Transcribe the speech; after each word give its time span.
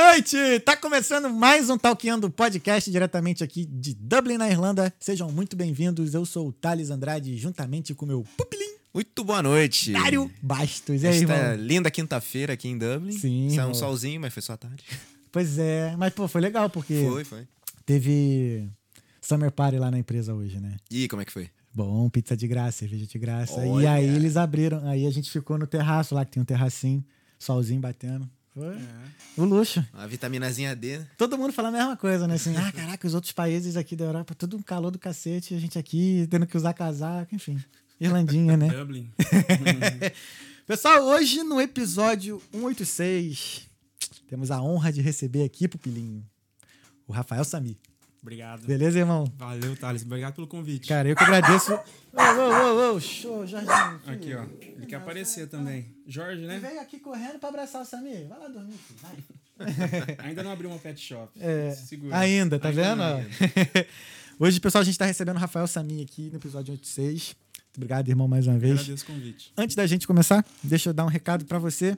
noite! 0.00 0.36
Tá 0.60 0.76
começando 0.76 1.30
mais 1.30 1.70
um 1.70 1.78
Talkando 1.78 2.28
Podcast 2.30 2.90
diretamente 2.90 3.42
aqui 3.42 3.64
de 3.64 3.94
Dublin, 3.94 4.36
na 4.36 4.46
Irlanda. 4.50 4.92
Sejam 5.00 5.32
muito 5.32 5.56
bem-vindos. 5.56 6.12
Eu 6.12 6.26
sou 6.26 6.48
o 6.48 6.52
Thales 6.52 6.90
Andrade, 6.90 7.34
juntamente 7.38 7.94
com 7.94 8.04
o 8.04 8.08
meu 8.08 8.26
pupilim, 8.36 8.74
Muito 8.92 9.24
boa 9.24 9.42
noite. 9.42 9.92
Dário 9.92 10.30
Bastos. 10.42 11.02
E 11.02 11.06
aí, 11.06 11.22
Esta 11.22 11.34
irmão? 11.34 11.56
linda 11.66 11.90
quinta-feira 11.90 12.52
aqui 12.52 12.68
em 12.68 12.76
Dublin. 12.76 13.10
Sim, 13.18 13.48
Saiu 13.48 13.70
um 13.70 13.74
solzinho, 13.74 14.20
mas 14.20 14.34
foi 14.34 14.42
só 14.42 14.54
tarde. 14.54 14.84
Pois 15.32 15.58
é, 15.58 15.94
mas 15.96 16.14
pô, 16.14 16.26
foi 16.28 16.40
legal 16.40 16.70
porque 16.70 17.06
Foi, 17.10 17.22
foi. 17.22 17.46
teve 17.84 18.70
Summer 19.20 19.50
Party 19.52 19.78
lá 19.78 19.90
na 19.90 19.98
empresa 19.98 20.32
hoje, 20.32 20.58
né? 20.58 20.76
E 20.90 21.06
como 21.08 21.20
é 21.20 21.26
que 21.26 21.32
foi? 21.32 21.50
Bom, 21.74 22.08
pizza 22.08 22.34
de 22.34 22.46
graça, 22.48 22.78
cerveja 22.78 23.06
de 23.06 23.18
graça. 23.18 23.62
E 23.66 23.68
Olha. 23.68 23.92
aí 23.92 24.06
eles 24.06 24.38
abriram, 24.38 24.88
aí 24.88 25.06
a 25.06 25.10
gente 25.10 25.30
ficou 25.30 25.58
no 25.58 25.66
terraço 25.66 26.14
lá, 26.14 26.24
que 26.24 26.30
tem 26.30 26.42
um 26.42 26.46
terracinho, 26.46 27.04
solzinho 27.38 27.82
batendo. 27.82 28.26
Foi 28.56 28.74
o 29.36 29.44
luxo. 29.44 29.84
A 29.92 30.06
vitaminazinha 30.06 30.74
D. 30.74 31.04
Todo 31.18 31.36
mundo 31.36 31.52
fala 31.52 31.68
a 31.68 31.72
mesma 31.72 31.94
coisa, 31.94 32.26
né? 32.26 32.36
Assim, 32.36 32.56
ah, 32.56 32.72
caraca, 32.72 33.06
os 33.06 33.12
outros 33.12 33.30
países 33.30 33.76
aqui 33.76 33.94
da 33.94 34.06
Europa, 34.06 34.34
tudo 34.34 34.56
um 34.56 34.62
calor 34.62 34.90
do 34.90 34.98
cacete, 34.98 35.54
a 35.54 35.58
gente 35.58 35.78
aqui 35.78 36.26
tendo 36.30 36.46
que 36.46 36.56
usar 36.56 36.72
casaco, 36.72 37.34
enfim. 37.34 37.62
Irlandinha, 38.00 38.56
né? 38.56 38.68
Dublin. 38.70 39.12
Pessoal, 40.66 41.04
hoje 41.04 41.42
no 41.42 41.60
episódio 41.60 42.42
186, 42.50 43.68
temos 44.26 44.50
a 44.50 44.62
honra 44.62 44.90
de 44.90 45.02
receber 45.02 45.44
aqui, 45.44 45.68
Pupilinho, 45.68 46.24
o 47.06 47.12
Rafael 47.12 47.44
Sami. 47.44 47.78
Obrigado. 48.26 48.66
Beleza, 48.66 48.98
irmão? 48.98 49.32
Valeu, 49.38 49.76
Thales. 49.76 50.02
Obrigado 50.02 50.34
pelo 50.34 50.48
convite. 50.48 50.88
Cara, 50.88 51.08
eu 51.08 51.14
que 51.14 51.22
agradeço. 51.22 51.72
Ô, 51.72 51.78
ô, 52.18 52.90
ô, 52.92 52.96
ô, 52.96 53.00
show, 53.00 53.46
Jorginho. 53.46 54.00
filho. 54.00 54.12
Aqui, 54.12 54.34
ó. 54.34 54.42
Ele 54.76 54.86
quer 54.86 54.96
aparecer 54.96 55.46
também. 55.46 55.94
Jorge, 56.04 56.40
Ele 56.40 56.48
né? 56.48 56.58
veio 56.58 56.80
aqui 56.80 56.98
correndo 56.98 57.38
pra 57.38 57.50
abraçar 57.50 57.82
o 57.82 57.84
Samir. 57.84 58.26
Vai 58.26 58.36
lá 58.40 58.48
dormir, 58.48 58.74
filho. 58.78 58.98
Vai. 59.00 60.16
Ainda 60.26 60.42
não 60.42 60.50
abriu 60.50 60.68
uma 60.68 60.78
pet 60.80 61.00
shop. 61.00 61.30
É, 61.40 61.70
Segura. 61.70 62.18
ainda, 62.18 62.58
tá 62.58 62.68
Ainda 62.70 62.96
vendo? 62.96 63.30
Hoje, 64.40 64.58
pessoal, 64.58 64.82
a 64.82 64.84
gente 64.84 64.98
tá 64.98 65.06
recebendo 65.06 65.36
o 65.36 65.38
Rafael 65.38 65.68
Sami 65.68 66.02
aqui 66.02 66.28
no 66.30 66.38
episódio 66.38 66.72
86. 66.72 67.36
Obrigado, 67.76 68.08
irmão, 68.08 68.26
mais 68.26 68.48
uma 68.48 68.58
vez. 68.58 68.80
Agradeço 68.80 69.04
o 69.04 69.06
convite. 69.06 69.52
Antes 69.56 69.76
da 69.76 69.86
gente 69.86 70.04
começar, 70.04 70.44
deixa 70.64 70.90
eu 70.90 70.92
dar 70.92 71.04
um 71.04 71.08
recado 71.08 71.44
pra 71.44 71.60
você 71.60 71.96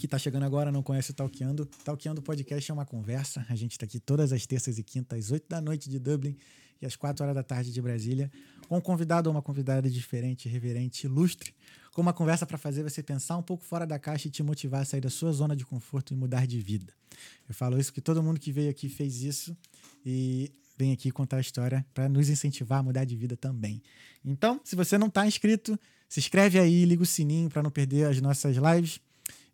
que 0.00 0.08
tá 0.08 0.18
chegando 0.18 0.44
agora, 0.44 0.72
não 0.72 0.82
conhece 0.82 1.10
o 1.10 1.14
Talkeando. 1.14 1.66
Talkeando 1.84 2.22
Podcast 2.22 2.70
é 2.70 2.72
uma 2.72 2.86
conversa. 2.86 3.44
A 3.50 3.54
gente 3.54 3.78
tá 3.78 3.84
aqui 3.84 4.00
todas 4.00 4.32
as 4.32 4.46
terças 4.46 4.78
e 4.78 4.82
quintas, 4.82 5.26
às 5.26 5.30
8 5.30 5.46
da 5.46 5.60
noite 5.60 5.90
de 5.90 5.98
Dublin 5.98 6.38
e 6.80 6.86
às 6.86 6.96
4 6.96 7.22
horas 7.22 7.34
da 7.34 7.42
tarde 7.42 7.70
de 7.70 7.82
Brasília, 7.82 8.32
com 8.66 8.78
um 8.78 8.80
convidado 8.80 9.28
ou 9.28 9.34
uma 9.34 9.42
convidada 9.42 9.90
diferente, 9.90 10.48
reverente, 10.48 11.06
ilustre, 11.06 11.54
com 11.92 12.00
uma 12.00 12.14
conversa 12.14 12.46
para 12.46 12.56
fazer 12.56 12.82
você 12.82 13.02
pensar 13.02 13.36
um 13.36 13.42
pouco 13.42 13.62
fora 13.62 13.86
da 13.86 13.98
caixa 13.98 14.28
e 14.28 14.30
te 14.30 14.42
motivar 14.42 14.80
a 14.80 14.84
sair 14.86 15.02
da 15.02 15.10
sua 15.10 15.32
zona 15.32 15.54
de 15.54 15.66
conforto 15.66 16.14
e 16.14 16.16
mudar 16.16 16.46
de 16.46 16.58
vida. 16.60 16.94
Eu 17.46 17.54
falo 17.54 17.78
isso 17.78 17.92
que 17.92 18.00
todo 18.00 18.22
mundo 18.22 18.40
que 18.40 18.50
veio 18.50 18.70
aqui 18.70 18.88
fez 18.88 19.22
isso 19.22 19.54
e 20.04 20.50
vem 20.78 20.92
aqui 20.92 21.10
contar 21.10 21.36
a 21.36 21.40
história 21.40 21.84
para 21.92 22.08
nos 22.08 22.30
incentivar 22.30 22.78
a 22.78 22.82
mudar 22.82 23.04
de 23.04 23.14
vida 23.14 23.36
também. 23.36 23.82
Então, 24.24 24.62
se 24.64 24.74
você 24.74 24.96
não 24.96 25.08
está 25.08 25.26
inscrito, 25.26 25.78
se 26.08 26.20
inscreve 26.20 26.58
aí, 26.58 26.86
liga 26.86 27.02
o 27.02 27.06
sininho 27.06 27.50
para 27.50 27.62
não 27.62 27.70
perder 27.70 28.06
as 28.06 28.18
nossas 28.18 28.56
lives. 28.56 28.98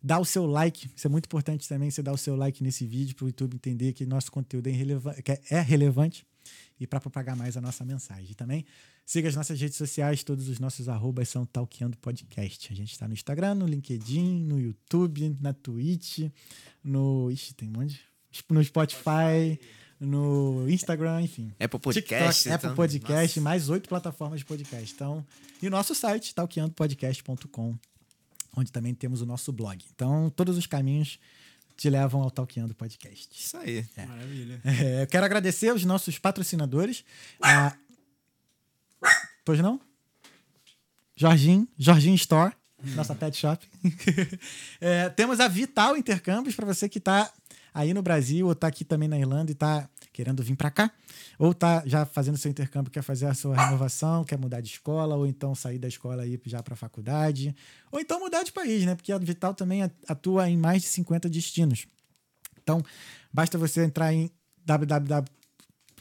Dá 0.07 0.17
o 0.19 0.23
seu 0.23 0.45
like, 0.45 0.89
isso 0.95 1.05
é 1.05 1.09
muito 1.09 1.25
importante 1.25 1.67
também, 1.67 1.91
você 1.91 2.01
dar 2.01 2.13
o 2.13 2.17
seu 2.17 2.33
like 2.33 2.63
nesse 2.63 2.87
vídeo 2.87 3.13
para 3.13 3.25
o 3.25 3.27
YouTube 3.27 3.55
entender 3.55 3.91
que 3.91 4.05
nosso 4.05 4.31
conteúdo 4.31 4.69
é, 4.69 5.21
que 5.21 5.37
é 5.53 5.59
relevante 5.59 6.25
e 6.79 6.87
para 6.87 7.01
propagar 7.01 7.35
mais 7.35 7.57
a 7.57 7.61
nossa 7.61 7.83
mensagem. 7.83 8.33
Também 8.33 8.65
siga 9.05 9.27
as 9.27 9.35
nossas 9.35 9.59
redes 9.59 9.75
sociais, 9.75 10.23
todos 10.23 10.47
os 10.47 10.59
nossos 10.59 10.87
arrobas 10.87 11.27
são 11.27 11.45
Talkeando 11.45 11.97
Podcast. 11.97 12.71
A 12.71 12.75
gente 12.77 12.93
está 12.93 13.05
no 13.05 13.13
Instagram, 13.13 13.55
no 13.55 13.67
LinkedIn, 13.67 14.45
no 14.45 14.57
YouTube, 14.57 15.35
na 15.41 15.51
Twitch, 15.51 16.19
no. 16.81 17.29
Ixi, 17.29 17.53
tem 17.53 17.67
um 17.67 17.73
monte. 17.73 17.99
No 18.49 18.63
Spotify, 18.63 19.59
no 19.99 20.69
Instagram, 20.69 21.21
enfim. 21.21 21.51
Apple 21.59 21.81
Podcast. 21.81 22.43
TikTok, 22.43 22.55
Apple 22.55 22.67
então, 22.67 22.75
Podcast, 22.77 23.39
nossa. 23.39 23.41
mais 23.41 23.69
oito 23.69 23.89
plataformas 23.89 24.39
de 24.39 24.45
podcast. 24.45 24.93
Então, 24.93 25.25
e 25.61 25.67
o 25.67 25.69
nosso 25.69 25.93
site, 25.93 26.33
talqueandopodcast.com, 26.33 27.75
onde 28.57 28.71
também 28.71 28.93
temos 28.95 29.21
o 29.21 29.25
nosso 29.25 29.53
blog. 29.53 29.85
Então, 29.93 30.31
todos 30.35 30.57
os 30.57 30.65
caminhos 30.65 31.19
te 31.77 31.89
levam 31.89 32.23
ao 32.23 32.31
Talqueando 32.31 32.73
Podcast. 32.73 33.29
Isso 33.31 33.55
aí. 33.55 33.85
Maravilha. 33.95 34.61
É, 34.65 35.03
eu 35.03 35.07
quero 35.07 35.25
agradecer 35.25 35.69
aos 35.69 35.85
nossos 35.85 36.17
patrocinadores. 36.17 37.05
A... 37.39 37.77
Pois 39.45 39.59
não? 39.59 39.79
Jorginho, 41.15 41.67
Jorginho 41.77 42.15
Store, 42.15 42.53
nossa 42.95 43.15
pet 43.15 43.37
shop. 43.37 43.65
É, 44.79 45.09
temos 45.09 45.39
a 45.39 45.47
Vital 45.47 45.97
Intercâmbios 45.97 46.55
para 46.55 46.65
você 46.65 46.87
que 46.87 46.99
está 46.99 47.31
aí 47.73 47.93
no 47.93 48.01
Brasil 48.01 48.45
ou 48.45 48.51
está 48.51 48.67
aqui 48.67 48.83
também 48.83 49.07
na 49.07 49.17
Irlanda 49.17 49.51
e 49.51 49.53
está 49.53 49.89
querendo 50.17 50.41
vir 50.41 50.55
para 50.55 50.71
cá, 50.71 50.91
ou 51.37 51.51
está 51.51 51.83
já 51.85 52.03
fazendo 52.03 52.37
seu 52.37 52.49
intercâmbio, 52.49 52.91
quer 52.91 53.03
fazer 53.03 53.27
a 53.27 53.35
sua 53.35 53.55
renovação, 53.55 54.23
quer 54.23 54.35
mudar 54.35 54.61
de 54.61 54.69
escola, 54.69 55.15
ou 55.15 55.27
então 55.27 55.53
sair 55.53 55.77
da 55.77 55.87
escola 55.87 56.25
e 56.25 56.33
ir 56.33 56.41
já 56.47 56.63
para 56.63 56.73
a 56.73 56.77
faculdade, 56.77 57.55
ou 57.91 57.99
então 57.99 58.19
mudar 58.19 58.41
de 58.41 58.51
país, 58.51 58.83
né? 58.83 58.95
Porque 58.95 59.11
a 59.11 59.17
Vital 59.19 59.53
também 59.53 59.83
atua 60.07 60.49
em 60.49 60.57
mais 60.57 60.81
de 60.81 60.87
50 60.87 61.29
destinos. 61.29 61.85
Então, 62.63 62.83
basta 63.31 63.59
você 63.59 63.83
entrar 63.83 64.11
em 64.11 64.31
www 64.65 65.23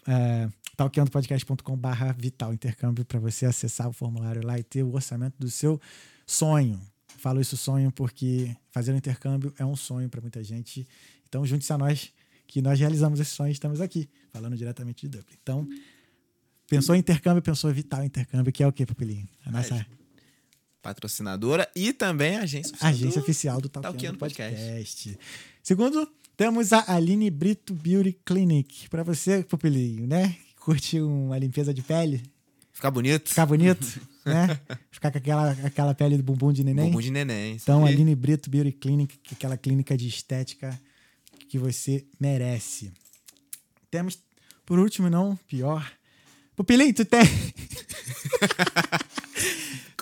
é, 0.08 0.48
talqueandopodcast.com 0.76 1.76
barra 1.76 2.12
vital 2.12 2.54
intercâmbio 2.54 3.04
para 3.04 3.18
você 3.18 3.44
acessar 3.44 3.88
o 3.88 3.92
formulário 3.92 4.46
lá 4.46 4.58
e 4.58 4.62
ter 4.62 4.82
o 4.82 4.94
orçamento 4.94 5.34
do 5.38 5.50
seu 5.50 5.80
sonho. 6.26 6.80
Falo 7.18 7.40
isso 7.40 7.56
sonho 7.56 7.90
porque 7.90 8.56
fazer 8.70 8.92
um 8.92 8.96
intercâmbio 8.96 9.52
é 9.58 9.64
um 9.64 9.74
sonho 9.74 10.08
para 10.08 10.20
muita 10.20 10.44
gente. 10.44 10.86
Então 11.28 11.44
junte-se 11.44 11.72
a 11.72 11.76
nós 11.76 12.12
que 12.46 12.62
nós 12.62 12.78
realizamos 12.78 13.18
esse 13.20 13.30
sonho 13.32 13.48
e 13.48 13.52
estamos 13.52 13.80
aqui, 13.80 14.08
falando 14.32 14.56
diretamente 14.56 15.02
de 15.08 15.18
Dublin. 15.18 15.36
Então, 15.42 15.68
pensou 16.68 16.94
em 16.94 16.98
intercâmbio, 16.98 17.42
pensou 17.42 17.70
em 17.70 17.74
vital 17.74 18.04
intercâmbio, 18.04 18.52
que 18.52 18.62
é 18.62 18.66
o 18.66 18.72
quê, 18.72 18.84
Papelinho? 18.86 19.28
A 19.44 19.50
nossa 19.50 19.86
Patrocinadora 20.82 21.68
e 21.74 21.92
também 21.92 22.36
agência 22.36 22.70
oficial. 22.72 22.90
agência 22.90 23.20
do- 23.20 23.24
oficial 23.24 23.60
do 23.60 23.68
Talkando 23.68 24.18
Podcast. 24.18 24.56
Podcast. 24.60 25.18
Segundo, 25.62 26.08
temos 26.36 26.72
a 26.72 26.94
Aline 26.94 27.28
Brito 27.30 27.74
Beauty 27.74 28.16
Clinic. 28.24 28.88
Para 28.88 29.02
você, 29.02 29.42
pupilinho, 29.42 30.06
né? 30.06 30.36
Curte 30.60 31.00
uma 31.00 31.36
limpeza 31.38 31.74
de 31.74 31.82
pele, 31.82 32.22
Ficar 32.72 32.90
bonito. 32.90 33.28
ficar 33.30 33.46
bonito, 33.46 34.00
né? 34.24 34.60
Ficar 34.90 35.10
com 35.10 35.18
aquela, 35.18 35.50
aquela 35.64 35.94
pele 35.94 36.16
do 36.18 36.22
bumbum 36.22 36.52
de 36.52 36.62
neném. 36.62 36.86
Bumbum 36.86 37.00
de 37.00 37.10
neném. 37.10 37.54
Então, 37.54 37.84
aí. 37.84 37.94
Aline 37.94 38.14
Brito 38.14 38.48
Beauty 38.48 38.70
Clinic, 38.72 39.18
é 39.30 39.34
aquela 39.34 39.56
clínica 39.56 39.96
de 39.96 40.06
estética 40.06 40.78
que 41.48 41.58
você 41.58 42.06
merece. 42.20 42.92
Temos, 43.90 44.18
por 44.64 44.78
último, 44.78 45.08
não 45.08 45.36
pior. 45.48 45.90
Pupilinho, 46.54 46.94
tu 46.94 47.04
tem. 47.04 47.22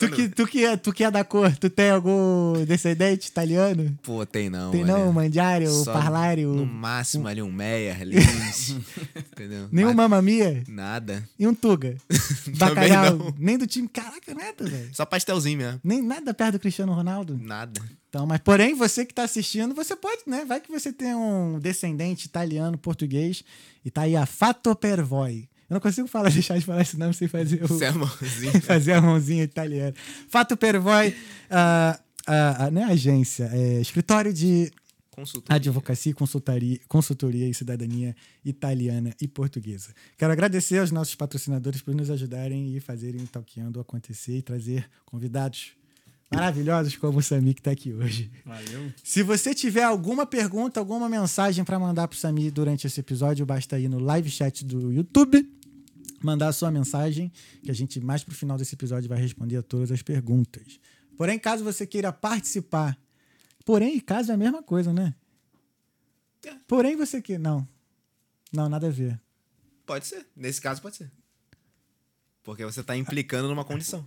tu, 0.09 0.15
que, 0.15 0.29
tu, 0.29 0.47
que 0.47 0.65
é, 0.65 0.77
tu 0.77 0.93
que 0.93 1.05
é 1.05 1.11
da 1.11 1.25
cor, 1.25 1.55
tu 1.57 1.69
tem 1.71 1.91
algum 1.91 2.65
descendente 2.65 3.29
italiano? 3.29 3.97
Pô, 4.03 4.25
tem 4.25 4.49
não. 4.49 4.71
Tem 4.71 4.85
não, 4.85 5.13
Mandiário, 5.13 5.69
Só 5.69 5.93
Parlário, 5.93 6.53
No 6.53 6.67
máximo 6.67 7.29
ali 7.29 7.43
um 7.43 7.51
Meyer, 7.51 8.03
Lins. 8.03 8.71
entendeu? 9.33 9.69
nenhum 9.71 9.89
Mas 9.89 9.97
Mamma 9.97 10.23
Mia 10.23 10.63
Nada. 10.69 11.29
e 11.39 11.47
um 11.47 11.55
Tuga. 11.55 11.97
Bacalhau, 12.59 13.35
nem 13.39 13.59
do 13.59 13.67
time. 13.67 13.89
Caraca, 13.89 14.35
nada, 14.35 14.65
velho. 14.65 14.91
Só 14.93 15.05
pastelzinho 15.05 15.59
mesmo. 15.59 15.81
Nem 15.83 16.03
nada 16.03 16.35
perto 16.35 16.53
do 16.53 16.61
Cristiano 16.61 16.93
Ronaldo. 16.93 17.39
Nada. 17.41 17.81
Então, 18.09 18.27
mas 18.27 18.39
porém, 18.39 18.75
você 18.75 19.05
que 19.05 19.13
está 19.13 19.25
assistindo, 19.25 19.75
você 19.75 19.97
pode, 19.97 20.23
né? 20.27 20.45
Vai 20.45 20.61
que 20.61 20.71
você 20.71 20.93
tem 20.93 21.15
um 21.15 21.59
descendente 21.59 22.27
italiano, 22.27 22.79
português, 22.79 23.43
e 23.85 23.91
tá 23.91 24.03
aí 24.03 24.15
a 24.15 24.25
Fato 24.25 24.75
Pervoi. 24.77 25.49
Eu 25.75 25.79
não 25.79 25.81
consigo 25.81 26.07
falar, 26.07 26.31
deixar 26.33 26.57
de 26.57 26.65
falar 26.65 26.83
esse 26.83 26.97
nome 26.97 27.13
sem 27.13 27.27
fazer 27.27 27.65
o, 27.65 27.67
Você 27.67 27.87
é 27.87 27.91
mãozinho. 27.91 28.63
fazer 28.63 28.93
a 28.93 29.01
mãozinha 29.01 29.43
italiana. 29.43 29.93
Fato 30.29 30.57
Pervoi, 30.57 31.17
ah, 31.51 31.99
ah, 32.27 32.67
ah, 32.67 32.71
não 32.71 32.83
é 32.83 32.93
agência, 32.93 33.51
é 33.53 33.81
escritório 33.81 34.33
de 34.33 34.71
Consultor. 35.11 35.53
advocacia, 35.53 36.11
e 36.11 36.15
consultaria, 36.15 36.81
consultoria 36.87 37.49
e 37.49 37.55
cidadania 37.55 38.15
italiana 38.45 39.13
e 39.21 39.27
portuguesa. 39.27 39.93
Quero 40.17 40.33
agradecer 40.33 40.79
aos 40.79 40.93
nossos 40.93 41.17
patrocinadores 41.17 41.83
por 41.83 41.93
nos 41.93 42.09
ajudarem 42.09 42.77
e 42.77 42.79
fazerem 42.79 43.23
o 43.23 43.27
Talkeando 43.27 43.81
acontecer 43.81 44.39
e 44.39 44.43
trazer 44.43 44.89
convidados 45.05 45.73
maravilhosos 46.33 46.97
como 46.97 47.19
o 47.19 47.23
Sami 47.23 47.53
que 47.53 47.61
está 47.61 47.73
aqui 47.73 47.93
hoje. 47.93 48.31
Valeu. 48.47 48.93
Se 49.03 49.25
você 49.25 49.53
tiver 49.53 49.83
alguma 49.83 50.25
pergunta, 50.25 50.79
alguma 50.79 51.09
mensagem 51.09 51.65
para 51.65 51.81
mandar 51.81 52.07
para 52.07 52.15
o 52.15 52.19
Sami 52.19 52.49
durante 52.51 52.87
esse 52.87 53.01
episódio, 53.01 53.45
basta 53.45 53.77
ir 53.79 53.89
no 53.89 53.99
live 53.99 54.31
chat 54.31 54.65
do 54.65 54.93
YouTube, 54.93 55.49
mandar 56.25 56.49
a 56.49 56.53
sua 56.53 56.71
mensagem, 56.71 57.33
que 57.63 57.71
a 57.71 57.75
gente 57.75 58.01
mais 58.01 58.25
pro 58.25 58.35
final 58.35 58.57
desse 58.57 58.75
episódio 58.75 59.09
vai 59.09 59.19
responder 59.19 59.57
a 59.57 59.63
todas 59.63 59.91
as 59.91 60.03
perguntas. 60.03 60.81
Porém, 61.17 61.39
caso 61.39 61.63
você 61.63 61.87
queira 61.87 62.13
participar, 62.13 62.99
porém, 63.65 64.01
caso 64.01 64.31
é 64.31 64.35
a 64.35 64.39
mesma 64.39 64.63
coisa, 64.63 64.93
né? 64.93 65.15
Porém, 66.67 66.97
você 66.97 67.23
que 67.23 67.39
não, 67.39 67.67
não 68.53 68.69
nada 68.69 68.89
a 68.89 68.91
ver. 68.91 69.21
Pode 69.87 70.07
ser. 70.07 70.27
Nesse 70.35 70.61
caso, 70.61 70.81
pode 70.83 70.97
ser. 70.97 71.11
Porque 72.43 72.65
você 72.65 72.83
tá 72.83 72.97
implicando 72.97 73.49
numa 73.49 73.65
condição. 73.65 74.07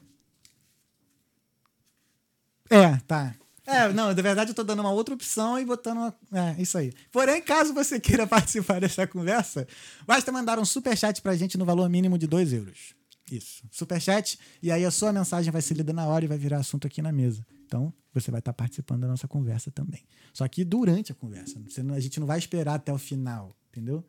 É, 2.70 2.98
tá. 3.08 3.36
É, 3.68 3.92
não, 3.92 4.08
na 4.08 4.14
verdade 4.14 4.52
eu 4.52 4.56
tô 4.56 4.64
dando 4.64 4.80
uma 4.80 4.92
outra 4.92 5.14
opção 5.14 5.60
e 5.60 5.66
botando 5.66 5.98
uma... 5.98 6.16
É, 6.32 6.62
isso 6.62 6.78
aí. 6.78 6.94
Porém, 7.12 7.42
caso 7.42 7.74
você 7.74 8.00
queira 8.02 8.26
participar 8.26 8.80
dessa 8.80 9.06
conversa, 9.06 9.68
basta 10.06 10.32
mandar 10.32 10.58
um 10.58 10.64
superchat 10.64 11.22
pra 11.22 11.36
gente 11.36 11.58
no 11.58 11.66
valor 11.66 11.90
mínimo 11.90 12.18
de 12.18 12.26
2 12.28 12.54
euros. 12.54 12.96
Isso, 13.30 13.66
superchat, 13.70 14.40
e 14.64 14.72
aí 14.72 14.86
a 14.86 14.90
sua 14.90 15.12
mensagem 15.12 15.52
vai 15.52 15.62
ser 15.62 15.74
lida 15.74 15.92
na 15.92 16.08
hora 16.08 16.24
e 16.24 16.30
vai 16.30 16.38
virar 16.38 16.60
assunto 16.60 16.88
aqui 16.88 17.02
na 17.02 17.12
mesa. 17.12 17.46
Então, 17.66 17.94
você 18.14 18.32
vai 18.32 18.40
estar 18.40 18.54
participando 18.54 19.02
da 19.02 19.08
nossa 19.10 19.28
conversa 19.28 19.70
também. 19.70 20.06
Só 20.34 20.48
que 20.48 20.64
durante 20.64 21.12
a 21.12 21.16
conversa. 21.16 21.60
A 21.94 22.00
gente 22.00 22.22
não 22.22 22.26
vai 22.26 22.40
esperar 22.40 22.76
até 22.76 22.94
o 22.94 22.98
final, 22.98 23.54
entendeu? 23.70 24.02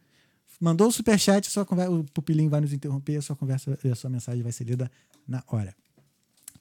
Mandou 0.60 0.87
o 0.87 0.93
superchat, 0.93 1.50
sua 1.50 1.64
conversa, 1.64 1.90
o 1.90 2.05
pupilinho 2.05 2.49
vai 2.49 2.60
nos 2.60 2.72
interromper, 2.72 3.16
a 3.16 3.22
sua 3.22 3.34
conversa, 3.34 3.76
a 3.90 3.94
sua 3.96 4.08
mensagem 4.08 4.40
vai 4.40 4.52
ser 4.52 4.62
lida 4.62 4.88
na 5.26 5.43
hora. 5.49 5.75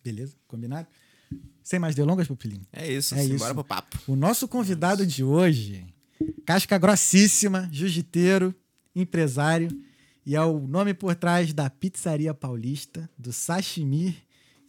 Beleza? 0.03 0.35
Combinado? 0.47 0.87
Sem 1.63 1.79
mais 1.79 1.93
delongas, 1.95 2.27
pupilinho. 2.27 2.65
É 2.71 2.91
isso, 2.91 3.13
É 3.15 3.19
é 3.19 3.25
isso. 3.25 3.37
bora 3.39 3.53
pro 3.53 3.63
papo. 3.63 3.97
O 4.07 4.15
nosso 4.15 4.47
convidado 4.47 5.05
de 5.05 5.23
hoje, 5.23 5.85
casca 6.45 6.77
grossíssima, 6.77 7.67
jiu-jiteiro, 7.71 8.55
empresário, 8.95 9.69
e 10.25 10.35
é 10.35 10.41
o 10.41 10.59
nome 10.67 10.93
por 10.93 11.13
trás 11.15 11.53
da 11.53 11.69
Pizzaria 11.69 12.33
Paulista, 12.33 13.09
do 13.17 13.31
Sashimi 13.33 14.15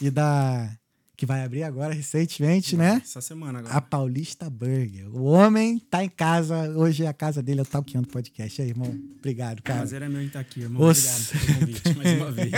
e 0.00 0.10
da. 0.10 0.70
que 1.16 1.26
vai 1.26 1.42
abrir 1.44 1.64
agora 1.64 1.92
recentemente, 1.94 2.76
né? 2.76 3.00
Essa 3.02 3.20
semana 3.20 3.58
agora. 3.60 3.74
A 3.74 3.80
Paulista 3.80 4.48
Burger. 4.50 5.08
O 5.14 5.24
homem 5.24 5.78
tá 5.90 6.04
em 6.04 6.08
casa, 6.08 6.70
hoje 6.76 7.04
a 7.06 7.12
casa 7.12 7.42
dele 7.42 7.58
é 7.60 7.62
o 7.62 7.66
Talkando 7.66 8.06
Podcast. 8.08 8.60
Aí, 8.62 8.68
irmão, 8.68 8.96
obrigado, 9.18 9.62
cara. 9.62 9.80
Prazer 9.80 10.02
é 10.02 10.08
meu 10.08 10.22
em 10.22 10.26
estar 10.26 10.40
aqui, 10.40 10.60
irmão. 10.60 10.80
Obrigado 10.82 11.26
pelo 11.28 11.58
convite 11.60 11.94
mais 11.96 12.20
uma 12.20 12.30
vez. 12.32 12.52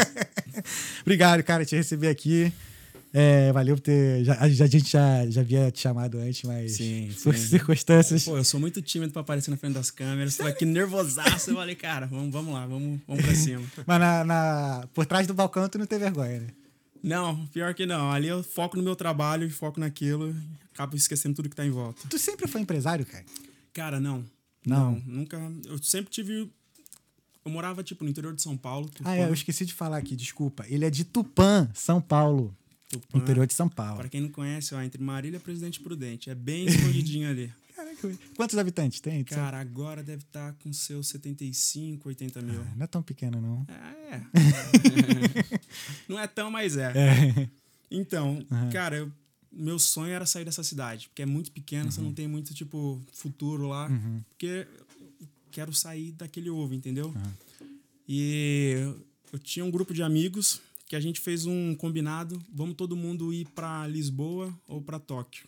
Obrigado, 1.03 1.43
cara, 1.43 1.65
te 1.65 1.77
receber 1.77 2.09
aqui. 2.09 2.53
É, 3.13 3.53
valeu 3.53 3.75
por 3.77 3.83
ter. 3.83 4.25
Já, 4.25 4.39
a 4.41 4.49
gente 4.49 4.89
já, 4.91 5.29
já 5.29 5.41
havia 5.41 5.71
te 5.71 5.81
chamado 5.81 6.19
antes, 6.19 6.43
mas 6.45 6.73
Sim, 6.77 7.11
por 7.25 7.35
sim. 7.35 7.47
circunstâncias. 7.49 8.25
Pô, 8.25 8.37
eu 8.37 8.45
sou 8.45 8.61
muito 8.61 8.81
tímido 8.81 9.13
pra 9.13 9.23
aparecer 9.23 9.51
na 9.51 9.57
frente 9.57 9.75
das 9.75 9.91
câmeras. 9.91 10.37
Tô 10.37 10.47
aqui 10.47 10.65
nervosaço. 10.65 11.51
Eu 11.51 11.57
falei, 11.57 11.75
cara, 11.75 12.07
vamos, 12.07 12.31
vamos 12.33 12.55
lá, 12.55 12.67
vamos, 12.67 13.01
vamos 13.09 13.25
pra 13.25 13.35
cima. 13.35 13.65
Mas 13.87 13.99
na, 14.01 14.25
na- 14.25 14.89
por 14.95 15.07
trás 15.07 15.27
do 15.27 15.35
balcão 15.35 15.69
tu 15.69 15.77
não 15.79 15.87
tem 15.87 15.99
vergonha, 15.99 16.41
né? 16.41 16.47
Não, 17.03 17.47
pior 17.47 17.75
que 17.75 17.85
não. 17.87 18.13
Ali 18.13 18.29
eu 18.29 18.43
foco 18.45 18.77
no 18.77 18.83
meu 18.83 18.95
trabalho 18.95 19.45
e 19.47 19.51
foco 19.51 19.81
naquilo. 19.81 20.37
Acabo 20.73 20.95
esquecendo 20.97 21.35
tudo 21.35 21.49
que 21.49 21.57
tá 21.57 21.67
em 21.67 21.71
volta. 21.71 22.03
Tu 22.09 22.19
sempre 22.19 22.47
foi 22.47 22.61
empresário, 22.61 23.05
cara? 23.07 23.25
Cara, 23.73 23.99
não. 23.99 24.25
Não. 24.65 25.03
nunca. 25.07 25.37
Eu 25.67 25.83
sempre 25.83 26.11
tive. 26.13 26.51
Eu 27.45 27.51
morava, 27.51 27.83
tipo, 27.83 28.05
no 28.05 28.11
interior 28.11 28.35
de 28.35 28.43
São 28.43 28.57
Paulo. 28.57 28.89
Ah, 29.03 29.17
é, 29.17 29.25
eu 29.25 29.33
esqueci 29.33 29.65
de 29.65 29.73
falar 29.73 29.97
aqui, 29.97 30.15
desculpa. 30.15 30.65
Ele 30.69 30.85
é 30.85 30.91
de 30.91 31.05
Tupã, 31.05 31.69
São 31.75 32.01
Paulo. 32.01 32.55
Tupã. 32.91 33.19
Interior 33.19 33.47
de 33.47 33.55
São 33.55 33.69
Paulo. 33.69 33.99
Pra 34.01 34.09
quem 34.09 34.21
não 34.21 34.29
conhece, 34.29 34.75
ó, 34.75 34.83
entre 34.83 35.03
Marília 35.03 35.37
e 35.39 35.41
Presidente 35.41 35.81
Prudente. 35.81 36.29
É 36.29 36.35
bem 36.35 36.67
escondidinho 36.67 37.31
ali. 37.31 37.51
Caraca, 37.75 38.19
quantos 38.37 38.59
habitantes 38.59 39.01
tem? 39.01 39.25
Cara, 39.25 39.59
agora 39.59 40.03
deve 40.03 40.23
estar 40.23 40.53
com 40.63 40.71
seus 40.73 41.09
75, 41.09 42.09
80 42.09 42.43
mil. 42.43 42.63
Não 42.77 42.85
é 42.85 42.87
tão 42.87 43.03
pequeno, 43.03 43.41
não. 43.41 43.67
É, 43.69 44.17
é. 44.17 44.23
não 46.09 46.19
é 46.19 46.27
tão, 46.27 46.51
mas 46.51 46.77
é. 46.77 46.93
É. 46.95 47.49
Então, 47.91 48.45
cara, 48.73 48.97
eu- 48.97 49.13
meu 49.53 49.79
sonho 49.79 50.13
era 50.13 50.27
sair 50.27 50.45
dessa 50.45 50.63
cidade, 50.63 51.09
porque 51.09 51.23
é 51.23 51.27
muito 51.27 51.51
pequena, 51.51 51.91
você 51.91 52.01
não 52.01 52.13
tem 52.13 52.29
muito, 52.29 52.53
tipo, 52.55 53.01
futuro 53.13 53.67
lá. 53.69 53.91
Porque 54.29 54.67
eu 55.21 55.27
quero 55.51 55.73
sair 55.73 56.13
daquele 56.13 56.51
ovo, 56.51 56.75
entendeu? 56.75 57.13
E 58.09 58.75
eu 59.33 59.39
tinha 59.39 59.65
um 59.65 59.71
grupo 59.71 59.95
de 59.95 60.03
amigos 60.03 60.61
que 60.91 60.97
a 60.97 61.01
gente 61.01 61.21
fez 61.21 61.47
um 61.47 61.73
combinado, 61.77 62.43
vamos 62.53 62.75
todo 62.75 62.97
mundo 62.97 63.33
ir 63.33 63.47
pra 63.55 63.87
Lisboa 63.87 64.53
ou 64.67 64.83
pra 64.83 64.99
Tóquio. 64.99 65.47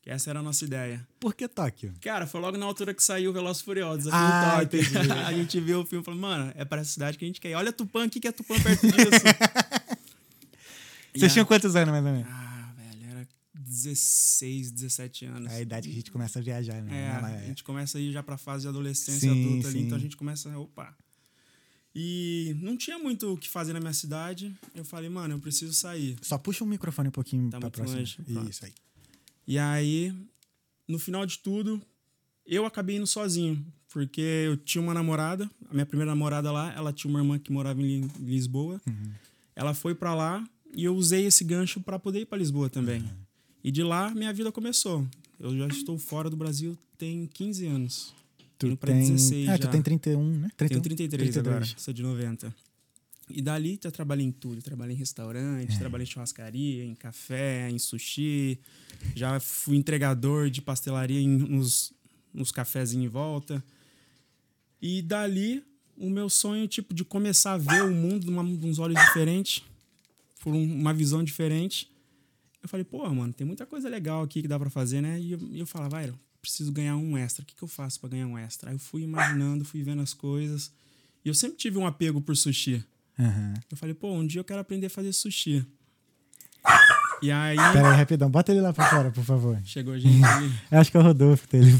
Que 0.00 0.10
essa 0.10 0.30
era 0.30 0.38
a 0.38 0.42
nossa 0.44 0.64
ideia. 0.64 1.04
Por 1.18 1.34
que 1.34 1.48
Tóquio? 1.48 1.92
Cara, 2.00 2.24
foi 2.24 2.40
logo 2.40 2.56
na 2.56 2.64
altura 2.64 2.94
que 2.94 3.02
saiu 3.02 3.32
Velozes 3.32 3.62
Furiosos. 3.62 4.12
Ah, 4.12 4.58
Ah, 4.58 4.60
Tóquio. 4.60 4.78
a 5.26 5.32
gente 5.32 5.58
viu 5.58 5.80
o 5.80 5.84
filme 5.84 6.02
e 6.02 6.04
falou, 6.04 6.20
mano, 6.20 6.52
é 6.54 6.64
pra 6.64 6.82
essa 6.82 6.92
cidade 6.92 7.18
que 7.18 7.24
a 7.24 7.26
gente 7.26 7.40
quer. 7.40 7.52
Olha 7.56 7.72
Tupã, 7.72 8.06
o 8.06 8.08
que 8.10 8.20
que 8.20 8.28
é 8.28 8.32
Tupã 8.32 8.54
perto 8.62 8.86
disso? 8.86 9.24
Vocês 11.12 11.32
tinham 11.32 11.44
quantos 11.46 11.74
anos, 11.74 11.90
mais 11.90 12.04
ou 12.06 12.12
menos? 12.12 12.28
Ah, 12.30 12.72
velho, 12.76 13.10
era 13.10 13.28
16, 13.54 14.70
17 14.70 15.24
anos. 15.24 15.52
É 15.52 15.56
a 15.56 15.60
idade 15.62 15.88
que 15.88 15.94
a 15.94 15.96
gente 15.96 16.12
começa 16.12 16.38
a 16.38 16.42
viajar, 16.42 16.80
né? 16.80 16.96
É, 16.96 17.08
a 17.08 17.46
gente 17.46 17.64
começa 17.64 17.98
a 17.98 18.00
ir 18.00 18.12
já 18.12 18.22
pra 18.22 18.36
fase 18.38 18.62
de 18.62 18.68
adolescência 18.68 19.28
Sim, 19.32 19.48
adulta 19.48 19.66
ali, 19.68 19.78
sim. 19.80 19.86
então 19.86 19.98
a 19.98 20.00
gente 20.00 20.16
começa, 20.16 20.56
opa. 20.56 20.94
E 21.94 22.56
não 22.60 22.76
tinha 22.76 22.98
muito 22.98 23.32
o 23.32 23.36
que 23.36 23.48
fazer 23.48 23.72
na 23.72 23.80
minha 23.80 23.92
cidade. 23.92 24.52
Eu 24.74 24.84
falei, 24.84 25.08
mano, 25.08 25.34
eu 25.34 25.38
preciso 25.38 25.72
sair. 25.72 26.16
Só 26.22 26.36
puxa 26.36 26.64
o 26.64 26.66
microfone 26.66 27.08
um 27.08 27.12
pouquinho 27.12 27.50
Tá 27.50 27.60
pra 27.60 27.70
próxima. 27.70 27.98
longe. 27.98 28.18
Isso 28.50 28.64
aí. 28.64 28.72
E 29.46 29.58
aí, 29.58 30.12
no 30.88 30.98
final 30.98 31.24
de 31.24 31.38
tudo, 31.38 31.80
eu 32.46 32.66
acabei 32.66 32.96
indo 32.96 33.06
sozinho, 33.06 33.64
porque 33.90 34.20
eu 34.20 34.56
tinha 34.56 34.82
uma 34.82 34.92
namorada, 34.94 35.48
a 35.70 35.72
minha 35.74 35.86
primeira 35.86 36.10
namorada 36.10 36.50
lá, 36.50 36.72
ela 36.74 36.92
tinha 36.92 37.08
uma 37.10 37.20
irmã 37.20 37.38
que 37.38 37.52
morava 37.52 37.80
em 37.80 38.00
Li- 38.00 38.10
Lisboa. 38.18 38.80
Ela 39.54 39.72
foi 39.72 39.94
pra 39.94 40.14
lá 40.14 40.44
e 40.74 40.82
eu 40.84 40.96
usei 40.96 41.26
esse 41.26 41.44
gancho 41.44 41.80
pra 41.80 41.98
poder 41.98 42.20
ir 42.22 42.26
pra 42.26 42.36
Lisboa 42.38 42.68
também. 42.68 43.04
E 43.62 43.70
de 43.70 43.82
lá 43.84 44.10
minha 44.14 44.32
vida 44.32 44.50
começou. 44.50 45.06
Eu 45.38 45.56
já 45.56 45.68
estou 45.68 45.96
fora 45.96 46.28
do 46.28 46.36
Brasil 46.36 46.76
tem 46.98 47.26
15 47.26 47.66
anos. 47.66 48.12
Tu 48.58 48.66
Indo 48.66 48.76
pra 48.76 48.92
tem... 48.92 49.00
16 49.00 49.48
ah, 49.48 49.52
já. 49.52 49.58
tu 49.58 49.68
tem 49.70 49.82
31, 49.82 50.22
né? 50.40 50.48
31? 50.56 50.82
Tenho 50.82 50.82
33, 50.82 51.38
agora, 51.38 51.64
sou 51.76 51.92
de 51.92 52.02
90. 52.02 52.54
E 53.30 53.40
dali 53.40 53.78
eu 53.82 53.90
trabalhei 53.90 54.26
em 54.26 54.30
tudo. 54.32 54.60
Trabalhei 54.62 54.94
em 54.94 54.98
restaurante, 54.98 55.78
trabalhei 55.78 56.04
em 56.06 56.10
churrascaria, 56.10 56.84
em 56.84 56.94
café, 56.94 57.70
em 57.70 57.78
sushi. 57.78 58.58
Já 59.14 59.40
fui 59.40 59.76
entregador 59.76 60.50
de 60.50 60.60
pastelaria 60.60 61.20
em, 61.20 61.28
nos, 61.28 61.92
nos 62.32 62.52
cafezinhos 62.52 63.06
em 63.06 63.08
volta. 63.08 63.64
E 64.80 65.00
dali, 65.02 65.64
o 65.96 66.10
meu 66.10 66.28
sonho, 66.28 66.68
tipo, 66.68 66.92
de 66.92 67.04
começar 67.04 67.54
a 67.54 67.58
ver 67.58 67.82
o 67.82 67.90
mundo 67.90 68.30
numa, 68.30 68.42
uns 68.42 68.78
olhos 68.78 69.00
diferentes, 69.06 69.62
por 70.40 70.54
um- 70.54 70.74
uma 70.80 70.92
visão 70.92 71.24
diferente. 71.24 71.90
Eu 72.62 72.68
falei, 72.68 72.84
pô, 72.84 73.08
mano, 73.08 73.32
tem 73.32 73.46
muita 73.46 73.64
coisa 73.66 73.88
legal 73.88 74.22
aqui 74.22 74.42
que 74.42 74.48
dá 74.48 74.58
pra 74.58 74.68
fazer, 74.70 75.00
né? 75.00 75.18
E 75.18 75.32
eu, 75.32 75.40
eu 75.54 75.66
falava, 75.66 76.04
eu 76.04 76.14
preciso 76.44 76.70
ganhar 76.70 76.96
um 76.96 77.16
extra. 77.16 77.42
O 77.42 77.46
que, 77.46 77.54
que 77.54 77.62
eu 77.64 77.68
faço 77.68 77.98
pra 77.98 78.08
ganhar 78.10 78.26
um 78.26 78.38
extra? 78.38 78.70
Aí 78.70 78.74
eu 78.76 78.78
fui 78.78 79.02
imaginando, 79.02 79.64
fui 79.64 79.82
vendo 79.82 80.02
as 80.02 80.12
coisas. 80.14 80.70
E 81.24 81.28
eu 81.28 81.34
sempre 81.34 81.56
tive 81.56 81.78
um 81.78 81.86
apego 81.86 82.20
por 82.20 82.36
sushi. 82.36 82.84
Aham. 83.18 83.54
Eu 83.70 83.76
falei, 83.76 83.94
pô, 83.94 84.12
um 84.12 84.26
dia 84.26 84.40
eu 84.40 84.44
quero 84.44 84.60
aprender 84.60 84.86
a 84.86 84.90
fazer 84.90 85.12
sushi. 85.12 85.66
E 87.22 87.30
aí, 87.30 87.56
Pera 87.56 87.90
aí, 87.92 87.96
rapidão. 87.96 88.30
Bota 88.30 88.52
ele 88.52 88.60
lá 88.60 88.72
pra 88.72 88.88
fora, 88.90 89.10
por 89.10 89.24
favor. 89.24 89.58
chegou 89.64 89.98
gente 89.98 90.22
ali, 90.24 90.52
Eu 90.70 90.78
acho 90.80 90.90
que 90.90 90.96
é 90.96 91.00
o 91.00 91.02
Rodolfo 91.02 91.48
dele. 91.48 91.70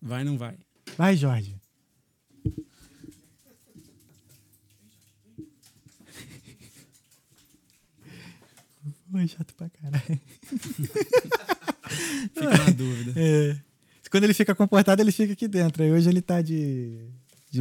vai, 0.00 0.24
não 0.24 0.38
vai. 0.38 0.56
Vai, 0.96 1.16
Jorge. 1.16 1.60
Oi, 9.14 9.28
chato 9.28 9.54
pra 9.54 9.68
caralho. 9.70 10.20
Fica 11.88 12.58
na 12.58 12.70
dúvida. 12.70 13.12
É. 13.16 13.56
Quando 14.10 14.24
ele 14.24 14.34
fica 14.34 14.54
comportado, 14.54 15.02
ele 15.02 15.12
fica 15.12 15.32
aqui 15.32 15.48
dentro. 15.48 15.82
Aí 15.82 15.92
hoje 15.92 16.08
ele 16.08 16.22
tá 16.22 16.40
de. 16.40 16.98
de 17.50 17.60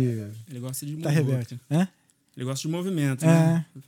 Ele 0.50 0.60
gosta 0.60 0.86
de 0.86 0.98
tá 0.98 1.12
movimento. 1.12 1.60
Hã? 1.70 1.88
Ele 2.36 2.46
gosta 2.46 2.68
de 2.68 2.74
movimento, 2.74 3.26
né? 3.26 3.66
É. 3.76 3.80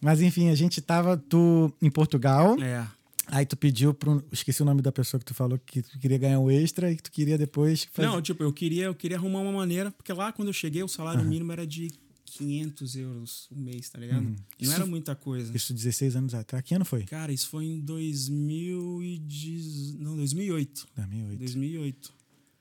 Mas 0.00 0.20
enfim, 0.20 0.48
a 0.48 0.54
gente 0.54 0.80
tava 0.80 1.16
tu 1.16 1.72
em 1.80 1.90
Portugal. 1.90 2.56
É. 2.60 2.86
Aí 3.30 3.44
tu 3.44 3.56
pediu 3.56 3.92
para 3.92 4.10
um, 4.10 4.22
esqueci 4.32 4.62
o 4.62 4.64
nome 4.64 4.80
da 4.80 4.90
pessoa 4.90 5.18
que 5.18 5.24
tu 5.24 5.34
falou 5.34 5.58
que 5.58 5.82
tu 5.82 5.98
queria 5.98 6.16
ganhar 6.16 6.40
um 6.40 6.50
extra 6.50 6.90
e 6.90 6.96
que 6.96 7.02
tu 7.02 7.10
queria 7.10 7.36
depois 7.36 7.86
fazer. 7.92 8.08
Não, 8.08 8.22
tipo, 8.22 8.42
eu 8.42 8.52
queria, 8.52 8.84
eu 8.84 8.94
queria 8.94 9.18
arrumar 9.18 9.40
uma 9.40 9.52
maneira, 9.52 9.90
porque 9.90 10.12
lá 10.12 10.32
quando 10.32 10.48
eu 10.48 10.54
cheguei, 10.54 10.82
o 10.82 10.88
salário 10.88 11.22
mínimo 11.24 11.52
era 11.52 11.66
de 11.66 11.90
500 12.38 12.96
euros 12.96 13.48
o 13.50 13.58
mês, 13.58 13.88
tá 13.90 13.98
ligado? 13.98 14.22
Não 14.22 14.30
Uhum. 14.30 14.36
Isso- 14.58 14.72
era 14.72 14.86
muita 14.86 15.14
coisa. 15.16 15.54
Isso 15.56 15.74
16 15.74 16.16
anos 16.16 16.34
atrás. 16.34 16.64
Que 16.64 16.74
ano 16.74 16.84
foi? 16.84 17.04
Cara, 17.04 17.32
isso 17.32 17.48
foi 17.48 17.64
em 17.66 17.80
2010, 17.80 19.94
não, 19.98 20.16
2008. 20.16 20.86
2008. 20.96 21.38
2008. 21.38 22.12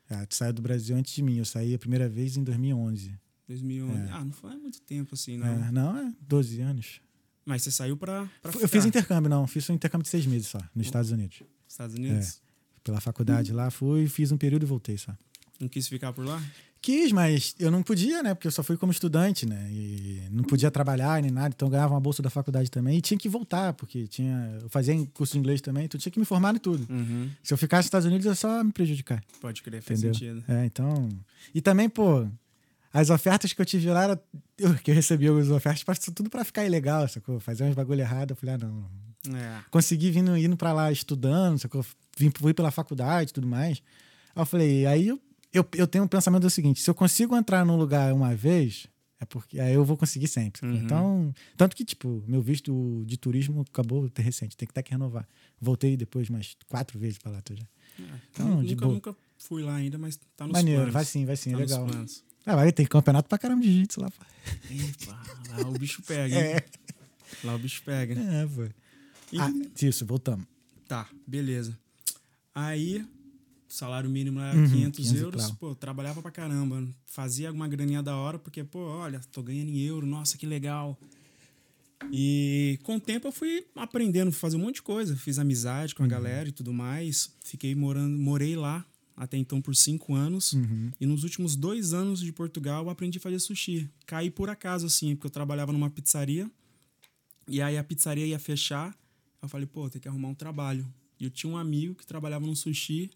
Ah, 0.10 0.26
tu 0.26 0.36
saiu 0.36 0.54
do 0.54 0.62
Brasil 0.62 0.96
antes 0.96 1.14
de 1.14 1.22
mim. 1.22 1.38
Eu 1.38 1.46
saí 1.46 1.74
a 1.74 1.80
primeira 1.80 2.08
vez 2.08 2.38
em 2.38 2.44
2011. 2.44 3.14
2011. 3.48 4.10
Ah, 4.12 4.24
não 4.24 4.32
foi 4.32 4.56
muito 4.56 4.82
tempo 4.82 5.16
assim, 5.16 5.38
não. 5.38 5.48
É, 5.48 5.72
não, 5.72 5.98
é 5.98 6.14
12 6.22 6.60
anos. 6.62 7.02
Mas 7.46 7.64
você 7.64 7.72
saiu 7.72 7.96
pra, 7.96 8.30
pra 8.42 8.52
eu 8.52 8.60
fiz 8.68 8.84
ficar 8.84 8.88
intercâmbio, 8.88 9.30
não. 9.30 9.48
Fiz 9.48 9.70
um 9.70 9.74
intercâmbio 9.74 10.04
de 10.04 10.10
seis 10.10 10.26
meses 10.26 10.48
só, 10.48 10.60
nos 10.76 10.86
Estados 10.88 11.12
Unidos. 11.12 11.42
Estados 11.68 11.96
Unidos. 11.96 12.42
Pela 12.84 13.00
faculdade 13.02 13.52
lá, 13.54 13.70
fui, 13.70 14.08
fiz 14.08 14.32
um 14.32 14.38
período 14.38 14.64
e 14.64 14.66
voltei 14.66 14.98
só. 14.98 15.16
Não 15.60 15.68
quis 15.68 15.88
ficar 15.88 16.14
por 16.14 16.26
lá? 16.26 16.42
Quis, 16.82 17.12
mas 17.12 17.56
eu 17.60 17.72
não 17.72 17.82
podia, 17.84 18.22
né? 18.24 18.34
Porque 18.34 18.48
eu 18.48 18.52
só 18.52 18.64
fui 18.64 18.78
como 18.78 18.92
estudante, 18.92 19.46
né? 19.46 19.68
E 19.72 20.22
não 20.32 20.44
podia 20.44 20.70
trabalhar 20.70 21.22
nem 21.22 21.32
nada, 21.32 21.54
então 21.56 21.68
eu 21.68 21.72
ganhava 21.72 21.94
uma 21.94 22.00
bolsa 22.00 22.22
da 22.22 22.30
faculdade 22.30 22.70
também. 22.70 22.98
E 22.98 23.02
tinha 23.02 23.18
que 23.18 23.28
voltar, 23.28 23.74
porque 23.74 24.08
tinha, 24.08 24.60
eu 24.62 24.70
fazia 24.70 24.96
curso 25.14 25.34
de 25.34 25.40
inglês 25.40 25.60
também, 25.62 25.86
então 25.86 25.98
eu 25.98 26.02
tinha 26.02 26.12
que 26.12 26.20
me 26.20 26.26
formar 26.26 26.56
em 26.56 26.60
tudo. 26.60 26.88
Uhum. 26.92 27.30
Se 27.44 27.54
eu 27.54 27.58
ficasse 27.58 27.82
nos 27.82 27.88
Estados 27.88 28.06
Unidos, 28.06 28.26
ia 28.26 28.36
só 28.36 28.64
me 28.64 28.72
prejudicar. 28.72 29.24
Pode 29.42 29.62
crer, 29.64 29.82
faz 29.82 30.00
Entendeu? 30.00 30.14
sentido. 30.14 30.44
É, 30.48 30.66
então. 30.66 31.10
E 31.54 31.62
também, 31.62 31.90
pô, 31.90 32.28
as 32.94 33.10
ofertas 33.10 33.54
que 33.54 33.62
eu 33.62 33.66
tive 33.66 33.90
lá, 33.90 34.04
era, 34.04 34.24
eu, 34.58 34.74
que 34.76 34.92
eu 34.92 34.96
recebi 34.96 35.28
algumas 35.28 35.50
ofertas, 35.50 35.84
parece 35.84 36.12
tudo 36.12 36.30
pra 36.30 36.44
ficar 36.44 36.66
ilegal, 36.66 37.08
sacou? 37.08 37.40
Fazer 37.40 37.64
uns 37.64 37.76
bagulho 37.76 38.02
errado. 38.02 38.32
Eu 38.32 38.36
falei, 38.36 38.56
ah, 38.56 38.58
não. 38.58 38.90
É. 39.36 39.60
Consegui 39.70 40.10
vindo, 40.10 40.38
indo 40.38 40.56
pra 40.56 40.74
lá 40.74 40.92
estudando, 40.92 41.60
sacou? 41.60 41.86
Vim, 42.18 42.32
fui 42.36 42.54
pela 42.54 42.72
faculdade 42.72 43.32
e 43.32 43.34
tudo 43.34 43.48
mais. 43.48 43.82
Aí 44.36 44.42
eu 44.42 44.46
falei, 44.46 44.86
aí 44.86 45.08
eu, 45.10 45.20
eu, 45.54 45.68
eu 45.76 45.88
tenho 45.88 46.04
um 46.04 46.08
pensamento 46.08 46.42
do 46.44 46.50
seguinte: 46.50 46.82
se 46.82 46.90
eu 46.90 46.96
consigo 46.96 47.36
entrar 47.36 47.66
num 47.66 47.78
lugar 47.78 48.14
uma 48.14 48.36
vez, 48.36 48.88
é 49.20 49.26
porque 49.26 49.60
aí 49.60 49.74
eu 49.74 49.84
vou 49.86 49.98
conseguir 49.98 50.28
sempre. 50.28 50.66
Uhum. 50.66 50.76
Então, 50.76 51.34
tanto 51.56 51.76
que, 51.76 51.84
tipo, 51.86 52.24
meu 52.28 52.42
visto 52.42 53.04
de 53.06 53.18
turismo 53.18 53.62
acabou 53.62 54.10
ter 54.10 54.22
recente, 54.22 54.56
tem 54.58 54.68
que 54.68 54.72
até 54.72 54.84
que 54.84 54.92
renovar. 54.92 55.28
Voltei 55.60 55.96
depois 55.98 56.30
mais 56.30 56.56
quatro 56.68 57.00
vezes 57.00 57.18
pra 57.18 57.32
lá. 57.32 57.42
Tô 57.42 57.56
já. 57.56 57.66
Então, 58.32 58.48
nunca, 58.48 58.68
de 58.68 58.76
boa. 58.76 58.94
nunca 58.94 59.16
fui 59.40 59.64
lá 59.64 59.76
ainda, 59.76 59.98
mas 59.98 60.20
tá 60.36 60.46
nos 60.46 60.54
Maneiro, 60.54 60.80
planos. 60.82 60.94
vai 60.94 61.06
sim, 61.06 61.26
vai 61.26 61.36
sim, 61.36 61.52
Tá 61.52 61.58
é 61.58 61.60
legal. 61.62 61.88
Ah, 62.46 62.56
vai 62.56 62.72
ter 62.72 62.88
campeonato 62.88 63.28
pra 63.28 63.38
caramba 63.38 63.62
de 63.64 63.70
jiu-jitsu 63.72 64.02
lá. 64.02 64.10
pô. 64.12 64.24
Epa, 64.72 65.24
lá 65.62 65.68
o 65.68 65.72
bicho 65.74 66.02
pega, 66.04 66.36
hein? 66.36 66.42
É, 66.42 66.64
Lá 67.44 67.56
o 67.56 67.60
bicho 67.60 67.82
pega. 67.84 68.14
é, 68.20 68.46
pô. 68.46 68.64
E- 69.34 69.40
Ah, 69.40 69.52
isso, 69.82 70.06
voltamos. 70.06 70.46
Tá, 70.88 71.08
beleza. 71.26 71.78
Aí, 72.56 73.06
salário 73.68 74.10
mínimo 74.10 74.40
era 74.40 74.58
Uhum, 74.58 74.68
500 74.70 74.98
500 74.98 75.12
e 75.12 75.18
euros. 75.24 75.46
clau. 75.46 75.56
Pô, 75.60 75.76
trabalhava 75.76 76.22
pra 76.22 76.32
caramba. 76.32 76.88
Fazia 77.06 77.48
alguma 77.50 77.68
graninha 77.68 78.02
da 78.04 78.16
hora, 78.16 78.38
porque, 78.40 78.64
pô, 78.64 78.80
olha, 78.80 79.20
tô 79.32 79.42
ganhando 79.44 79.70
em 79.70 79.80
euro, 79.80 80.06
nossa, 80.08 80.38
que 80.38 80.46
legal. 80.46 80.98
E 82.12 82.80
com 82.84 82.96
o 82.98 83.00
tempo 83.00 83.28
eu 83.28 83.32
fui 83.32 83.66
aprendendo 83.76 84.30
a 84.30 84.32
fazer 84.32 84.56
um 84.56 84.60
monte 84.60 84.76
de 84.76 84.82
coisa. 84.84 85.16
Fiz 85.16 85.40
amizade 85.40 85.96
com 85.96 86.04
a 86.04 86.08
galera 86.08 86.48
e 86.48 86.52
tudo 86.52 86.72
mais. 86.74 87.34
Fiquei 87.44 87.74
morando, 87.76 88.18
morei 88.18 88.56
lá 88.56 88.86
até 89.16 89.36
então 89.36 89.60
por 89.62 89.76
cinco 89.76 90.14
anos. 90.14 90.54
Uhum. 90.54 90.92
E 91.02 91.06
nos 91.06 91.24
últimos 91.24 91.56
dois 91.56 91.94
anos 91.94 92.20
de 92.20 92.32
Portugal 92.32 92.84
eu 92.84 92.90
aprendi 92.90 93.18
a 93.18 93.22
fazer 93.22 93.40
sushi. 93.40 93.90
Caí 94.06 94.30
por 94.30 94.50
acaso, 94.50 94.86
assim, 94.86 95.16
porque 95.16 95.26
eu 95.28 95.32
trabalhava 95.32 95.74
numa 95.74 95.90
pizzaria. 95.90 96.50
E 97.48 97.62
aí 97.62 97.78
a 97.78 97.84
pizzaria 97.84 98.26
ia 98.28 98.40
fechar. 98.40 98.96
Eu 99.42 99.50
falei, 99.50 99.66
pô, 99.66 99.90
tem 99.90 100.00
que 100.02 100.08
arrumar 100.08 100.28
um 100.30 100.36
trabalho. 100.36 100.86
E 101.20 101.24
eu 101.24 101.30
tinha 101.32 101.52
um 101.52 101.58
amigo 101.58 101.96
que 101.96 102.06
trabalhava 102.06 102.46
no 102.46 102.56
sushi. 102.56 103.10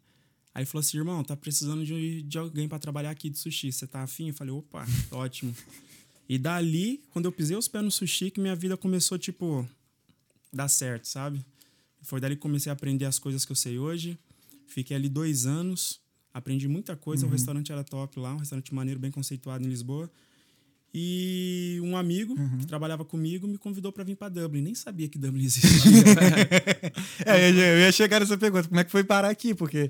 Aí 0.53 0.65
falou 0.65 0.81
assim, 0.81 0.97
irmão, 0.97 1.23
tá 1.23 1.35
precisando 1.35 1.85
de, 1.85 2.23
de 2.23 2.37
alguém 2.37 2.67
pra 2.67 2.77
trabalhar 2.77 3.09
aqui 3.09 3.29
de 3.29 3.37
sushi. 3.37 3.71
Você 3.71 3.87
tá 3.87 4.03
afim? 4.03 4.29
Eu 4.29 4.33
falei, 4.33 4.53
opa, 4.53 4.85
ótimo. 5.11 5.55
E 6.27 6.37
dali, 6.37 7.01
quando 7.11 7.25
eu 7.25 7.31
pisei 7.31 7.55
os 7.55 7.67
pés 7.67 7.83
no 7.83 7.91
sushi, 7.91 8.31
que 8.31 8.39
minha 8.39 8.55
vida 8.55 8.75
começou, 8.75 9.17
tipo, 9.17 9.67
dar 10.51 10.67
certo, 10.67 11.05
sabe? 11.05 11.43
Foi 12.01 12.19
dali 12.19 12.35
que 12.35 12.41
comecei 12.41 12.69
a 12.69 12.73
aprender 12.73 13.05
as 13.05 13.19
coisas 13.19 13.45
que 13.45 13.51
eu 13.51 13.55
sei 13.55 13.77
hoje. 13.77 14.17
Fiquei 14.67 14.95
ali 14.95 15.07
dois 15.07 15.45
anos, 15.45 16.01
aprendi 16.33 16.67
muita 16.67 16.95
coisa. 16.95 17.25
O 17.25 17.29
restaurante 17.29 17.71
era 17.71 17.83
top 17.83 18.19
lá, 18.19 18.33
um 18.33 18.37
restaurante 18.37 18.73
maneiro, 18.73 18.99
bem 18.99 19.11
conceituado 19.11 19.63
em 19.63 19.67
Lisboa. 19.67 20.09
E 20.93 21.79
um 21.83 21.95
amigo 21.95 22.35
que 22.59 22.65
trabalhava 22.65 23.05
comigo 23.05 23.47
me 23.47 23.57
convidou 23.57 23.93
para 23.93 24.03
vir 24.03 24.15
para 24.15 24.27
Dublin. 24.27 24.61
Nem 24.61 24.75
sabia 24.75 25.07
que 25.07 25.17
Dublin 25.17 25.43
existia. 25.45 26.03
É, 27.25 27.49
eu 27.49 27.79
ia 27.79 27.91
chegar 27.93 28.19
nessa 28.19 28.37
pergunta. 28.37 28.67
Como 28.67 28.79
é 28.79 28.83
que 28.83 28.91
foi 28.91 29.03
parar 29.03 29.29
aqui? 29.29 29.53
Porque 29.53 29.89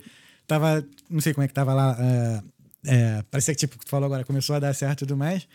tava. 0.52 0.86
Não 1.10 1.22
sei 1.22 1.34
como 1.34 1.44
é 1.44 1.48
que 1.48 1.54
tava 1.54 1.74
lá. 1.74 1.98
é, 2.00 2.44
é, 2.86 3.22
parecia 3.32 3.54
que, 3.54 3.60
tipo, 3.60 3.78
tu 3.84 3.90
falou 3.90 4.06
agora, 4.06 4.24
começou 4.26 4.56
a 4.56 4.60
dar 4.60 4.74
certo 4.74 5.00
e 5.04 5.08
tudo 5.08 5.18
mais. 5.18 5.48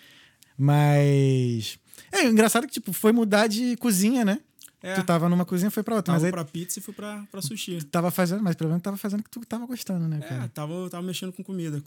Mas. 0.59 1.79
É 2.13 2.25
engraçado 2.25 2.67
que, 2.67 2.73
tipo, 2.73 2.93
foi 2.93 3.13
mudar 3.13 3.47
de 3.47 3.77
cozinha, 3.77 4.25
né? 4.25 4.41
É, 4.83 4.95
Tu 4.95 5.03
tava 5.05 5.29
numa 5.29 5.45
cozinha 5.45 5.71
foi 5.71 5.83
pra 5.83 5.97
outra. 5.97 6.13
tava 6.13 6.19
mas 6.19 6.25
aí 6.25 6.31
pra 6.31 6.45
pizza 6.45 6.79
e 6.79 6.83
fui 6.83 6.95
pra, 6.95 7.25
pra 7.31 7.41
sushi. 7.43 7.79
tu 7.79 7.87
tava 7.87 8.11
fazendo, 8.11 8.43
mas 8.43 8.55
pelo 8.55 8.69
menos 8.71 8.83
tava 8.83 8.97
fazendo 8.97 9.21
o 9.21 9.23
que 9.25 9.31
tu 9.31 9.41
tava 9.41 9.67
gostando, 9.67 10.07
né, 10.07 10.19
É, 10.23 10.29
cara? 10.29 10.49
tava, 10.49 10.89
tava 10.91 11.03
mexendo 11.05 11.33
com 11.33 11.43
comida. 11.43 11.83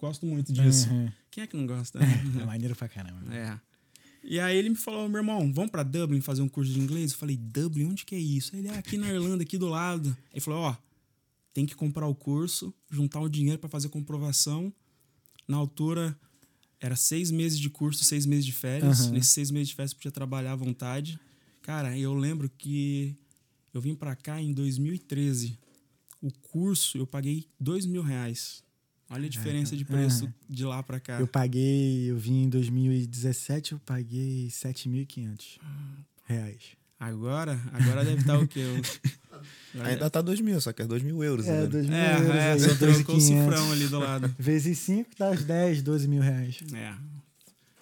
Gosto 0.00 0.24
muito 0.24 0.52
disso. 0.52 0.88
Uhum. 0.88 1.10
Quem 1.30 1.44
é 1.44 1.46
que 1.46 1.56
não 1.56 1.66
gosta? 1.66 1.98
É 2.40 2.44
maneiro 2.46 2.74
pra 2.76 2.88
caramba. 2.88 3.20
É. 3.34 3.58
E 4.24 4.38
aí 4.40 4.56
ele 4.56 4.70
me 4.70 4.76
falou, 4.76 5.08
meu 5.08 5.18
irmão, 5.20 5.52
vamos 5.52 5.70
pra 5.70 5.82
Dublin 5.82 6.20
fazer 6.20 6.40
um 6.42 6.48
curso 6.48 6.72
de 6.72 6.78
inglês? 6.80 7.12
Eu 7.12 7.18
falei, 7.18 7.36
Dublin, 7.36 7.86
onde 7.86 8.04
que 8.06 8.14
é 8.14 8.18
isso? 8.18 8.54
Ele 8.56 8.68
é 8.68 8.78
aqui 8.78 8.96
na 8.96 9.08
Irlanda, 9.12 9.42
aqui 9.42 9.58
do 9.58 9.66
lado. 9.68 10.16
Ele 10.32 10.40
falou, 10.40 10.60
ó, 10.60 10.76
tem 11.58 11.66
que 11.66 11.74
comprar 11.74 12.06
o 12.06 12.14
curso, 12.14 12.72
juntar 12.88 13.20
o 13.20 13.28
dinheiro 13.28 13.58
pra 13.58 13.68
fazer 13.68 13.88
comprovação. 13.88 14.72
Na 15.48 15.56
altura, 15.56 16.16
era 16.78 16.94
seis 16.94 17.32
meses 17.32 17.58
de 17.58 17.68
curso, 17.68 18.04
seis 18.04 18.24
meses 18.24 18.46
de 18.46 18.52
férias. 18.52 19.00
Aham. 19.00 19.10
Nesses 19.14 19.32
seis 19.32 19.50
meses 19.50 19.70
de 19.70 19.74
férias, 19.74 19.92
podia 19.92 20.12
trabalhar 20.12 20.52
à 20.52 20.54
vontade. 20.54 21.18
Cara, 21.60 21.98
eu 21.98 22.14
lembro 22.14 22.48
que 22.48 23.16
eu 23.74 23.80
vim 23.80 23.96
pra 23.96 24.14
cá 24.14 24.40
em 24.40 24.52
2013. 24.52 25.58
O 26.22 26.30
curso, 26.30 26.96
eu 26.96 27.08
paguei 27.08 27.48
dois 27.58 27.84
mil 27.84 28.02
reais. 28.02 28.62
Olha 29.10 29.26
a 29.26 29.28
diferença 29.28 29.76
de 29.76 29.84
preço 29.84 30.32
de 30.48 30.64
lá 30.64 30.80
pra 30.80 31.00
cá. 31.00 31.18
Eu 31.18 31.26
paguei, 31.26 32.08
eu 32.08 32.16
vim 32.16 32.44
em 32.44 32.48
2017, 32.48 33.72
eu 33.72 33.80
paguei 33.80 34.46
7.500 34.46 35.58
reais. 36.22 36.62
Agora, 37.00 37.60
agora 37.72 38.04
deve 38.04 38.20
estar 38.20 38.38
o 38.38 38.46
quê? 38.46 38.62
Ainda 39.84 40.08
tá 40.10 40.20
2 40.20 40.40
mil, 40.40 40.60
só 40.60 40.72
que 40.72 40.82
é 40.82 40.86
2 40.86 41.02
mil 41.02 41.22
euros. 41.22 41.46
É, 41.46 41.60
né? 41.62 41.66
2 41.66 41.86
mil 41.86 41.96
É, 41.96 42.14
euros 42.14 42.28
é, 42.36 42.52
aí, 42.52 42.60
você 42.60 42.74
trocou 42.76 43.14
o 43.14 43.18
2.500. 43.18 43.20
cifrão 43.20 43.72
ali 43.72 43.88
do 43.88 43.98
lado. 43.98 44.34
Vezes 44.38 44.78
5 44.78 45.10
dá 45.18 45.30
uns 45.30 45.44
10, 45.44 45.82
12 45.82 46.08
mil 46.08 46.22
reais. 46.22 46.58
É. 46.74 46.94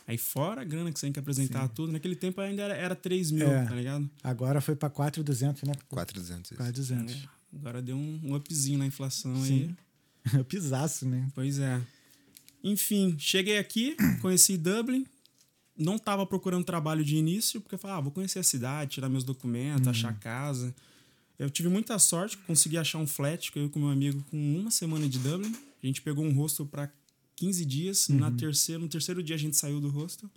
Aí 0.09 0.19
fora 0.19 0.61
a 0.61 0.65
grana 0.65 0.93
que 0.93 0.99
você 1.01 1.07
tem 1.07 1.13
que 1.13 1.19
apresentar 1.19 1.67
tudo. 1.69 1.93
Naquele 1.93 2.15
tempo 2.17 2.41
ainda 2.41 2.63
era, 2.63 2.75
era 2.75 2.95
3 2.95 3.31
mil, 3.33 3.47
É. 3.51 3.65
tá 3.65 3.75
ligado? 3.75 4.09
Agora 4.23 4.61
foi 4.61 4.77
pra 4.77 4.89
4,200, 4.91 5.63
né? 5.65 5.73
4,200. 5.89 6.51
isso. 6.53 6.57
4,200. 6.57 7.15
É. 7.15 7.29
Agora 7.57 7.81
deu 7.83 7.97
um, 7.97 8.21
um 8.25 8.35
upzinho 8.35 8.79
na 8.79 8.87
inflação 8.87 9.35
Sim. 9.45 9.75
aí. 10.33 10.41
É 10.41 10.43
pisaço, 10.43 11.07
né? 11.09 11.29
Pois 11.37 11.61
é. 11.61 11.81
Enfim, 12.65 13.15
cheguei 13.17 13.59
aqui, 13.59 13.97
conheci 14.21 14.57
Dublin. 14.57 15.07
Não 15.79 15.99
tava 15.99 16.27
procurando 16.27 16.65
trabalho 16.65 17.05
de 17.05 17.15
início, 17.17 17.61
porque 17.61 17.75
eu 17.77 17.79
falei, 17.79 17.97
ah, 17.97 18.01
vou 18.01 18.11
conhecer 18.11 18.41
a 18.41 18.43
cidade, 18.43 18.93
tirar 18.93 19.09
meus 19.09 19.23
documentos, 19.23 19.87
achar 19.87 20.13
casa. 20.19 20.75
Eu 21.39 21.51
tive 21.51 21.69
muita 21.69 21.99
sorte, 21.99 22.37
consegui 22.39 22.79
achar 22.79 22.99
um 22.99 23.07
flat, 23.07 23.53
que 23.53 23.59
eu 23.59 23.67
e 23.67 23.69
com 23.69 23.79
meu 23.79 23.91
amigo, 23.91 24.25
com 24.31 24.59
uma 24.59 24.71
semana 24.71 25.09
de 25.09 25.19
Dublin. 25.19 25.55
A 25.83 25.87
gente 25.87 26.01
pegou 26.01 26.25
um 26.25 26.33
hostel 26.33 26.67
para 26.67 26.91
15 27.37 27.65
dias. 27.65 28.09
Na 28.09 28.31
terceira, 28.31 28.81
no 28.81 28.89
terceiro 28.89 29.23
dia 29.23 29.37
a 29.37 29.39
gente 29.39 29.57
saiu 29.57 29.81
do 29.81 29.89
hostel. 29.91 30.31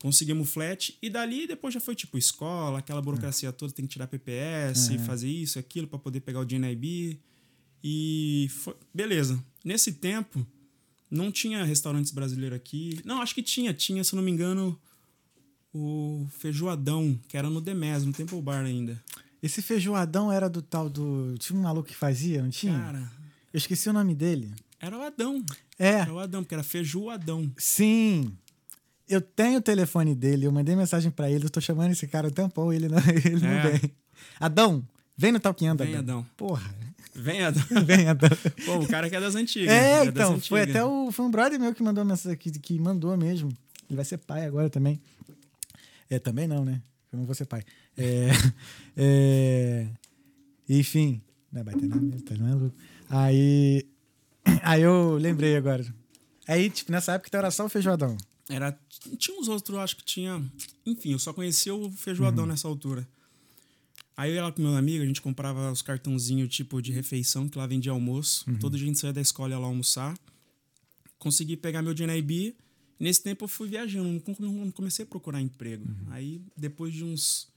Conseguimos 0.00 0.48
flat. 0.48 0.96
E 1.02 1.10
dali 1.10 1.46
depois 1.46 1.74
já 1.74 1.80
foi 1.80 1.94
tipo 1.94 2.16
escola, 2.16 2.78
aquela 2.78 3.02
burocracia 3.02 3.52
toda, 3.52 3.72
tem 3.72 3.86
que 3.86 3.92
tirar 3.92 4.06
PPS, 4.06 4.90
fazer 5.04 5.28
isso, 5.28 5.58
aquilo 5.58 5.88
para 5.88 5.98
poder 5.98 6.20
pegar 6.20 6.40
o 6.40 6.44
DNIB. 6.44 7.20
E 7.82 8.48
foi, 8.50 8.76
beleza. 8.94 9.42
Nesse 9.64 9.92
tempo, 9.92 10.46
não 11.10 11.32
tinha 11.32 11.64
restaurantes 11.64 12.12
brasileiros 12.12 12.56
aqui. 12.56 13.00
Não, 13.04 13.20
acho 13.20 13.34
que 13.34 13.42
tinha. 13.42 13.74
Tinha, 13.74 14.04
se 14.04 14.14
não 14.14 14.22
me 14.22 14.30
engano, 14.30 14.78
o 15.72 16.26
Feijoadão, 16.38 17.18
que 17.28 17.36
era 17.36 17.50
no 17.50 17.60
Demes, 17.60 18.04
no 18.04 18.12
Temple 18.12 18.40
Bar 18.40 18.64
ainda. 18.64 19.02
Esse 19.42 19.60
feijoadão 19.62 20.32
era 20.32 20.48
do 20.48 20.60
tal 20.62 20.88
do. 20.88 21.34
Tinha 21.38 21.58
um 21.58 21.62
maluco 21.62 21.88
que 21.88 21.94
fazia, 21.96 22.42
não 22.42 22.50
tinha? 22.50 22.78
Cara, 22.78 23.10
Eu 23.52 23.58
esqueci 23.58 23.88
o 23.88 23.92
nome 23.92 24.14
dele. 24.14 24.52
era 24.80 24.96
o 24.96 25.02
Adão. 25.02 25.44
É, 25.78 25.88
Era 26.00 26.12
o 26.14 26.18
Adão, 26.18 26.42
porque 26.42 26.54
era 26.54 26.64
Feijoadão. 26.64 27.50
sim. 27.56 28.32
Eu 29.08 29.20
tenho 29.20 29.58
o 29.58 29.62
telefone 29.62 30.16
dele, 30.16 30.46
eu 30.46 30.50
mandei 30.52 30.74
mensagem 30.74 31.12
pra 31.12 31.30
ele, 31.30 31.44
eu 31.44 31.50
tô 31.50 31.60
chamando 31.60 31.92
esse 31.92 32.08
cara 32.08 32.26
um 32.26 32.30
tempão, 32.30 32.72
ele 32.72 32.88
não, 32.88 32.98
ele 33.24 33.38
não 33.38 33.48
É. 33.50 33.70
vem. 33.70 33.92
Adão, 34.40 34.82
vem 35.16 35.30
no 35.30 35.38
Talkando, 35.38 35.84
Vem, 35.84 35.94
Adão. 35.94 36.26
Porra, 36.36 36.68
Vem, 37.14 37.42
Adão. 37.46 37.62
vem, 37.84 38.08
Adão. 38.08 38.28
Pô, 38.64 38.78
o 38.78 38.88
cara 38.88 39.08
que 39.08 39.14
é 39.14 39.20
das 39.20 39.36
antigas. 39.36 39.68
É, 39.72 39.98
das 40.00 40.08
então, 40.08 40.40
foi 40.40 40.62
antigas. 40.62 40.76
até 40.82 40.84
o. 40.84 41.12
Foi 41.12 41.24
um 41.24 41.30
brother 41.30 41.60
meu 41.60 41.72
que 41.72 41.82
mandou 41.84 42.04
mensagem, 42.04 42.36
que, 42.36 42.50
que 42.58 42.78
mandou 42.80 43.16
mesmo. 43.16 43.48
Ele 43.88 43.94
vai 43.96 44.04
ser 44.04 44.18
pai 44.18 44.44
agora 44.44 44.68
também. 44.68 45.00
É, 46.10 46.18
também 46.18 46.48
não, 46.48 46.64
né? 46.64 46.82
Eu 47.12 47.18
não 47.20 47.26
vou 47.26 47.34
ser 47.34 47.44
pai. 47.46 47.62
É, 47.96 48.28
é, 48.96 49.88
enfim. 50.68 51.20
Não 51.52 51.60
é 51.60 51.64
bater 51.64 51.88
na 51.88 51.96
mesa, 51.96 52.24
tá, 52.24 52.34
não 52.34 52.48
é 52.48 52.54
louco. 52.54 52.76
Aí. 53.08 53.86
Aí 54.62 54.82
eu 54.82 55.16
lembrei 55.16 55.56
agora. 55.56 55.84
Aí, 56.46 56.70
tipo, 56.70 56.92
nessa 56.92 57.12
época 57.12 57.28
então 57.28 57.38
era 57.38 57.50
só 57.50 57.66
o 57.66 57.68
feijoadão. 57.68 58.16
Era, 58.48 58.78
tinha 59.18 59.36
uns 59.38 59.48
outros, 59.48 59.76
acho 59.78 59.96
que 59.96 60.04
tinha. 60.04 60.40
Enfim, 60.84 61.12
eu 61.12 61.18
só 61.18 61.32
conhecia 61.32 61.74
o 61.74 61.90
feijoadão 61.90 62.44
Uhum. 62.44 62.50
nessa 62.50 62.68
altura. 62.68 63.06
Aí 64.16 64.30
eu 64.30 64.36
ia 64.36 64.42
lá 64.44 64.52
com 64.52 64.62
meu 64.62 64.74
amigo, 64.76 65.02
a 65.02 65.06
gente 65.06 65.20
comprava 65.20 65.70
os 65.70 65.82
cartãozinhos 65.82 66.48
tipo 66.48 66.80
de 66.80 66.90
refeição, 66.92 67.48
que 67.48 67.58
lá 67.58 67.66
vendia 67.66 67.92
almoço. 67.92 68.48
Uhum. 68.48 68.58
Todo 68.58 68.76
dia 68.76 68.86
a 68.86 68.88
gente 68.88 68.98
saía 68.98 69.12
da 69.12 69.20
escola 69.20 69.50
ia 69.52 69.58
lá 69.58 69.66
almoçar. 69.66 70.16
Consegui 71.18 71.56
pegar 71.56 71.82
meu 71.82 71.92
DNIB. 71.92 72.56
Nesse 72.98 73.22
tempo 73.22 73.44
eu 73.44 73.48
fui 73.48 73.68
viajando, 73.68 74.22
não 74.38 74.70
comecei 74.70 75.04
a 75.04 75.06
procurar 75.06 75.40
emprego. 75.40 75.84
Uhum. 75.86 76.12
Aí 76.12 76.40
depois 76.56 76.94
de 76.94 77.04
uns 77.04 77.48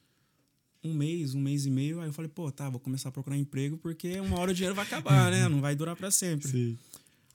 um 0.84 0.94
mês, 0.94 1.34
um 1.34 1.42
mês 1.42 1.66
e 1.66 1.70
meio, 1.70 2.00
aí 2.00 2.08
eu 2.08 2.14
falei, 2.14 2.30
pô, 2.30 2.52
tá, 2.52 2.70
vou 2.70 2.80
começar 2.80 3.10
a 3.10 3.12
procurar 3.12 3.38
emprego 3.38 3.78
porque 3.78 4.20
uma 4.20 4.40
hora 4.40 4.52
o 4.52 4.54
dinheiro 4.54 4.76
vai 4.76 4.86
acabar, 4.86 5.30
né? 5.32 5.48
Não 5.50 5.60
vai 5.60 5.76
durar 5.76 5.96
pra 5.96 6.10
sempre. 6.10 6.48
Sim. 6.48 6.78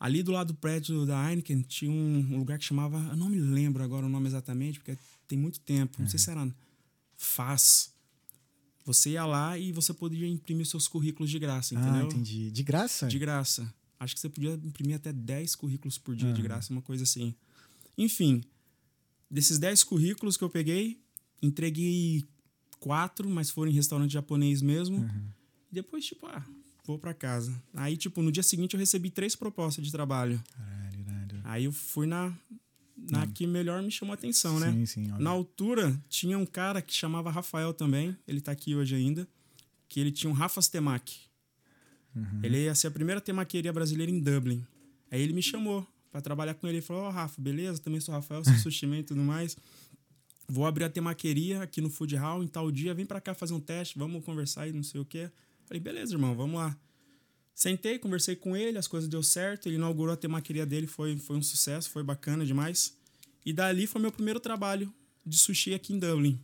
Ali 0.01 0.23
do 0.23 0.33
lado 0.33 0.49
do 0.49 0.55
prédio 0.55 1.07
da 1.07 1.31
Heineken 1.31 1.63
tinha 1.63 1.91
um, 1.91 2.39
lugar 2.39 2.59
que 2.59 2.65
chamava. 2.65 2.99
Eu 3.11 3.17
não 3.17 3.29
me 3.29 3.39
lembro 3.39 3.83
agora 3.83 4.05
o 4.05 4.09
nome 4.09 4.27
exatamente, 4.27 4.79
porque 4.79 4.99
tem 5.27 5.39
muito 5.39 5.61
tempo. 5.61 6.03
Não 6.03 6.09
sei 6.09 6.19
se 6.19 6.31
era 6.31 6.47
FAS. 7.17 7.91
Você 8.85 9.11
ia 9.11 9.25
lá 9.25 9.57
e 9.57 9.73
você 9.73 9.95
podia 9.95 10.29
imprimir 10.29 10.67
seus 10.67 10.87
currículos 10.87 11.31
de 11.31 11.39
graça, 11.39 11.75
Ah, 11.75 11.81
entendeu? 11.81 12.07
entendi. 12.07 12.51
De 12.51 12.63
graça? 12.63 13.07
De 13.07 13.19
graça. 13.19 13.73
Acho 13.99 14.15
que 14.15 14.21
você 14.21 14.29
podia 14.29 14.53
imprimir 14.63 14.97
até 14.97 15.11
10 15.11 15.55
currículos 15.55 15.97
por 15.97 16.15
dia 16.15 16.33
de 16.33 16.43
graça, 16.43 16.71
uma 16.71 16.83
coisa 16.83 17.05
assim. 17.05 17.35
Enfim, 17.97 18.43
desses 19.31 19.59
10 19.59 19.85
currículos 19.85 20.37
que 20.37 20.45
eu 20.45 20.51
peguei, 20.51 21.01
entreguei 21.41 22.23
quatro, 22.85 23.31
mas 23.31 23.49
foram 23.49 23.71
em 23.71 23.75
restaurante 23.75 24.13
japonês 24.13 24.61
mesmo. 24.61 25.09
E 25.73 25.75
depois, 25.75 26.05
tipo, 26.05 26.27
ah, 26.27 26.45
vou 26.87 26.99
pra 26.99 27.15
casa. 27.15 27.51
Aí, 27.73 27.97
tipo, 27.97 28.21
no 28.21 28.31
dia 28.31 28.43
seguinte 28.43 28.75
eu 28.75 28.79
recebi 28.79 29.09
três 29.09 29.35
propostas 29.35 29.83
de 29.83 29.91
trabalho. 29.91 30.39
Caralho, 30.55 31.01
irado. 31.01 31.41
Aí 31.45 31.65
eu 31.65 31.73
fui 31.73 32.07
na, 32.07 32.31
na 32.95 33.27
que 33.27 33.47
melhor 33.47 33.83
me 33.83 33.91
chamou 33.91 34.13
a 34.13 34.17
atenção, 34.17 34.61
né? 34.61 34.71
Sim, 34.71 34.85
sim. 34.85 35.07
Na 35.19 35.31
altura, 35.31 35.99
tinha 36.11 36.37
um 36.37 36.45
cara 36.45 36.83
que 36.83 36.93
chamava 36.93 37.31
Rafael 37.31 37.73
também, 37.73 38.15
ele 38.29 38.43
tá 38.43 38.53
aqui 38.53 38.75
hoje 38.75 38.95
ainda, 38.95 39.27
que 39.89 39.99
ele 39.99 40.13
tinha 40.13 40.31
um 40.31 40.35
Rafas 40.35 40.69
Temaki. 40.69 41.21
Uhum. 42.15 42.41
Ele 42.43 42.65
ia 42.65 42.75
ser 42.75 42.89
a 42.89 42.91
primeira 42.91 43.19
temaqueria 43.19 43.73
brasileira 43.73 44.13
em 44.13 44.21
Dublin. 44.21 44.63
Aí 45.11 45.23
ele 45.23 45.33
me 45.33 45.43
chamou 45.43 45.87
pra 46.13 46.21
trabalhar 46.21 46.53
com 46.53 46.67
ele. 46.67 46.77
Ele 46.77 46.87
falou: 46.87 47.05
Ó, 47.05 47.11
Rafa, 47.11 47.41
beleza? 47.41 47.81
Também 47.81 47.99
sou 47.99 48.15
Rafael, 48.15 48.45
sou 48.45 48.55
sushi 48.61 48.85
e 48.85 49.03
tudo 49.03 49.23
mais. 49.23 49.57
Vou 50.49 50.67
abrir 50.67 50.85
a 50.85 50.91
temaqueria 50.91 51.63
aqui 51.63 51.81
no 51.81 51.89
Food 51.89 52.17
Hall 52.17 52.43
em 52.43 52.47
tal 52.47 52.71
dia. 52.71 52.95
Vem 52.95 53.07
pra 53.07 53.21
cá 53.21 53.35
fazer 53.35 53.55
um 53.55 53.61
teste, 53.61 53.99
vamos 53.99 54.25
conversar 54.25 54.69
e 54.69 54.73
não 54.73 54.83
sei 54.83 55.01
o 55.01 55.05
quê. 55.05 55.31
Falei: 55.65 55.81
beleza, 55.81 56.15
irmão, 56.15 56.35
vamos 56.35 56.57
lá. 56.57 56.79
Sentei, 57.55 57.99
conversei 57.99 58.35
com 58.35 58.57
ele, 58.57 58.77
as 58.77 58.89
coisas 58.89 59.09
deu 59.09 59.23
certo. 59.23 59.69
Ele 59.69 59.77
inaugurou 59.77 60.13
a 60.13 60.17
temaqueria 60.17 60.67
dele, 60.67 60.87
foi, 60.87 61.17
foi 61.17 61.37
um 61.37 61.43
sucesso, 61.43 61.89
foi 61.91 62.03
bacana 62.03 62.45
demais. 62.45 62.97
E 63.47 63.53
dali 63.53 63.87
foi 63.87 64.01
meu 64.01 64.11
primeiro 64.11 64.41
trabalho 64.41 64.93
de 65.25 65.37
sushi 65.37 65.73
aqui 65.73 65.93
em 65.93 65.99
Dublin. 65.99 66.39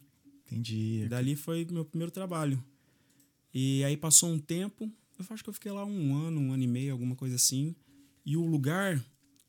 Entendi. 0.46 1.06
Dali 1.08 1.36
foi 1.36 1.66
meu 1.70 1.84
primeiro 1.84 2.10
trabalho. 2.10 2.62
E 3.52 3.82
aí 3.84 3.96
passou 3.96 4.30
um 4.30 4.38
tempo, 4.38 4.90
eu 5.18 5.26
acho 5.28 5.42
que 5.42 5.50
eu 5.50 5.54
fiquei 5.54 5.72
lá 5.72 5.84
um 5.84 6.14
ano, 6.14 6.40
um 6.40 6.52
ano 6.52 6.62
e 6.62 6.66
meio, 6.66 6.92
alguma 6.92 7.16
coisa 7.16 7.34
assim. 7.34 7.74
E 8.24 8.36
o 8.36 8.44
lugar 8.44 9.02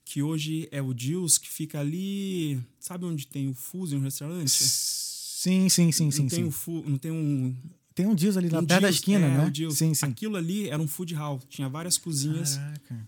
que 0.06 0.22
hoje 0.22 0.68
é 0.72 0.82
o 0.82 0.94
Dils, 0.94 1.38
que 1.38 1.50
fica 1.50 1.80
ali. 1.80 2.60
Sabe 2.80 3.06
onde 3.06 3.28
tem 3.28 3.50
o 3.50 3.54
Fusion 3.54 4.00
restaurante? 4.00 4.50
Sim, 4.52 5.70
sim, 5.70 5.92
sim, 5.92 6.12
sim. 6.12 6.22
não, 6.22 6.30
tem 6.30 6.40
sim. 6.40 6.44
o 6.44 6.52
fu, 6.52 6.84
não 6.88 6.98
tem 6.98 7.12
um. 7.12 7.56
Tem 7.96 8.06
um 8.06 8.16
Dias 8.16 8.38
ali 8.38 8.48
um 8.48 8.66
perto 8.66 8.82
da 8.82 8.90
esquina, 8.90 9.26
é, 9.26 9.38
né? 9.38 9.50
Dils. 9.50 9.78
Sim, 9.78 9.94
sim. 9.94 10.06
Aquilo 10.06 10.38
ali 10.38 10.70
era 10.70 10.82
um 10.82 10.88
food 10.88 11.14
hall. 11.16 11.40
Tinha 11.50 11.68
várias 11.68 11.98
cozinhas 11.98 12.58
Caraca. 12.58 13.08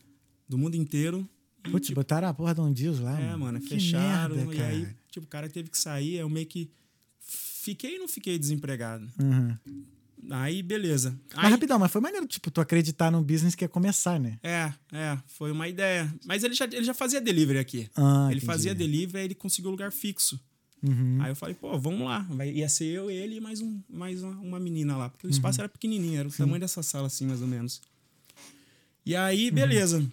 do 0.50 0.58
mundo 0.58 0.76
inteiro. 0.76 1.28
Putz, 1.72 1.88
tipo, 1.88 2.00
botaram 2.02 2.28
a 2.28 2.34
porra 2.34 2.54
de 2.54 2.62
um 2.62 2.74
Dias 2.74 3.00
lá, 3.00 3.20
é, 3.20 3.36
mano, 3.36 3.60
Que 3.62 3.70
fecharam. 3.70 4.36
merda, 4.36 4.54
e 4.54 4.58
cara. 4.58 4.70
aí, 4.70 4.88
tipo, 5.10 5.26
o 5.26 5.30
cara 5.30 5.48
teve 5.48 5.70
que 5.70 5.78
sair. 5.78 6.16
Eu 6.16 6.30
meio 6.30 6.46
que. 6.46 6.70
Fiquei 7.20 7.96
e 7.96 8.00
não 8.00 8.08
fiquei 8.08 8.38
desempregado. 8.38 9.08
Uhum. 9.18 9.58
Aí, 10.30 10.64
beleza. 10.64 11.20
Mas 11.36 11.46
Aí, 11.46 11.52
rapidão, 11.52 11.78
mas 11.78 11.92
foi 11.92 12.02
maneiro, 12.02 12.26
tipo, 12.26 12.50
tu 12.50 12.62
acreditar 12.62 13.12
num 13.12 13.22
business 13.22 13.56
que 13.56 13.64
ia 13.64 13.70
começar, 13.70 14.20
né? 14.20 14.40
É, 14.42 14.72
é, 14.92 15.18
foi 15.28 15.52
uma 15.52 15.68
ideia. 15.68 16.14
Mas 16.26 16.44
ele 16.44 16.54
já, 16.54 16.66
ele 16.66 16.84
já 16.84 16.94
fazia 16.94 17.20
delivery 17.20 17.60
aqui. 17.60 17.90
Ah, 17.96 18.28
ele 18.28 18.38
entendi. 18.38 18.46
fazia 18.46 18.74
delivery, 18.74 19.20
aí 19.20 19.26
ele 19.26 19.36
conseguiu 19.36 19.72
lugar 19.72 19.92
fixo. 19.92 20.40
Uhum. 20.82 21.18
Aí 21.22 21.32
eu 21.32 21.36
falei, 21.36 21.56
pô, 21.56 21.78
vamos 21.80 22.02
lá. 22.02 22.20
Vai, 22.30 22.52
ia 22.52 22.68
ser 22.68 22.86
eu, 22.86 23.10
ele 23.10 23.38
e 23.38 23.40
mais, 23.40 23.62
um, 23.62 23.82
mais 23.90 24.22
uma, 24.22 24.34
uma 24.40 24.60
menina 24.60 24.98
lá. 24.98 25.10
Porque 25.10 25.26
o 25.28 25.30
espaço 25.30 25.60
era 25.60 25.70
pequenininho, 25.70 26.20
era 26.20 26.28
o 26.28 26.32
tamanho 26.32 26.60
dessa 26.60 26.84
sala, 26.84 27.08
assim, 27.08 27.26
mais 27.26 27.42
ou 27.42 27.48
menos. 27.48 27.82
E 29.06 29.16
aí, 29.16 29.52
beleza. 29.52 30.06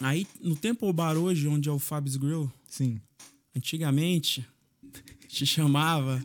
Aí, 0.00 0.26
no 0.40 0.56
Temple 0.56 0.92
Bar 0.92 1.16
hoje, 1.16 1.46
onde 1.46 1.68
é 1.68 1.72
o 1.72 1.78
Fab's 1.78 2.16
Grill, 2.16 2.52
Sim. 2.68 3.00
antigamente, 3.56 4.46
se 5.28 5.46
chamava 5.46 6.22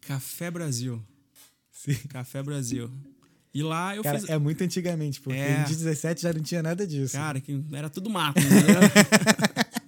Café 0.00 0.50
Brasil. 0.50 1.02
Sim. 1.84 1.94
Café 2.08 2.42
Brasil. 2.42 2.90
E 3.52 3.62
lá 3.62 3.94
eu 3.96 4.02
Cara, 4.02 4.20
fiz... 4.20 4.28
é 4.30 4.38
muito 4.38 4.62
antigamente, 4.62 5.20
porque 5.20 5.38
É. 5.38 5.60
em 5.60 5.64
17 5.64 6.22
já 6.22 6.32
não 6.32 6.40
tinha 6.40 6.62
nada 6.62 6.86
disso. 6.86 7.14
Cara, 7.14 7.40
que 7.40 7.60
era 7.72 7.90
tudo 7.90 8.08
mato, 8.08 8.38
entendeu? 8.40 8.80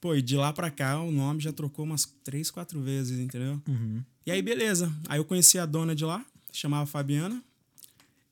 Pô, 0.00 0.14
e 0.14 0.22
de 0.22 0.36
lá 0.36 0.52
pra 0.52 0.70
cá 0.70 1.00
o 1.00 1.10
nome 1.10 1.40
já 1.40 1.52
trocou 1.52 1.84
umas 1.84 2.04
três, 2.24 2.50
quatro 2.50 2.80
vezes, 2.80 3.18
entendeu? 3.18 3.60
Uhum. 3.68 4.02
E 4.26 4.30
aí, 4.30 4.42
beleza. 4.42 4.92
Aí 5.08 5.18
eu 5.18 5.24
conheci 5.24 5.58
a 5.58 5.66
dona 5.66 5.94
de 5.94 6.04
lá, 6.04 6.24
chamava 6.52 6.86
Fabiana. 6.86 7.42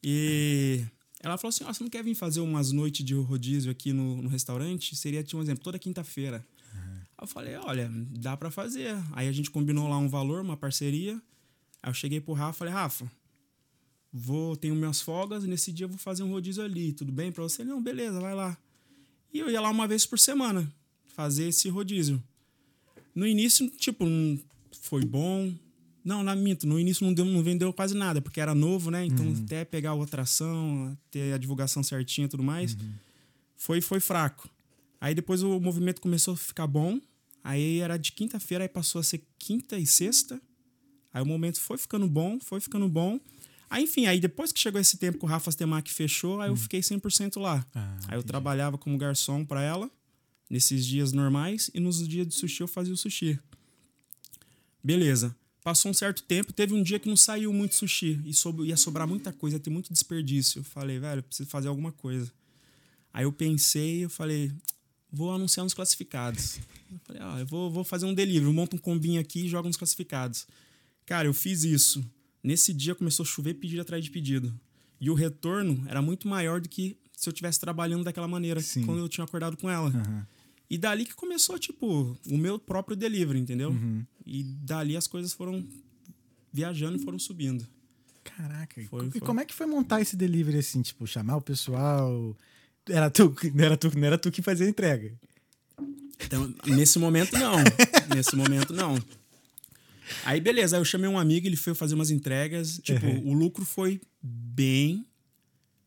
E 0.03 0.83
ela 1.21 1.39
falou 1.39 1.51
assim: 1.51 1.65
Ó, 1.65 1.73
você 1.73 1.83
não 1.83 1.91
quer 1.91 2.03
vir 2.03 2.15
fazer 2.15 2.41
umas 2.41 2.73
noites 2.73 3.05
de 3.05 3.15
rodízio 3.15 3.71
aqui 3.71 3.93
no, 3.93 4.21
no 4.21 4.29
restaurante? 4.29 4.95
Seria, 4.97 5.23
tipo, 5.23 5.39
um 5.39 5.43
exemplo, 5.43 5.62
toda 5.62 5.79
quinta-feira. 5.79 6.45
Aí 6.75 7.23
eu 7.23 7.27
falei: 7.27 7.55
olha, 7.57 7.90
dá 8.18 8.37
pra 8.37 8.51
fazer. 8.51 8.95
Aí 9.12 9.29
a 9.29 9.33
gente 9.33 9.51
combinou 9.51 9.88
lá 9.88 9.97
um 9.99 10.09
valor, 10.09 10.42
uma 10.42 10.57
parceria. 10.57 11.21
Aí 11.83 11.90
eu 11.90 11.95
cheguei 11.95 12.21
pro 12.21 12.33
Rafa 12.33 12.57
e 12.57 12.59
falei: 12.59 12.75
Rafa, 12.75 13.11
vou, 14.12 14.57
tenho 14.57 14.75
minhas 14.75 15.01
folgas, 15.01 15.45
e 15.45 15.49
nesse 15.49 15.73
dia 15.73 15.85
eu 15.85 15.88
vou 15.88 15.99
fazer 15.99 16.23
um 16.23 16.31
rodízio 16.31 16.62
ali, 16.62 16.92
tudo 16.92 17.11
bem 17.11 17.33
pra 17.33 17.42
você? 17.42 17.62
Ele, 17.62 17.71
Não, 17.71 17.83
beleza, 17.83 18.21
vai 18.21 18.35
lá. 18.35 18.57
E 19.33 19.38
eu 19.38 19.51
ia 19.51 19.61
lá 19.61 19.71
uma 19.71 19.88
vez 19.88 20.05
por 20.05 20.18
semana 20.18 20.71
fazer 21.07 21.49
esse 21.49 21.68
rodízio. 21.68 22.23
No 23.14 23.27
início, 23.27 23.68
tipo, 23.71 24.05
não 24.05 24.38
foi 24.81 25.05
bom. 25.05 25.53
Não, 26.05 26.23
na 26.23 26.35
minto, 26.35 26.66
no 26.66 26.79
início 26.81 27.07
não, 27.07 27.14
deu, 27.14 27.25
não 27.25 27.42
vendeu 27.42 27.73
quase 27.73 27.95
nada, 27.95 28.21
porque 28.21 28.40
era 28.40 28.55
novo, 28.55 28.90
né? 28.90 29.05
Então, 29.05 29.33
até 29.45 29.64
pegar 29.64 29.92
a 29.92 30.03
atração, 30.03 30.97
ter 31.11 31.33
a 31.33 31.38
divulgação 31.38 31.83
certinha 31.83 32.25
e 32.25 32.29
tudo 32.29 32.42
mais, 32.42 32.77
foi, 33.57 33.81
foi 33.81 34.01
fraco. 34.01 34.49
Aí 35.01 35.14
depois 35.14 35.42
o 35.42 35.61
movimento 35.61 36.01
começou 36.01 36.35
a 36.35 36.37
ficar 36.37 36.66
bom. 36.66 37.01
Aí 37.45 37.79
era 37.79 37.97
de 37.97 38.12
quinta-feira, 38.12 38.64
aí 38.64 38.68
passou 38.68 39.01
a 39.01 39.03
ser 39.05 39.25
quinta 39.38 39.79
e 39.79 39.87
sexta. 39.87 40.40
Aí 41.12 41.22
o 41.22 41.27
momento 41.27 41.61
foi 41.61 41.77
ficando 41.79 42.07
bom, 42.09 42.38
foi 42.40 42.61
ficando 42.61 42.88
bom. 42.88 43.20
Aí, 43.68 43.85
enfim, 43.85 44.07
aí 44.07 44.20
depois 44.20 44.53
que 44.53 44.59
chegou 44.61 44.81
esse 44.81 44.96
tempo 44.98 45.18
que 45.18 45.25
o 45.25 45.29
Rafa 45.29 45.51
Temac 45.53 45.90
fechou, 45.92 46.40
aí 46.40 46.51
eu 46.51 46.57
fiquei 46.57 46.81
100% 46.81 47.40
lá. 47.40 47.66
Ah, 47.75 47.96
aí 48.09 48.18
eu 48.18 48.22
trabalhava 48.22 48.77
como 48.77 48.98
garçom 48.98 49.44
para 49.44 49.62
ela, 49.62 49.90
nesses 50.51 50.85
dias 50.85 51.12
normais, 51.12 51.70
e 51.72 51.81
nos 51.81 52.07
dias 52.07 52.27
de 52.27 52.35
sushi 52.35 52.61
eu 52.62 52.68
fazia 52.68 52.92
o 52.92 52.96
sushi. 52.96 53.38
Beleza. 54.83 55.35
Passou 55.62 55.90
um 55.90 55.94
certo 55.94 56.22
tempo, 56.25 56.53
teve 56.53 56.75
um 56.75 56.83
dia 56.83 56.98
que 56.98 57.09
não 57.09 57.16
saiu 57.16 57.53
muito 57.53 57.75
sushi, 57.77 58.20
e 58.25 58.35
sob- 58.35 58.64
ia 58.66 58.77
sobrar 58.77 59.07
muita 59.07 59.33
coisa, 59.33 59.57
ia 59.57 59.61
ter 59.61 59.70
muito 59.70 59.92
desperdício. 59.92 60.59
Eu 60.61 60.64
falei, 60.64 60.98
velho, 60.98 61.20
eu 61.20 61.22
preciso 61.22 61.48
fazer 61.48 61.68
alguma 61.68 61.92
coisa. 61.92 62.33
Aí 63.14 63.25
eu 63.25 63.33
pensei, 63.33 64.05
eu 64.05 64.11
falei, 64.11 64.51
vou 65.11 65.33
anunciar 65.33 65.62
nos 65.62 65.72
classificados. 65.72 66.59
Eu 66.90 66.98
falei, 67.05 67.22
ó, 67.22 67.38
eu 67.38 67.46
vou, 67.46 67.70
vou 67.70 67.85
fazer 67.85 68.07
um 68.07 68.12
delivery, 68.14 68.53
monto 68.53 68.75
um 68.75 68.79
combinho 68.79 69.20
aqui 69.20 69.44
e 69.44 69.48
jogo 69.48 69.68
nos 69.68 69.77
classificados. 69.77 70.46
Cara, 71.07 71.27
eu 71.27 71.35
fiz 71.35 71.65
isso. 71.65 72.05
Nesse 72.43 72.73
dia 72.73 72.95
começou 72.95 73.25
a 73.25 73.27
chover 73.27 73.55
pedido 73.55 73.83
atrás 73.83 74.05
de 74.05 74.11
pedido. 74.11 74.53
E 75.01 75.11
o 75.11 75.15
retorno 75.15 75.85
era 75.88 76.01
muito 76.01 76.29
maior 76.29 76.61
do 76.61 76.69
que 76.69 76.97
se 77.17 77.29
eu 77.29 77.33
estivesse 77.33 77.61
trabalhando 77.61 78.05
daquela 78.05 78.27
maneira, 78.27 78.61
Sim. 78.61 78.85
quando 78.85 78.99
eu 78.99 79.09
tinha 79.09 79.25
acordado 79.25 79.57
com 79.57 79.71
ela. 79.71 79.88
Aham. 79.88 80.27
E 80.69 80.79
dali 80.79 81.05
que 81.05 81.15
começou, 81.15 81.59
tipo, 81.59 82.19
o 82.27 82.38
meu 82.38 82.59
próprio 82.59 82.97
delivery, 82.97 83.38
entendeu? 83.38 83.71
Uhum. 83.71 84.07
E 84.25 84.43
dali 84.43 84.97
as 84.97 85.07
coisas 85.07 85.33
foram 85.33 85.62
viajando 86.51 86.97
e 86.97 87.03
foram 87.05 87.19
subindo. 87.19 87.67
Caraca. 88.25 88.83
Foi, 88.88 89.07
e 89.07 89.11
foi. 89.11 89.21
como 89.21 89.41
é 89.41 89.45
que 89.45 89.55
foi 89.55 89.67
montar 89.67 90.01
esse 90.01 90.17
delivery 90.17 90.59
assim? 90.59 90.81
Tipo, 90.81 91.07
chamar 91.07 91.37
o 91.37 91.43
pessoal. 91.43 92.37
Era 92.88 93.11
tu, 93.11 93.37
não 93.55 93.65
era 93.65 93.77
tu, 93.77 93.99
não 93.99 94.07
era 94.07 94.17
tu 94.17 94.31
que 94.33 94.41
fazia 94.41 94.67
a 94.67 94.71
entrega. 94.71 95.12
Então, 96.25 96.55
nesse 96.67 96.99
momento, 96.99 97.35
não. 97.38 97.57
nesse 98.15 98.35
momento, 98.35 98.73
não. 98.73 98.99
Aí, 100.25 100.41
beleza. 100.41 100.77
Aí 100.77 100.81
eu 100.81 100.85
chamei 100.85 101.09
um 101.09 101.19
amigo, 101.19 101.47
ele 101.47 101.57
foi 101.57 101.75
fazer 101.75 101.95
umas 101.95 102.11
entregas. 102.11 102.81
Tipo, 102.83 103.07
Uhum. 103.07 103.29
o 103.31 103.33
lucro 103.33 103.65
foi 103.65 104.01
bem 104.23 105.05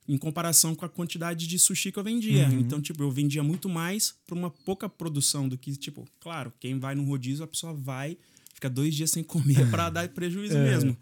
em 0.08 0.18
comparação 0.18 0.76
com 0.76 0.86
a 0.86 0.90
quantidade 0.90 1.48
de 1.48 1.58
sushi 1.58 1.92
que 1.92 1.98
eu 2.00 2.04
vendia. 2.04 2.48
Uhum. 2.48 2.60
Então, 2.60 2.80
tipo, 2.82 3.02
eu 3.04 3.12
vendia 3.12 3.44
muito 3.44 3.68
mais 3.68 4.14
por 4.28 4.38
uma 4.38 4.50
pouca 4.52 4.88
produção 4.88 5.50
do 5.50 5.58
que, 5.58 5.76
tipo, 5.76 6.08
claro, 6.20 6.54
quem 6.60 6.78
vai 6.80 6.94
num 6.96 7.06
rodízio, 7.06 7.44
a 7.44 7.48
pessoa 7.48 7.74
vai, 7.74 8.18
fica 8.54 8.70
dois 8.70 8.94
dias 8.94 9.10
sem 9.12 9.24
comer 9.24 9.70
pra 9.72 9.90
dar 9.90 10.08
prejuízo 10.10 10.58
É. 10.58 10.64
mesmo. 10.64 10.96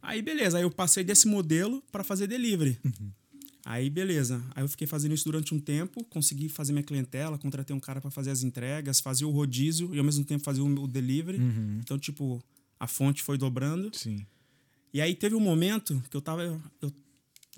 Aí, 0.00 0.22
beleza. 0.22 0.56
Aí 0.58 0.62
eu 0.62 0.70
passei 0.70 1.02
desse 1.04 1.26
modelo 1.26 1.82
para 1.90 2.04
fazer 2.04 2.26
delivery. 2.28 2.78
Uhum. 2.84 3.10
Aí, 3.70 3.90
beleza. 3.90 4.42
Aí 4.54 4.64
eu 4.64 4.68
fiquei 4.68 4.86
fazendo 4.86 5.14
isso 5.14 5.26
durante 5.26 5.54
um 5.54 5.60
tempo, 5.60 6.02
consegui 6.04 6.48
fazer 6.48 6.72
minha 6.72 6.82
clientela, 6.82 7.36
contratei 7.36 7.76
um 7.76 7.78
cara 7.78 8.00
para 8.00 8.10
fazer 8.10 8.30
as 8.30 8.42
entregas, 8.42 8.98
fazia 8.98 9.28
o 9.28 9.30
rodízio 9.30 9.94
e 9.94 9.98
ao 9.98 10.04
mesmo 10.06 10.24
tempo 10.24 10.42
fazia 10.42 10.64
o 10.64 10.88
delivery. 10.88 11.36
Uhum. 11.36 11.78
Então, 11.78 11.98
tipo, 11.98 12.42
a 12.80 12.86
fonte 12.86 13.22
foi 13.22 13.36
dobrando. 13.36 13.94
Sim. 13.94 14.24
E 14.90 15.02
aí 15.02 15.14
teve 15.14 15.34
um 15.34 15.40
momento 15.40 16.02
que 16.08 16.16
eu 16.16 16.22
tava. 16.22 16.44
Eu, 16.44 16.90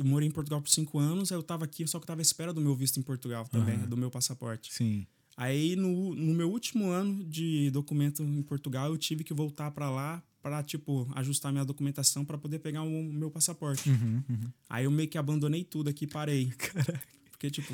eu 0.00 0.04
morei 0.04 0.26
em 0.26 0.32
Portugal 0.32 0.60
por 0.60 0.68
cinco 0.68 0.98
anos, 0.98 1.30
aí 1.30 1.38
eu 1.38 1.44
tava 1.44 1.64
aqui, 1.64 1.86
só 1.86 2.00
que 2.00 2.02
eu 2.02 2.08
tava 2.08 2.20
à 2.20 2.22
espera 2.22 2.52
do 2.52 2.60
meu 2.60 2.74
visto 2.74 2.98
em 2.98 3.04
Portugal 3.04 3.46
também, 3.46 3.78
do 3.78 3.96
meu 3.96 4.10
passaporte. 4.10 4.74
Sim. 4.74 5.06
Aí 5.36 5.76
no, 5.76 6.12
no 6.16 6.34
meu 6.34 6.50
último 6.50 6.90
ano 6.90 7.22
de 7.22 7.70
documento 7.70 8.20
em 8.20 8.42
Portugal, 8.42 8.90
eu 8.90 8.98
tive 8.98 9.22
que 9.22 9.32
voltar 9.32 9.70
para 9.70 9.88
lá 9.88 10.20
para 10.42 10.62
tipo 10.62 11.10
ajustar 11.14 11.52
minha 11.52 11.64
documentação 11.64 12.24
para 12.24 12.38
poder 12.38 12.58
pegar 12.60 12.82
o 12.82 13.02
meu 13.04 13.30
passaporte. 13.30 13.88
Uhum, 13.88 14.22
uhum. 14.28 14.52
Aí 14.68 14.84
eu 14.84 14.90
meio 14.90 15.08
que 15.08 15.18
abandonei 15.18 15.64
tudo 15.64 15.90
aqui 15.90 16.04
e 16.04 16.08
parei. 16.08 16.52
Porque 17.30 17.50
tipo, 17.50 17.72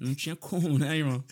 não 0.00 0.14
tinha 0.14 0.34
como, 0.34 0.78
né, 0.78 0.98
irmão? 0.98 1.24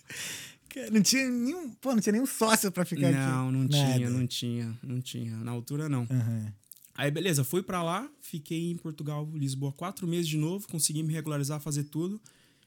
Não 0.90 1.02
tinha 1.02 1.28
nenhum. 1.28 1.70
Pô, 1.74 1.92
não 1.92 2.00
tinha 2.00 2.12
nenhum 2.12 2.26
sócio 2.26 2.70
pra 2.70 2.84
ficar 2.84 3.08
aqui. 3.08 3.16
Não, 3.16 3.52
não 3.52 3.68
tinha, 3.68 4.10
não 4.10 4.26
tinha, 4.26 4.78
não 4.82 5.00
tinha. 5.00 5.36
Na 5.38 5.52
altura 5.52 5.88
não. 5.88 6.06
Aham. 6.10 6.52
Aí, 6.96 7.10
beleza, 7.10 7.42
fui 7.42 7.62
pra 7.62 7.82
lá, 7.82 8.08
fiquei 8.20 8.70
em 8.70 8.76
Portugal, 8.76 9.28
Lisboa, 9.34 9.72
quatro 9.72 10.06
meses 10.06 10.28
de 10.28 10.36
novo, 10.36 10.68
consegui 10.68 11.02
me 11.02 11.12
regularizar, 11.12 11.58
fazer 11.58 11.84
tudo. 11.84 12.20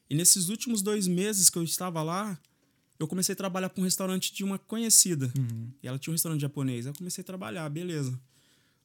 E 0.10 0.16
nesses 0.16 0.50
últimos 0.50 0.82
dois 0.82 1.08
meses 1.08 1.50
que 1.50 1.58
eu 1.58 1.64
estava 1.64 2.02
lá, 2.02 2.38
eu 3.00 3.08
comecei 3.08 3.34
a 3.34 3.36
trabalhar 3.36 3.70
para 3.70 3.82
um 3.82 3.84
restaurante 3.84 4.34
de 4.34 4.44
uma 4.44 4.58
conhecida. 4.58 5.32
Uhum. 5.38 5.72
E 5.82 5.88
ela 5.88 6.00
tinha 6.00 6.12
um 6.12 6.16
restaurante 6.16 6.42
japonês. 6.42 6.86
Aí 6.86 6.92
eu 6.92 6.98
comecei 6.98 7.22
a 7.22 7.26
trabalhar, 7.26 7.70
beleza. 7.70 8.20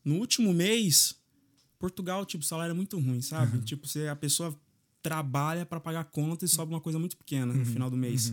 No 0.05 0.17
último 0.17 0.53
mês, 0.53 1.15
Portugal, 1.79 2.27
tipo, 2.27 2.45
o 2.45 2.47
salário 2.47 2.73
é 2.73 2.75
muito 2.75 2.99
ruim, 2.99 3.23
sabe? 3.23 3.61
Tipo, 3.65 3.87
você, 3.87 4.09
a 4.09 4.17
pessoa 4.17 4.55
trabalha 5.03 5.65
para 5.65 5.81
pagar 5.81 6.05
conta 6.05 6.45
e 6.45 6.49
sobra 6.49 6.75
uma 6.75 6.81
coisa 6.81 6.99
muito 6.99 7.17
pequena 7.17 7.53
no 7.53 7.65
final 7.65 7.91
do 7.91 7.97
mês. 7.97 8.33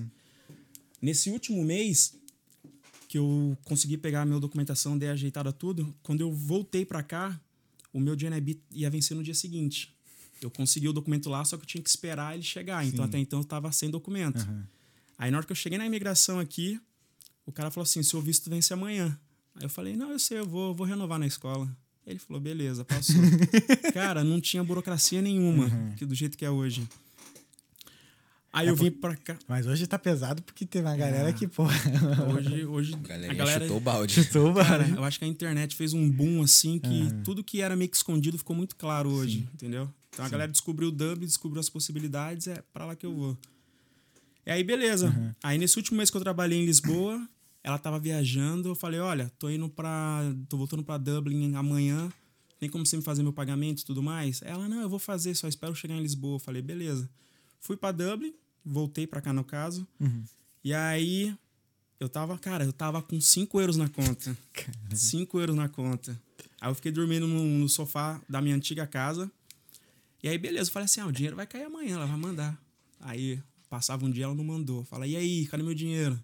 Nesse 1.01 1.29
último 1.29 1.63
mês, 1.63 2.15
que 3.07 3.17
eu 3.17 3.57
consegui 3.63 3.97
pegar 3.97 4.21
a 4.21 4.25
minha 4.25 4.39
documentação, 4.39 4.97
dei 4.97 5.09
ajeitada 5.09 5.51
tudo, 5.51 5.95
quando 6.03 6.21
eu 6.21 6.31
voltei 6.31 6.85
para 6.85 7.01
cá, 7.01 7.39
o 7.93 7.99
meu 7.99 8.15
DNB 8.15 8.59
ia 8.71 8.89
vencer 8.89 9.15
no 9.15 9.23
dia 9.23 9.33
seguinte. 9.33 9.95
Eu 10.41 10.51
consegui 10.51 10.87
o 10.87 10.93
documento 10.93 11.29
lá, 11.29 11.43
só 11.43 11.57
que 11.57 11.63
eu 11.63 11.67
tinha 11.67 11.83
que 11.83 11.89
esperar 11.89 12.35
ele 12.35 12.43
chegar. 12.43 12.85
Então, 12.85 13.03
Sim. 13.03 13.09
até 13.09 13.17
então, 13.17 13.39
eu 13.39 13.45
tava 13.45 13.71
sem 13.71 13.89
documento. 13.89 14.41
Aham. 14.41 14.67
Aí, 15.19 15.29
na 15.29 15.37
hora 15.37 15.45
que 15.45 15.51
eu 15.51 15.55
cheguei 15.55 15.77
na 15.77 15.85
imigração 15.85 16.39
aqui, 16.39 16.79
o 17.45 17.51
cara 17.51 17.69
falou 17.69 17.83
assim: 17.83 18.01
seu 18.01 18.19
visto 18.21 18.49
vence 18.49 18.73
amanhã. 18.73 19.19
Aí 19.55 19.63
eu 19.63 19.69
falei: 19.69 19.95
não, 19.95 20.11
eu 20.11 20.17
sei, 20.19 20.39
eu 20.39 20.47
vou, 20.47 20.73
vou 20.73 20.87
renovar 20.87 21.19
na 21.19 21.27
escola. 21.27 21.69
Ele 22.07 22.17
falou: 22.17 22.41
beleza, 22.41 22.83
passou. 22.85 23.15
cara, 23.93 24.23
não 24.23 24.39
tinha 24.41 24.63
burocracia 24.63 25.21
nenhuma, 25.21 25.69
que 25.97 26.05
do 26.05 26.15
jeito 26.15 26.37
que 26.37 26.45
é 26.45 26.49
hoje. 26.49 26.87
Aí 28.51 28.65
É 28.67 28.71
eu 28.71 28.75
vim 28.75 28.89
pra 28.89 29.15
cá. 29.15 29.37
Mas 29.47 29.67
hoje 29.67 29.85
tá 29.85 29.99
pesado 29.99 30.41
porque 30.41 30.65
tem 30.65 30.81
uma 30.81 30.95
galera 30.97 31.29
Ah. 31.29 31.33
que, 31.33 31.47
porra, 31.47 31.75
Hoje, 32.35 32.65
hoje 32.65 32.93
A 32.95 32.97
galerinha 32.97 33.31
a 33.31 33.35
galera. 33.35 33.61
chutou 33.65 33.77
o 33.77 33.79
balde. 33.79 34.13
chutou 34.23 34.49
o 34.49 34.55
Cara, 34.55 34.79
barulho. 34.79 34.95
eu 34.97 35.03
acho 35.03 35.19
que 35.19 35.25
a 35.25 35.27
internet 35.27 35.75
fez 35.75 35.93
um 35.93 36.09
boom 36.09 36.41
assim 36.41 36.79
que 36.79 37.13
tudo 37.23 37.43
que 37.43 37.61
era 37.61 37.75
meio 37.75 37.91
que 37.91 37.95
escondido 37.97 38.39
ficou 38.39 38.55
muito 38.55 38.75
claro 38.75 39.07
hoje, 39.11 39.47
entendeu? 39.53 39.87
Então 40.11 40.25
a 40.25 40.29
galera 40.29 40.51
descobriu 40.51 40.87
o 40.87 40.91
Dub, 40.91 41.19
descobriu 41.19 41.59
as 41.59 41.69
possibilidades, 41.69 42.47
é 42.47 42.63
pra 42.73 42.85
lá 42.85 42.95
que 42.95 43.05
eu 43.05 43.13
vou. 43.13 43.37
E 44.49 44.51
aí, 44.51 44.63
beleza. 44.63 45.35
Aí 45.43 45.59
nesse 45.59 45.77
último 45.77 45.97
mês 45.97 46.09
que 46.09 46.17
eu 46.17 46.21
trabalhei 46.21 46.59
em 46.59 46.65
Lisboa, 46.65 47.23
ela 47.63 47.77
tava 47.77 47.99
viajando, 47.99 48.69
eu 48.69 48.73
falei, 48.73 48.99
olha, 48.99 49.31
tô 49.37 49.47
indo 49.47 49.69
pra. 49.69 50.21
tô 50.49 50.57
voltando 50.57 50.83
pra 50.83 50.97
Dublin 50.97 51.53
amanhã. 51.53 52.11
Tem 52.59 52.67
como 52.67 52.83
você 52.83 52.97
me 52.97 53.03
fazer 53.03 53.21
meu 53.21 53.31
pagamento 53.31 53.83
e 53.83 53.85
tudo 53.85 54.01
mais? 54.01 54.41
Ela, 54.41 54.67
não, 54.67 54.81
eu 54.81 54.89
vou 54.89 54.97
fazer, 54.97 55.35
só 55.35 55.47
espero 55.47 55.75
chegar 55.75 55.93
em 55.93 56.01
Lisboa. 56.01 56.37
Eu 56.37 56.39
falei, 56.39 56.63
beleza. 56.63 57.07
Fui 57.59 57.77
pra 57.77 57.91
Dublin, 57.91 58.33
voltei 58.65 59.05
pra 59.05 59.21
cá 59.21 59.31
no 59.31 59.43
caso. 59.43 59.87
E 60.63 60.73
aí, 60.73 61.31
eu 61.99 62.09
tava, 62.09 62.35
cara, 62.35 62.63
eu 62.63 62.73
tava 62.73 63.03
com 63.03 63.21
5 63.21 63.61
euros 63.61 63.77
na 63.77 63.87
conta. 63.87 64.35
5 64.91 65.39
euros 65.39 65.55
na 65.55 65.69
conta. 65.69 66.19
Aí 66.59 66.71
eu 66.71 66.73
fiquei 66.73 66.91
dormindo 66.91 67.27
no, 67.27 67.45
no 67.45 67.69
sofá 67.69 68.19
da 68.27 68.41
minha 68.41 68.55
antiga 68.55 68.87
casa. 68.87 69.31
E 70.23 70.27
aí, 70.27 70.39
beleza, 70.39 70.71
eu 70.71 70.73
falei 70.73 70.85
assim: 70.85 71.01
ah, 71.01 71.05
o 71.05 71.11
dinheiro 71.11 71.35
vai 71.35 71.45
cair 71.45 71.65
amanhã, 71.65 71.97
ela 71.97 72.07
vai 72.07 72.17
mandar. 72.17 72.59
Aí 72.99 73.39
passava 73.69 74.05
um 74.05 74.09
dia, 74.09 74.25
ela 74.25 74.35
não 74.35 74.43
mandou. 74.43 74.83
Fala, 74.85 75.05
e 75.05 75.15
aí, 75.15 75.45
cadê 75.47 75.63
meu 75.63 75.73
dinheiro? 75.73 76.19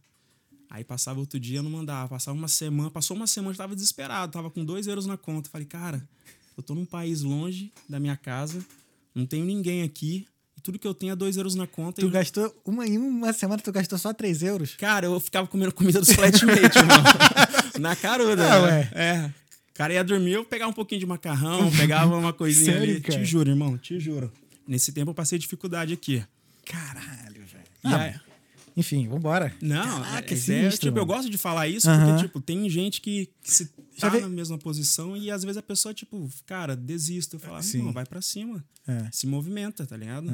Aí 0.70 0.84
passava 0.84 1.20
outro 1.20 1.40
dia, 1.40 1.62
não 1.62 1.70
mandava. 1.70 2.10
Passava 2.10 2.38
uma 2.38 2.48
semana, 2.48 2.90
passou 2.90 3.16
uma 3.16 3.28
semana, 3.28 3.54
eu 3.54 3.58
tava 3.58 3.76
desesperado, 3.76 4.32
tava 4.32 4.50
com 4.50 4.66
2 4.66 4.88
euros 4.88 5.06
na 5.06 5.18
conta. 5.18 5.50
Falei, 5.50 5.68
cara, 5.68 6.08
eu 6.58 6.64
tô 6.64 6.74
num 6.74 6.86
país 6.86 7.22
longe 7.22 7.72
da 7.88 8.00
minha 8.00 8.18
casa, 8.18 8.66
não 9.14 9.26
tenho 9.26 9.46
ninguém 9.46 9.84
aqui, 9.84 10.28
tudo 10.66 10.80
que 10.80 10.88
eu 10.88 10.96
tenho 10.96 11.14
é 11.14 11.16
2 11.16 11.38
euros 11.38 11.54
na 11.54 11.68
conta. 11.68 12.02
Tu 12.02 12.08
e 12.08 12.10
gastou, 12.10 12.54
uma, 12.66 12.88
em 12.88 12.98
uma 12.98 13.32
semana 13.32 13.62
tu 13.62 13.72
gastou 13.72 14.00
só 14.00 14.12
3 14.12 14.42
euros? 14.42 14.76
Cara, 14.76 15.06
eu 15.06 15.20
ficava 15.20 15.48
comendo 15.48 15.72
comida 15.72 16.00
dos 16.00 16.12
flatmates, 16.12 16.76
irmão. 16.76 17.04
Na 17.80 17.96
caruda. 17.96 18.44
Ah, 18.52 18.62
né? 18.62 18.68
ué. 18.68 18.92
É. 18.96 19.26
O 19.70 19.74
cara 19.76 19.94
ia 19.94 20.04
dormir, 20.04 20.32
eu 20.32 20.44
pegava 20.44 20.72
um 20.72 20.74
pouquinho 20.74 21.02
de 21.02 21.06
macarrão, 21.06 21.70
pegava 21.78 22.18
uma 22.18 22.34
coisinha 22.34 22.74
Sério, 22.80 22.94
ali. 22.96 23.02
cara? 23.02 23.20
Te 23.20 23.26
juro, 23.26 23.50
irmão, 23.50 23.78
te 23.78 24.00
juro. 24.00 24.32
Nesse 24.68 24.92
tempo 24.92 25.12
eu 25.12 25.14
passei 25.14 25.38
dificuldade 25.38 25.94
aqui. 25.94 26.24
Caralho, 26.66 27.25
Ah, 27.86 27.98
aí- 28.02 28.16
Enfim, 28.78 29.08
vambora. 29.08 29.54
não, 29.62 30.02
Caraca, 30.02 30.34
é, 30.34 30.38
é, 30.38 30.38
sinistro, 30.38 30.88
tipo, 30.90 30.98
eu 31.00 31.06
gosto 31.06 31.30
de 31.30 31.38
falar 31.38 31.68
isso 31.70 31.88
porque, 31.90 32.24
tipo, 32.24 32.42
tem 32.42 32.70
gente 32.70 33.00
que, 33.00 33.30
que 33.42 33.52
se 33.52 33.70
Já 33.96 34.10
tá 34.10 34.18
vi- 34.18 34.22
na 34.22 34.28
mesma 34.28 34.58
posição 34.58 35.16
e 35.16 35.32
às 35.32 35.44
vezes 35.44 35.56
a 35.58 35.62
pessoa, 35.62 35.94
tipo, 35.94 36.30
cara, 36.46 36.76
desiste. 36.76 37.36
Eu 37.36 37.40
falo, 37.40 37.64
Sim. 37.64 37.84
não, 37.84 37.94
vai 37.94 38.06
pra 38.06 38.22
cima. 38.22 38.62
É. 38.86 39.08
Se 39.12 39.26
movimenta, 39.28 39.86
tá 39.86 39.96
ligado? 39.96 40.30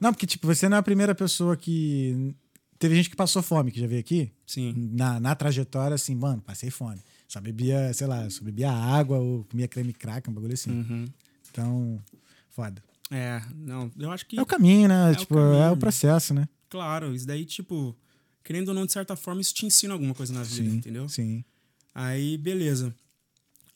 Não, 0.00 0.12
porque, 0.14 0.26
tipo, 0.26 0.46
você 0.46 0.68
não 0.68 0.76
é 0.78 0.80
a 0.80 0.82
primeira 0.82 1.14
pessoa 1.14 1.54
que. 1.56 2.34
Teve 2.78 2.94
gente 2.94 3.10
que 3.10 3.16
passou 3.16 3.42
fome, 3.42 3.70
que 3.70 3.78
já 3.78 3.86
veio 3.86 4.00
aqui. 4.00 4.32
Sim. 4.46 4.72
Na, 4.92 5.20
na 5.20 5.34
trajetória, 5.34 5.94
assim, 5.94 6.14
mano, 6.14 6.40
passei 6.40 6.70
fome. 6.70 6.98
Só 7.28 7.38
bebia, 7.38 7.92
sei 7.92 8.06
lá, 8.06 8.28
só 8.30 8.42
bebia 8.42 8.72
água 8.72 9.18
ou 9.18 9.44
comia 9.44 9.68
creme 9.68 9.92
crack, 9.92 10.30
um 10.30 10.32
bagulho 10.32 10.54
assim. 10.54 10.70
Uhum. 10.70 11.04
Então, 11.50 12.02
foda. 12.48 12.82
É, 13.10 13.42
não, 13.54 13.90
eu 13.98 14.10
acho 14.10 14.24
que. 14.24 14.38
É 14.38 14.42
o 14.42 14.46
caminho, 14.46 14.88
né? 14.88 15.10
o 15.10 15.14
tipo, 15.14 15.34
caminho. 15.34 15.54
é 15.62 15.70
o 15.70 15.76
processo, 15.76 16.32
né? 16.32 16.48
Claro, 16.70 17.12
isso 17.14 17.26
daí, 17.26 17.44
tipo, 17.44 17.96
querendo 18.44 18.68
ou 18.68 18.74
não, 18.74 18.86
de 18.86 18.92
certa 18.92 19.16
forma, 19.16 19.40
isso 19.40 19.52
te 19.52 19.66
ensina 19.66 19.92
alguma 19.92 20.14
coisa 20.14 20.32
na 20.32 20.44
vida, 20.44 20.70
Sim, 20.70 20.76
entendeu? 20.76 21.08
Sim. 21.08 21.44
Aí, 21.92 22.38
beleza. 22.38 22.94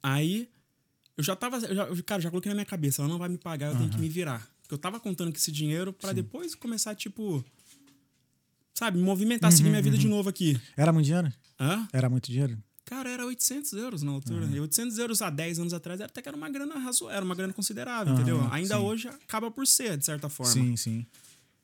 Aí, 0.00 0.48
eu 1.16 1.24
já 1.24 1.34
tava. 1.34 1.58
Eu 1.58 1.74
já, 1.74 2.02
cara, 2.04 2.22
já 2.22 2.30
coloquei 2.30 2.48
na 2.50 2.54
minha 2.54 2.64
cabeça, 2.64 3.02
ela 3.02 3.08
não 3.08 3.18
vai 3.18 3.28
me 3.28 3.36
pagar, 3.36 3.72
eu 3.72 3.78
tenho 3.78 3.90
que 3.90 3.98
me 3.98 4.08
virar. 4.08 4.48
Porque 4.62 4.74
eu 4.74 4.78
tava 4.78 4.98
contando 5.00 5.30
com 5.30 5.36
esse 5.36 5.52
dinheiro 5.52 5.92
pra 5.92 6.12
depois 6.12 6.54
começar, 6.54 6.94
tipo. 6.94 7.44
Sabe, 8.72 8.98
me 8.98 9.04
movimentar, 9.04 9.52
seguir 9.52 9.68
minha 9.68 9.82
vida 9.82 9.98
de 9.98 10.08
novo 10.08 10.28
aqui. 10.28 10.60
Era 10.76 10.92
muito 10.92 11.06
dinheiro? 11.06 11.32
Hã? 11.60 11.88
Era 11.92 12.08
muito 12.08 12.30
dinheiro? 12.30 12.58
Cara, 12.84 13.08
era 13.08 13.24
800 13.24 13.72
euros 13.72 14.02
na 14.02 14.12
altura. 14.12 14.46
E 14.46 14.60
800 14.60 14.98
euros 14.98 15.22
há 15.22 15.30
10 15.30 15.58
anos 15.58 15.72
atrás 15.72 16.00
até 16.00 16.20
que 16.20 16.28
era 16.28 16.36
uma 16.36 16.50
grana 16.50 16.78
razoável, 16.78 17.16
era 17.16 17.24
uma 17.24 17.34
grana 17.34 17.52
considerável, 17.52 18.12
entendeu? 18.12 18.40
Ainda 18.52 18.76
sim. 18.76 18.82
hoje 18.82 19.08
acaba 19.08 19.50
por 19.50 19.66
ser, 19.66 19.96
de 19.96 20.04
certa 20.04 20.28
forma. 20.28 20.52
Sim, 20.52 20.76
sim. 20.76 21.06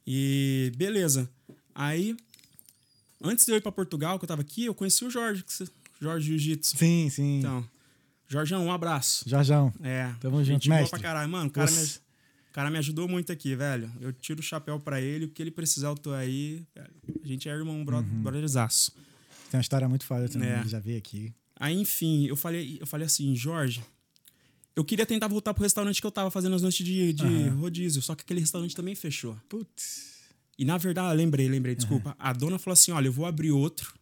E 0.07 0.73
beleza. 0.77 1.29
Aí, 1.75 2.17
antes 3.23 3.45
de 3.47 3.53
eu 3.53 3.57
ir 3.57 3.61
pra 3.61 3.73
Portugal, 3.73 4.19
que 4.19 4.25
eu 4.25 4.29
tava 4.29 4.43
aqui, 4.43 4.65
eu 4.65 4.75
conheci 4.75 5.05
o 5.05 5.11
Jorge, 5.11 5.43
que 5.45 5.53
você- 5.53 5.69
Jorge 6.01 6.27
Jiu-Jitsu. 6.29 6.77
Sim, 6.79 7.09
sim. 7.11 7.39
Então, 7.41 7.67
Jorgeão, 8.29 8.65
um 8.67 8.73
abraço. 8.73 9.29
Jorjão. 9.29 9.73
É. 9.83 10.13
Tamo 10.21 10.39
junto, 10.39 10.47
gente 10.47 10.69
boa 10.69 10.81
mestre. 10.81 10.99
pra 10.99 11.09
caralho. 11.09 11.29
Mano, 11.31 11.49
o 11.49 11.53
cara, 11.53 11.71
me, 11.71 11.79
o 11.85 12.53
cara 12.53 12.71
me 12.71 12.79
ajudou 12.79 13.07
muito 13.09 13.31
aqui, 13.33 13.55
velho. 13.55 13.91
Eu 14.01 14.13
tiro 14.13 14.41
o 14.41 14.43
chapéu 14.43 14.79
pra 14.81 15.01
ele, 15.01 15.27
o 15.27 15.29
que 15.29 15.43
ele 15.43 15.51
precisar, 15.51 15.89
eu 15.89 15.95
tô 15.97 16.13
aí. 16.13 16.65
velho. 16.75 16.91
A 17.23 17.27
gente 17.27 17.49
é 17.49 17.53
irmão, 17.53 17.85
bro, 17.85 17.99
Uhum. 17.99 18.23
brotherzaço. 18.23 18.93
Tem 19.51 19.59
uma 19.59 19.63
história 19.63 19.89
muito 19.89 20.05
foda 20.07 20.29
também, 20.29 20.49
É. 20.49 20.65
já 20.67 20.79
veio 20.79 20.97
aqui. 20.99 21.33
Aí, 21.57 21.77
enfim, 21.77 22.27
eu 22.27 22.37
falei, 22.37 22.79
eu 22.81 22.87
falei 22.87 23.05
assim, 23.07 23.35
Jorge, 23.37 23.83
eu 24.77 24.85
queria 24.85 25.07
tentar 25.07 25.29
voltar 25.29 25.53
pro 25.53 25.63
restaurante 25.63 26.01
que 26.01 26.07
eu 26.07 26.11
tava 26.11 26.31
fazendo 26.31 26.55
as 26.55 26.63
noites 26.63 26.85
de, 26.85 27.13
de 27.13 27.49
rodízio, 27.49 28.01
só 28.03 28.15
que 28.15 28.23
aquele 28.23 28.41
restaurante 28.41 28.75
também 28.75 28.95
fechou. 28.95 29.37
Putz. 29.49 30.21
E 30.59 30.65
na 30.65 30.77
verdade, 30.77 31.17
lembrei, 31.17 31.49
lembrei, 31.49 31.75
desculpa. 31.75 32.15
A 32.19 32.33
dona 32.33 32.59
falou 32.59 32.75
assim: 32.75 32.93
olha, 32.93 33.09
eu 33.09 33.13
vou 33.13 33.27
abrir 33.27 33.51
outro 33.51 33.95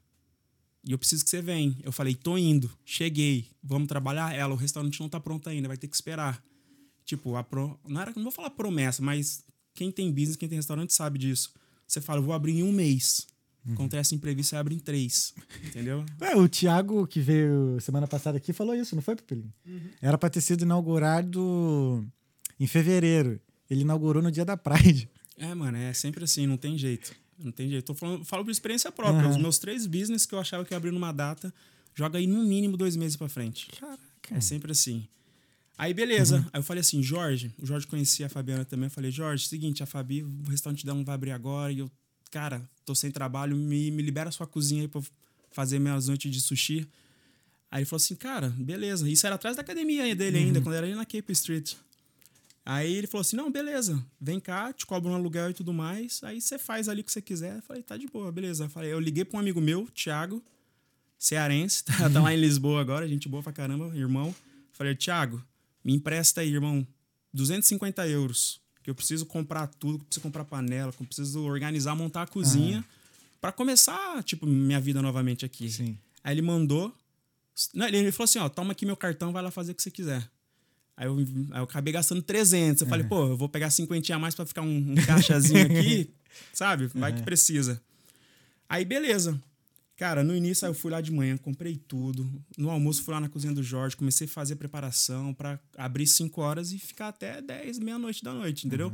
e 0.85 0.93
eu 0.93 0.99
preciso 0.99 1.23
que 1.23 1.31
você 1.31 1.43
venha. 1.43 1.77
Eu 1.83 1.93
falei, 1.93 2.15
tô 2.15 2.39
indo, 2.39 2.71
cheguei, 2.85 3.51
vamos 3.63 3.89
trabalhar. 3.89 4.35
Ela, 4.35 4.55
o 4.55 4.57
restaurante 4.57 4.99
não 5.01 5.09
tá 5.09 5.21
pronto 5.21 5.49
ainda, 5.49 5.69
vai 5.69 5.77
ter 5.77 5.87
que 5.87 5.95
esperar. 5.95 6.43
Tipo, 7.05 7.37
a 7.37 7.45
pro... 7.45 7.79
não, 7.87 8.01
era, 8.01 8.13
não 8.17 8.23
vou 8.23 8.33
falar 8.33 8.51
promessa, 8.51 9.03
mas 9.03 9.45
quem 9.75 9.91
tem 9.91 10.11
business, 10.11 10.37
quem 10.37 10.49
tem 10.49 10.57
restaurante 10.57 10.93
sabe 10.93 11.19
disso. 11.19 11.53
Você 11.87 12.01
fala, 12.01 12.21
eu 12.21 12.25
vou 12.25 12.35
abrir 12.35 12.53
em 12.53 12.63
um 12.63 12.73
mês. 12.73 13.27
Acontece 13.73 14.15
imprevisto, 14.15 14.51
você 14.51 14.57
abre 14.57 14.75
em 14.75 14.79
três. 14.79 15.35
Entendeu? 15.67 16.05
É, 16.21 16.37
o 16.37 16.49
Thiago, 16.49 17.07
que 17.07 17.21
veio 17.21 17.79
semana 17.81 18.07
passada 18.07 18.37
aqui, 18.37 18.53
falou 18.53 18.75
isso, 18.75 18.95
não 18.95 19.03
foi, 19.03 19.17
Pupilinho? 19.17 19.53
Era 20.03 20.19
pra 20.19 20.29
ter 20.29 20.41
sido 20.41 20.63
inaugurado 20.63 22.07
em 22.59 22.67
fevereiro. 22.67 23.41
Ele 23.71 23.83
inaugurou 23.83 24.23
no 24.23 24.31
dia 24.31 24.45
da 24.45 24.57
Pride. 24.57 25.09
É, 25.37 25.55
mano, 25.55 25.77
é 25.77 25.93
sempre 25.93 26.25
assim, 26.25 26.47
não 26.47 26.57
tem 26.57 26.77
jeito. 26.77 27.15
Não 27.39 27.53
tem 27.53 27.69
jeito. 27.69 27.85
Tô 27.85 27.95
falando, 27.95 28.25
falo 28.25 28.45
por 28.45 28.51
experiência 28.51 28.91
própria. 28.91 29.21
Aham. 29.21 29.31
Os 29.31 29.37
meus 29.37 29.59
três 29.59 29.87
business 29.87 30.27
que 30.27 30.35
eu 30.35 30.39
achava 30.41 30.65
que 30.65 30.75
ia 30.75 30.77
abrir 30.77 30.91
numa 30.91 31.13
data, 31.13 31.55
joga 31.95 32.19
aí 32.19 32.27
no 32.27 32.43
mínimo 32.45 32.77
dois 32.77 32.97
meses 32.97 33.17
pra 33.17 33.29
frente. 33.29 33.69
Caraca. 33.79 33.99
É 34.31 34.41
sempre 34.41 34.73
assim. 34.73 35.07
Aí, 35.77 35.95
beleza. 35.95 36.45
Aí 36.53 36.59
eu 36.59 36.65
falei 36.65 36.81
assim, 36.81 37.01
Jorge, 37.01 37.55
o 37.57 37.65
Jorge 37.65 37.87
conhecia 37.87 38.27
a 38.27 38.29
Fabiana 38.29 38.65
também. 38.65 38.87
Eu 38.87 38.91
falei, 38.91 39.13
Jorge, 39.13 39.47
seguinte, 39.47 39.81
a 39.81 39.87
Fabi, 39.87 40.25
o 40.25 40.51
restaurante 40.51 40.85
dela 40.85 40.99
não 40.99 41.05
vai 41.05 41.15
abrir 41.15 41.31
agora. 41.31 41.73
E 41.73 41.79
eu, 41.79 41.91
cara, 42.31 42.69
tô 42.85 42.95
sem 42.95 43.11
trabalho, 43.11 43.57
me, 43.57 43.91
me 43.91 44.03
libera 44.03 44.31
sua 44.31 44.47
cozinha 44.47 44.83
aí 44.83 44.89
pra 44.89 45.01
eu 45.01 45.07
fazer 45.51 45.79
minhas 45.79 46.09
noites 46.09 46.31
de 46.31 46.41
sushi. 46.41 46.89
Aí 47.71 47.81
ele 47.81 47.87
falou 47.87 48.03
assim, 48.03 48.15
cara, 48.15 48.49
beleza. 48.57 49.09
Isso 49.09 49.27
era 49.27 49.35
atrás 49.35 49.57
da 49.57 49.63
academia 49.63 50.15
dele 50.15 50.39
ainda, 50.39 50.61
quando 50.61 50.75
era 50.75 50.87
ali 50.87 50.95
na 50.95 51.05
Cape 51.05 51.33
Street. 51.33 51.75
Aí 52.65 52.93
ele 52.93 53.07
falou 53.07 53.23
assim: 53.23 53.35
não, 53.35 53.51
beleza, 53.51 54.05
vem 54.21 54.39
cá, 54.39 54.71
te 54.75 54.85
cobro 54.85 55.11
um 55.11 55.15
aluguel 55.15 55.49
e 55.49 55.55
tudo 55.55 55.73
mais. 55.73 56.23
Aí 56.23 56.39
você 56.39 56.59
faz 56.59 56.87
ali 56.87 57.01
o 57.01 57.05
que 57.05 57.11
você 57.11 57.23
quiser. 57.23 57.57
Eu 57.57 57.63
falei, 57.63 57.83
tá 57.83 57.97
de 57.97 58.07
boa, 58.07 58.31
beleza. 58.31 58.65
Eu, 58.65 58.69
falei, 58.69 58.93
eu 58.93 59.01
liguei 59.01 59.25
pra 59.25 59.39
um 59.39 59.41
amigo 59.41 59.59
meu, 59.59 59.87
Thiago, 59.87 60.43
cearense, 61.19 61.83
tá, 61.89 62.11
tá 62.11 62.21
lá 62.21 62.33
em 62.33 62.37
Lisboa 62.37 62.81
agora, 62.81 63.09
gente 63.09 63.27
boa 63.27 63.43
pra 63.43 63.55
caramba, 63.55 63.91
irmão. 63.97 64.35
Falei, 64.73 64.95
Thiago, 64.95 65.43
me 65.83 65.95
empresta 65.95 66.43
aí, 66.43 66.53
irmão, 66.53 66.87
250 67.33 68.07
euros. 68.07 68.61
Que 68.89 68.91
eu 68.91 68.95
preciso 68.95 69.27
comprar 69.27 69.67
tudo, 69.67 69.99
preciso 69.99 70.23
comprar 70.23 70.47
panela, 70.47 70.91
que 70.91 71.03
eu 71.03 71.07
preciso 71.07 71.45
organizar, 71.45 71.95
montar 71.95 72.23
a 72.23 72.27
cozinha 72.27 72.83
pra 73.39 73.53
começar, 73.53 74.25
tipo, 74.25 74.47
minha 74.47 74.81
vida 74.81 75.03
novamente 75.03 75.45
aqui. 75.45 75.71
Sim. 75.71 75.99
Aí 76.25 76.33
ele 76.33 76.41
mandou. 76.41 76.91
Não, 77.75 77.87
ele 77.87 78.11
falou 78.11 78.25
assim: 78.25 78.39
ó, 78.39 78.49
toma 78.49 78.73
aqui 78.73 78.87
meu 78.87 78.97
cartão, 78.97 79.31
vai 79.31 79.43
lá 79.43 79.51
fazer 79.51 79.73
o 79.73 79.75
que 79.75 79.83
você 79.83 79.91
quiser. 79.91 80.27
Aí 80.97 81.07
eu, 81.07 81.19
aí 81.19 81.61
eu 81.61 81.65
acabei 81.65 81.93
gastando 81.93 82.23
300. 82.23 82.81
Eu 82.81 82.89
falei, 82.89 83.07
pô, 83.07 83.27
eu 83.27 83.37
vou 83.37 83.47
pegar 83.47 83.69
50 83.69 84.15
a 84.15 84.19
mais 84.19 84.35
pra 84.35 84.47
ficar 84.47 84.63
um, 84.63 84.93
um 84.93 84.95
caixazinho 84.95 85.67
aqui, 85.67 86.11
sabe? 86.55 86.87
Vai 86.87 87.13
que 87.13 87.23
precisa. 87.23 87.83
Aí, 88.67 88.87
beleza. 88.87 89.39
Cara, 89.99 90.23
no 90.23 90.35
início 90.35 90.65
eu 90.65 90.73
fui 90.73 90.93
lá 90.93 91.01
de 91.01 91.11
manhã, 91.11 91.37
comprei 91.37 91.77
tudo. 91.77 92.31
No 92.57 92.71
almoço 92.71 93.03
fui 93.03 93.13
lá 93.13 93.21
na 93.21 93.29
cozinha 93.29 93.53
do 93.53 93.65
Jorge, 93.65 93.97
comecei 93.97 94.29
a 94.29 94.31
fazer 94.31 94.55
preparação 94.55 95.35
pra 95.35 95.59
abrir 95.77 96.07
5 96.07 96.41
horas 96.41 96.71
e 96.71 96.79
ficar 96.79 97.09
até 97.09 97.43
10, 97.43 97.81
meia-noite 97.81 98.23
da 98.23 98.33
noite, 98.33 98.67
entendeu? 98.67 98.93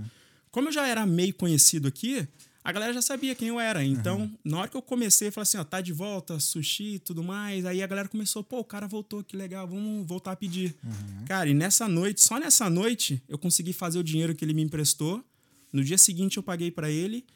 Como 0.51 0.69
eu 0.69 0.73
já 0.73 0.87
era 0.89 1.05
meio 1.05 1.35
conhecido 1.35 1.87
aqui, 1.87 2.27
a 2.65 2.73
galera 2.73 2.95
já 2.95 3.03
sabia 3.03 3.35
quem 3.35 3.49
eu 3.49 3.61
era. 3.61 3.85
Então, 3.85 4.33
na 4.43 4.61
hora 4.61 4.69
que 4.69 4.77
eu 4.79 4.81
comecei, 4.81 5.29
eu 5.29 5.33
falei 5.33 5.43
assim, 5.43 5.59
ó, 5.59 5.65
tá 5.65 5.83
de 5.83 5.93
volta, 5.93 6.41
sushi 6.41 6.95
e 6.95 6.99
tudo 6.99 7.23
mais. 7.23 7.67
Aí 7.67 7.83
a 7.83 7.87
galera 7.87 8.09
começou, 8.09 8.43
pô, 8.43 8.61
o 8.61 8.65
cara 8.65 8.87
voltou, 8.87 9.23
que 9.23 9.37
legal, 9.37 9.69
vamos 9.69 10.07
voltar 10.07 10.33
a 10.33 10.37
pedir. 10.37 10.75
Cara, 11.27 11.51
e 11.51 11.53
nessa 11.53 11.87
noite, 11.87 12.23
só 12.23 12.39
nessa 12.41 12.71
noite, 12.71 13.23
eu 13.29 13.37
consegui 13.37 13.75
fazer 13.75 13.99
o 13.99 14.03
dinheiro 14.03 14.35
que 14.35 14.43
ele 14.43 14.55
me 14.55 14.63
emprestou. 14.63 15.23
No 15.71 15.85
dia 15.85 15.99
seguinte 15.99 16.39
eu 16.39 16.43
paguei 16.43 16.71
pra 16.71 16.91
ele. 16.91 17.27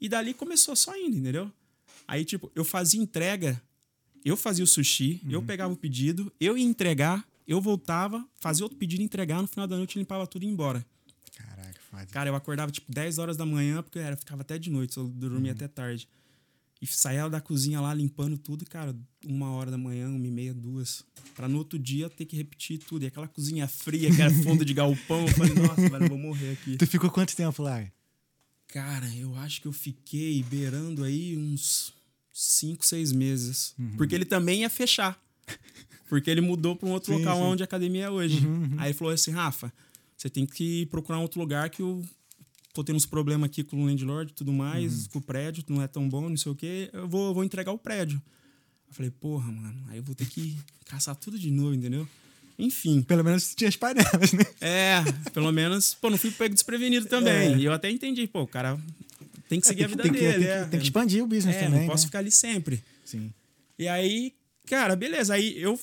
E 0.00 0.08
dali 0.08 0.32
começou 0.32 0.76
só 0.76 0.96
indo, 0.96 1.16
entendeu? 1.16 1.50
Aí, 2.06 2.24
tipo, 2.24 2.50
eu 2.54 2.64
fazia 2.64 3.00
entrega, 3.00 3.60
eu 4.24 4.36
fazia 4.36 4.64
o 4.64 4.66
sushi, 4.66 5.20
eu 5.28 5.42
pegava 5.42 5.72
o 5.72 5.76
pedido, 5.76 6.32
eu 6.40 6.56
ia 6.56 6.64
entregar, 6.64 7.26
eu 7.46 7.60
voltava, 7.60 8.24
fazia 8.34 8.64
outro 8.64 8.78
pedido, 8.78 9.02
entregar, 9.02 9.40
no 9.40 9.48
final 9.48 9.66
da 9.66 9.76
noite 9.76 9.98
limpava 9.98 10.26
tudo 10.26 10.42
e 10.42 10.46
ia 10.46 10.52
embora. 10.52 10.84
Caraca, 11.36 11.80
foda. 11.90 12.06
Cara, 12.06 12.30
eu 12.30 12.34
acordava 12.34 12.72
tipo 12.72 12.92
10 12.92 13.18
horas 13.18 13.36
da 13.36 13.46
manhã, 13.46 13.82
porque 13.82 13.98
era, 13.98 14.16
ficava 14.16 14.42
até 14.42 14.58
de 14.58 14.70
noite, 14.70 14.96
eu 14.96 15.08
dormia 15.08 15.52
até 15.52 15.68
tarde. 15.68 16.08
E 16.80 16.86
saía 16.86 17.28
da 17.28 17.40
cozinha 17.40 17.80
lá 17.80 17.94
limpando 17.94 18.36
tudo, 18.36 18.66
cara, 18.66 18.94
uma 19.24 19.50
hora 19.50 19.70
da 19.70 19.78
manhã, 19.78 20.08
uma 20.08 20.26
e 20.26 20.30
meia, 20.30 20.52
duas. 20.52 21.04
Pra 21.34 21.48
no 21.48 21.56
outro 21.58 21.78
dia 21.78 22.10
ter 22.10 22.26
que 22.26 22.36
repetir 22.36 22.78
tudo. 22.78 23.04
E 23.04 23.06
aquela 23.06 23.26
cozinha 23.26 23.66
fria, 23.66 24.14
que 24.14 24.20
era 24.20 24.30
fundo 24.42 24.62
de 24.62 24.74
galpão, 24.74 25.22
eu 25.22 25.34
falei, 25.34 25.54
nossa, 25.54 25.88
velho, 25.88 26.04
eu 26.04 26.08
vou 26.08 26.18
morrer 26.18 26.52
aqui. 26.52 26.76
Tu 26.76 26.86
ficou 26.86 27.10
quanto 27.10 27.34
tempo 27.34 27.62
lá? 27.62 27.82
Cara, 28.68 29.08
eu 29.14 29.34
acho 29.36 29.62
que 29.62 29.68
eu 29.68 29.72
fiquei 29.72 30.42
beirando 30.42 31.02
aí 31.02 31.36
uns 31.38 31.94
5, 32.38 32.84
6 32.84 33.12
meses. 33.12 33.74
Porque 33.96 34.14
ele 34.14 34.26
também 34.26 34.60
ia 34.60 34.68
fechar. 34.68 35.18
Porque 36.06 36.30
ele 36.30 36.42
mudou 36.42 36.76
para 36.76 36.86
um 36.86 36.92
outro 36.92 37.12
Sim, 37.12 37.18
local 37.18 37.36
sim. 37.38 37.42
onde 37.42 37.62
a 37.62 37.64
academia 37.64 38.04
é 38.04 38.10
hoje. 38.10 38.46
Aí 38.76 38.88
ele 38.88 38.94
falou 38.94 39.12
assim: 39.12 39.30
Rafa, 39.30 39.72
você 40.16 40.28
tem 40.28 40.44
que 40.44 40.84
procurar 40.86 41.18
um 41.18 41.22
outro 41.22 41.40
lugar 41.40 41.70
que 41.70 41.80
eu 41.80 42.04
tô 42.74 42.84
tendo 42.84 42.96
uns 42.96 43.06
problemas 43.06 43.46
aqui 43.46 43.64
com 43.64 43.82
o 43.82 43.86
landlord 43.86 44.30
e 44.32 44.34
tudo 44.34 44.52
mais, 44.52 45.06
com 45.06 45.18
o 45.18 45.22
prédio, 45.22 45.64
não 45.66 45.80
é 45.80 45.88
tão 45.88 46.06
bom, 46.08 46.28
não 46.28 46.36
sei 46.36 46.52
o 46.52 46.54
quê. 46.54 46.90
Eu 46.92 47.08
vou, 47.08 47.32
vou 47.32 47.42
entregar 47.42 47.72
o 47.72 47.78
prédio. 47.78 48.22
Eu 48.86 48.94
falei, 48.94 49.10
porra, 49.10 49.50
mano, 49.50 49.82
aí 49.88 49.96
eu 49.96 50.02
vou 50.02 50.14
ter 50.14 50.26
que 50.26 50.56
caçar 50.84 51.16
tudo 51.16 51.38
de 51.38 51.50
novo, 51.50 51.74
entendeu? 51.74 52.06
Enfim. 52.58 53.02
Pelo 53.02 53.24
menos 53.24 53.54
tinha 53.54 53.68
as 53.68 53.76
panelas, 53.76 54.32
né? 54.32 54.44
É, 54.60 55.02
pelo 55.32 55.50
menos, 55.50 55.94
pô, 55.94 56.10
não 56.10 56.18
fui 56.18 56.30
pego 56.30 56.54
desprevenido 56.54 57.06
também. 57.06 57.54
É. 57.54 57.56
E 57.56 57.64
eu 57.64 57.72
até 57.72 57.90
entendi, 57.90 58.26
pô, 58.26 58.42
o 58.42 58.46
cara 58.46 58.78
tem 59.48 59.60
que 59.60 59.66
seguir 59.66 59.84
a 59.84 59.88
vida 59.88 60.02
tem 60.02 60.12
dele. 60.12 60.32
tem, 60.32 60.40
que, 60.40 60.46
é. 60.48 60.64
tem 60.64 60.80
que 60.80 60.86
expandir 60.86 61.22
o 61.22 61.26
business 61.26 61.56
É, 61.56 61.64
também, 61.64 61.80
não 61.80 61.86
posso 61.88 62.04
né? 62.04 62.06
ficar 62.08 62.18
ali 62.20 62.30
sempre. 62.30 62.82
Sim. 63.04 63.32
E 63.78 63.86
aí, 63.88 64.32
cara, 64.66 64.96
beleza. 64.96 65.34
Aí 65.34 65.60
eu, 65.60 65.78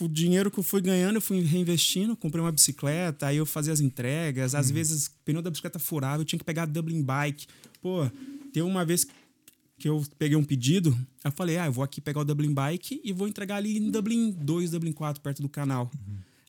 o 0.00 0.08
dinheiro 0.08 0.50
que 0.50 0.58
eu 0.58 0.62
fui 0.64 0.80
ganhando, 0.80 1.16
eu 1.16 1.20
fui 1.20 1.40
reinvestindo, 1.42 2.16
comprei 2.16 2.42
uma 2.42 2.52
bicicleta, 2.52 3.26
aí 3.26 3.36
eu 3.36 3.46
fazia 3.46 3.72
as 3.72 3.80
entregas. 3.80 4.54
Às 4.54 4.70
vezes, 4.70 5.06
o 5.06 5.10
pneu 5.24 5.42
da 5.42 5.50
bicicleta 5.50 5.78
furava, 5.78 6.22
eu 6.22 6.24
tinha 6.24 6.38
que 6.38 6.44
pegar 6.44 6.62
a 6.62 6.66
Dublin 6.66 7.02
Bike. 7.02 7.46
Pô, 7.82 8.08
teve 8.52 8.62
uma 8.62 8.84
vez 8.84 9.06
que 9.78 9.88
eu 9.88 10.02
peguei 10.18 10.36
um 10.38 10.44
pedido, 10.44 10.96
eu 11.22 11.30
falei, 11.32 11.58
ah, 11.58 11.66
eu 11.66 11.72
vou 11.72 11.84
aqui 11.84 12.00
pegar 12.00 12.20
o 12.20 12.24
Dublin 12.24 12.54
Bike 12.54 13.00
e 13.04 13.12
vou 13.12 13.28
entregar 13.28 13.56
ali 13.56 13.76
em 13.76 13.90
Dublin 13.90 14.30
2, 14.32 14.70
Dublin 14.70 14.92
4, 14.92 15.20
perto 15.22 15.42
do 15.42 15.48
canal. 15.50 15.90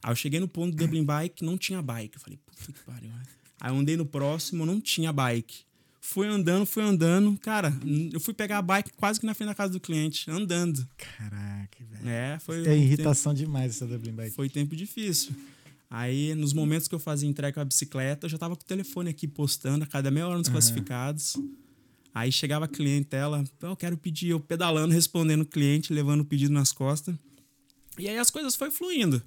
Aí 0.01 0.11
eu 0.11 0.15
cheguei 0.15 0.39
no 0.39 0.47
ponto 0.47 0.71
do 0.73 0.77
Dublin 0.77 1.03
Bike, 1.03 1.43
não 1.43 1.57
tinha 1.57 1.81
bike. 1.81 2.15
Eu 2.15 2.21
falei, 2.21 2.39
puta 2.45 2.71
que 2.71 2.79
pariu. 2.85 3.09
né? 3.09 3.21
Aí 3.59 3.71
eu 3.73 3.77
andei 3.77 3.97
no 3.97 4.05
próximo, 4.05 4.65
não 4.65 4.79
tinha 4.79 5.11
bike. 5.11 5.66
Fui 6.09 6.25
andando, 6.25 6.65
fui 6.65 6.81
andando. 6.81 7.37
Cara, 7.39 7.73
eu 8.13 8.19
fui 8.21 8.33
pegar 8.33 8.59
a 8.59 8.61
bike 8.61 8.93
quase 8.95 9.19
que 9.19 9.25
na 9.25 9.33
frente 9.33 9.49
da 9.49 9.53
casa 9.53 9.73
do 9.73 9.79
cliente, 9.79 10.31
andando. 10.31 10.87
Caraca, 10.95 11.83
velho. 11.83 12.09
É, 12.09 12.39
foi. 12.39 12.65
É 12.65 12.69
um 12.69 12.73
irritação 12.75 13.33
demais 13.33 13.75
essa 13.75 13.85
Dublin 13.85 14.11
tempo, 14.11 14.17
Bike. 14.21 14.33
foi 14.33 14.49
tempo 14.49 14.73
difícil. 14.73 15.35
Aí, 15.89 16.33
nos 16.33 16.53
momentos 16.53 16.87
que 16.87 16.95
eu 16.95 16.99
fazia 16.99 17.27
entrega 17.27 17.55
com 17.55 17.59
a 17.59 17.65
bicicleta, 17.65 18.25
eu 18.25 18.29
já 18.29 18.37
tava 18.37 18.55
com 18.55 18.61
o 18.61 18.65
telefone 18.65 19.09
aqui 19.09 19.27
postando 19.27 19.83
a 19.83 19.87
cada 19.87 20.09
meia 20.09 20.25
hora 20.29 20.37
nos 20.37 20.47
classificados. 20.47 21.35
Aí 22.15 22.31
chegava 22.31 22.63
a 22.63 22.69
clientela, 22.69 23.43
eu 23.61 23.75
quero 23.75 23.97
pedir, 23.97 24.29
eu 24.29 24.39
pedalando, 24.39 24.93
respondendo 24.93 25.41
o 25.41 25.45
cliente, 25.45 25.91
levando 25.91 26.21
o 26.21 26.25
pedido 26.25 26.53
nas 26.53 26.71
costas. 26.71 27.13
E 27.99 28.07
aí 28.07 28.17
as 28.17 28.29
coisas 28.29 28.55
foi 28.55 28.71
fluindo. 28.71 29.21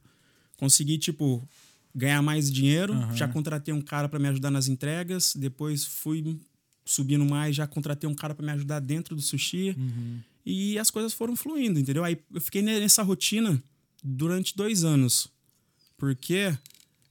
Consegui, 0.56 0.96
tipo, 0.96 1.46
ganhar 1.94 2.22
mais 2.22 2.50
dinheiro. 2.50 2.94
Já 3.14 3.28
contratei 3.28 3.74
um 3.74 3.82
cara 3.82 4.08
para 4.08 4.18
me 4.18 4.28
ajudar 4.28 4.50
nas 4.50 4.66
entregas. 4.66 5.34
Depois 5.36 5.84
fui 5.84 6.40
subindo 6.90 7.24
mais, 7.24 7.54
já 7.56 7.66
contratei 7.66 8.08
um 8.08 8.14
cara 8.14 8.34
para 8.34 8.44
me 8.44 8.52
ajudar 8.52 8.80
dentro 8.80 9.14
do 9.14 9.22
sushi. 9.22 9.76
E 10.44 10.78
as 10.78 10.90
coisas 10.90 11.12
foram 11.12 11.36
fluindo, 11.36 11.78
entendeu? 11.78 12.02
Aí 12.04 12.18
eu 12.32 12.40
fiquei 12.40 12.62
nessa 12.62 13.02
rotina 13.02 13.62
durante 14.02 14.56
dois 14.56 14.84
anos. 14.84 15.28
Porque 15.96 16.56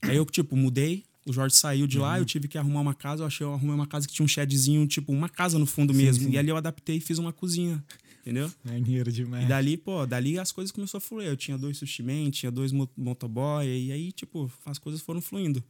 aí 0.02 0.16
eu, 0.16 0.26
tipo, 0.26 0.56
mudei. 0.56 1.04
O 1.26 1.32
Jorge 1.32 1.54
saiu 1.54 1.86
de 1.86 1.98
lá, 1.98 2.18
eu 2.18 2.24
tive 2.24 2.48
que 2.48 2.58
arrumar 2.58 2.80
uma 2.80 2.94
casa. 2.94 3.22
Eu 3.22 3.26
achei, 3.26 3.46
eu 3.46 3.52
arrumei 3.54 3.74
uma 3.74 3.86
casa 3.86 4.08
que 4.08 4.12
tinha 4.14 4.24
um 4.24 4.28
shedzinho, 4.28 4.86
tipo, 4.86 5.12
uma 5.12 5.28
casa 5.28 5.58
no 5.58 5.66
fundo 5.66 5.92
mesmo. 5.94 6.24
sim. 6.24 6.30
E 6.34 6.38
ali 6.38 6.48
eu 6.48 6.56
adaptei 6.56 6.96
e 6.96 7.00
fiz 7.00 7.18
uma 7.18 7.32
cozinha, 7.32 7.84
entendeu? 8.20 8.50
Maneiro 8.64 9.12
demais. 9.12 9.44
E 9.44 9.48
dali, 9.48 9.76
pô, 9.76 10.04
dali 10.06 10.38
as 10.38 10.50
coisas 10.50 10.72
começaram 10.72 10.98
a 10.98 11.00
fluir. 11.06 11.28
Eu 11.28 11.36
tinha 11.36 11.56
dois 11.56 11.76
sushi 11.78 12.02
men, 12.02 12.30
tinha 12.30 12.50
dois 12.50 12.72
mo- 12.72 12.90
motoboy, 12.96 13.64
e 13.66 13.92
aí, 13.92 14.10
tipo, 14.12 14.50
as 14.66 14.78
coisas 14.78 15.00
foram 15.02 15.20
fluindo. 15.20 15.62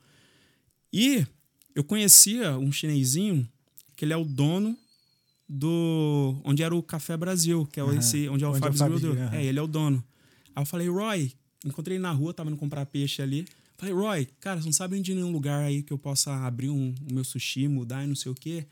E 0.92 1.26
eu 1.74 1.84
conhecia 1.84 2.56
um 2.56 2.72
chinesinho 2.72 3.46
que 4.00 4.04
ele 4.06 4.14
é 4.14 4.16
o 4.16 4.24
dono 4.24 4.74
do. 5.46 6.40
onde 6.44 6.62
era 6.62 6.74
o 6.74 6.82
Café 6.82 7.16
Brasil, 7.18 7.66
que 7.66 7.78
é 7.78 7.82
Aham. 7.82 7.98
esse, 7.98 8.28
onde 8.30 8.42
é 8.44 8.46
o 8.48 8.52
Onde 8.52 8.66
é 8.66 8.72
Fábio. 8.72 8.98
Grill, 8.98 9.12
aham. 9.12 9.34
É, 9.36 9.44
ele 9.44 9.58
é 9.58 9.62
o 9.62 9.66
dono. 9.66 10.02
Aí 10.56 10.62
eu 10.62 10.66
falei, 10.66 10.88
Roy, 10.88 11.32
encontrei 11.66 11.96
ele 11.96 12.02
na 12.02 12.10
rua, 12.10 12.32
tava 12.32 12.48
indo 12.50 12.56
comprar 12.58 12.86
peixe 12.86 13.20
ali. 13.20 13.46
Falei, 13.76 13.94
Roy, 13.94 14.28
cara, 14.40 14.58
você 14.60 14.66
não 14.66 14.72
sabe 14.72 14.98
de 15.00 15.14
nenhum 15.14 15.30
lugar 15.30 15.62
aí 15.64 15.82
que 15.82 15.92
eu 15.92 15.98
possa 15.98 16.32
abrir 16.46 16.70
um, 16.70 16.94
o 17.10 17.12
meu 17.14 17.24
sushi, 17.24 17.68
mudar 17.68 18.04
e 18.04 18.06
não 18.06 18.14
sei 18.14 18.32
o 18.32 18.34
quê? 18.34 18.66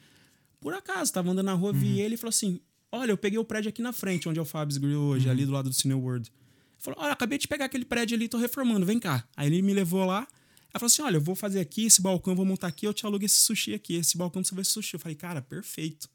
Por 0.61 0.73
acaso, 0.73 1.13
tava 1.13 1.31
andando 1.31 1.45
na 1.47 1.55
rua, 1.55 1.73
Uhum. 1.73 1.79
vi 1.79 2.01
ele 2.01 2.15
e 2.15 2.17
falou 2.19 2.31
assim: 2.31 2.59
Olha, 2.91 3.11
eu 3.11 3.19
peguei 3.19 3.39
o 3.39 3.45
prédio 3.45 3.69
aqui 3.69 3.83
na 3.83 3.93
frente, 3.93 4.29
onde 4.29 4.39
é 4.39 4.43
o 4.43 4.47
Fab's 4.47 4.79
Grill 4.79 4.99
hoje, 5.01 5.27
Uhum. 5.27 5.33
ali 5.33 5.45
do 5.45 5.53
lado 5.53 5.69
do 5.69 5.75
Cine 5.75 5.93
World. 5.93 6.31
Ele 6.31 6.79
falou: 6.79 7.01
Olha, 7.03 7.13
acabei 7.13 7.37
de 7.39 7.47
pegar 7.47 7.67
aquele 7.67 7.85
prédio 7.85 8.17
ali, 8.17 8.29
tô 8.29 8.39
reformando, 8.39 8.87
vem 8.87 8.99
cá. 8.99 9.25
Aí 9.37 9.47
ele 9.49 9.61
me 9.63 9.75
levou 9.75 10.05
lá. 10.07 10.27
Aí 10.79 10.81
falou 10.81 10.87
assim: 10.87 11.03
Olha, 11.03 11.17
eu 11.17 11.21
vou 11.21 11.35
fazer 11.35 11.61
aqui 11.61 11.85
esse 11.85 12.01
balcão, 12.01 12.33
eu 12.33 12.37
vou 12.37 12.47
montar 12.47 12.67
aqui, 12.69 12.87
eu 12.87 12.95
te 12.95 13.05
alugo 13.07 13.25
esse 13.25 13.37
sushi 13.39 13.75
aqui. 13.75 13.95
Esse 13.95 14.17
balcão 14.17 14.43
você 14.43 14.55
esse 14.61 14.71
sushi. 14.71 14.95
Eu 14.95 15.01
falei, 15.01 15.15
cara, 15.17 15.43
perfeito. 15.43 16.09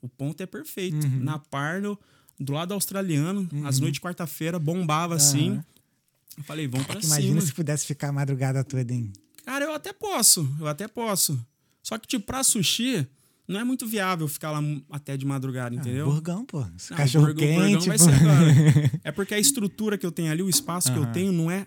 O 0.00 0.08
ponto 0.08 0.40
é 0.42 0.46
perfeito. 0.46 1.06
Uhum. 1.06 1.22
Na 1.22 1.38
Parno, 1.38 1.98
do 2.38 2.52
lado 2.52 2.72
australiano, 2.74 3.48
às 3.64 3.78
noites 3.78 3.94
de 3.94 4.00
quarta-feira, 4.00 4.58
bombava 4.58 5.14
assim. 5.16 5.50
Aham. 5.52 5.64
Eu 6.38 6.44
falei, 6.44 6.68
vamos 6.68 6.86
pra 6.86 7.00
Imagina 7.00 7.28
cima. 7.28 7.40
se 7.40 7.52
pudesse 7.52 7.86
ficar 7.86 8.08
a 8.08 8.12
madrugada 8.12 8.62
toda, 8.62 8.92
hein? 8.92 9.10
Cara, 9.44 9.64
eu 9.64 9.72
até 9.74 9.92
posso, 9.92 10.46
eu 10.60 10.66
até 10.66 10.86
posso. 10.86 11.38
Só 11.82 11.96
que, 11.98 12.06
tipo, 12.06 12.26
pra 12.26 12.42
sushi, 12.44 13.06
não 13.48 13.58
é 13.58 13.64
muito 13.64 13.86
viável 13.86 14.28
ficar 14.28 14.50
lá 14.50 14.60
até 14.90 15.16
de 15.16 15.24
madrugada, 15.24 15.74
entendeu? 15.74 16.06
Ah, 16.10 16.12
burgão, 16.12 16.44
pô. 16.44 16.60
Não, 16.60 16.96
Cachorro 16.96 17.26
burgão- 17.26 17.46
o 17.48 17.52
burgão 17.54 17.72
quente. 17.72 17.88
vai 17.88 17.98
ser 17.98 18.10
agora. 18.12 18.90
É 19.04 19.12
porque 19.12 19.32
a 19.34 19.38
estrutura 19.38 19.96
que 19.96 20.04
eu 20.04 20.12
tenho 20.12 20.30
ali, 20.30 20.42
o 20.42 20.48
espaço 20.48 20.92
que 20.92 20.98
eu 20.98 21.06
tenho, 21.12 21.32
não 21.32 21.50
é. 21.50 21.66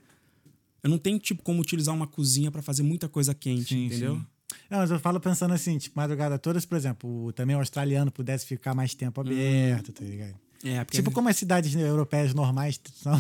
Eu 0.84 0.90
não 0.90 0.98
tenho, 0.98 1.20
tipo, 1.20 1.42
como 1.44 1.62
utilizar 1.62 1.94
uma 1.96 2.08
cozinha 2.08 2.52
pra 2.52 2.62
fazer 2.62 2.84
muita 2.84 3.08
coisa 3.10 3.34
quente, 3.34 3.74
Sim, 3.76 3.86
entendeu? 3.86 4.16
sim. 4.18 4.26
Não, 4.70 4.80
mas 4.80 4.90
eu 4.92 5.00
falo 5.00 5.20
pensando 5.20 5.54
assim, 5.54 5.78
tipo, 5.78 5.98
madrugada 6.00 6.38
toda, 6.40 6.60
se, 6.60 6.68
por 6.68 6.76
exemplo, 6.78 7.32
também 7.34 7.56
o 7.56 7.60
australiano 7.60 8.12
pudesse 8.12 8.46
ficar 8.46 8.74
mais 8.74 8.94
tempo 8.94 9.22
aberto, 9.22 9.92
tá 9.92 10.04
ligado? 10.04 10.36
É, 10.64 10.84
Tipo 10.86 11.10
como 11.12 11.30
as 11.30 11.38
cidades 11.38 11.74
europeias 11.76 12.34
normais 12.34 12.80
são. 12.96 13.14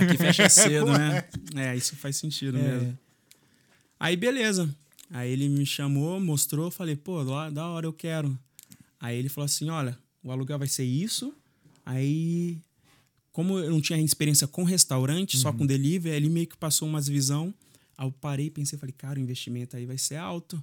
aqui 0.00 0.16
fecha 0.18 0.46
cedo, 0.50 0.92
né? 0.92 1.24
É, 1.54 1.74
isso 1.76 1.96
faz 1.96 2.16
sentido 2.16 2.58
É. 2.58 2.62
mesmo. 2.62 2.98
Aí, 3.98 4.16
beleza. 4.16 4.68
Aí 5.10 5.30
ele 5.32 5.48
me 5.48 5.64
chamou, 5.66 6.20
mostrou, 6.20 6.70
falei, 6.70 6.96
pô, 6.96 7.22
lá, 7.22 7.48
da 7.50 7.66
hora, 7.66 7.86
eu 7.86 7.92
quero. 7.92 8.38
Aí 9.00 9.16
ele 9.18 9.28
falou 9.28 9.46
assim: 9.46 9.68
olha, 9.70 9.96
o 10.22 10.30
aluguel 10.30 10.58
vai 10.58 10.68
ser 10.68 10.84
isso. 10.84 11.34
Aí, 11.84 12.58
como 13.32 13.58
eu 13.58 13.70
não 13.70 13.80
tinha 13.80 14.00
experiência 14.00 14.46
com 14.46 14.64
restaurante, 14.64 15.36
só 15.36 15.52
com 15.52 15.64
delivery, 15.66 16.14
ele 16.14 16.28
meio 16.28 16.46
que 16.46 16.56
passou 16.56 16.88
umas 16.88 17.06
visão. 17.06 17.54
Aí 17.96 18.06
eu 18.06 18.12
parei 18.12 18.46
e 18.46 18.50
pensei, 18.50 18.78
falei, 18.78 18.94
cara, 18.96 19.18
o 19.18 19.22
investimento 19.22 19.76
aí 19.76 19.86
vai 19.86 19.98
ser 19.98 20.16
alto. 20.16 20.62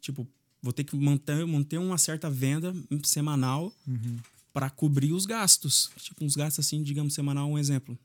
Tipo, 0.00 0.26
vou 0.62 0.72
ter 0.72 0.84
que 0.84 0.96
manter, 0.96 1.44
manter 1.46 1.78
uma 1.78 1.98
certa 1.98 2.30
venda 2.30 2.74
semanal 3.02 3.74
para 4.52 4.70
cobrir 4.70 5.12
os 5.12 5.26
gastos. 5.26 5.90
Tipo, 5.96 6.24
uns 6.24 6.36
gastos 6.36 6.64
assim, 6.64 6.82
digamos, 6.82 7.14
semanal, 7.14 7.50
um 7.50 7.58
exemplo. 7.58 7.98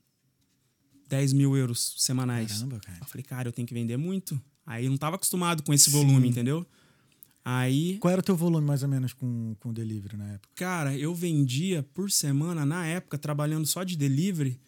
10 1.08 1.34
mil 1.34 1.56
euros 1.58 1.95
semanais. 1.98 2.54
Caramba, 2.54 2.80
cara. 2.80 2.98
Eu 3.02 3.06
falei, 3.06 3.24
cara, 3.24 3.48
eu 3.50 3.52
tenho 3.52 3.67
que 3.67 3.74
vender 3.74 3.98
muito. 3.98 4.41
Aí 4.65 4.86
eu 4.86 4.91
não 4.91 4.98
tava 4.98 5.15
acostumado 5.15 5.63
com 5.63 5.74
esse 5.74 5.89
volume, 5.89 6.28
entendeu? 6.30 6.65
Aí, 7.52 7.98
Qual 7.98 8.12
era 8.12 8.20
o 8.20 8.24
teu 8.24 8.36
volume, 8.36 8.68
mais 8.68 8.84
ou 8.84 8.90
menos, 8.90 9.12
com 9.12 9.56
com 9.60 9.70
o 9.70 9.74
delivery 9.74 10.16
na 10.16 10.34
época? 10.34 10.50
cara, 10.56 10.96
eu 10.96 11.16
vendia 11.16 11.82
por 11.96 12.12
semana, 12.12 12.64
na 12.64 12.86
época, 12.86 13.18
trabalhando 13.18 13.66
só 13.66 13.84
de 13.84 13.98
delivery, 13.98 14.60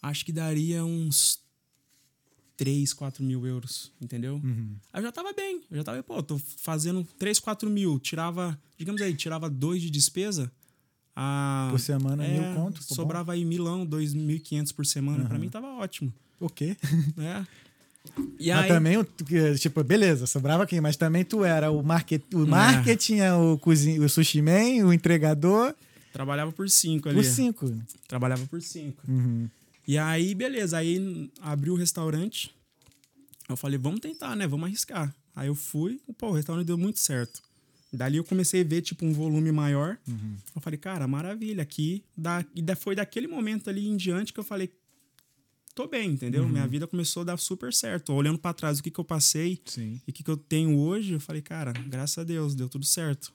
acho 0.00 0.24
que 0.24 0.32
daria 0.32 0.82
uns 0.84 1.38
3, 2.56 2.94
4 2.94 3.22
mil 3.22 3.46
euros, 3.46 3.92
entendeu? 4.00 4.40
Aí 4.90 5.00
eu 5.00 5.02
já 5.02 5.12
tava 5.12 5.34
bem. 5.34 5.62
Eu 5.70 5.76
já 5.76 5.84
tava, 5.84 6.02
pô, 6.02 6.22
tô 6.22 6.38
fazendo 6.38 7.04
3, 7.18 7.38
4 7.40 7.68
mil. 7.68 7.98
Tirava, 7.98 8.58
digamos 8.78 9.02
aí, 9.02 9.14
tirava 9.14 9.50
2 9.50 9.82
de 9.82 9.90
despesa. 9.90 10.50
a. 11.14 11.68
Por 11.70 11.80
semana, 11.80 12.24
é, 12.24 12.40
mil 12.40 12.54
conto. 12.54 12.80
pô, 12.80 12.86
bom. 12.88 12.94
sobrava 12.94 13.32
aí 13.32 13.44
milão, 13.44 13.84
dois 13.84 14.14
mil 14.14 14.36
e 14.36 14.40
quinhentos 14.40 14.72
por 14.72 14.86
semana. 14.86 15.26
Pra 15.28 15.38
mim 15.38 15.50
tava 15.50 15.66
ótimo. 15.74 16.12
O 16.40 16.48
quê? 16.48 16.76
É. 17.18 17.44
E 18.38 18.50
Mas 18.50 18.62
aí, 18.64 18.68
também, 18.68 18.96
tipo, 19.58 19.82
beleza, 19.82 20.26
sobrava 20.26 20.62
aqui, 20.64 20.80
mas 20.80 20.96
também 20.96 21.24
tu 21.24 21.44
era 21.44 21.70
o, 21.70 21.82
market, 21.82 22.22
o 22.34 22.46
marketing, 22.46 23.20
o, 23.22 23.58
cozinha, 23.58 24.00
o 24.00 24.08
sushi 24.08 24.42
man, 24.42 24.84
o 24.86 24.92
entregador, 24.92 25.74
trabalhava 26.12 26.52
por 26.52 26.68
cinco 26.68 27.08
ali. 27.08 27.18
os 27.18 27.26
cinco. 27.28 27.72
Trabalhava 28.06 28.44
por 28.46 28.60
cinco. 28.62 29.02
Uhum. 29.08 29.48
E 29.88 29.98
aí, 29.98 30.34
beleza. 30.34 30.78
Aí 30.78 31.30
abriu 31.40 31.72
o 31.74 31.76
restaurante. 31.76 32.54
Eu 33.48 33.56
falei, 33.56 33.78
vamos 33.78 34.00
tentar, 34.00 34.36
né? 34.36 34.46
Vamos 34.46 34.66
arriscar. 34.66 35.12
Aí 35.34 35.48
eu 35.48 35.54
fui, 35.54 36.00
pô, 36.16 36.28
o 36.28 36.32
restaurante 36.32 36.66
deu 36.66 36.78
muito 36.78 36.98
certo. 37.00 37.42
Dali 37.92 38.16
eu 38.16 38.24
comecei 38.24 38.60
a 38.60 38.64
ver, 38.64 38.80
tipo, 38.82 39.04
um 39.04 39.12
volume 39.12 39.50
maior. 39.52 39.96
Eu 40.54 40.60
falei, 40.60 40.78
cara, 40.78 41.06
maravilha, 41.08 41.62
aqui. 41.62 42.02
Da... 42.16 42.44
E 42.54 42.62
da- 42.62 42.76
foi 42.76 42.94
daquele 42.94 43.26
momento 43.26 43.68
ali 43.68 43.86
em 43.88 43.96
diante 43.96 44.32
que 44.32 44.38
eu 44.40 44.44
falei, 44.44 44.70
tô 45.74 45.86
bem, 45.88 46.10
entendeu? 46.10 46.48
Minha 46.48 46.66
vida 46.66 46.86
começou 46.86 47.22
a 47.22 47.24
dar 47.24 47.36
super 47.38 47.72
certo. 47.72 48.12
Olhando 48.12 48.38
pra 48.38 48.52
trás 48.52 48.78
o 48.78 48.82
que, 48.82 48.90
que 48.90 48.98
eu 49.00 49.04
passei 49.04 49.60
Sim. 49.66 50.00
e 50.06 50.10
o 50.10 50.14
que, 50.14 50.22
que 50.22 50.30
eu 50.30 50.36
tenho 50.36 50.76
hoje, 50.78 51.12
eu 51.14 51.20
falei, 51.20 51.42
cara, 51.42 51.72
graças 51.72 52.16
a 52.18 52.24
Deus, 52.24 52.54
deu 52.54 52.68
tudo 52.68 52.84
certo. 52.84 53.32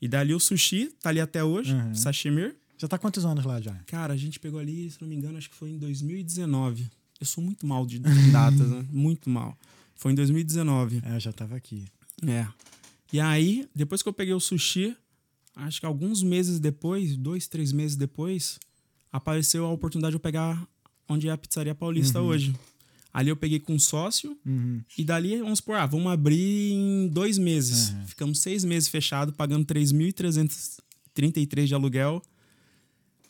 E 0.00 0.08
dali 0.08 0.34
o 0.34 0.40
sushi, 0.40 0.90
tá 1.00 1.08
ali 1.10 1.20
até 1.20 1.42
hoje, 1.44 1.72
Uhum. 1.72 1.94
sashimir. 1.94 2.56
Já 2.76 2.88
tá 2.88 2.98
quantos 2.98 3.24
anos 3.24 3.44
lá 3.44 3.60
já? 3.60 3.72
Cara, 3.86 4.12
a 4.12 4.16
gente 4.16 4.38
pegou 4.40 4.58
ali, 4.58 4.90
se 4.90 5.00
não 5.00 5.08
me 5.08 5.14
engano, 5.14 5.38
acho 5.38 5.48
que 5.48 5.56
foi 5.56 5.70
em 5.70 5.78
2019. 5.78 6.90
Eu 7.20 7.26
sou 7.26 7.42
muito 7.42 7.64
mal 7.66 7.86
de 7.86 8.00
datas, 8.00 8.68
né? 8.68 8.84
Muito 8.90 9.30
mal. 9.30 9.56
Foi 9.94 10.10
em 10.12 10.14
2019. 10.16 11.00
É, 11.04 11.14
eu 11.16 11.20
já 11.20 11.32
tava 11.32 11.54
aqui. 11.56 11.84
É. 12.26 12.46
E 13.12 13.20
aí, 13.20 13.66
depois 13.74 14.02
que 14.02 14.08
eu 14.08 14.12
peguei 14.12 14.34
o 14.34 14.40
sushi, 14.40 14.94
acho 15.54 15.78
que 15.80 15.86
alguns 15.86 16.22
meses 16.22 16.58
depois, 16.58 17.16
dois, 17.16 17.46
três 17.46 17.70
meses 17.72 17.96
depois, 17.96 18.58
apareceu 19.12 19.64
a 19.64 19.70
oportunidade 19.70 20.10
de 20.10 20.16
eu 20.16 20.20
pegar 20.20 20.66
onde 21.08 21.28
é 21.28 21.32
a 21.32 21.38
Pizzaria 21.38 21.74
Paulista 21.74 22.20
hoje. 22.20 22.54
Ali 23.12 23.30
eu 23.30 23.36
peguei 23.36 23.60
com 23.60 23.74
um 23.74 23.78
sócio 23.78 24.36
Uhum. 24.44 24.80
e 24.98 25.04
dali, 25.04 25.38
vamos 25.38 25.58
supor, 25.58 25.76
ah, 25.76 25.86
vamos 25.86 26.10
abrir 26.10 26.72
em 26.72 27.08
dois 27.08 27.38
meses. 27.38 27.94
Ficamos 28.06 28.40
seis 28.40 28.64
meses 28.64 28.88
fechados, 28.88 29.34
pagando 29.36 29.64
3.333 29.66 31.66
de 31.66 31.74
aluguel, 31.74 32.20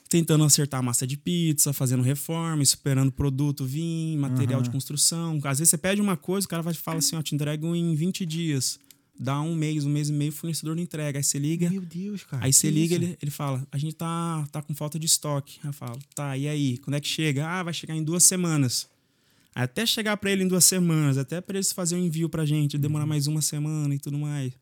tentando 0.08 0.44
acertar 0.44 0.80
a 0.80 0.82
massa 0.82 1.06
de 1.06 1.16
pizza, 1.16 1.72
fazendo 1.72 2.02
reforma, 2.02 2.62
esperando 2.62 3.10
produto 3.12 3.64
vir, 3.66 4.16
material 4.16 4.62
de 4.62 4.70
construção. 4.70 5.38
Às 5.44 5.58
vezes 5.58 5.70
você 5.70 5.78
pede 5.78 6.00
uma 6.00 6.16
coisa, 6.16 6.46
o 6.46 6.48
cara 6.48 6.62
vai 6.62 6.72
te 6.72 6.80
falar 6.80 6.98
assim, 6.98 7.16
ó, 7.16 7.22
te 7.22 7.34
entrego 7.34 7.74
em 7.74 7.94
20 7.94 8.24
dias. 8.24 8.78
Dá 9.18 9.40
um 9.40 9.54
mês, 9.54 9.84
um 9.84 9.90
mês 9.90 10.08
e 10.08 10.12
meio, 10.12 10.30
o 10.32 10.34
fornecedor 10.34 10.74
não 10.74 10.82
entrega. 10.82 11.18
Aí 11.18 11.22
você 11.24 11.38
liga, 11.38 11.70
Meu 11.70 11.82
Deus, 11.82 12.24
cara. 12.24 12.44
Aí 12.44 12.52
você 12.52 12.68
liga, 12.70 12.94
isso? 12.96 13.04
ele, 13.04 13.18
ele 13.22 13.30
fala, 13.30 13.64
a 13.70 13.78
gente 13.78 13.94
tá, 13.94 14.44
tá 14.50 14.60
com 14.60 14.74
falta 14.74 14.98
de 14.98 15.06
estoque. 15.06 15.58
Aí 15.62 15.68
eu 15.68 15.72
falo, 15.72 15.98
tá, 16.14 16.36
e 16.36 16.48
aí? 16.48 16.78
Quando 16.78 16.96
é 16.96 17.00
que 17.00 17.06
chega? 17.08 17.46
Ah, 17.46 17.62
vai 17.62 17.72
chegar 17.72 17.94
em 17.94 18.02
duas 18.02 18.24
semanas. 18.24 18.88
Aí 19.54 19.62
Até 19.62 19.86
chegar 19.86 20.16
pra 20.16 20.32
ele 20.32 20.42
em 20.42 20.48
duas 20.48 20.64
semanas, 20.64 21.16
até 21.16 21.40
pra 21.40 21.56
eles 21.56 21.72
fazerem 21.72 22.02
um 22.02 22.06
envio 22.08 22.28
pra 22.28 22.44
gente, 22.44 22.76
demorar 22.76 23.06
mais 23.06 23.28
uma 23.28 23.40
semana 23.40 23.94
e 23.94 23.98
tudo 24.00 24.18
mais. 24.18 24.52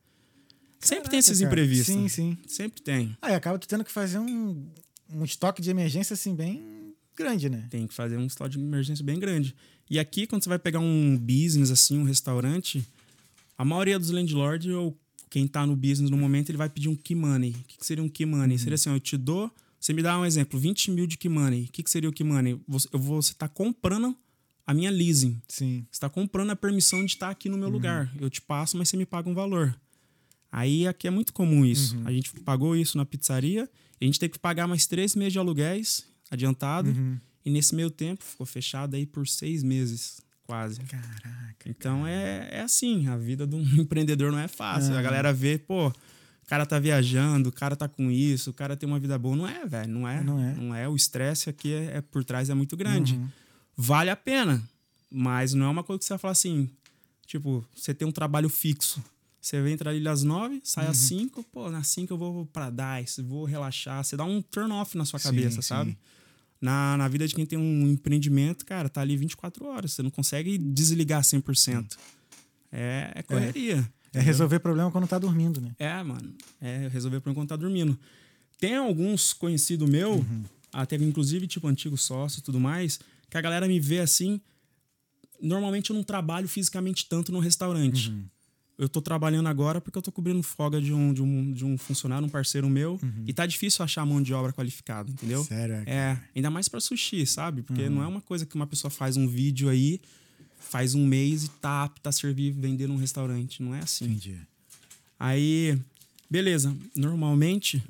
Sempre 0.80 0.88
tem 0.88 0.96
Uhum. 0.98 1.02
Caraca, 1.02 1.16
esses 1.16 1.38
cara. 1.38 1.50
imprevistos. 1.50 1.94
Sim, 1.94 2.08
sim. 2.08 2.38
Sempre 2.46 2.82
tem. 2.82 3.16
Aí 3.22 3.34
acaba 3.34 3.58
tu 3.58 3.66
tendo 3.66 3.84
que 3.84 3.90
fazer 3.92 4.18
um, 4.18 4.66
um 5.10 5.24
estoque 5.24 5.62
de 5.62 5.70
emergência, 5.70 6.12
assim, 6.12 6.34
bem 6.34 6.92
grande, 7.16 7.48
né? 7.48 7.66
Tem 7.70 7.86
que 7.86 7.94
fazer 7.94 8.16
um 8.18 8.26
estoque 8.26 8.56
de 8.56 8.62
emergência 8.62 9.04
bem 9.04 9.18
grande. 9.18 9.54
E 9.88 9.98
aqui, 9.98 10.26
quando 10.26 10.42
você 10.42 10.48
vai 10.48 10.58
pegar 10.58 10.80
um 10.80 11.16
business, 11.16 11.70
assim, 11.70 11.98
um 11.98 12.04
restaurante, 12.04 12.86
a 13.62 13.64
maioria 13.64 13.96
dos 13.96 14.10
landlords, 14.10 14.74
ou 14.74 14.98
quem 15.30 15.46
tá 15.46 15.64
no 15.64 15.76
business 15.76 16.10
no 16.10 16.16
momento, 16.16 16.50
ele 16.50 16.58
vai 16.58 16.68
pedir 16.68 16.88
um 16.88 16.96
key 16.96 17.14
money. 17.14 17.50
O 17.50 17.64
que, 17.64 17.78
que 17.78 17.86
seria 17.86 18.02
um 18.02 18.08
key 18.08 18.26
money? 18.26 18.58
Seria 18.58 18.74
assim, 18.74 18.90
ó, 18.90 18.94
eu 18.94 19.00
te 19.00 19.16
dou, 19.16 19.48
você 19.78 19.92
me 19.92 20.02
dá 20.02 20.18
um 20.18 20.24
exemplo, 20.26 20.58
20 20.58 20.90
mil 20.90 21.06
de 21.06 21.16
key 21.16 21.28
money. 21.28 21.66
O 21.66 21.68
que, 21.70 21.84
que 21.84 21.88
seria 21.88 22.10
o 22.10 22.12
key 22.12 22.24
money? 22.24 22.60
Você, 22.66 22.88
você 22.92 23.32
tá 23.34 23.46
comprando 23.48 24.16
a 24.66 24.74
minha 24.74 24.90
leasing. 24.90 25.40
Sim. 25.46 25.86
Você 25.92 26.00
tá 26.00 26.08
comprando 26.08 26.50
a 26.50 26.56
permissão 26.56 27.04
de 27.04 27.12
estar 27.12 27.30
aqui 27.30 27.48
no 27.48 27.56
meu 27.56 27.68
lugar. 27.68 28.12
Eu 28.20 28.28
te 28.28 28.42
passo, 28.42 28.76
mas 28.76 28.88
você 28.88 28.96
me 28.96 29.06
paga 29.06 29.30
um 29.30 29.34
valor. 29.34 29.72
Aí 30.50 30.88
aqui 30.88 31.06
é 31.06 31.10
muito 31.12 31.32
comum 31.32 31.64
isso. 31.64 31.96
A 32.04 32.10
gente 32.10 32.32
pagou 32.40 32.74
isso 32.74 32.98
na 32.98 33.04
pizzaria, 33.04 33.70
a 34.00 34.04
gente 34.04 34.18
teve 34.18 34.32
que 34.32 34.40
pagar 34.40 34.66
mais 34.66 34.88
três 34.88 35.14
meses 35.14 35.34
de 35.34 35.38
aluguéis 35.38 36.04
adiantado. 36.28 36.90
E 37.44 37.50
nesse 37.50 37.76
meio 37.76 37.92
tempo 37.92 38.24
ficou 38.24 38.44
fechado 38.44 38.96
aí 38.96 39.06
por 39.06 39.28
seis 39.28 39.62
meses, 39.62 40.20
quase. 40.46 40.80
Caraca. 40.80 41.68
Então 41.68 42.06
é, 42.06 42.48
é 42.50 42.60
assim, 42.60 43.08
a 43.08 43.16
vida 43.16 43.46
de 43.46 43.56
um 43.56 43.62
empreendedor 43.80 44.32
não 44.32 44.38
é 44.38 44.48
fácil. 44.48 44.96
A 44.96 45.02
galera 45.02 45.32
vê, 45.32 45.58
pô, 45.58 45.88
o 45.88 46.46
cara 46.46 46.66
tá 46.66 46.78
viajando, 46.78 47.48
o 47.48 47.52
cara 47.52 47.76
tá 47.76 47.88
com 47.88 48.10
isso, 48.10 48.50
o 48.50 48.52
cara 48.52 48.76
tem 48.76 48.88
uma 48.88 48.98
vida 48.98 49.18
boa. 49.18 49.36
Não 49.36 49.48
é, 49.48 49.64
velho, 49.66 49.92
não 49.92 50.08
é. 50.08 50.22
Não 50.22 50.38
é. 50.38 50.54
Não 50.54 50.74
é. 50.74 50.88
O 50.88 50.96
estresse 50.96 51.48
aqui 51.48 51.72
é, 51.72 51.98
é 51.98 52.00
por 52.00 52.24
trás 52.24 52.50
é 52.50 52.54
muito 52.54 52.76
grande. 52.76 53.20
Vale 53.76 54.10
a 54.10 54.16
pena, 54.16 54.62
mas 55.10 55.54
não 55.54 55.66
é 55.66 55.68
uma 55.68 55.82
coisa 55.82 55.98
que 55.98 56.04
você 56.04 56.12
vai 56.12 56.18
falar 56.18 56.32
assim, 56.32 56.70
tipo, 57.26 57.64
você 57.74 57.94
tem 57.94 58.06
um 58.06 58.12
trabalho 58.12 58.48
fixo. 58.48 59.02
Você 59.40 59.60
vem 59.60 59.72
entrar 59.72 59.90
ali 59.90 60.06
às 60.06 60.22
nove, 60.22 60.60
sai 60.62 60.86
às 60.86 60.96
cinco, 60.98 61.42
pô, 61.42 61.68
nas 61.68 61.88
cinco 61.88 62.14
eu 62.14 62.18
vou 62.18 62.46
pra 62.46 62.70
DICE, 62.70 63.22
vou 63.22 63.44
relaxar. 63.44 64.04
Você 64.04 64.16
dá 64.16 64.24
um 64.24 64.40
turn 64.40 64.72
off 64.72 64.96
na 64.96 65.04
sua 65.04 65.18
Sim, 65.18 65.24
cabeça, 65.24 65.60
sim. 65.60 65.68
sabe? 65.68 65.98
Na, 66.62 66.96
na 66.96 67.08
vida 67.08 67.26
de 67.26 67.34
quem 67.34 67.44
tem 67.44 67.58
um 67.58 67.88
empreendimento, 67.88 68.64
cara, 68.64 68.88
tá 68.88 69.00
ali 69.00 69.16
24 69.16 69.66
horas. 69.66 69.92
Você 69.92 70.02
não 70.02 70.10
consegue 70.10 70.56
desligar 70.56 71.20
100%. 71.22 71.98
É, 72.70 73.10
é 73.16 73.22
correria. 73.22 73.92
É 74.14 74.20
resolver 74.20 74.60
problema 74.60 74.90
quando 74.90 75.08
tá 75.08 75.18
dormindo, 75.18 75.60
né? 75.60 75.74
É, 75.78 76.00
mano. 76.02 76.32
É 76.60 76.86
resolver 76.88 77.18
problema 77.20 77.42
quando 77.42 77.48
tá 77.48 77.56
dormindo. 77.56 77.98
Tem 78.60 78.76
alguns 78.76 79.32
conhecidos 79.32 79.88
meu, 79.90 80.12
Uhum. 80.18 80.44
até 80.72 80.94
inclusive, 80.96 81.46
tipo, 81.48 81.66
antigo 81.66 81.96
sócio 81.98 82.38
e 82.38 82.42
tudo 82.42 82.60
mais, 82.60 83.00
que 83.28 83.36
a 83.36 83.40
galera 83.40 83.66
me 83.66 83.80
vê 83.80 83.98
assim. 83.98 84.40
Normalmente 85.40 85.90
eu 85.90 85.96
não 85.96 86.04
trabalho 86.04 86.46
fisicamente 86.46 87.06
tanto 87.08 87.32
no 87.32 87.40
restaurante. 87.40 88.10
Uhum. 88.10 88.24
Eu 88.82 88.88
tô 88.88 89.00
trabalhando 89.00 89.46
agora 89.48 89.80
porque 89.80 89.96
eu 89.96 90.02
tô 90.02 90.10
cobrindo 90.10 90.42
folga 90.42 90.80
de 90.82 90.92
um, 90.92 91.14
de 91.14 91.22
um, 91.22 91.52
de 91.52 91.64
um 91.64 91.78
funcionário, 91.78 92.26
um 92.26 92.28
parceiro 92.28 92.68
meu. 92.68 92.98
Uhum. 93.00 93.22
E 93.24 93.32
tá 93.32 93.46
difícil 93.46 93.84
achar 93.84 94.04
mão 94.04 94.20
de 94.20 94.34
obra 94.34 94.52
qualificada, 94.52 95.08
entendeu? 95.08 95.44
Sério, 95.44 95.76
é. 95.76 95.84
É, 95.86 96.18
ainda 96.34 96.50
mais 96.50 96.68
pra 96.68 96.80
sushi, 96.80 97.24
sabe? 97.24 97.62
Porque 97.62 97.84
Uhum. 97.84 97.90
não 97.90 98.02
é 98.02 98.08
uma 98.08 98.20
coisa 98.20 98.44
que 98.44 98.56
uma 98.56 98.66
pessoa 98.66 98.90
faz 98.90 99.16
um 99.16 99.28
vídeo 99.28 99.68
aí, 99.68 100.00
faz 100.58 100.96
um 100.96 101.06
mês 101.06 101.44
e 101.44 101.48
tá 101.48 101.84
apta 101.84 102.08
a 102.08 102.12
servir, 102.12 102.50
vender 102.50 102.88
num 102.88 102.96
restaurante. 102.96 103.62
Não 103.62 103.72
é 103.72 103.78
assim. 103.78 104.04
Entendi. 104.06 104.36
Aí, 105.16 105.78
beleza. 106.28 106.76
Normalmente, 106.96 107.80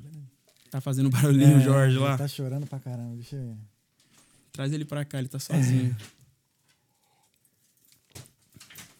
tá 0.69 0.79
fazendo 0.79 1.09
barulhinho 1.09 1.57
É, 1.57 1.61
Jorge 1.61 1.95
ele 1.97 2.03
lá. 2.05 2.19
Tá 2.19 2.27
chorando 2.27 2.67
pra 2.67 2.79
caramba, 2.79 3.15
deixa 3.15 3.35
eu 3.35 3.41
ver. 3.47 3.57
Traz 4.51 4.71
ele 4.71 4.85
pra 4.85 5.03
cá, 5.03 5.17
ele 5.17 5.27
tá 5.27 5.39
sozinho. 5.39 5.97
É. 8.15 8.19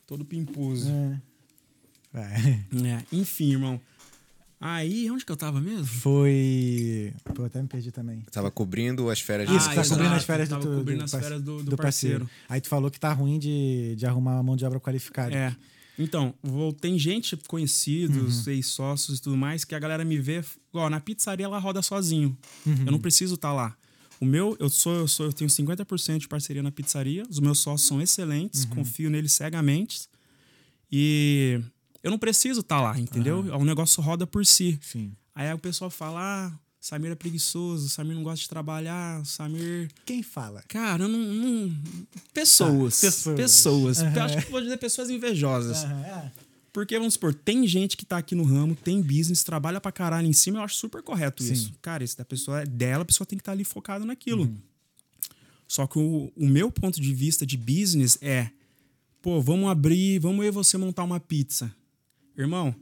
Todo 0.07 0.25
pimposo. 0.25 0.89
É. 0.89 1.21
Vai. 2.13 2.31
É, 2.85 3.03
enfim, 3.11 3.51
irmão. 3.53 3.81
Aí, 4.65 5.11
onde 5.11 5.25
que 5.25 5.31
eu 5.31 5.35
tava 5.35 5.59
mesmo? 5.59 5.85
Foi. 5.85 7.13
Pô, 7.35 7.43
até 7.43 7.61
me 7.61 7.67
perdi 7.67 7.91
também. 7.91 8.21
Tava 8.31 8.49
cobrindo 8.49 9.09
as 9.09 9.19
férias 9.19 9.49
de 9.49 9.55
Isso, 9.57 9.65
tá 9.65 9.73
exato. 9.81 9.89
cobrindo 9.89 10.15
as 10.15 10.23
férias 10.23 10.47
do, 10.49 10.55
cobrindo 10.59 10.99
do 10.99 11.03
as 11.03 11.11
férias 11.11 11.41
do- 11.41 11.63
do 11.63 11.75
parceiro. 11.75 12.29
Aí 12.47 12.61
tu 12.61 12.69
falou 12.69 12.89
que 12.89 12.97
tá 12.99 13.11
ruim 13.11 13.37
de, 13.39 13.95
de 13.97 14.05
arrumar 14.05 14.35
uma 14.35 14.43
mão 14.43 14.55
de 14.55 14.63
obra 14.65 14.79
qualificada. 14.79 15.35
É. 15.35 15.53
Então, 15.99 16.33
vou, 16.41 16.71
tem 16.71 16.97
gente, 16.97 17.35
conhecidos, 17.47 18.47
Uhum. 18.47 18.53
ex-sócios 18.53 19.19
e 19.19 19.21
tudo 19.21 19.35
mais, 19.35 19.65
que 19.65 19.75
a 19.75 19.79
galera 19.79 20.05
me 20.05 20.17
vê. 20.17 20.41
Ó, 20.71 20.89
na 20.89 20.99
pizzaria 21.01 21.45
ela 21.45 21.59
roda 21.59 21.81
sozinho. 21.81 22.35
Uhum. 22.65 22.83
Eu 22.85 22.91
não 22.93 22.99
preciso 22.99 23.35
estar 23.35 23.51
lá. 23.53 23.75
O 24.19 24.25
meu, 24.25 24.55
eu 24.61 24.69
sou, 24.69 24.95
eu 24.95 25.07
sou, 25.09 25.25
eu 25.25 25.33
tenho 25.33 25.49
50% 25.49 26.19
de 26.19 26.27
parceria 26.29 26.63
na 26.63 26.71
pizzaria. 26.71 27.23
Os 27.29 27.39
meus 27.41 27.59
sócios 27.59 27.85
são 27.87 28.01
excelentes, 28.01 28.63
Uhum. 28.63 28.69
confio 28.71 29.09
neles 29.09 29.33
cegamente. 29.33 30.07
E 30.91 31.59
eu 32.03 32.11
não 32.11 32.19
preciso 32.19 32.59
estar 32.59 32.81
lá, 32.81 32.99
entendeu? 32.99 33.39
O 33.39 33.63
negócio 33.63 34.03
roda 34.03 34.27
por 34.27 34.45
si. 34.45 34.77
Sim. 34.81 35.13
Aí 35.33 35.51
o 35.53 35.57
pessoal 35.57 35.89
fala: 35.89 36.19
ah, 36.21 36.59
Samir 36.79 37.11
é 37.11 37.15
preguiçoso, 37.15 37.87
Samir 37.89 38.13
não 38.13 38.23
gosta 38.23 38.41
de 38.41 38.49
trabalhar, 38.49 39.25
Samir. 39.25 39.89
Quem 40.05 40.21
fala? 40.21 40.61
Cara, 40.67 41.05
eu 41.05 41.07
não. 41.07 41.19
não... 41.19 41.75
Pessoas. 42.33 42.99
Tá, 42.99 43.07
pessoas. 43.07 43.35
Pessoas. 43.37 43.99
Aham. 44.01 44.15
Eu 44.15 44.23
acho 44.23 44.45
que 44.45 44.51
vou 44.51 44.61
dizer 44.61 44.77
pessoas 44.77 45.09
invejosas. 45.09 45.85
É. 45.85 46.31
Porque, 46.73 46.97
vamos 46.97 47.13
supor, 47.13 47.33
tem 47.33 47.65
gente 47.67 47.95
que 47.95 48.03
tá 48.03 48.17
aqui 48.17 48.33
no 48.33 48.43
ramo, 48.43 48.75
tem 48.75 48.99
business, 48.99 49.43
trabalha 49.43 49.79
pra 49.79 49.91
caralho 49.91 50.27
em 50.27 50.33
cima, 50.33 50.57
eu 50.57 50.63
acho 50.63 50.75
super 50.75 51.03
correto 51.03 51.43
Sim. 51.43 51.53
isso. 51.53 51.73
Cara, 51.81 52.03
isso 52.03 52.17
da 52.17 52.25
pessoa 52.25 52.61
é 52.61 52.65
dela, 52.65 53.03
a 53.03 53.05
pessoa 53.05 53.27
tem 53.27 53.37
que 53.37 53.41
estar 53.41 53.51
ali 53.51 53.63
focada 53.63 54.03
naquilo. 54.03 54.51
Só 55.67 55.87
que 55.87 55.99
o, 55.99 56.31
o 56.35 56.47
meu 56.47 56.71
ponto 56.71 56.99
de 56.99 57.13
vista 57.13 57.45
de 57.45 57.55
business 57.57 58.17
é, 58.21 58.49
pô, 59.21 59.39
vamos 59.39 59.69
abrir, 59.69 60.19
vamos 60.19 60.43
eu 60.43 60.49
e 60.49 60.51
você 60.51 60.77
montar 60.77 61.03
uma 61.03 61.19
pizza. 61.19 61.73
Irmão, 62.37 62.75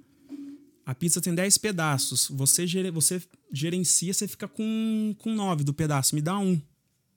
a 0.85 0.93
pizza 0.95 1.21
tem 1.21 1.33
10 1.35 1.57
pedaços. 1.57 2.27
Você, 2.31 2.65
gere- 2.67 2.91
você 2.91 3.21
gerencia, 3.51 4.13
você 4.13 4.27
fica 4.27 4.47
com, 4.47 5.15
com 5.19 5.33
9 5.33 5.63
do 5.63 5.73
pedaço. 5.73 6.15
Me 6.15 6.21
dá 6.21 6.37
um. 6.37 6.61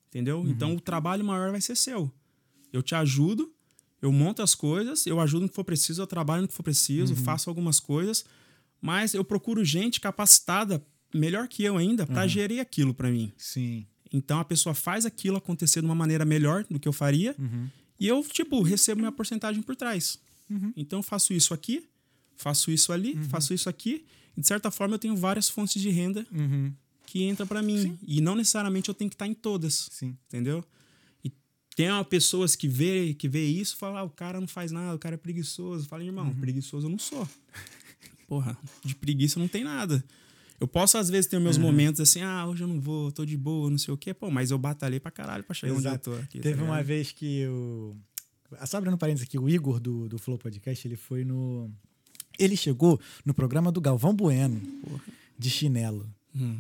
Entendeu? 0.09 0.45
Então 0.47 0.75
o 0.77 0.81
trabalho 0.81 1.25
maior 1.25 1.51
vai 1.51 1.61
ser 1.61 1.77
seu. 1.77 2.11
Eu 2.73 2.83
te 2.83 2.95
ajudo, 2.95 3.53
eu 4.01 4.13
monto 4.13 4.43
as 4.43 4.55
coisas, 4.55 5.07
eu 5.07 5.19
ajudo 5.21 5.43
no 5.43 5.49
que 5.49 5.55
for 5.55 5.65
preciso, 5.65 6.03
eu 6.03 6.07
trabalho 6.07 6.43
no 6.43 6.49
que 6.49 6.55
for 6.55 6.63
preciso, 6.63 7.15
faço 7.17 7.49
algumas 7.51 7.81
coisas, 7.81 8.25
mas 8.81 9.15
eu 9.15 9.25
procuro 9.25 9.65
gente 9.65 10.01
capacitada 10.01 10.85
melhor 11.13 11.49
que 11.49 11.63
eu 11.65 11.77
ainda 11.77 12.07
para 12.07 12.27
gerir 12.27 12.61
aquilo 12.61 12.93
para 12.95 13.11
mim. 13.11 13.33
Sim. 13.37 13.87
Então 14.13 14.39
a 14.39 14.45
pessoa 14.45 14.75
faz 14.75 15.05
aquilo 15.07 15.37
acontecer 15.37 15.81
de 15.81 15.87
uma 15.87 15.95
maneira 15.95 16.25
melhor 16.25 16.65
do 16.71 16.79
que 16.79 16.87
eu 16.87 16.93
faria 16.93 17.35
Uhum. 17.39 17.69
e 17.99 18.07
eu, 18.07 18.23
tipo, 18.25 18.61
recebo 18.63 19.01
minha 19.01 19.13
porcentagem 19.13 19.63
por 19.63 19.75
trás. 19.75 20.19
Então 20.77 21.01
eu 21.01 21.03
faço 21.03 21.33
isso 21.33 21.53
aqui, 21.55 21.85
faço 22.37 22.71
isso 22.71 22.93
ali, 22.93 23.15
Uhum. 23.15 23.25
faço 23.25 23.53
isso 23.55 23.69
aqui. 23.69 24.05
E 24.37 24.41
de 24.41 24.47
certa 24.47 24.71
forma 24.71 24.95
eu 24.95 24.99
tenho 24.99 25.17
várias 25.17 25.49
fontes 25.49 25.81
de 25.81 25.91
renda 25.91 26.27
Uhum. 26.33 26.73
que 27.07 27.23
entram 27.25 27.47
para 27.47 27.63
mim. 27.63 27.99
E 28.07 28.21
não 28.21 28.35
necessariamente 28.35 28.89
eu 28.89 28.95
tenho 28.95 29.09
que 29.11 29.15
estar 29.15 29.27
em 29.27 29.35
todas, 29.35 29.89
Sim. 29.93 30.17
entendeu? 30.29 30.65
E 31.25 31.31
tem 31.77 31.89
uma 31.91 32.05
pessoas 32.05 32.57
que 32.57 32.67
vê, 32.69 33.15
que 33.15 33.29
vê 33.29 33.45
isso 33.45 33.75
e 33.75 33.79
falam, 33.79 33.99
ah, 33.99 34.03
o 34.05 34.11
cara 34.11 34.41
não 34.41 34.49
faz 34.49 34.73
nada, 34.73 34.95
o 34.95 34.99
cara 34.99 35.15
é 35.15 35.19
preguiçoso. 35.19 35.87
Fala, 35.87 36.03
irmão, 36.05 36.27
Uhum. 36.27 36.35
preguiçoso 36.35 36.87
eu 36.87 36.91
não 36.91 36.99
sou. 36.99 37.29
Porra, 38.27 38.57
de 38.85 38.95
preguiça 38.95 39.39
não 39.39 39.47
tem 39.49 39.63
nada. 39.65 40.05
Eu 40.59 40.67
posso, 40.69 40.97
às 40.97 41.11
vezes, 41.11 41.27
ter 41.29 41.39
meus 41.41 41.57
Uhum. 41.57 41.63
momentos 41.63 42.01
assim, 42.01 42.23
ah, 42.23 42.47
hoje 42.47 42.63
eu 42.65 42.69
não 42.69 42.81
vou, 42.81 43.13
tô 43.13 43.25
de 43.25 43.37
boa, 43.37 43.69
não 43.69 43.77
sei 43.77 43.93
o 43.93 43.97
quê. 43.97 44.15
Pô, 44.15 44.31
mas 44.31 44.51
eu 44.51 44.59
batalhei 44.59 44.99
pra 45.01 45.11
caralho 45.11 45.45
pra 45.45 45.53
chegar 45.55 45.75
onde 45.75 45.87
eu 45.87 45.99
tô 45.99 46.13
aqui. 46.15 46.39
tá 46.39 46.43
Teve 46.45 46.63
uma 46.63 46.71
ligado? 46.77 46.87
vez 46.87 47.13
que 47.13 47.47
o. 47.49 47.95
Só 48.67 48.77
abrindo 48.79 48.97
parênteses 48.97 49.27
aqui, 49.27 49.37
o 49.39 49.49
Igor 49.49 49.81
do, 49.81 50.09
do 50.09 50.17
Flow 50.17 50.39
Podcast, 50.39 50.87
ele 50.89 50.97
foi 50.97 51.25
no. 51.25 51.71
Ele 52.39 52.57
chegou 52.57 53.01
no 53.25 53.33
programa 53.35 53.71
do 53.71 53.81
Galvão 53.81 54.15
Bueno, 54.15 54.61
de 55.39 55.51
chinelo. 55.51 56.07
Hum. 56.35 56.59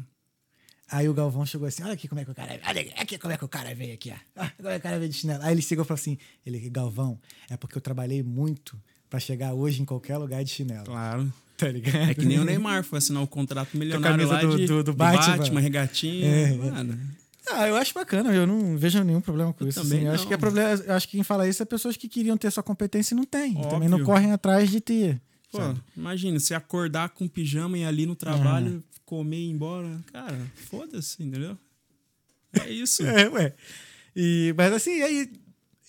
Aí 0.90 1.08
o 1.08 1.14
Galvão 1.14 1.44
chegou 1.46 1.66
assim: 1.66 1.82
olha 1.82 1.94
aqui 1.94 2.06
como 2.06 2.20
é 2.20 2.24
que 2.24 2.30
o 2.30 2.34
cara. 2.34 2.60
Olha 2.66 2.80
aqui 2.98 3.18
como 3.18 3.32
é 3.32 3.36
que 3.36 3.44
o 3.44 3.48
cara 3.48 3.74
veio 3.74 3.94
aqui, 3.94 4.10
ó. 4.10 4.14
Ah, 4.36 4.50
Agora 4.58 4.76
o 4.76 4.80
cara 4.80 4.98
veio 4.98 5.10
de 5.10 5.16
chinelo. 5.16 5.42
Aí 5.42 5.52
ele 5.52 5.62
chegou 5.62 5.84
e 5.84 5.88
falou 5.88 5.98
assim: 6.00 6.18
ele, 6.46 6.58
Galvão, 6.70 7.18
é 7.50 7.56
porque 7.56 7.76
eu 7.76 7.82
trabalhei 7.82 8.22
muito 8.22 8.78
pra 9.10 9.18
chegar 9.18 9.54
hoje 9.54 9.82
em 9.82 9.84
qualquer 9.84 10.16
lugar 10.18 10.44
de 10.44 10.50
chinelo. 10.50 10.84
Claro. 10.84 11.32
Tá 11.56 11.68
ligado? 11.68 12.10
É 12.10 12.14
que 12.14 12.24
nem 12.26 12.38
o 12.38 12.44
Neymar 12.44 12.82
foi 12.84 12.98
assinar 12.98 13.22
o 13.22 13.26
contrato 13.28 13.76
milionário 13.76 14.26
lá 14.28 14.40
do- 14.40 14.56
de, 14.56 14.66
do- 14.66 14.82
do 14.84 14.92
Batman. 14.92 15.36
Batman, 15.38 15.60
regatinha. 15.60 16.26
É, 16.26 16.42
é. 16.52 16.56
Mano, 16.56 16.98
Ah, 17.50 17.68
eu 17.68 17.76
acho 17.76 17.94
bacana, 17.94 18.32
eu 18.34 18.44
não 18.46 18.76
vejo 18.76 19.02
nenhum 19.04 19.20
problema 19.20 19.52
com 19.52 19.64
Eu 19.64 19.68
isso. 19.68 19.80
também 19.82 19.98
assim. 20.00 20.06
Eu 20.08 20.12
acho 20.14 20.26
que 20.26 20.34
é 20.34 20.36
problema, 20.36 20.70
acho 20.96 21.06
que 21.06 21.12
quem 21.16 21.22
fala 21.22 21.48
isso 21.48 21.62
é 21.62 21.66
pessoas 21.66 21.96
que 21.96 22.08
queriam 22.08 22.36
ter 22.36 22.50
sua 22.50 22.62
competência 22.62 23.14
e 23.14 23.16
não 23.16 23.24
tem. 23.24 23.52
E 23.60 23.68
também 23.68 23.88
não 23.88 24.02
correm 24.02 24.32
atrás 24.32 24.68
de 24.70 24.80
ter. 24.80 25.20
Pô, 25.58 25.64
sabe? 25.64 25.80
imagina, 25.96 26.38
você 26.38 26.54
acordar 26.54 27.08
com 27.10 27.26
pijama 27.28 27.76
e 27.78 27.82
ir 27.82 27.84
ali 27.86 28.06
no 28.06 28.14
trabalho, 28.16 28.82
comer 29.04 29.36
e 29.38 29.46
ir 29.46 29.50
embora. 29.50 30.00
Cara, 30.12 30.38
foda-se, 30.70 31.22
entendeu? 31.22 31.56
É 32.52 32.70
isso. 32.70 33.02
É, 33.06 33.28
ué. 33.28 33.54
E, 34.16 34.54
mas 34.56 34.72
assim, 34.72 34.98
e, 34.98 35.02
aí- 35.02 35.32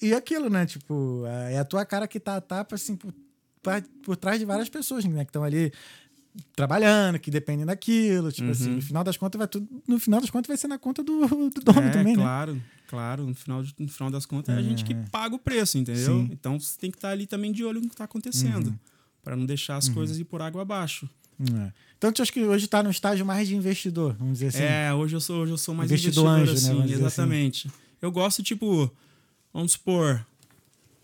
e 0.01 0.13
aquilo, 0.13 0.49
né? 0.49 0.65
Tipo, 0.65 1.23
é 1.27 1.57
a 1.59 1.65
tua 1.65 1.85
cara 1.85 2.07
que 2.07 2.19
tá 2.19 2.35
a 2.37 2.41
tapa, 2.41 2.75
assim, 2.75 2.95
por, 2.95 3.13
por 4.03 4.15
trás 4.17 4.39
de 4.39 4.45
várias 4.45 4.67
pessoas, 4.69 5.05
né? 5.05 5.23
Que 5.23 5.29
estão 5.29 5.43
ali 5.43 5.71
trabalhando, 6.55 7.19
que 7.19 7.31
dependem 7.31 7.65
daquilo. 7.65 8.31
Tipo 8.31 8.51
assim, 8.51 8.69
Uhum. 8.69 8.75
no 8.75 8.81
final 8.81 9.03
das 9.03 9.17
contas, 9.17 9.37
vai 9.39 9.47
tudo. 9.47 9.67
No 9.87 9.99
final 9.99 10.19
das 10.21 10.29
contas, 10.29 10.47
vai 10.47 10.57
ser 10.57 10.67
na 10.67 10.77
conta 10.77 11.03
do, 11.03 11.27
do 11.49 11.61
dono 11.61 11.79
é, 11.87 11.89
também, 11.91 12.15
né? 12.17 12.23
claro, 12.23 12.61
claro. 12.87 13.25
No 13.27 13.35
final, 13.35 13.63
de- 13.63 13.73
no 13.79 13.87
final 13.87 14.09
das 14.11 14.25
contas, 14.25 14.53
é 14.55 14.57
a 14.57 14.61
gente 14.61 14.83
que 14.83 14.93
paga 15.11 15.35
o 15.35 15.39
preço, 15.39 15.77
entendeu? 15.77 16.05
Sim. 16.05 16.11
Uhum. 16.11 16.29
Então 16.31 16.59
você 16.59 16.77
tem 16.79 16.91
que 16.91 16.97
estar 16.97 17.09
ali 17.11 17.25
também 17.27 17.51
de 17.51 17.63
olho 17.63 17.79
no 17.81 17.89
que 17.89 17.95
tá 17.95 18.03
acontecendo. 18.05 18.77
Pra 19.25 19.35
não 19.35 19.45
deixar 19.45 19.75
as 19.75 19.89
coisas 19.89 20.17
ir 20.19 20.23
por 20.23 20.41
água 20.41 20.61
abaixo. 20.61 21.09
É. 21.41 21.73
Então, 21.97 22.13
tu 22.13 22.21
acha 22.21 22.31
que 22.31 22.41
hoje 22.43 22.65
tá 22.67 22.81
no 22.81 22.89
estágio 22.89 23.25
mais 23.25 23.45
de 23.47 23.55
investidor, 23.55 24.15
vamos 24.17 24.33
dizer 24.39 24.47
assim. 24.47 24.63
É, 24.63 24.93
hoje 24.93 25.15
eu 25.17 25.19
sou, 25.19 25.41
hoje 25.41 25.51
eu 25.51 25.57
sou 25.57 25.75
mais 25.75 25.91
Investidor 25.91 26.23
investidor, 26.23 26.41
anjo, 26.41 26.51
né, 26.53 26.57
assim, 26.57 26.67
vamos 26.69 26.83
dizer 26.91 27.05
assim. 27.05 27.05
exatamente. 27.21 27.71
Eu 28.01 28.11
gosto, 28.11 28.41
tipo, 28.43 28.89
vamos 29.53 29.73
supor, 29.73 30.25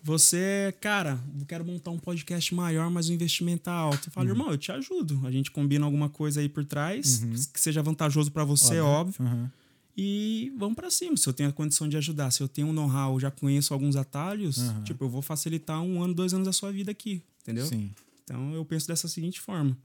você, 0.02 0.74
cara, 0.80 1.18
eu 1.38 1.46
quero 1.46 1.64
montar 1.64 1.90
um 1.90 1.98
podcast 1.98 2.54
maior, 2.54 2.90
mas 2.90 3.08
o 3.08 3.12
investimento 3.12 3.64
tá 3.64 3.72
alto. 3.72 4.08
Eu 4.08 4.12
falo, 4.12 4.26
Uhum. 4.28 4.32
irmão, 4.32 4.50
eu 4.50 4.58
te 4.58 4.72
ajudo. 4.72 5.20
A 5.24 5.30
gente 5.30 5.50
combina 5.50 5.84
alguma 5.84 6.08
coisa 6.08 6.40
aí 6.40 6.48
por 6.48 6.64
trás, 6.64 7.22
que 7.52 7.60
seja 7.60 7.82
vantajoso 7.82 8.30
pra 8.30 8.44
você, 8.44 8.80
óbvio. 8.80 9.24
Uhum. 9.24 9.48
E 9.96 10.52
vamos 10.56 10.74
pra 10.74 10.90
cima. 10.90 11.16
Se 11.16 11.28
eu 11.28 11.32
tenho 11.32 11.50
a 11.50 11.52
condição 11.52 11.86
de 11.88 11.96
ajudar, 11.98 12.30
se 12.30 12.42
eu 12.42 12.48
tenho 12.48 12.68
um 12.68 12.72
know-how, 12.72 13.20
já 13.20 13.30
conheço 13.30 13.74
alguns 13.74 13.94
atalhos, 13.94 14.56
Uhum. 14.58 14.82
tipo, 14.84 15.04
eu 15.04 15.08
vou 15.08 15.20
facilitar 15.22 15.80
um 15.82 16.02
ano, 16.02 16.14
dois 16.14 16.32
anos 16.32 16.46
da 16.46 16.52
sua 16.52 16.72
vida 16.72 16.90
aqui, 16.90 17.22
entendeu? 17.42 17.66
Sim. 17.66 17.90
Então 18.24 18.54
eu 18.54 18.64
penso 18.64 18.86
dessa 18.88 19.08
seguinte 19.08 19.40
forma. 19.40 19.76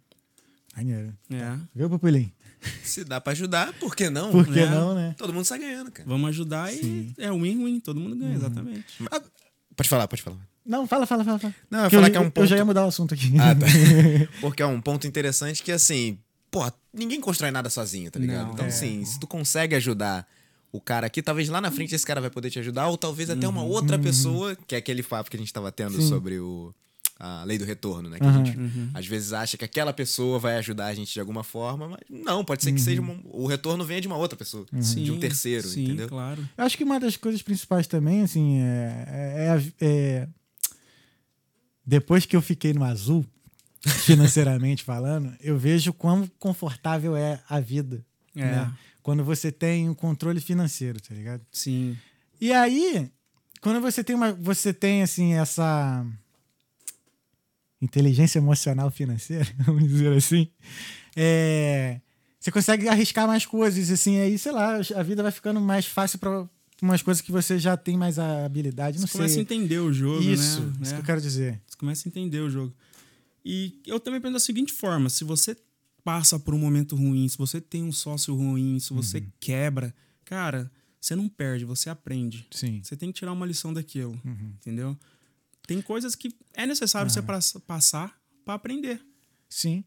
Maneiro. 0.76 1.14
É. 1.32 1.58
Viu, 1.74 1.90
Pupilim? 1.90 2.32
Se 2.84 3.04
dá 3.04 3.20
pra 3.20 3.34
ajudar, 3.34 3.74
por 3.74 3.96
que 3.96 4.10
não? 4.10 4.32
Por 4.32 4.46
que 4.46 4.60
É. 4.60 4.70
não, 4.70 4.94
né? 4.94 5.16
Todo 5.18 5.34
mundo 5.34 5.46
sai 5.46 5.60
ganhando, 5.60 5.92
cara. 5.92 6.08
Vamos 6.08 6.30
ajudar 6.30 6.72
e 6.74 7.14
é 7.18 7.32
win-win, 7.32 7.80
todo 7.80 8.00
mundo 8.00 8.14
Uhum. 8.14 8.20
ganha, 8.20 8.36
exatamente. 8.36 8.86
Pode 9.76 9.90
falar, 9.90 10.08
pode 10.08 10.22
falar. 10.22 10.38
Não, 10.66 10.86
fala, 10.86 11.06
fala, 11.06 11.24
fala. 11.24 11.40
fala. 11.40 11.56
Não, 11.72 11.84
eu 11.86 11.90
falar 11.90 12.08
eu, 12.08 12.12
que 12.12 12.18
é 12.18 12.20
um 12.20 12.26
eu 12.26 12.32
ponto- 12.32 12.48
já 12.48 12.58
ia 12.58 12.66
mudar 12.66 12.84
o 12.86 12.88
assunto 12.90 13.14
aqui. 13.14 13.32
Ah, 13.40 13.56
tá. 13.56 13.66
Porque 14.42 14.62
é 14.62 14.66
um 14.66 14.82
ponto 14.82 15.08
interessante 15.08 15.64
que, 15.64 15.72
assim, 15.72 16.20
pô, 16.52 16.70
ninguém 16.94 17.22
constrói 17.22 17.52
nada 17.52 17.70
sozinho, 17.70 18.12
tá 18.12 18.20
ligado? 18.20 18.48
Não, 18.48 18.54
então, 18.54 18.66
é. 18.66 18.68
assim, 18.70 19.04
se 19.06 19.20
tu 19.20 19.26
consegue 19.28 19.76
ajudar 19.76 20.28
o 20.72 20.82
cara 20.82 21.08
aqui, 21.08 21.22
talvez 21.22 21.48
lá 21.48 21.62
na 21.62 21.72
frente 21.72 21.96
esse 21.96 22.06
cara 22.06 22.20
vai 22.20 22.30
poder 22.30 22.50
te 22.50 22.60
ajudar, 22.60 22.88
ou 22.88 22.98
talvez 22.98 23.30
até 23.30 23.48
Uhum. 23.48 23.54
uma 23.54 23.64
outra 23.64 23.98
pessoa, 23.98 24.56
que 24.68 24.76
é 24.76 24.78
aquele 24.80 25.02
papo 25.02 25.30
que 25.30 25.38
a 25.38 25.40
gente 25.40 25.54
tava 25.54 25.72
tendo 25.72 26.02
Sim. 26.02 26.08
sobre 26.10 26.38
o. 26.40 26.74
A 27.20 27.44
lei 27.44 27.58
do 27.58 27.66
retorno, 27.66 28.10
né? 28.10 28.20
Que 28.20 28.26
a 28.26 28.30
Aham. 28.30 28.46
gente 28.46 28.58
Uhum. 28.58 28.90
às 28.94 29.06
vezes 29.08 29.34
acha 29.34 29.58
que 29.58 29.66
aquela 29.66 29.92
pessoa 29.92 30.38
vai 30.38 30.56
ajudar 30.58 30.86
a 30.88 30.94
gente 30.94 31.12
de 31.14 31.20
alguma 31.20 31.44
forma, 31.44 31.88
mas 31.90 32.00
não, 32.10 32.46
pode 32.46 32.64
ser 32.64 32.72
que 32.72 32.80
seja 32.82 33.02
uma- 33.02 33.20
o 33.26 33.48
retorno 33.48 33.84
venha 33.84 34.00
de 34.02 34.08
uma 34.08 34.18
outra 34.18 34.38
pessoa, 34.38 34.66
de 34.72 34.78
um 34.78 34.82
Sim, 34.84 35.20
terceiro, 35.20 35.68
sim, 35.68 35.84
entendeu? 35.86 36.08
claro. 36.08 36.48
Eu 36.58 36.64
acho 36.64 36.78
que 36.78 36.84
uma 36.84 37.00
das 37.00 37.18
coisas 37.18 37.42
principais 37.42 37.88
também, 37.88 38.22
assim, 38.22 38.60
é, 38.60 39.06
é- 39.08 39.46
é 39.46 39.50
a- 39.50 39.64
é- 39.82 40.28
Depois 41.86 42.26
que 42.26 42.36
eu 42.36 42.42
fiquei 42.42 42.74
no 42.74 42.84
azul, 42.84 43.26
financeiramente 44.06 44.84
falando, 44.84 45.34
eu 45.40 45.58
vejo 45.58 45.94
quão 45.94 46.28
confortável 46.40 47.16
é 47.16 47.42
a 47.50 47.60
vida. 47.60 48.06
É. 48.36 48.42
né? 48.42 48.74
Quando 49.02 49.24
você 49.24 49.52
tem 49.52 49.90
um 49.90 49.94
controle 49.96 50.40
financeiro, 50.42 51.00
tá 51.02 51.16
ligado? 51.16 51.42
Sim. 51.52 51.98
E 52.42 52.52
aí, 52.52 53.10
quando 53.62 53.80
você 53.82 54.04
tem 54.04 54.16
uma. 54.16 54.34
Você 54.34 54.74
tem, 54.74 55.02
assim, 55.02 55.34
essa. 55.34 56.06
Inteligência 57.82 58.40
emocional 58.40 58.90
financeira, 58.90 59.48
vamos 59.66 59.84
dizer 59.88 60.12
assim. 60.14 60.50
É, 61.16 62.00
você 62.40 62.52
consegue 62.52 62.88
arriscar 62.88 63.28
mais 63.28 63.46
coisas, 63.46 63.90
assim, 63.92 64.20
aí, 64.20 64.38
sei 64.38 64.52
lá, 64.52 64.78
a 64.96 65.04
vida 65.04 65.22
vai 65.24 65.32
ficando 65.32 65.60
mais 65.62 65.86
fácil 65.86 66.18
para 66.20 66.48
umas 66.82 67.02
coisas 67.02 67.22
que 67.22 67.32
você 67.32 67.58
já 67.60 67.76
tem 67.78 67.98
mais 67.98 68.18
a 68.20 68.46
habilidade. 68.46 69.00
Não 69.00 69.08
Você 69.08 69.14
começa 69.14 69.34
a 69.34 69.36
sei. 69.36 69.42
entender 69.44 69.80
o 69.80 69.92
jogo, 69.94 70.22
Isso, 70.22 70.62
né? 70.62 70.74
isso 70.82 70.92
É. 70.92 70.96
que 70.96 71.02
eu 71.02 71.06
quero 71.06 71.22
dizer. 71.22 71.62
Você 71.68 71.78
começa 71.78 72.08
a 72.08 72.10
entender 72.10 72.40
o 72.40 72.50
jogo. 72.50 72.74
E 73.44 73.80
eu 73.86 74.00
também 74.00 74.20
penso 74.22 74.34
da 74.34 74.40
seguinte 74.40 74.74
forma: 74.74 75.10
se 75.10 75.24
você 75.24 75.56
passa 76.04 76.40
por 76.40 76.54
um 76.54 76.60
momento 76.60 76.96
ruim, 76.96 77.28
se 77.28 77.38
você 77.38 77.60
tem 77.62 77.84
um 77.84 77.92
sócio 77.92 78.36
ruim, 78.36 78.80
se 78.80 78.94
você 78.94 79.18
Uhum. 79.20 79.28
quebra, 79.40 79.94
cara, 80.26 80.72
você 81.02 81.16
não 81.16 81.28
perde, 81.30 81.64
você 81.66 81.90
aprende. 81.90 82.46
Sim. 82.52 82.80
Você 82.84 82.96
tem 82.96 83.12
que 83.12 83.20
tirar 83.20 83.34
uma 83.34 83.46
lição 83.46 83.74
daquilo, 83.74 84.20
Uhum. 84.26 84.52
entendeu? 84.62 84.98
Tem 85.68 85.82
coisas 85.82 86.16
que 86.16 86.34
é 86.56 86.66
necessário 86.66 87.12
você 87.12 87.22
pra- 87.22 87.40
passar 87.68 88.18
pra 88.44 88.56
aprender. 88.56 89.00
Sim. 89.50 89.84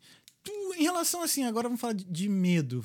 Em 0.77 0.83
relação 0.85 1.23
assim, 1.23 1.45
agora 1.45 1.69
vamos 1.69 1.81
falar 1.81 1.95
de, 1.95 2.05
de 2.05 2.29
medo. 2.29 2.85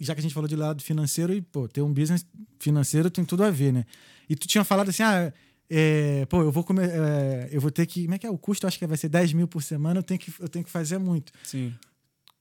Já 0.00 0.14
que 0.14 0.20
a 0.20 0.22
gente 0.22 0.34
falou 0.34 0.48
de 0.48 0.56
lado 0.56 0.82
financeiro 0.82 1.32
e, 1.32 1.40
pô, 1.40 1.68
ter 1.68 1.80
um 1.80 1.92
business 1.92 2.26
financeiro 2.58 3.08
tem 3.10 3.24
tudo 3.24 3.44
a 3.44 3.50
ver, 3.50 3.72
né? 3.72 3.86
E 4.28 4.34
tu 4.34 4.46
tinha 4.48 4.64
falado 4.64 4.88
assim, 4.88 5.02
ah, 5.04 5.32
é, 5.70 6.26
pô, 6.26 6.42
eu 6.42 6.50
vou 6.50 6.64
comer, 6.64 6.90
é, 6.90 7.48
eu 7.52 7.60
vou 7.60 7.70
ter 7.70 7.86
que, 7.86 8.02
como 8.02 8.14
é 8.14 8.18
que 8.18 8.26
é 8.26 8.30
o 8.30 8.36
custo? 8.36 8.66
Eu 8.66 8.68
acho 8.68 8.78
que 8.78 8.86
vai 8.86 8.96
ser 8.96 9.08
10 9.08 9.32
mil 9.32 9.46
por 9.46 9.62
semana, 9.62 10.00
eu 10.00 10.02
tenho 10.02 10.18
que, 10.18 10.32
eu 10.40 10.48
tenho 10.48 10.64
que 10.64 10.70
fazer 10.70 10.98
muito. 10.98 11.32
Sim. 11.44 11.72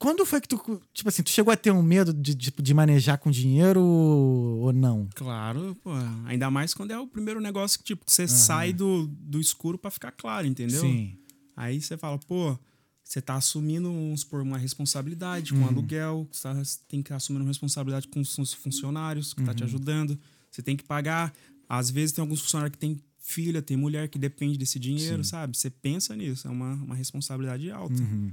Quando 0.01 0.25
foi 0.25 0.41
que 0.41 0.47
tu, 0.47 0.81
tipo 0.95 1.09
assim, 1.09 1.21
tu 1.21 1.29
chegou 1.29 1.53
a 1.53 1.55
ter 1.55 1.69
um 1.69 1.83
medo 1.83 2.11
de, 2.11 2.33
de, 2.33 2.51
de 2.51 2.73
manejar 2.73 3.19
com 3.19 3.29
dinheiro 3.29 3.79
ou 3.79 4.73
não? 4.73 5.07
Claro, 5.13 5.77
pô. 5.83 5.91
Ainda 6.25 6.49
mais 6.49 6.73
quando 6.73 6.89
é 6.89 6.97
o 6.97 7.05
primeiro 7.05 7.39
negócio 7.39 7.77
que, 7.77 7.85
tipo, 7.85 8.03
você 8.07 8.27
sai 8.27 8.73
do, 8.73 9.05
do 9.07 9.39
escuro 9.39 9.77
pra 9.77 9.91
ficar 9.91 10.11
claro, 10.11 10.47
entendeu? 10.47 10.81
Sim. 10.81 11.15
Aí 11.55 11.79
você 11.79 11.95
fala, 11.99 12.17
pô, 12.17 12.57
você 13.03 13.21
tá 13.21 13.35
assumindo, 13.35 13.89
vamos 13.93 14.21
supor, 14.21 14.41
uma 14.41 14.57
responsabilidade 14.57 15.53
Uhum. 15.53 15.61
com 15.61 15.67
aluguel, 15.67 16.27
você 16.31 16.41
tá- 16.43 16.61
tem 16.87 17.03
que 17.03 17.13
assumir 17.13 17.39
uma 17.39 17.47
responsabilidade 17.47 18.07
com 18.07 18.19
os 18.21 18.53
funcionários 18.55 19.35
que 19.35 19.43
tá 19.43 19.51
Uhum. 19.51 19.55
te 19.57 19.63
ajudando. 19.65 20.17
Você 20.49 20.63
tem 20.63 20.75
que 20.75 20.83
pagar. 20.83 21.31
Às 21.69 21.91
vezes 21.91 22.11
tem 22.11 22.23
alguns 22.23 22.41
funcionários 22.41 22.71
que 22.73 22.79
tem 22.79 22.97
filha, 23.19 23.61
tem 23.61 23.77
mulher 23.77 24.07
que 24.09 24.17
depende 24.17 24.57
desse 24.57 24.79
dinheiro, 24.79 25.23
sabe? 25.23 25.55
Você 25.55 25.69
pensa 25.69 26.15
nisso, 26.15 26.47
é 26.47 26.51
uma, 26.51 26.73
uma 26.73 26.95
responsabilidade 26.95 27.69
alta. 27.69 28.01
Uhum. 28.01 28.31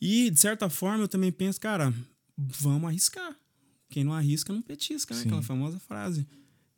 E, 0.00 0.30
de 0.30 0.40
certa 0.40 0.68
forma, 0.68 1.04
eu 1.04 1.08
também 1.08 1.32
penso, 1.32 1.60
cara, 1.60 1.92
vamos 2.36 2.88
arriscar. 2.88 3.36
Quem 3.88 4.04
não 4.04 4.12
arrisca 4.12 4.52
não 4.52 4.62
petisca, 4.62 5.14
né? 5.14 5.22
Sim. 5.22 5.28
Aquela 5.28 5.42
famosa 5.42 5.78
frase. 5.78 6.26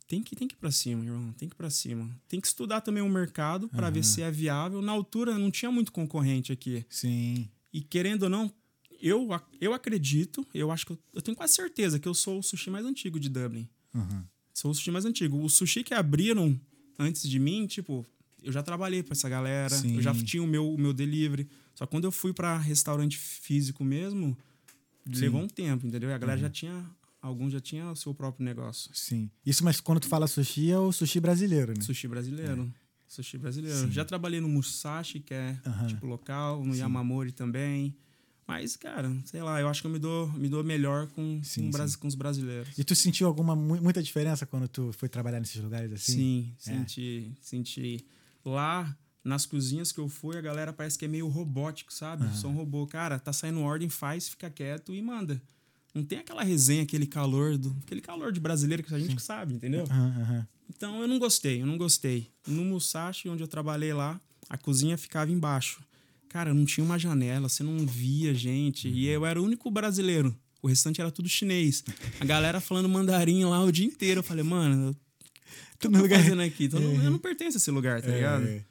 Tem 0.06 0.22
que, 0.22 0.36
tem 0.36 0.46
que 0.46 0.54
ir 0.54 0.58
pra 0.58 0.70
cima, 0.70 1.04
irmão. 1.04 1.32
Tem 1.32 1.48
que 1.48 1.54
ir 1.54 1.56
pra 1.56 1.70
cima. 1.70 2.08
Tem 2.28 2.40
que 2.40 2.46
estudar 2.46 2.80
também 2.80 3.02
o 3.02 3.08
mercado 3.08 3.68
pra 3.68 3.90
ver 3.90 4.04
se 4.04 4.22
é 4.22 4.30
viável. 4.30 4.80
Na 4.80 4.92
altura 4.92 5.36
não 5.38 5.50
tinha 5.50 5.70
muito 5.70 5.90
concorrente 5.90 6.52
aqui. 6.52 6.84
Sim. 6.88 7.48
E 7.72 7.80
querendo 7.80 8.24
ou 8.24 8.28
não, 8.28 8.52
eu, 9.00 9.28
eu 9.60 9.74
acredito, 9.74 10.46
eu 10.54 10.70
acho 10.70 10.86
que 10.86 10.92
eu, 10.92 10.98
eu 11.14 11.22
tenho 11.22 11.36
quase 11.36 11.54
certeza 11.54 11.98
que 11.98 12.06
eu 12.06 12.14
sou 12.14 12.38
o 12.38 12.42
sushi 12.42 12.70
mais 12.70 12.86
antigo 12.86 13.18
de 13.18 13.28
Dublin. 13.28 13.68
Uhum. 13.92 14.24
Sou 14.54 14.70
o 14.70 14.74
sushi 14.74 14.90
mais 14.90 15.04
antigo. 15.04 15.42
O 15.42 15.48
sushi 15.50 15.82
que 15.82 15.92
abriram 15.92 16.58
antes 16.98 17.28
de 17.28 17.38
mim, 17.38 17.66
tipo, 17.66 18.06
eu 18.46 18.52
já 18.52 18.62
trabalhei 18.62 19.02
pra 19.02 19.12
essa 19.12 19.28
galera, 19.28 19.68
Sim. 19.74 19.96
eu 19.96 20.02
já 20.02 20.14
tinha 20.14 20.42
o 20.42 20.46
meu, 20.46 20.72
o 20.72 20.78
meu 20.78 20.92
delivery. 20.92 21.48
Só 21.74 21.84
que 21.84 21.90
quando 21.90 22.04
eu 22.04 22.12
fui 22.12 22.32
pra 22.32 22.56
restaurante 22.56 23.18
físico 23.18 23.84
mesmo, 23.84 24.36
levou 25.06 25.42
um 25.42 25.48
tempo, 25.48 25.86
entendeu? 25.86 26.08
E 26.10 26.12
a 26.12 26.18
galera 26.18 26.38
já 26.40 26.48
tinha. 26.50 26.84
Alguns 27.20 27.52
já 27.52 27.60
tinha 27.60 27.90
o 27.90 27.96
seu 27.96 28.14
próprio 28.14 28.44
negócio. 28.44 28.90
Sim. 28.94 29.28
Isso, 29.44 29.64
mas 29.64 29.80
quando 29.80 29.98
tu 30.00 30.06
fala 30.08 30.26
sushi, 30.28 30.70
é 30.70 30.78
o 30.78 30.92
sushi 30.92 31.18
brasileiro, 31.18 31.72
né? 31.76 31.80
Sushi 31.82 32.06
brasileiro. 32.06 32.72
Sushi 33.08 33.36
brasileiro. 33.36 33.90
Já 33.90 34.04
trabalhei 34.04 34.40
no 34.40 34.48
Musashi, 34.48 35.18
que 35.20 35.34
é 35.34 35.58
Aham. 35.66 35.86
tipo 35.88 36.06
local, 36.06 36.64
no 36.64 36.74
Yamamori 36.74 37.32
também. 37.32 37.96
Mas, 38.46 38.76
cara, 38.76 39.10
sei 39.24 39.42
lá, 39.42 39.60
eu 39.60 39.66
acho 39.68 39.80
que 39.80 39.88
eu 39.88 39.90
me 39.90 39.98
dou, 39.98 40.28
me 40.34 40.48
dou 40.48 40.62
melhor 40.62 41.08
com, 41.08 41.40
Sim, 41.42 41.68
com, 41.72 41.88
sim. 41.88 41.98
com 41.98 42.06
os 42.06 42.14
brasileiros. 42.14 42.78
E 42.78 42.84
tu 42.84 42.94
sentiu 42.94 43.26
alguma 43.26 43.56
mu- 43.56 43.80
muita 43.82 44.00
diferença 44.00 44.46
quando 44.46 44.68
tu 44.68 44.92
foi 44.92 45.08
trabalhar 45.08 45.40
nesses 45.40 45.60
lugares 45.60 45.90
assim? 45.92 46.12
Sim, 46.12 46.54
senti, 46.56 47.32
senti. 47.40 48.06
Lá, 48.46 48.96
nas 49.24 49.44
cozinhas 49.44 49.90
que 49.90 49.98
eu 49.98 50.08
fui, 50.08 50.36
a 50.36 50.40
galera 50.40 50.72
parece 50.72 50.96
que 50.96 51.04
é 51.04 51.08
meio 51.08 51.26
robótico, 51.28 51.92
sabe? 51.92 52.24
São 52.36 52.52
robô. 52.54 52.86
Cara, 52.86 53.18
tá 53.18 53.32
saindo 53.32 53.60
ordem, 53.60 53.88
faz, 53.88 54.28
fica 54.28 54.48
quieto 54.48 54.94
e 54.94 55.02
manda. 55.02 55.42
Não 55.92 56.04
tem 56.04 56.18
aquela 56.18 56.44
resenha, 56.44 56.82
aquele 56.82 57.06
calor, 57.06 57.56
do, 57.58 57.76
aquele 57.82 58.00
calor 58.00 58.30
de 58.30 58.38
brasileiro 58.38 58.82
que 58.82 58.94
a 58.94 58.98
gente 58.98 59.16
que 59.16 59.22
sabe, 59.22 59.54
entendeu? 59.54 59.84
Aham. 59.90 60.46
Então 60.68 61.00
eu 61.00 61.08
não 61.08 61.18
gostei, 61.18 61.62
eu 61.62 61.66
não 61.66 61.78
gostei. 61.78 62.30
No 62.46 62.64
Musashi, 62.64 63.28
onde 63.28 63.42
eu 63.42 63.48
trabalhei 63.48 63.92
lá, 63.92 64.20
a 64.48 64.58
cozinha 64.58 64.98
ficava 64.98 65.30
embaixo. 65.32 65.82
Cara, 66.28 66.52
não 66.52 66.64
tinha 66.64 66.84
uma 66.84 66.98
janela, 66.98 67.48
você 67.48 67.62
não 67.62 67.78
via 67.86 68.34
gente. 68.34 68.88
E 68.88 69.06
eu 69.06 69.24
era 69.24 69.40
o 69.40 69.44
único 69.44 69.70
brasileiro. 69.70 70.36
O 70.62 70.68
restante 70.68 71.00
era 71.00 71.10
tudo 71.10 71.28
chinês. 71.28 71.82
A 72.20 72.24
galera 72.24 72.60
falando 72.60 72.88
mandarim 72.88 73.44
lá 73.44 73.62
o 73.62 73.72
dia 73.72 73.86
inteiro. 73.86 74.20
Eu 74.20 74.24
falei, 74.24 74.44
mano, 74.44 74.94
o 75.76 75.78
que 75.78 75.86
eu 75.86 75.92
tô 75.92 76.08
fazendo 76.08 76.42
aqui? 76.42 76.64
Então, 76.64 76.80
eu 76.80 76.92
não- 76.94 77.04
eu 77.04 77.10
não 77.10 77.18
pertenço 77.18 77.56
a 77.56 77.58
esse 77.58 77.70
lugar, 77.70 78.02
tá 78.02 78.08
ligado? 78.10 78.46
É. 78.46 78.64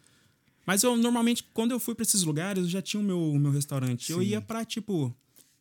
Mas 0.66 0.82
eu 0.84 0.96
normalmente, 0.98 1.44
quando 1.54 1.72
eu 1.72 1.80
fui 1.80 1.94
pra 1.96 2.04
esses 2.04 2.24
lugares, 2.24 2.64
eu 2.64 2.70
já 2.70 2.82
tinha 2.82 3.00
o 3.00 3.04
meu, 3.04 3.20
o 3.32 3.40
meu 3.40 3.52
restaurante. 3.52 4.12
Eu 4.12 4.20
Sim. 4.20 4.26
ia 4.26 4.42
pra, 4.42 4.66
tipo, 4.66 5.16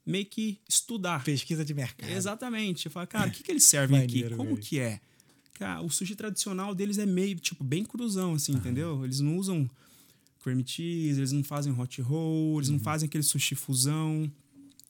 meio 0.07 0.25
que 0.27 0.59
estudar. 0.69 1.23
Pesquisa 1.25 1.65
de 1.65 1.75
mercado. 1.75 2.11
Exatamente. 2.11 2.87
Eu 2.87 2.93
falo, 2.93 3.07
cara, 3.07 3.29
o 3.29 3.31
que, 3.31 3.43
que 3.43 3.53
eles 3.53 3.65
servem 3.65 3.99
aqui? 3.99 4.15
Maneiro, 4.23 4.37
Como 4.37 4.51
velho. 4.51 4.63
que 4.63 4.79
é? 4.79 5.01
Cara, 5.55 5.83
o 5.83 5.91
sushi 5.91 6.17
tradicional 6.17 6.75
deles 6.75 6.99
é 6.99 7.07
meio, 7.07 7.37
tipo, 7.37 7.63
bem 7.63 7.85
cruzão, 7.85 8.35
assim, 8.35 8.53
entendeu? 8.53 9.05
Eles 9.05 9.21
não 9.21 9.37
usam 9.37 9.69
cream 10.43 10.63
cheese, 10.67 11.21
eles 11.21 11.33
não 11.33 11.45
fazem 11.45 11.73
hot 11.79 12.01
roll, 12.03 12.59
eles 12.59 12.69
não 12.71 12.79
fazem 12.79 13.07
aquele 13.07 13.23
sushi 13.23 13.55
fusão. 13.55 14.31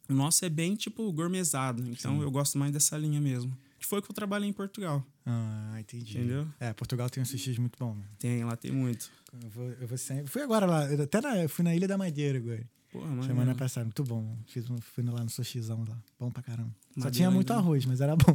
O 0.09 0.14
nosso 0.14 0.44
é 0.44 0.48
bem, 0.48 0.74
tipo, 0.74 1.11
gourmetizado. 1.12 1.84
Então 1.88 2.22
eu 2.22 2.30
gosto 2.30 2.57
mais 2.57 2.72
dessa 2.72 2.96
linha 2.96 3.20
mesmo. 3.20 3.57
Que 3.85 3.89
foi 3.89 4.01
que 4.01 4.11
eu 4.11 4.14
trabalhei 4.14 4.49
em 4.49 4.53
Portugal. 4.53 5.05
Ah, 5.26 5.76
entendi. 5.78 6.16
Entendeu? 6.16 6.47
É, 6.59 6.72
Portugal 6.72 7.11
tem 7.11 7.22
um 7.22 7.26
sushi 7.26 7.61
muito 7.61 7.78
bom. 7.78 7.95
né? 7.95 8.05
Tem, 8.18 8.43
lá 8.43 8.57
tem 8.57 8.72
muito. 8.72 9.11
Eu 9.43 9.51
vou, 9.51 9.70
eu 9.78 9.87
vou 9.87 9.99
sempre. 9.99 10.26
Fui 10.26 10.41
agora 10.41 10.64
lá, 10.64 10.85
até 10.85 11.20
na, 11.20 11.43
eu 11.43 11.51
fui 11.51 11.62
na 11.62 11.76
Ilha 11.76 11.87
da 11.87 11.99
Madeira 11.99 12.39
agora. 12.39 12.66
Porra, 12.91 13.09
mano. 13.09 13.24
Semana 13.24 13.55
passada, 13.55 13.85
muito 13.85 14.03
bom. 14.03 14.39
Fiz 14.47 14.70
um, 14.70 14.78
fui 14.80 15.05
lá 15.05 15.22
no 15.22 15.28
sushizão 15.28 15.85
lá. 15.87 15.99
Bom 16.18 16.30
pra 16.30 16.43
caramba. 16.43 16.70
Só 16.95 17.01
Madeira 17.01 17.11
tinha 17.11 17.30
muito 17.30 17.53
ainda. 17.53 17.62
arroz, 17.62 17.85
mas 17.85 18.01
era 18.01 18.16
bom. 18.16 18.24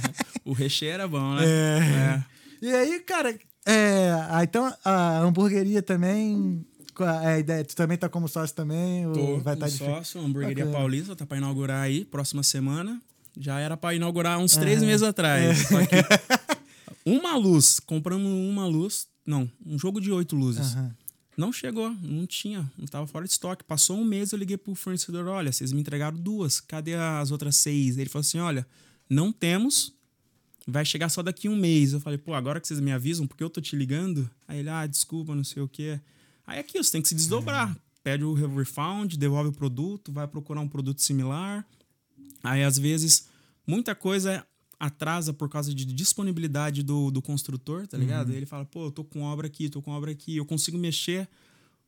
o 0.46 0.54
recheio 0.54 0.92
era 0.92 1.06
bom, 1.06 1.34
né? 1.34 1.44
É. 1.44 2.24
E 2.62 2.72
aí, 2.72 3.00
cara, 3.00 3.38
é, 3.66 4.12
ah, 4.30 4.42
então 4.42 4.72
a 4.82 5.18
hamburgueria 5.18 5.82
também. 5.82 6.64
é 6.98 7.04
A 7.04 7.38
ideia, 7.38 7.62
tu 7.66 7.76
também 7.76 7.98
tá 7.98 8.08
como 8.08 8.26
sócio 8.28 8.56
também? 8.56 9.04
Tô 9.12 9.40
vai 9.40 9.52
estar 9.52 9.68
diferente? 9.68 9.94
sócio, 9.96 10.22
hamburgueria 10.22 10.64
Bacana. 10.64 10.78
paulista, 10.78 11.14
tá 11.14 11.26
pra 11.26 11.36
inaugurar 11.36 11.82
aí, 11.82 12.06
próxima 12.06 12.42
semana. 12.42 12.98
Já 13.38 13.58
era 13.60 13.76
pra 13.76 13.94
inaugurar 13.94 14.38
uns 14.38 14.56
É. 14.56 14.60
três 14.60 14.82
meses 14.82 15.02
atrás. 15.02 15.68
Só 15.68 15.78
que 15.86 15.96
uma 17.06 17.36
luz, 17.36 17.78
compramos 17.80 18.26
uma 18.30 18.66
luz, 18.66 19.06
não, 19.24 19.50
um 19.64 19.78
jogo 19.78 20.00
de 20.00 20.10
oito 20.10 20.34
luzes. 20.36 20.74
Aham. 20.74 20.94
Não 21.36 21.52
chegou, 21.52 21.90
não 22.02 22.26
tinha, 22.26 22.68
não 22.76 22.86
tava 22.86 23.06
fora 23.06 23.24
de 23.24 23.30
estoque. 23.30 23.62
Passou 23.62 23.96
um 23.96 24.04
mês, 24.04 24.32
eu 24.32 24.38
liguei 24.38 24.56
pro 24.56 24.74
fornecedor, 24.74 25.24
olha, 25.28 25.52
vocês 25.52 25.70
me 25.72 25.80
entregaram 25.80 26.18
duas, 26.18 26.60
cadê 26.60 26.94
as 26.96 27.30
outras 27.30 27.54
seis? 27.54 27.96
Ele 27.96 28.10
falou 28.10 28.22
assim, 28.22 28.40
olha, 28.40 28.66
não 29.08 29.30
temos, 29.30 29.94
vai 30.66 30.84
chegar 30.84 31.08
só 31.08 31.22
daqui 31.22 31.48
um 31.48 31.54
mês. 31.54 31.92
Eu 31.92 32.00
falei, 32.00 32.18
pô, 32.18 32.34
agora 32.34 32.60
que 32.60 32.66
vocês 32.66 32.80
me 32.80 32.90
avisam, 32.90 33.24
porque 33.24 33.44
eu 33.44 33.48
tô 33.48 33.60
te 33.60 33.76
ligando? 33.76 34.28
Aí 34.48 34.58
ele, 34.58 34.68
ah, 34.68 34.84
desculpa, 34.84 35.32
não 35.32 35.44
sei 35.44 35.62
o 35.62 35.68
quê. 35.68 36.00
Aí 36.44 36.58
aqui, 36.58 36.76
você 36.82 36.90
tem 36.90 37.00
que 37.00 37.06
se 37.08 37.14
desdobrar. 37.14 37.76
Pede 38.02 38.24
o 38.24 38.32
refund, 38.34 39.16
devolve 39.16 39.50
o 39.50 39.52
produto, 39.52 40.10
vai 40.10 40.26
procurar 40.26 40.60
um 40.60 40.68
produto 40.68 41.00
similar. 41.00 41.64
Aí, 42.42 42.62
às 42.62 42.78
vezes, 42.78 43.28
muita 43.66 43.94
coisa 43.94 44.46
atrasa 44.78 45.32
por 45.32 45.48
causa 45.48 45.74
de 45.74 45.84
disponibilidade 45.84 46.82
do, 46.82 47.10
do 47.10 47.20
construtor, 47.20 47.86
tá 47.86 47.98
ligado? 47.98 48.32
Ele 48.32 48.46
fala, 48.46 48.64
pô, 48.64 48.86
eu 48.86 48.92
tô 48.92 49.02
com 49.02 49.22
obra 49.22 49.48
aqui, 49.48 49.68
tô 49.68 49.82
com 49.82 49.90
obra 49.90 50.12
aqui, 50.12 50.36
eu 50.36 50.44
consigo 50.44 50.78
mexer 50.78 51.28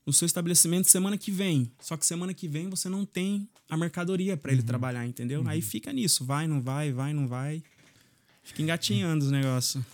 no 0.04 0.12
seu 0.12 0.26
estabelecimento 0.26 0.88
semana 0.88 1.16
que 1.16 1.30
vem. 1.30 1.70
Só 1.80 1.96
que 1.96 2.04
semana 2.04 2.34
que 2.34 2.48
vem 2.48 2.68
você 2.68 2.88
não 2.88 3.04
tem 3.04 3.48
a 3.68 3.76
mercadoria 3.76 4.36
para 4.36 4.52
ele 4.52 4.62
trabalhar, 4.62 5.06
entendeu? 5.06 5.46
Aí 5.46 5.62
fica 5.62 5.92
nisso, 5.92 6.24
vai, 6.24 6.48
não 6.48 6.60
vai, 6.60 6.92
vai, 6.92 7.12
não 7.12 7.28
vai. 7.28 7.62
Fica 8.42 8.62
engatinhando 8.62 9.24
os 9.24 9.30
negócios. 9.30 9.84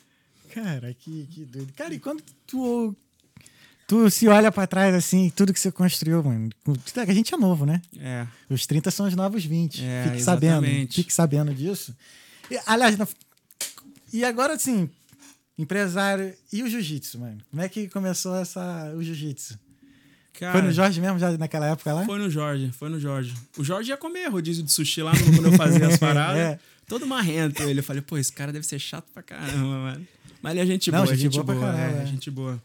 Cara, 0.51 0.95
que, 0.95 1.27
que 1.27 1.45
doido. 1.45 1.73
Cara, 1.75 1.95
e 1.95 1.99
quando 1.99 2.23
tu, 2.47 2.97
tu 3.87 4.11
se 4.11 4.26
olha 4.28 4.51
pra 4.51 4.66
trás 4.66 4.95
assim, 4.95 5.30
tudo 5.34 5.53
que 5.53 5.61
você 5.61 5.70
construiu, 5.72 6.22
mano. 6.22 6.51
A 6.97 7.12
gente 7.12 7.34
é 7.34 7.37
novo, 7.39 7.64
né? 7.66 7.80
É. 7.99 8.26
Os 8.51 8.66
30 8.66 8.91
são 8.91 9.07
os 9.07 9.14
novos 9.14 9.45
20. 9.45 9.84
É, 9.84 10.05
Fique 10.09 10.22
sabendo. 10.22 10.64
exatamente. 10.66 10.95
Fique 10.97 11.12
sabendo 11.12 11.55
disso. 11.55 11.95
E, 12.51 12.59
aliás, 12.66 12.97
na- 12.97 13.09
e 14.12 14.24
agora 14.24 14.55
assim, 14.55 14.89
empresário 15.59 16.32
e 16.53 16.62
o 16.62 16.68
jiu-jitsu, 16.68 17.18
mano? 17.18 17.39
Como 17.51 17.62
é 17.62 17.68
que 17.68 17.89
começou 17.89 18.37
essa, 18.37 18.93
o 18.97 19.03
jiu-jitsu? 19.03 19.59
Cara, 20.39 20.53
Foi 20.53 20.62
no 20.62 20.70
Jorge 20.72 21.01
mesmo, 21.01 21.18
já 21.18 21.30
naquela 21.39 21.66
época 21.66 21.95
lá? 21.95 22.05
Foi 22.05 22.18
no 22.18 22.28
Jorge, 22.28 22.70
foi 22.72 22.91
no 22.91 23.01
Jorge. 23.01 23.34
O 23.57 23.64
Jorge 23.64 23.91
ia 23.91 23.97
comer 23.97 24.28
rodízio 24.28 24.62
de 24.62 24.70
sushi 24.70 25.03
lá 25.03 25.12
no- 25.12 25.24
quando 25.34 25.47
eu 25.47 25.53
fazia 25.53 25.87
as 25.87 25.97
paradas. 25.99 26.37
É. 26.39 26.59
Todo 26.87 27.07
marrento 27.07 27.62
ele. 27.62 27.80
Eu 27.80 27.84
falei, 27.84 28.03
pô, 28.03 28.18
esse 28.18 28.32
cara 28.32 28.53
deve 28.53 28.66
ser 28.66 28.78
chato 28.78 29.07
pra 29.14 29.22
caramba, 29.22 29.57
mano. 29.78 30.07
Mas 30.43 30.53
ele 30.53 30.61
é 30.61 30.66
gente 30.66 30.91
Não, 30.93 30.99
boa, 31.03 31.14
gente 31.16 31.22
gente, 31.22 31.43
boa 31.43 31.59
boa, 31.59 31.80
é, 31.80 32.03
é. 32.03 32.07
gente 32.07 32.30
boa. 32.30 32.62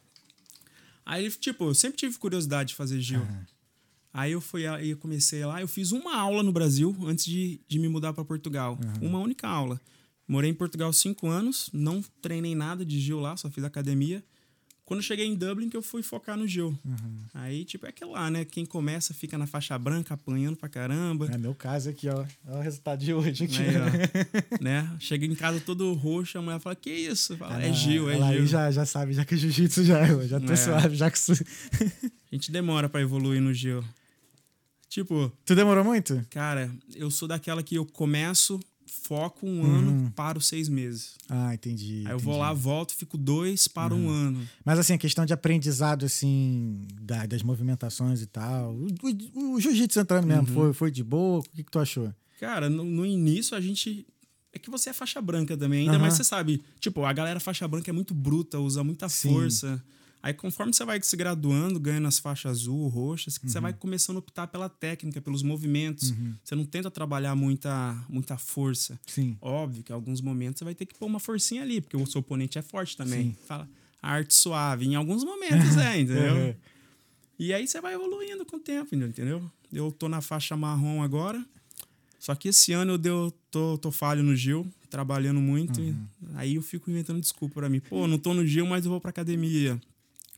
Aí, 1.05 1.29
tipo, 1.31 1.65
eu 1.65 1.73
sempre 1.73 1.97
tive 1.97 2.17
curiosidade 2.17 2.69
de 2.69 2.75
fazer 2.75 2.99
Gil. 3.01 3.21
Aí 4.13 4.33
eu 4.33 4.41
fui 4.41 4.67
aí 4.67 4.89
eu 4.89 4.97
comecei 4.97 5.45
lá, 5.45 5.61
eu 5.61 5.67
fiz 5.67 5.91
uma 5.93 6.15
aula 6.17 6.43
no 6.43 6.51
Brasil 6.51 6.95
antes 7.05 7.23
de, 7.25 7.61
de 7.67 7.79
me 7.79 7.87
mudar 7.87 8.11
pra 8.13 8.25
Portugal. 8.25 8.77
Uma 9.01 9.19
única 9.19 9.47
aula. 9.47 9.79
Morei 10.27 10.49
em 10.49 10.53
Portugal 10.53 10.91
cinco 10.93 11.27
anos, 11.27 11.69
não 11.73 12.01
treinei 12.21 12.53
nada 12.55 12.85
de 12.85 12.99
Gil 12.99 13.19
lá, 13.19 13.35
só 13.37 13.49
fiz 13.49 13.63
academia. 13.63 14.23
Quando 14.91 14.99
eu 14.99 15.03
cheguei 15.05 15.25
em 15.25 15.35
Dublin, 15.35 15.69
que 15.69 15.77
eu 15.77 15.81
fui 15.81 16.03
focar 16.03 16.35
no 16.35 16.45
Gil. 16.45 16.77
Aí, 17.33 17.63
tipo, 17.63 17.85
é 17.85 17.89
aquilo 17.89 18.11
lá, 18.11 18.29
né? 18.29 18.43
Quem 18.43 18.65
começa 18.65 19.13
fica 19.13 19.37
na 19.37 19.47
faixa 19.47 19.79
branca, 19.79 20.15
apanhando 20.15 20.57
pra 20.57 20.67
caramba. 20.67 21.29
É 21.31 21.37
meu 21.37 21.55
caso 21.55 21.89
aqui, 21.89 22.09
ó. 22.09 22.25
Olha 22.45 22.57
o 22.57 22.61
resultado 22.61 22.99
de 22.99 23.13
hoje 23.13 23.45
aqui. 23.45 23.57
Aí, 23.57 23.69
ó, 23.77 24.59
né? 24.61 24.93
Chega 24.99 25.25
em 25.25 25.33
casa 25.33 25.61
todo 25.61 25.93
roxo, 25.93 26.37
a 26.37 26.41
mulher 26.41 26.59
fala, 26.59 26.75
que 26.75 26.89
isso? 26.91 27.37
Fala, 27.37 27.63
é 27.63 27.69
Ah, 27.69 27.71
Gil, 27.71 28.09
é 28.09 28.33
Gil. 28.33 28.45
já, 28.45 28.69
já 28.69 28.85
sabe, 28.85 29.13
já 29.13 29.23
que 29.23 29.33
é 29.33 29.37
jiu-jitsu 29.37 29.85
já, 29.85 30.05
eu 30.09 30.27
já 30.27 30.41
tô 30.41 30.51
É. 30.51 30.55
suave, 30.57 30.93
já 30.93 31.09
que. 31.09 31.17
A 32.29 32.35
gente 32.35 32.51
demora 32.51 32.89
pra 32.89 32.99
evoluir 32.99 33.41
no 33.41 33.53
Gil. 33.53 33.81
Tipo, 34.89 35.31
Tu 35.45 35.55
demorou 35.55 35.85
muito? 35.85 36.21
cara, 36.29 36.69
eu 36.95 37.09
sou 37.09 37.29
daquela 37.29 37.63
que 37.63 37.75
eu 37.75 37.85
começo, 37.85 38.59
foco 39.03 39.45
um 39.47 39.63
ano, 39.65 40.11
paro 40.15 40.39
seis 40.39 40.69
meses. 40.69 41.15
Ah, 41.29 41.53
entendi. 41.53 42.03
Aí 42.05 42.13
eu 42.13 42.19
vou 42.19 42.33
entendi. 42.35 42.47
lá, 42.47 42.53
volto, 42.53 42.93
fico 42.95 43.17
dois, 43.17 43.67
paro 43.67 43.95
um 43.95 44.09
ano. 44.09 44.47
Mas 44.63 44.79
assim, 44.79 44.93
a 44.93 44.97
questão 44.97 45.25
de 45.25 45.33
aprendizado, 45.33 46.05
assim, 46.05 46.85
da- 47.01 47.25
das 47.25 47.41
movimentações 47.43 48.21
e 48.21 48.27
tal. 48.27 48.73
O, 48.73 48.87
o- 49.35 49.53
o 49.55 49.59
jiu-jitsu 49.59 49.99
entrando 49.99 50.25
mesmo, 50.27 50.47
Uhum. 50.47 50.53
foi, 50.53 50.73
foi 50.73 50.91
de 50.91 51.03
boa? 51.03 51.39
O 51.39 51.43
que, 51.43 51.63
que 51.63 51.71
tu 51.71 51.79
achou? 51.79 52.13
Cara, 52.39 52.69
no, 52.69 52.83
no 52.83 53.05
início 53.05 53.55
a 53.57 53.61
gente. 53.61 54.05
É 54.53 54.59
que 54.59 54.69
você 54.69 54.89
é 54.89 54.93
faixa 54.93 55.21
branca 55.21 55.55
também, 55.55 55.81
ainda 55.81 55.93
Aham. 55.93 56.01
mais 56.01 56.13
você 56.15 56.23
sabe. 56.25 56.61
Tipo, 56.79 57.05
a 57.05 57.13
galera 57.13 57.39
faixa 57.39 57.65
branca 57.67 57.89
é 57.89 57.93
muito 57.93 58.13
bruta, 58.13 58.59
usa 58.59 58.83
muita 58.83 59.07
Sim. 59.07 59.29
força. 59.33 59.81
Aí, 60.23 60.33
conforme 60.33 60.71
você 60.73 60.85
vai 60.85 61.01
se 61.01 61.15
graduando, 61.17 61.79
ganhando 61.79 62.07
as 62.07 62.19
faixas 62.19 62.51
azul, 62.59 62.87
roxas, 62.89 63.39
você 63.41 63.57
Uhum. 63.57 63.61
vai 63.63 63.73
começando 63.73 64.17
a 64.17 64.19
optar 64.19 64.45
pela 64.47 64.69
técnica, 64.69 65.19
pelos 65.19 65.41
movimentos. 65.41 66.13
Você 66.43 66.53
não 66.55 66.63
tenta 66.65 66.91
trabalhar 66.91 67.35
muita, 67.35 67.95
muita 68.07 68.37
força. 68.37 68.99
Sim. 69.07 69.35
Óbvio 69.41 69.81
que 69.83 69.91
em 69.91 69.95
alguns 69.95 70.21
momentos 70.21 70.59
você 70.59 70.65
vai 70.65 70.75
ter 70.75 70.85
que 70.85 70.93
pôr 70.93 71.07
uma 71.07 71.19
forcinha 71.19 71.63
ali, 71.63 71.81
porque 71.81 71.97
o 71.97 72.05
seu 72.05 72.19
oponente 72.21 72.57
é 72.59 72.61
forte 72.61 72.95
também. 72.95 73.31
Sim. 73.31 73.35
Fala, 73.47 73.67
arte 74.01 74.35
suave. 74.35 74.85
Em 74.85 74.95
alguns 74.95 75.23
momentos 75.23 75.75
é, 75.77 75.99
entendeu? 76.01 76.35
Uhum. 76.35 76.55
E 77.39 77.51
aí 77.53 77.67
você 77.67 77.81
vai 77.81 77.95
evoluindo 77.95 78.45
com 78.45 78.57
o 78.57 78.59
tempo, 78.59 78.93
entendeu? 78.95 79.41
Eu 79.73 79.91
tô 79.91 80.07
na 80.07 80.21
faixa 80.21 80.55
marrom 80.55 81.01
agora. 81.01 81.43
Só 82.19 82.35
que 82.35 82.49
esse 82.49 82.71
ano 82.73 82.91
eu 82.93 82.97
deu, 82.99 83.33
tô, 83.49 83.79
tô 83.79 83.89
falho 83.91 84.21
no 84.21 84.35
Gil, 84.35 84.67
trabalhando 84.91 85.39
muito. 85.41 85.81
e 85.81 85.95
aí 86.35 86.53
eu 86.53 86.61
fico 86.61 86.91
inventando 86.91 87.19
desculpa 87.19 87.55
pra 87.55 87.67
mim. 87.69 87.79
Pô, 87.79 88.05
não 88.07 88.19
tô 88.19 88.35
no 88.35 88.45
Gil, 88.45 88.67
mas 88.67 88.85
eu 88.85 88.91
vou 88.91 89.01
pra 89.01 89.09
academia. 89.09 89.81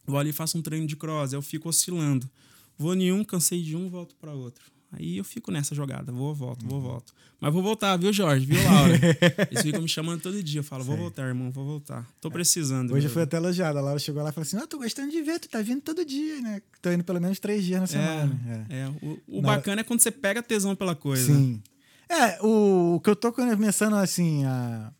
Vou 0.05 0.19
ali 0.19 0.29
e 0.29 0.33
faço 0.33 0.57
um 0.57 0.61
treino 0.61 0.85
de 0.85 0.95
cross. 0.95 1.33
Eu 1.33 1.41
fico 1.41 1.69
oscilando. 1.69 2.29
Vou 2.77 2.93
em 2.95 3.11
um, 3.11 3.23
cansei 3.23 3.61
de 3.61 3.75
um, 3.75 3.89
volto 3.89 4.15
pra 4.15 4.33
outro. 4.33 4.73
Aí 4.91 5.17
eu 5.17 5.23
fico 5.23 5.51
nessa 5.51 5.73
jogada, 5.73 6.11
vou, 6.11 6.35
volto, 6.35 6.65
vou, 6.67 6.79
volto. 6.79 7.13
Mas 7.39 7.51
vou 7.51 7.63
voltar, 7.63 7.97
viu, 7.97 8.13
Jorge? 8.13 8.45
Viu, 8.45 8.63
Laura? 8.63 8.95
Eles 9.49 9.63
ficam 9.63 9.81
me 9.81 9.89
chamando 9.89 10.21
todo 10.21 10.41
dia. 10.41 10.59
Eu 10.59 10.63
falo, 10.63 10.83
vou 10.83 10.95
voltar, 10.95 11.23
irmão, 11.23 11.49
vou 11.51 11.65
voltar. 11.65 12.07
Tô 12.21 12.29
precisando. 12.29 12.93
Hoje 12.93 13.07
eu 13.07 13.11
fui 13.11 13.23
até 13.23 13.37
elogiada. 13.37 13.79
A 13.79 13.81
Laura 13.81 13.97
chegou 13.99 14.21
lá 14.21 14.29
e 14.29 14.31
falou 14.31 14.45
assim: 14.45 14.57
Ah, 14.57 14.67
tô 14.67 14.77
gostando 14.77 15.11
de 15.11 15.21
ver, 15.21 15.39
tu 15.39 15.49
tá 15.49 15.61
vindo 15.61 15.81
todo 15.81 16.05
dia, 16.05 16.39
né? 16.41 16.61
Tô 16.81 16.91
indo 16.91 17.03
pelo 17.03 17.19
menos 17.19 17.39
três 17.39 17.65
dias 17.65 17.81
na 17.81 17.87
semana. 17.87 18.67
É. 18.69 18.81
É, 18.81 18.87
o, 19.01 19.19
o 19.27 19.41
Na 19.41 19.55
bacana 19.55 19.81
é 19.81 19.83
quando 19.83 19.99
você 19.99 20.11
pega 20.11 20.43
tesão 20.43 20.75
pela 20.75 20.95
coisa. 20.95 21.33
Sim. 21.33 21.61
É, 22.07 22.39
o, 22.41 22.95
o 22.95 22.99
que 23.01 23.09
eu 23.09 23.15
tô 23.15 23.33
começando 23.33 23.95
assim 23.95 24.45
a. 24.45 24.93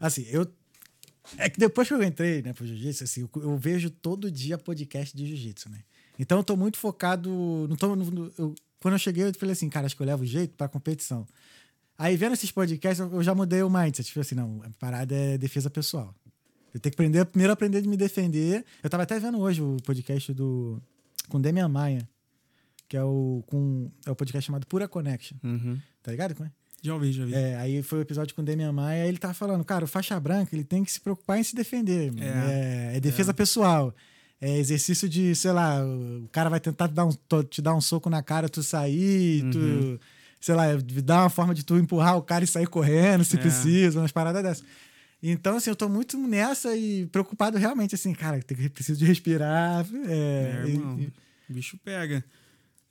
Assim, 0.00 0.26
eu. 0.28 0.46
É 1.36 1.48
que 1.50 1.58
depois 1.58 1.86
que 1.86 1.94
eu 1.94 2.02
entrei 2.02 2.42
né, 2.42 2.52
pro 2.52 2.66
jiu-jitsu, 2.66 3.04
assim, 3.04 3.20
eu, 3.22 3.42
eu 3.42 3.56
vejo 3.58 3.90
todo 3.90 4.30
dia 4.30 4.56
podcast 4.56 5.16
de 5.16 5.26
jiu-jitsu, 5.26 5.68
né? 5.70 5.80
Então 6.18 6.38
eu 6.38 6.44
tô 6.44 6.56
muito 6.56 6.78
focado. 6.78 7.66
Não 7.68 7.76
tô, 7.76 7.94
no- 7.94 8.32
eu- 8.38 8.54
quando 8.80 8.94
eu 8.94 8.98
cheguei, 8.98 9.24
eu 9.24 9.34
falei 9.34 9.52
assim, 9.52 9.68
cara, 9.68 9.86
acho 9.86 9.96
que 9.96 10.02
eu 10.02 10.06
levo 10.06 10.24
jeito 10.24 10.54
pra 10.56 10.68
competição. 10.68 11.26
Aí 11.96 12.16
vendo 12.16 12.32
esses 12.34 12.50
podcasts, 12.50 13.00
eu 13.00 13.12
eu 13.12 13.22
já 13.22 13.34
mudei 13.34 13.62
o 13.62 13.68
mindset. 13.70 14.06
Tipo 14.06 14.20
assim, 14.20 14.34
não, 14.34 14.62
a 14.64 14.70
parada 14.78 15.14
é 15.14 15.36
defesa 15.36 15.68
pessoal. 15.68 16.14
Eu 16.72 16.78
tenho 16.80 16.92
que 16.92 16.96
aprender, 16.96 17.24
primeiro 17.24 17.52
aprender 17.52 17.80
de 17.82 17.88
me 17.88 17.96
defender. 17.96 18.64
Eu 18.82 18.88
tava 18.90 19.02
até 19.02 19.18
vendo 19.18 19.38
hoje 19.38 19.60
o 19.62 19.76
podcast 19.84 20.32
do. 20.32 20.80
com 21.28 21.40
Demian 21.40 21.68
Maia, 21.68 22.08
que 22.88 22.96
é 22.96 23.02
o, 23.02 23.42
com, 23.46 23.90
é 24.06 24.10
o 24.10 24.14
podcast 24.14 24.46
chamado 24.46 24.66
Pura 24.66 24.86
Connection. 24.86 25.36
Uhum. 25.42 25.78
Tá 26.02 26.10
ligado? 26.12 26.34
Como 26.34 26.48
é? 26.48 26.52
Já 26.82 26.94
ouvi, 26.94 27.12
já 27.12 27.24
vi. 27.24 27.34
É, 27.34 27.56
aí 27.56 27.82
foi 27.82 27.98
o 27.98 28.02
episódio 28.02 28.34
com 28.34 28.42
o 28.42 28.44
Demian 28.44 28.72
Maia, 28.72 29.02
aí 29.02 29.08
ele 29.08 29.18
tava 29.18 29.34
falando, 29.34 29.64
cara, 29.64 29.84
o 29.84 29.88
faixa 29.88 30.18
branca, 30.20 30.54
ele 30.54 30.64
tem 30.64 30.84
que 30.84 30.92
se 30.92 31.00
preocupar 31.00 31.38
em 31.38 31.42
se 31.42 31.54
defender. 31.56 32.12
mano. 32.12 32.22
É, 32.24 32.96
é 32.96 33.00
defesa 33.00 33.34
pessoal. 33.34 33.94
É 34.40 34.56
exercício 34.58 35.08
de, 35.08 35.34
sei 35.34 35.50
lá, 35.50 35.84
o 35.84 36.28
cara 36.30 36.48
vai 36.48 36.60
tentar 36.60 36.86
te 36.88 36.94
dar 36.94 37.04
um, 37.06 37.10
te 37.50 37.60
dar 37.60 37.74
um 37.74 37.80
soco 37.80 38.08
na 38.08 38.22
cara, 38.22 38.48
tu 38.48 38.62
sair, 38.62 39.42
Uhum. 39.42 39.50
tu, 39.50 40.00
sei 40.40 40.54
lá, 40.54 40.66
dar 41.04 41.22
uma 41.24 41.30
forma 41.30 41.52
de 41.52 41.64
tu 41.64 41.76
empurrar 41.76 42.16
o 42.16 42.22
cara 42.22 42.44
e 42.44 42.46
sair 42.46 42.68
correndo, 42.68 43.24
se 43.24 43.36
É. 43.36 43.40
precisa, 43.40 43.98
umas 43.98 44.12
paradas 44.12 44.40
dessas. 44.42 44.64
Então, 45.20 45.56
assim, 45.56 45.70
eu 45.70 45.74
tô 45.74 45.88
muito 45.88 46.16
nessa 46.16 46.76
e 46.76 47.06
preocupado 47.06 47.58
realmente, 47.58 47.96
assim, 47.96 48.12
cara, 48.14 48.38
preciso 48.72 48.96
de 49.00 49.04
respirar. 49.04 49.84
É, 50.06 50.62
É, 50.62 50.64
e- 50.68 50.70
irmão, 50.74 51.00
e- 51.00 51.12
o 51.50 51.54
bicho 51.54 51.76
pega. 51.84 52.24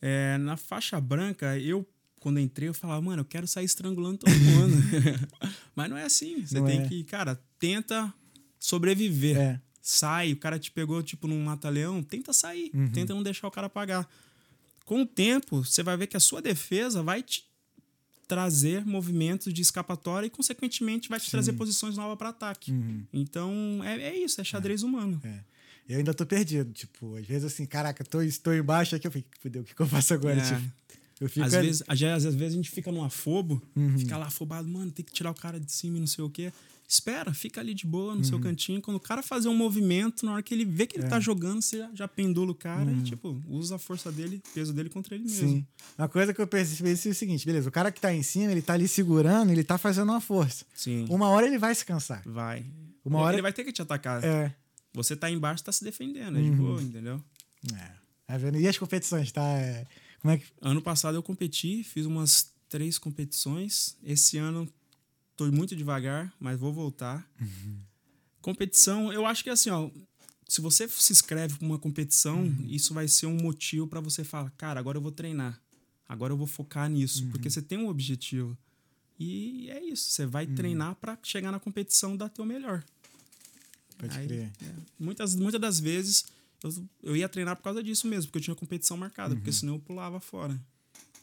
É, 0.01 0.37
na 0.37 0.57
faixa 0.57 0.99
branca, 0.99 1.57
eu, 1.57 1.87
quando 2.19 2.39
entrei, 2.39 2.69
eu 2.69 2.73
falava, 2.73 3.01
mano, 3.01 3.21
eu 3.21 3.25
quero 3.25 3.47
sair 3.47 3.65
estrangulando 3.65 4.17
todo 4.17 4.33
mundo. 4.33 4.75
Mas 5.75 5.89
não 5.89 5.97
é 5.97 6.03
assim. 6.03 6.45
Você 6.45 6.59
Não 6.59 6.65
tem 6.65 6.81
é. 6.81 6.87
que, 6.87 7.03
cara, 7.03 7.39
tenta 7.59 8.13
sobreviver. 8.59 9.37
É. 9.37 9.61
Sai, 9.81 10.33
o 10.33 10.37
cara 10.37 10.59
te 10.59 10.71
pegou, 10.71 11.01
tipo, 11.01 11.27
num 11.27 11.41
mata-leão, 11.43 12.03
tenta 12.03 12.33
sair. 12.33 12.71
Uhum. 12.73 12.91
Tenta 12.91 13.13
não 13.13 13.23
deixar 13.23 13.47
o 13.47 13.51
cara 13.51 13.69
pagar. 13.69 14.07
Com 14.83 15.03
o 15.03 15.05
tempo, 15.05 15.63
você 15.63 15.83
vai 15.83 15.95
ver 15.95 16.07
que 16.07 16.17
a 16.17 16.19
sua 16.19 16.41
defesa 16.41 17.01
vai 17.03 17.21
te 17.21 17.45
trazer 18.27 18.85
movimentos 18.85 19.53
de 19.53 19.61
escapatória 19.61 20.27
e, 20.27 20.29
consequentemente, 20.29 21.07
vai 21.07 21.19
te 21.19 21.31
trazer 21.31 21.53
posições 21.53 21.95
novas 21.95 22.17
para 22.17 22.29
ataque. 22.29 22.71
Uhum. 22.71 23.03
Então, 23.13 23.81
é, 23.83 24.01
é 24.01 24.17
isso, 24.17 24.41
é 24.41 24.43
xadrez 24.43 24.83
humano. 24.83 25.21
É. 25.23 25.39
Eu 25.87 25.99
ainda 25.99 26.13
tô 26.13 26.25
perdido. 26.25 26.73
Tipo, 26.73 27.15
às 27.15 27.25
vezes 27.25 27.45
assim, 27.45 27.65
caraca, 27.65 28.03
tô, 28.03 28.21
estou 28.21 28.53
embaixo 28.53 28.95
aqui, 28.95 29.07
eu 29.07 29.11
fico, 29.11 29.29
fudeu, 29.39 29.61
o 29.61 29.65
que, 29.65 29.73
que 29.73 29.81
eu 29.81 29.87
faço 29.87 30.13
agora? 30.13 30.39
É. 30.39 30.43
Tipo, 30.43 30.59
eu 30.59 30.71
fico 31.27 31.45
Às 31.45 31.51
vezes, 31.53 31.83
às, 31.87 31.99
vezes- 31.99 32.25
às 32.25 32.35
vezes 32.35 32.53
a 32.53 32.57
gente 32.57 32.69
fica 32.69 32.91
num 32.91 33.03
afobo, 33.03 33.61
Uhum. 33.75 33.97
fica 33.97 34.17
lá 34.17 34.27
afobado, 34.27 34.67
mano, 34.67 34.91
tem 34.91 35.03
que 35.03 35.11
tirar 35.11 35.31
o 35.31 35.35
cara 35.35 35.59
de 35.59 35.71
cima 35.71 35.97
e 35.97 35.99
não 35.99 36.07
sei 36.07 36.23
o 36.23 36.29
quê. 36.29 36.51
Espera, 36.89 37.33
fica 37.33 37.59
ali 37.59 37.73
de 37.73 37.85
boa 37.85 38.13
no 38.13 38.19
Uhum. 38.19 38.23
seu 38.23 38.39
cantinho. 38.39 38.81
Quando 38.81 38.95
o 38.95 38.99
cara 38.99 39.21
fazer 39.21 39.49
um 39.49 39.55
movimento, 39.55 40.25
na 40.25 40.33
hora 40.33 40.41
que 40.43 40.53
ele 40.53 40.63
vê 40.63 40.87
que 40.87 40.95
ele 40.97 41.05
É. 41.05 41.09
tá 41.09 41.19
jogando, 41.19 41.61
você 41.61 41.85
já, 41.93 42.07
pendula 42.07 42.51
o 42.51 42.55
cara 42.55 42.89
e, 42.89 43.01
tipo, 43.03 43.41
usa 43.45 43.75
a 43.75 43.79
força 43.79 44.09
dele, 44.09 44.41
peso 44.53 44.71
dele 44.71 44.89
contra 44.89 45.15
ele 45.15 45.25
mesmo. 45.25 45.47
Uhum. 45.49 45.55
Sim. 45.57 45.67
Uma 45.97 46.07
coisa 46.07 46.33
que 46.33 46.39
eu 46.41 46.47
percebi 46.47 46.91
é 46.91 46.93
o 46.93 47.13
seguinte, 47.15 47.45
beleza, 47.45 47.67
o 47.67 47.71
cara 47.71 47.91
que 47.91 47.99
tá 47.99 48.13
em 48.13 48.23
cima, 48.23 48.51
ele 48.53 48.61
tá 48.61 48.73
ali 48.73 48.87
segurando, 48.87 49.51
ele 49.51 49.63
tá 49.65 49.77
fazendo 49.77 50.09
uma 50.11 50.21
força. 50.21 50.65
Sim. 50.73 51.05
Uma 51.09 51.27
hora 51.29 51.45
ele 51.47 51.57
vai 51.57 51.75
se 51.75 51.83
cansar. 51.85 52.21
Vai. 52.25 52.63
Uma 53.03 53.19
hora- 53.19 53.35
Ele 53.35 53.41
vai 53.41 53.51
ter 53.53 53.63
que 53.65 53.73
te 53.73 53.81
atacar. 53.81 54.23
É. 54.23 54.53
Você 54.93 55.15
tá 55.15 55.29
embaixo, 55.29 55.63
tá 55.63 55.71
se 55.73 55.83
defendendo, 55.83 56.37
é 56.37 56.41
de 56.41 56.49
Uhum. 56.51 56.55
boa, 56.57 56.81
entendeu? 56.81 57.21
é. 57.73 57.91
Tá 58.25 58.37
vendo? 58.37 58.59
E 58.59 58.67
as 58.67 58.77
competições, 58.77 59.31
tá? 59.31 59.41
É, 59.43 59.85
Como 60.21 60.33
é 60.33 60.37
que. 60.37 60.45
Ano 60.61 60.81
passado 60.81 61.15
eu 61.15 61.23
competi, 61.23 61.83
fiz 61.83 62.05
umas 62.05 62.51
três 62.69 62.97
competições. 62.97 63.95
Esse 64.03 64.37
ano 64.37 64.67
tô 65.35 65.51
muito 65.51 65.75
devagar, 65.75 66.33
mas 66.39 66.59
vou 66.59 66.73
voltar. 66.73 67.29
Competição, 68.41 69.11
eu 69.11 69.25
acho 69.25 69.43
que 69.43 69.49
é 69.49 69.53
assim, 69.53 69.69
ó. 69.69 69.89
Se 70.47 70.61
você 70.61 70.87
se 70.87 71.11
inscreve 71.11 71.55
para 71.55 71.65
uma 71.65 71.77
competição, 71.77 72.45
isso 72.69 72.93
vai 72.93 73.07
ser 73.07 73.25
um 73.25 73.35
motivo 73.35 73.85
para 73.85 73.99
você 73.99 74.23
falar, 74.23 74.49
cara, 74.51 74.79
agora 74.79 74.97
eu 74.97 75.01
vou 75.01 75.11
treinar. 75.11 75.61
Agora 76.07 76.31
eu 76.31 76.37
vou 76.37 76.47
focar 76.47 76.89
nisso, 76.89 77.27
porque 77.31 77.49
você 77.49 77.61
tem 77.61 77.77
um 77.77 77.89
objetivo. 77.89 78.57
E 79.19 79.69
é 79.69 79.83
isso, 79.83 80.09
você 80.09 80.25
vai 80.25 80.47
treinar 80.47 80.95
para 80.95 81.17
chegar 81.21 81.51
na 81.51 81.59
competição 81.59 82.15
dar 82.15 82.29
teu 82.29 82.45
melhor. 82.45 82.83
Pode 83.97 84.17
Aí, 84.17 84.27
crer. 84.27 84.51
é, 84.61 84.73
muitas, 84.99 85.35
muitas 85.35 85.59
das 85.59 85.79
vezes 85.79 86.23
eu, 86.63 86.71
eu 87.03 87.15
ia 87.15 87.29
treinar 87.29 87.55
por 87.55 87.63
causa 87.63 87.83
disso 87.83 88.07
mesmo, 88.07 88.27
porque 88.27 88.39
eu 88.39 88.43
tinha 88.43 88.55
competição 88.55 88.97
marcada, 88.97 89.35
porque 89.35 89.51
senão 89.51 89.73
eu 89.75 89.79
pulava 89.79 90.19
fora. 90.19 90.59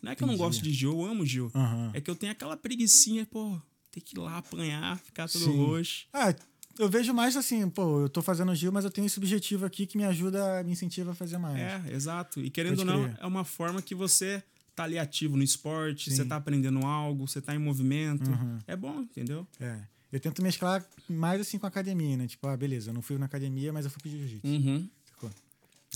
Não 0.03 0.13
é 0.13 0.15
que 0.15 0.23
eu 0.23 0.27
não 0.27 0.35
Uhum. 0.35 0.39
Gosto 0.39 0.63
de 0.63 0.71
Gil, 0.73 0.93
eu 0.93 1.05
amo 1.05 1.25
Gil. 1.25 1.51
Aham. 1.55 1.91
É 1.95 2.01
que 2.01 2.11
eu 2.11 2.15
tenho 2.15 2.33
aquela 2.33 2.57
preguicinha, 2.57 3.27
pô, 3.27 3.59
ter 3.91 4.01
que 4.01 4.17
ir 4.17 4.21
lá 4.21 4.39
apanhar, 4.39 4.99
ficar 4.99 5.29
todo 5.29 5.45
Sim. 5.45 5.57
roxo. 5.57 6.07
Ah, 6.13 6.35
eu 6.79 6.89
vejo 6.89 7.15
mais 7.15 7.37
assim, 7.37 7.69
pô, 7.71 8.03
eu 8.03 8.09
tô 8.09 8.21
fazendo 8.21 8.55
Gil, 8.55 8.71
mas 8.73 8.85
eu 8.85 8.91
tenho 8.91 9.07
esse 9.07 9.19
objetivo 9.19 9.65
aqui 9.65 9.87
que 9.87 9.97
me 9.97 10.05
ajuda, 10.05 10.63
me 10.65 10.73
incentiva 10.73 11.13
a 11.13 11.15
fazer 11.15 11.39
mais. 11.39 11.57
É, 11.59 11.95
exato. 11.95 12.41
E 12.41 12.51
querendo 12.51 12.81
ou 12.81 12.85
não, 12.85 13.07
é 13.19 13.27
uma 13.27 13.45
forma 13.45 13.81
que 13.81 13.95
você 13.95 14.43
tá 14.75 14.85
ali 14.85 14.99
ativo 14.99 15.37
no 15.37 15.43
esporte, 15.43 16.11
Sim. 16.11 16.17
você 16.17 16.25
tá 16.25 16.37
aprendendo 16.37 16.85
algo, 16.85 17.27
você 17.27 17.41
tá 17.41 17.55
em 17.55 17.59
movimento. 17.59 18.29
Uhum. 18.29 18.59
É 18.67 18.77
bom, 18.77 19.01
entendeu? 19.03 19.47
É. 19.61 19.79
Eu 20.13 20.21
tento 20.21 20.43
mesclar 20.43 20.85
mais 21.09 21.41
assim 21.41 21.59
com 21.59 21.67
a 21.67 21.69
academia, 21.69 22.17
né? 22.17 22.27
Tipo, 22.27 22.47
ah, 22.49 22.57
beleza, 22.57 22.91
eu 22.91 22.95
não 22.95 23.03
fui 23.03 23.17
na 23.19 23.27
academia, 23.27 23.73
mas 23.73 23.85
eu 23.85 23.91
fui 23.91 24.03
pro 24.03 24.11
jiu-jitsu. 24.11 24.47
Uhum. 24.47 24.89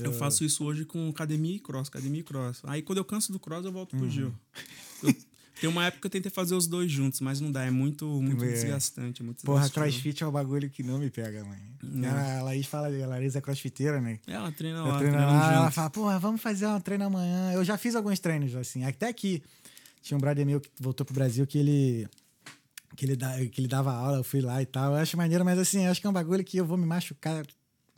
Eu 0.05 0.13
faço 0.13 0.43
isso 0.43 0.63
hoje 0.63 0.85
com 0.85 1.09
academia 1.09 1.55
e 1.55 1.59
cross, 1.59 1.87
academia 1.89 2.21
e 2.21 2.23
cross. 2.23 2.61
Aí 2.65 2.81
quando 2.81 2.97
eu 2.99 3.05
canso 3.05 3.31
do 3.31 3.39
cross, 3.39 3.65
eu 3.65 3.71
volto 3.71 3.93
Uhum. 3.93 3.99
pro 3.99 4.09
Gil. 4.09 4.33
Eu- 5.03 5.15
tem 5.59 5.69
uma 5.69 5.85
época 5.85 6.01
que 6.01 6.07
eu 6.07 6.11
tentei 6.11 6.31
fazer 6.31 6.55
os 6.55 6.67
dois 6.67 6.89
juntos, 6.89 7.19
mas 7.19 7.41
não 7.41 7.51
dá, 7.51 7.65
é 7.65 7.69
muito, 7.71 8.05
muito 8.21 8.43
É. 8.45 8.51
desgastante. 8.53 9.21
É 9.21 9.25
muito 9.25 9.43
Porra, 9.43 9.69
crossfit 9.69 10.23
é 10.23 10.27
um 10.27 10.31
bagulho 10.31 10.69
que 10.69 10.81
não 10.83 10.97
me 10.99 11.09
pega, 11.09 11.43
mãe. 11.43 11.59
Não. 11.83 12.09
A 12.09 12.43
Laís 12.43 12.65
fala, 12.65 12.87
a 12.87 13.07
Laís 13.07 13.35
é 13.35 13.41
crossfiteira, 13.41 13.99
né? 13.99 14.19
Ela 14.25 14.51
treina 14.53 14.81
lá, 14.83 14.97
treino 14.99 15.17
lá, 15.17 15.53
ela 15.53 15.71
fala, 15.71 15.89
porra, 15.89 16.17
vamos 16.17 16.41
fazer 16.41 16.65
um 16.67 16.79
treino 16.79 17.03
amanhã. 17.05 17.51
Eu 17.51 17.63
já 17.65 17.77
fiz 17.77 17.93
alguns 17.95 18.19
treinos, 18.19 18.55
assim. 18.55 18.85
Até 18.85 19.07
aqui, 19.09 19.43
tinha 20.01 20.17
um 20.17 20.21
brother 20.21 20.45
meu 20.45 20.61
que 20.61 20.69
voltou 20.79 21.05
pro 21.05 21.13
Brasil 21.13 21.45
que 21.45 21.57
ele. 21.57 22.07
Que 22.95 23.05
ele, 23.05 23.15
dá, 23.15 23.33
que 23.45 23.61
ele 23.61 23.67
dava 23.67 23.93
aula, 23.93 24.17
eu 24.17 24.23
fui 24.23 24.41
lá 24.41 24.61
e 24.61 24.65
tal. 24.65 24.91
Eu 24.93 24.97
acho 24.97 25.15
maneiro, 25.15 25.43
mas 25.45 25.57
assim, 25.59 25.85
acho 25.85 26.01
que 26.01 26.07
é 26.07 26.09
um 26.09 26.13
bagulho 26.13 26.43
que 26.43 26.57
eu 26.57 26.65
vou 26.65 26.77
me 26.77 26.85
machucar 26.85 27.45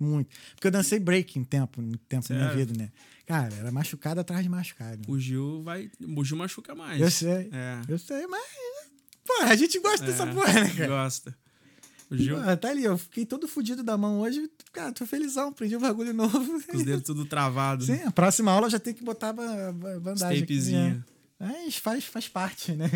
muito. 0.03 0.29
Porque 0.55 0.67
eu 0.67 0.71
dancei 0.71 0.99
break 0.99 1.37
em 1.39 1.43
tempo, 1.43 1.81
tempo 2.09 2.25
na 2.29 2.35
minha 2.35 2.49
Sério? 2.51 2.65
vida, 2.67 2.83
né? 2.83 2.89
Cara, 3.25 3.53
era 3.55 3.71
machucado 3.71 4.19
atrás 4.19 4.43
de 4.43 4.49
machucado. 4.49 5.01
O 5.07 5.17
Gil 5.19 5.61
vai. 5.63 5.89
O 6.17 6.23
Gil 6.23 6.37
machuca 6.37 6.75
mais. 6.75 6.99
Eu 6.99 7.09
sei. 7.11 7.49
É. 7.53 7.81
Eu 7.87 7.97
sei, 7.99 8.25
mas. 8.27 8.43
Porra, 9.25 9.51
a 9.51 9.55
gente 9.55 9.79
gosta 9.79 10.05
dessa 10.05 10.23
É, 10.23 10.33
porra, 10.33 10.53
né, 10.53 10.69
cara? 10.75 10.87
Gosta. 10.87 11.35
O 12.09 12.17
Gil, 12.17 12.35
Porra, 12.35 12.57
tá 12.57 12.69
ali, 12.69 12.83
eu 12.83 12.97
fiquei 12.97 13.25
todo 13.25 13.47
fudido 13.47 13.83
da 13.83 13.97
mão 13.97 14.19
hoje. 14.19 14.49
Cara, 14.73 14.91
tô 14.91 15.05
felizão, 15.05 15.49
aprendi 15.49 15.77
um 15.77 15.79
bagulho 15.79 16.13
novo. 16.13 16.61
com 16.67 16.75
os 16.77 16.83
dedos 16.83 17.03
tudo 17.05 17.23
travado. 17.25 17.85
Sim, 17.85 18.01
a 18.03 18.11
próxima 18.11 18.51
aula 18.51 18.65
eu 18.67 18.71
já 18.71 18.79
tem 18.79 18.93
que 18.93 19.03
botar 19.03 19.31
ba- 19.31 19.71
ba- 19.71 19.99
bandagem. 19.99 20.25
aqui, 20.39 20.41
Tapezinho. 20.41 20.95
né? 20.95 21.03
Mas 21.39 21.77
faz, 21.77 22.03
faz 22.03 22.27
parte, 22.27 22.73
né? 22.73 22.89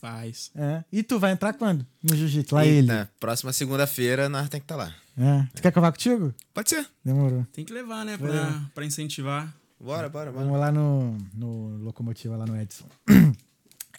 Faz. 0.00 0.50
É. 0.54 0.84
E 0.92 1.02
tu 1.02 1.18
vai 1.18 1.32
entrar 1.32 1.52
quando? 1.54 1.84
No 2.02 2.14
jiu-jitsu? 2.16 2.54
Lá 2.54 2.64
ele. 2.64 2.90
Eita, 2.90 3.10
próxima 3.18 3.52
segunda-feira 3.52 4.28
nós 4.28 4.48
tem 4.48 4.60
que 4.60 4.64
estar 4.64 4.76
lá. 4.76 4.94
É. 5.18 5.46
Tu 5.54 5.62
quer 5.62 5.72
que 5.72 5.78
eu 5.78 5.82
vá 5.82 5.90
contigo? 5.90 6.32
Pode 6.54 6.70
ser. 6.70 6.86
Demorou. 7.04 7.44
Tem 7.52 7.64
que 7.64 7.72
levar, 7.72 8.04
né? 8.04 8.16
Pra, 8.16 8.62
pra 8.74 8.84
incentivar. 8.84 9.52
Bora, 9.80 10.08
bora, 10.08 10.30
bora. 10.30 10.44
Vamos 10.44 10.60
lá 10.60 10.70
no, 10.72 11.16
no 11.34 11.76
Locomotiva, 11.78 12.36
lá 12.36 12.46
no 12.46 12.56
Edson. 12.60 12.86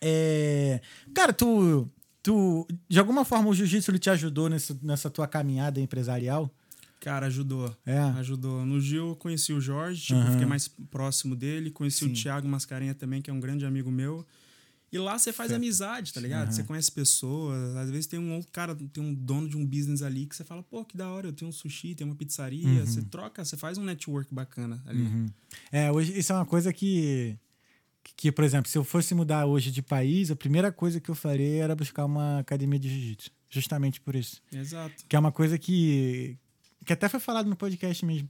É, 0.01 0.79
cara, 1.13 1.33
tu, 1.33 1.85
tu. 2.23 2.65
De 2.87 2.97
alguma 2.99 3.25
forma 3.25 3.49
o 3.49 3.53
jiu-jitsu 3.53 3.99
te 3.99 4.09
ajudou 4.09 4.47
nessa, 4.47 4.79
nessa 4.81 5.09
tua 5.09 5.27
caminhada 5.27 5.81
empresarial? 5.81 6.49
Cara, 7.01 7.27
ajudou. 7.27 7.73
É. 7.85 7.97
Ajudou. 7.97 8.65
No 8.65 8.79
Gil 8.79 9.09
eu 9.09 9.15
conheci 9.15 9.53
o 9.53 9.61
Jorge, 9.61 10.07
tipo, 10.07 10.19
Aham. 10.19 10.31
fiquei 10.31 10.45
mais 10.45 10.67
próximo 10.67 11.35
dele. 11.35 11.71
Conheci 11.71 12.05
Sim. 12.05 12.11
o 12.11 12.13
Thiago 12.13 12.47
Mascarenha 12.47 12.93
também, 12.93 13.21
que 13.21 13.29
é 13.29 13.33
um 13.33 13.39
grande 13.39 13.65
amigo 13.65 13.89
meu. 13.89 14.25
E 14.91 14.97
lá 14.97 15.17
você 15.17 15.31
faz 15.31 15.51
amizade, 15.51 16.13
tá 16.13 16.19
ligado? 16.19 16.47
Aham. 16.47 16.51
Você 16.51 16.63
conhece 16.63 16.91
pessoas. 16.91 17.75
Às 17.75 17.89
vezes 17.89 18.07
tem 18.07 18.19
um 18.19 18.35
outro 18.35 18.51
cara, 18.51 18.75
tem 18.75 19.03
um 19.03 19.13
dono 19.13 19.47
de 19.47 19.55
um 19.55 19.65
business 19.65 20.01
ali 20.01 20.25
que 20.25 20.35
você 20.35 20.43
fala, 20.43 20.63
pô, 20.63 20.83
que 20.83 20.97
da 20.97 21.09
hora, 21.09 21.27
eu 21.27 21.33
tenho 21.33 21.49
um 21.49 21.51
sushi, 21.51 21.93
tem 21.93 22.05
uma 22.05 22.15
pizzaria. 22.15 22.85
Você 22.85 23.01
troca, 23.03 23.45
você 23.45 23.55
faz 23.55 23.77
um 23.77 23.83
network 23.83 24.33
bacana 24.33 24.81
ali. 24.85 25.03
Uhum. 25.03 25.29
É, 25.71 25.91
hoje 25.91 26.17
isso 26.17 26.31
é 26.31 26.35
uma 26.35 26.45
coisa 26.45 26.73
que, 26.73 27.37
que, 28.03 28.13
que, 28.15 28.31
por 28.31 28.43
exemplo, 28.43 28.69
se 28.69 28.77
eu 28.77 28.83
fosse 28.83 29.13
mudar 29.13 29.45
hoje 29.45 29.71
de 29.71 29.81
país, 29.81 30.31
a 30.31 30.35
primeira 30.35 30.71
coisa 30.71 30.99
que 30.99 31.09
eu 31.09 31.15
faria 31.15 31.63
era 31.63 31.75
buscar 31.75 32.05
uma 32.05 32.39
academia 32.39 32.79
de 32.79 32.89
jiu-jitsu. 32.89 33.31
Justamente 33.49 33.99
por 34.01 34.15
isso. 34.15 34.41
Exato. 34.51 35.05
Que 35.07 35.15
é 35.15 35.19
uma 35.19 35.31
coisa 35.31 35.57
que, 35.57 36.37
que 36.85 36.93
até 36.93 37.09
foi 37.09 37.19
falado 37.19 37.49
no 37.49 37.55
podcast 37.55 38.05
mesmo. 38.05 38.27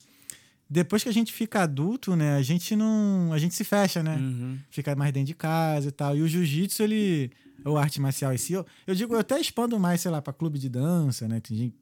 Depois 0.70 1.02
que 1.04 1.10
a 1.10 1.14
gente 1.14 1.34
fica 1.34 1.64
adulto, 1.64 2.16
né, 2.16 2.36
a 2.36 2.42
gente 2.42 2.76
não. 2.76 3.34
A 3.34 3.38
gente 3.40 3.56
se 3.56 3.64
fecha, 3.64 4.04
né? 4.04 4.16
Uhum. 4.18 4.58
Fica 4.70 4.96
mais 4.96 5.12
dentro 5.12 5.28
de 5.28 5.34
casa 5.34 5.88
e 5.88 5.92
tal. 5.92 6.16
E 6.16 6.22
o 6.22 6.28
jiu-jitsu, 6.28 6.84
ele. 6.84 7.32
Ou 7.66 7.78
arte 7.78 8.00
marcial 8.00 8.34
em 8.34 8.38
si, 8.38 8.54
eu, 8.54 8.66
eu 8.88 8.96
digo, 8.96 9.14
eu 9.14 9.20
até 9.20 9.38
expando 9.40 9.78
mais, 9.78 10.00
sei 10.00 10.10
lá, 10.12 10.22
pra 10.22 10.32
clube 10.32 10.58
de 10.58 10.70
dança, 10.70 11.28
né? 11.28 11.42
Tem 11.42 11.58
gente, 11.58 11.76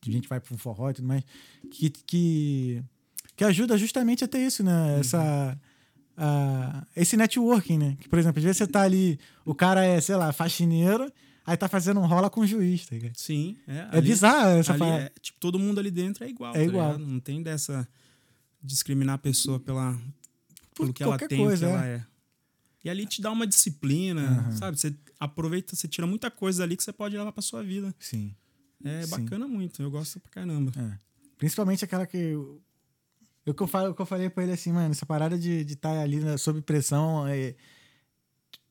tem 0.00 0.12
gente 0.12 0.22
que 0.24 0.28
vai 0.28 0.38
pra 0.38 0.54
um 0.54 0.58
forró 0.58 0.90
e 0.90 0.94
tudo 0.94 1.08
mais. 1.08 1.24
Que, 1.72 1.90
que, 1.90 2.82
que 3.34 3.44
ajuda 3.44 3.76
justamente 3.76 4.22
a 4.22 4.28
ter 4.28 4.38
isso, 4.46 4.62
né? 4.62 5.00
Essa. 5.00 5.58
a- 6.16 6.86
esse 6.94 7.16
networking, 7.16 7.78
né? 7.78 7.96
Que, 8.00 8.08
por 8.08 8.18
exemplo, 8.18 8.38
às 8.38 8.44
vezes 8.44 8.58
você 8.58 8.66
tá 8.66 8.82
ali, 8.82 9.18
o 9.44 9.54
cara 9.54 9.84
é, 9.84 10.00
sei 10.00 10.14
lá, 10.16 10.32
faxineiro, 10.32 11.10
aí 11.44 11.56
tá 11.56 11.68
fazendo 11.68 11.98
um 12.00 12.06
rola 12.06 12.30
com 12.30 12.42
um 12.42 12.46
juiz, 12.46 12.86
tá 12.86 12.94
ligado? 12.94 13.16
Sim, 13.16 13.56
é. 13.66 13.98
É 13.98 14.00
bizarro 14.00 14.58
essa 14.58 14.72
ali 14.74 14.82
é, 14.84 15.12
tipo, 15.20 15.38
todo 15.40 15.58
mundo 15.58 15.80
ali 15.80 15.90
dentro 15.90 16.24
é 16.24 16.28
igual. 16.28 16.52
É 16.52 16.58
tá 16.58 16.62
igual. 16.62 16.92
ligado? 16.92 17.06
Não 17.10 17.18
tem 17.20 17.42
dessa 17.42 17.88
discriminar 18.64 19.16
a 19.16 19.18
pessoa 19.18 19.60
pela, 19.60 19.92
Por 20.74 20.84
pelo 20.86 20.92
que 20.94 21.02
ela 21.02 21.18
tem, 21.18 21.38
coisa, 21.38 21.66
que 21.66 21.72
é. 21.72 21.74
ela 21.76 21.86
é. 21.86 22.06
E 22.84 22.90
ali 22.90 23.06
te 23.06 23.22
dá 23.22 23.30
uma 23.30 23.46
disciplina, 23.46 24.22
Aham. 24.22 24.52
sabe? 24.52 24.78
Você 24.78 24.94
aproveita, 25.20 25.74
você 25.76 25.86
tira 25.86 26.06
muita 26.06 26.30
coisa 26.30 26.62
ali 26.64 26.76
que 26.76 26.82
você 26.82 26.92
pode 26.92 27.16
levar 27.16 27.32
pra 27.32 27.42
sua 27.42 27.62
vida. 27.62 27.94
Sim. 27.98 28.34
É 28.84 29.02
Sim. 29.02 29.10
bacana 29.10 29.48
muito, 29.48 29.82
eu 29.82 29.90
gosto 29.90 30.20
pra 30.20 30.30
caramba. 30.30 30.72
É. 30.76 30.98
Principalmente 31.38 31.84
aquela 31.84 32.06
que. 32.06 32.16
Eu, 32.16 32.60
eu, 33.46 33.54
que 33.54 33.62
eu, 33.62 33.66
falo, 33.66 33.94
que 33.94 34.00
eu 34.02 34.06
falei 34.06 34.28
pra 34.28 34.42
ele 34.42 34.52
assim, 34.52 34.72
mano, 34.72 34.90
essa 34.90 35.06
parada 35.06 35.38
de 35.38 35.50
estar 35.60 35.64
de 35.64 35.76
tá 35.76 36.00
ali 36.02 36.20
né, 36.20 36.36
sob 36.36 36.60
pressão. 36.62 37.26
é, 37.26 37.54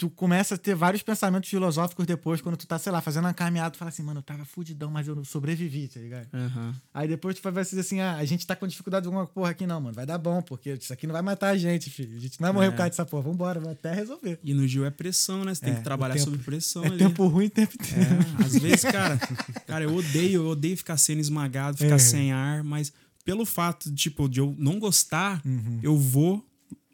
tu 0.04 0.10
começa 0.10 0.56
a 0.56 0.58
ter 0.58 0.76
vários 0.76 1.02
pensamentos 1.02 1.50
filosóficos 1.50 2.06
depois, 2.06 2.42
quando 2.42 2.58
tu 2.58 2.68
tá, 2.68 2.78
sei 2.78 2.92
lá, 2.92 3.00
fazendo 3.00 3.24
uma 3.24 3.34
caminhada, 3.34 3.72
tu 3.72 3.78
fala 3.78 3.88
assim, 3.88 4.04
mano, 4.04 4.20
eu 4.20 4.24
tava 4.24 4.44
fudidão, 4.44 4.92
mas 4.92 5.08
eu 5.08 5.24
sobrevivi, 5.24 5.88
tá 5.88 5.98
ligado? 5.98 6.28
Aham. 6.34 6.76
Aí 6.94 7.08
depois 7.08 7.40
tu 7.40 7.42
vai 7.50 7.64
dizer 7.64 7.80
assim, 7.80 8.02
ah, 8.02 8.16
a 8.18 8.26
gente 8.26 8.46
tá 8.46 8.54
com 8.54 8.68
dificuldade 8.68 9.04
de 9.04 9.08
alguma 9.08 9.26
porra 9.26 9.52
aqui, 9.52 9.66
não, 9.66 9.80
mano. 9.80 9.96
Vai 9.96 10.06
dar 10.06 10.18
bom, 10.18 10.42
porque 10.42 10.74
isso 10.74 10.92
aqui 10.92 11.08
não 11.08 11.14
vai 11.14 11.22
matar 11.22 11.50
a 11.52 11.58
gente, 11.58 11.90
filho. 11.90 12.18
A 12.18 12.20
gente 12.20 12.40
não 12.42 12.48
vai 12.48 12.54
morrer 12.54 12.68
É. 12.68 12.72
por 12.72 12.78
causa 12.78 12.90
dessa 12.90 13.06
porra. 13.06 13.24
Vambora, 13.24 13.60
vai 13.62 13.72
até 13.72 13.94
resolver. 13.94 14.38
E 14.44 14.54
no 14.54 14.68
Gil 14.68 14.84
é 14.86 14.90
pressão, 14.92 15.46
né? 15.46 15.56
Você 15.56 15.62
tem 15.62 15.74
É, 15.74 15.78
que 15.78 15.84
trabalhar 15.84 16.18
sob 16.20 16.38
pressão 16.40 16.84
É 16.84 16.88
ali. 16.88 16.98
tempo 16.98 17.26
ruim, 17.28 17.48
tempo 17.48 17.74
inteiro. 17.76 18.10
É, 18.42 18.44
às 18.46 18.54
vezes, 18.58 18.82
cara, 18.92 19.18
cara, 19.66 19.86
eu 19.86 19.96
odeio, 19.96 20.42
eu 20.44 20.48
odeio 20.50 20.76
ficar 20.76 20.98
sendo 20.98 21.22
esmagado, 21.22 21.78
ficar 21.78 21.96
É. 21.96 22.00
sem 22.00 22.34
ar, 22.34 22.62
mas 22.64 22.92
pelo 23.24 23.46
fato, 23.46 23.90
tipo, 23.96 24.28
de 24.28 24.42
eu 24.42 24.54
não 24.58 24.80
gostar, 24.80 25.42
Uhum. 25.46 25.80
eu 25.82 25.98
vou 25.98 26.46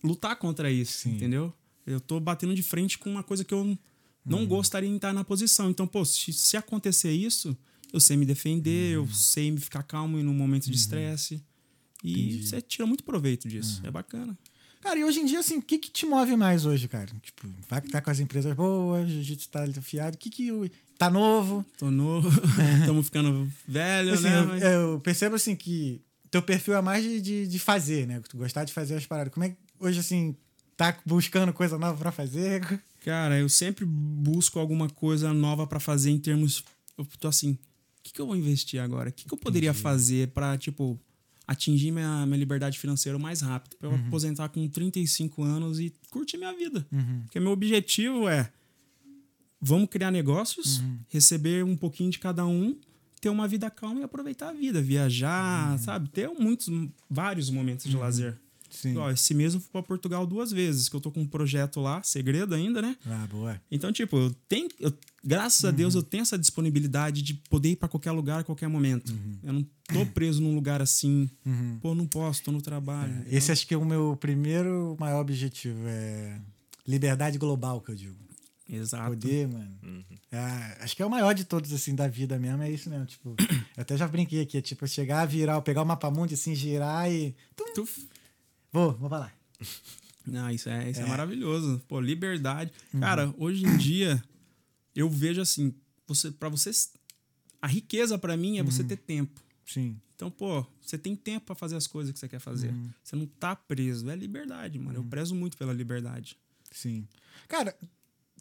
lutar 0.03 0.35
contra 0.35 0.69
isso, 0.71 0.99
Sim. 0.99 1.15
entendeu? 1.15 1.51
Eu 1.93 1.99
tô 1.99 2.19
batendo 2.19 2.53
de 2.55 2.61
frente 2.63 2.97
com 2.97 3.09
uma 3.09 3.23
coisa 3.23 3.43
que 3.43 3.53
eu 3.53 3.59
Uhum. 3.59 3.77
não 4.25 4.45
gostaria 4.45 4.89
de 4.89 4.95
estar 4.95 5.13
na 5.13 5.23
posição. 5.23 5.69
Então, 5.69 5.87
pô, 5.87 6.03
se, 6.05 6.31
se 6.33 6.55
acontecer 6.57 7.11
isso, 7.11 7.57
eu 7.91 7.99
sei 7.99 8.15
me 8.17 8.25
defender, 8.25 8.97
Uhum. 8.97 9.05
eu 9.05 9.11
sei 9.13 9.49
me 9.51 9.59
ficar 9.59 9.83
calmo 9.83 10.19
em 10.19 10.27
um 10.27 10.33
momento 10.33 10.69
de 10.69 10.75
estresse. 10.77 11.41
E 12.03 12.11
Entendi. 12.11 12.35
Uhum. 12.37 12.43
você 12.47 12.61
tira 12.61 12.85
muito 12.85 13.03
proveito 13.03 13.47
disso. 13.47 13.81
É 13.83 13.91
bacana. 13.91 14.37
Cara, 14.81 14.97
e 14.97 15.03
hoje 15.03 15.19
em 15.19 15.25
dia, 15.25 15.39
assim, 15.39 15.57
o 15.57 15.61
que 15.61 15.77
que 15.77 15.91
te 15.91 16.05
move 16.05 16.35
mais 16.37 16.65
hoje, 16.65 16.87
cara? 16.87 17.11
Tipo, 17.21 17.49
vai 17.67 17.81
que 17.81 17.89
tá 17.89 17.99
com 18.01 18.09
as 18.09 18.19
empresas 18.21 18.53
boas, 18.55 19.09
jiu-jitsu 19.09 19.49
tá 19.49 19.63
afiado, 19.65 20.15
o 20.15 20.17
que 20.17 20.29
que... 20.29 20.51
o- 20.51 20.69
Tá 20.97 21.09
novo? 21.09 21.65
Tô 21.77 21.89
novo, 21.91 22.29
estamos 22.81 23.05
ficando 23.05 23.49
velho, 23.67 24.13
Assim, 24.13 24.23
né? 24.23 24.39
eu, 24.39 24.45
Mas- 24.47 24.63
eu 24.63 24.99
percebo, 25.01 25.35
assim, 25.35 25.55
que 25.55 26.01
teu 26.31 26.41
perfil 26.41 26.75
é 26.75 26.81
mais 26.81 27.03
de, 27.03 27.19
de, 27.21 27.47
de 27.47 27.59
fazer, 27.59 28.05
né? 28.07 28.21
Tu 28.29 28.37
gostar 28.37 28.63
de 28.65 28.71
fazer 28.71 28.95
as 28.95 29.05
paradas. 29.05 29.33
Como 29.33 29.43
é 29.45 29.49
que 29.49 29.57
hoje, 29.79 29.99
assim, 29.99 30.35
tá 30.79 30.97
buscando 31.05 31.51
coisa 31.51 31.77
nova 31.77 31.97
pra 31.97 32.09
fazer? 32.09 32.81
Cara, 33.03 33.37
eu 33.37 33.49
sempre 33.49 33.83
busco 33.83 34.57
alguma 34.59 34.89
coisa 34.89 35.33
nova 35.33 35.67
pra 35.67 35.77
fazer 35.77 36.09
em 36.09 36.17
termos. 36.17 36.63
Eu 36.97 37.05
tô 37.19 37.27
assim, 37.27 37.51
o 37.51 37.57
que, 38.01 38.13
que 38.13 38.21
eu 38.21 38.25
vou 38.25 38.35
investir 38.35 38.81
agora? 38.81 39.09
O 39.09 39.11
que, 39.11 39.25
que 39.25 39.33
eu 39.33 39.37
poderia 39.37 39.73
fazer 39.73 40.29
pra, 40.29 40.57
tipo, 40.57 40.97
atingir 41.45 41.91
minha, 41.91 42.25
minha 42.25 42.37
liberdade 42.37 42.79
financeira 42.79 43.19
mais 43.19 43.41
rápido? 43.41 43.75
Pra 43.75 43.89
eu 43.89 43.95
aposentar 43.95 44.47
com 44.47 44.65
35 44.69 45.43
anos 45.43 45.81
e 45.81 45.93
curtir 46.09 46.37
minha 46.37 46.53
vida. 46.53 46.87
Uhum. 46.89 47.23
Porque 47.25 47.41
meu 47.41 47.51
objetivo 47.51 48.29
é. 48.29 48.49
Vamos 49.59 49.89
criar 49.89 50.11
negócios, 50.11 50.81
receber 51.09 51.65
um 51.65 51.75
pouquinho 51.75 52.09
de 52.09 52.19
cada 52.19 52.45
um, 52.45 52.73
ter 53.19 53.27
uma 53.27 53.49
vida 53.49 53.69
calma 53.69 53.99
e 53.99 54.03
aproveitar 54.03 54.51
a 54.51 54.53
vida, 54.53 54.81
viajar, 54.81 55.77
sabe? 55.79 56.07
Ter 56.07 56.29
muitos, 56.29 56.69
vários 57.09 57.49
momentos 57.49 57.85
de 57.85 57.97
lazer. 57.97 58.39
Sim. 58.69 58.95
Ó, 58.97 59.09
esse 59.11 59.33
mês 59.33 59.53
eu 59.53 59.59
fui 59.59 59.69
pra 59.71 59.81
Portugal 59.83 60.25
duas 60.27 60.51
vezes, 60.51 60.87
que 60.89 60.95
eu 60.95 61.01
tô 61.01 61.11
com 61.11 61.21
um 61.21 61.27
projeto 61.27 61.79
lá, 61.81 62.01
segredo 62.03 62.53
ainda, 62.55 62.81
né? 62.81 62.95
Ah, 63.05 63.27
boa. 63.29 63.59
Então, 63.71 63.91
tipo, 63.91 64.17
eu 64.17 64.31
tenho. 64.47 64.69
eu- 64.79 64.93
graças 65.23 65.65
a 65.65 65.71
Deus 65.71 65.95
eu 65.95 66.03
tenho 66.03 66.21
essa 66.21 66.37
disponibilidade 66.37 67.21
de 67.21 67.33
poder 67.33 67.71
ir 67.71 67.75
pra 67.75 67.89
qualquer 67.89 68.11
lugar 68.11 68.39
a 68.41 68.43
qualquer 68.43 68.67
momento. 68.69 69.13
Eu 69.43 69.53
não 69.53 69.63
tô 69.93 70.05
preso 70.13 70.41
num 70.41 70.53
lugar 70.55 70.81
assim. 70.81 71.29
Uhum. 71.45 71.79
Pô, 71.81 71.93
não 71.95 72.05
posso, 72.07 72.43
tô 72.43 72.51
no 72.51 72.61
trabalho. 72.61 73.13
Esse 73.29 73.51
acho 73.51 73.65
que 73.67 73.73
é 73.73 73.77
o 73.77 73.85
meu 73.85 74.15
primeiro 74.19 74.95
maior 74.99 75.21
objetivo. 75.21 75.79
É 75.85 76.39
liberdade 76.87 77.37
global, 77.37 77.81
que 77.81 77.91
eu 77.91 77.95
digo. 77.95 78.15
Exato. 78.71 79.09
Poder, 79.09 79.47
mano. 79.47 80.05
É, 80.31 80.77
acho 80.83 80.95
que 80.95 81.01
é 81.01 81.05
o 81.05 81.09
maior 81.09 81.33
de 81.33 81.43
todos, 81.43 81.73
assim, 81.73 81.95
da 81.95 82.07
vida 82.07 82.37
mesmo. 82.37 82.61
É 82.61 82.69
isso 82.71 82.87
mesmo. 82.87 83.05
Tipo, 83.07 83.35
eu 83.75 83.81
até 83.81 83.97
já 83.97 84.07
brinquei 84.07 84.41
aqui. 84.41 84.57
é 84.57 84.61
Tipo, 84.61 84.87
chegar, 84.87 85.25
virar, 85.25 85.59
pegar 85.61 85.81
o 85.81 85.85
mapa 85.85 86.11
mundi, 86.11 86.35
assim, 86.35 86.53
girar 86.53 87.11
e. 87.11 87.35
Tum, 87.55 87.73
Tuf. 87.73 88.07
Vou, 88.71 88.93
vou 88.93 89.09
lá. 89.09 89.31
Não, 90.25 90.49
isso 90.51 90.69
é, 90.69 90.89
isso 90.89 90.99
é. 90.99 91.01
É. 91.01 91.05
Uhum. 91.05 91.09
maravilhoso. 91.11 91.81
Pô, 91.87 91.99
liberdade. 91.99 92.71
Cara, 92.99 93.33
hoje 93.37 93.65
em 93.65 93.77
dia, 93.77 94.23
eu 94.95 95.09
vejo 95.09 95.41
assim, 95.41 95.73
você, 96.07 96.29
para 96.31 96.49
vocês. 96.49 96.91
A 97.61 97.67
riqueza 97.67 98.17
pra 98.17 98.37
mim 98.37 98.57
é 98.57 98.61
Uhum. 98.61 98.69
você 98.69 98.83
ter 98.83 98.97
tempo. 98.97 99.41
Sim. 99.65 99.99
Então, 100.15 100.29
pô, 100.29 100.65
você 100.81 100.97
tem 100.97 101.15
tempo 101.15 101.47
pra 101.47 101.55
fazer 101.55 101.75
as 101.77 101.87
coisas 101.87 102.11
que 102.13 102.19
você 102.19 102.27
quer 102.27 102.39
fazer. 102.39 102.69
Uhum. 102.69 102.89
Você 103.03 103.15
não 103.15 103.25
tá 103.25 103.55
preso. 103.55 104.09
É 104.09 104.15
liberdade, 104.15 104.77
mano. 104.77 104.99
Eu 104.99 105.03
prezo 105.03 105.33
muito 105.33 105.57
pela 105.57 105.73
liberdade. 105.73 106.37
Sim. 106.71 107.07
Cara, 107.47 107.75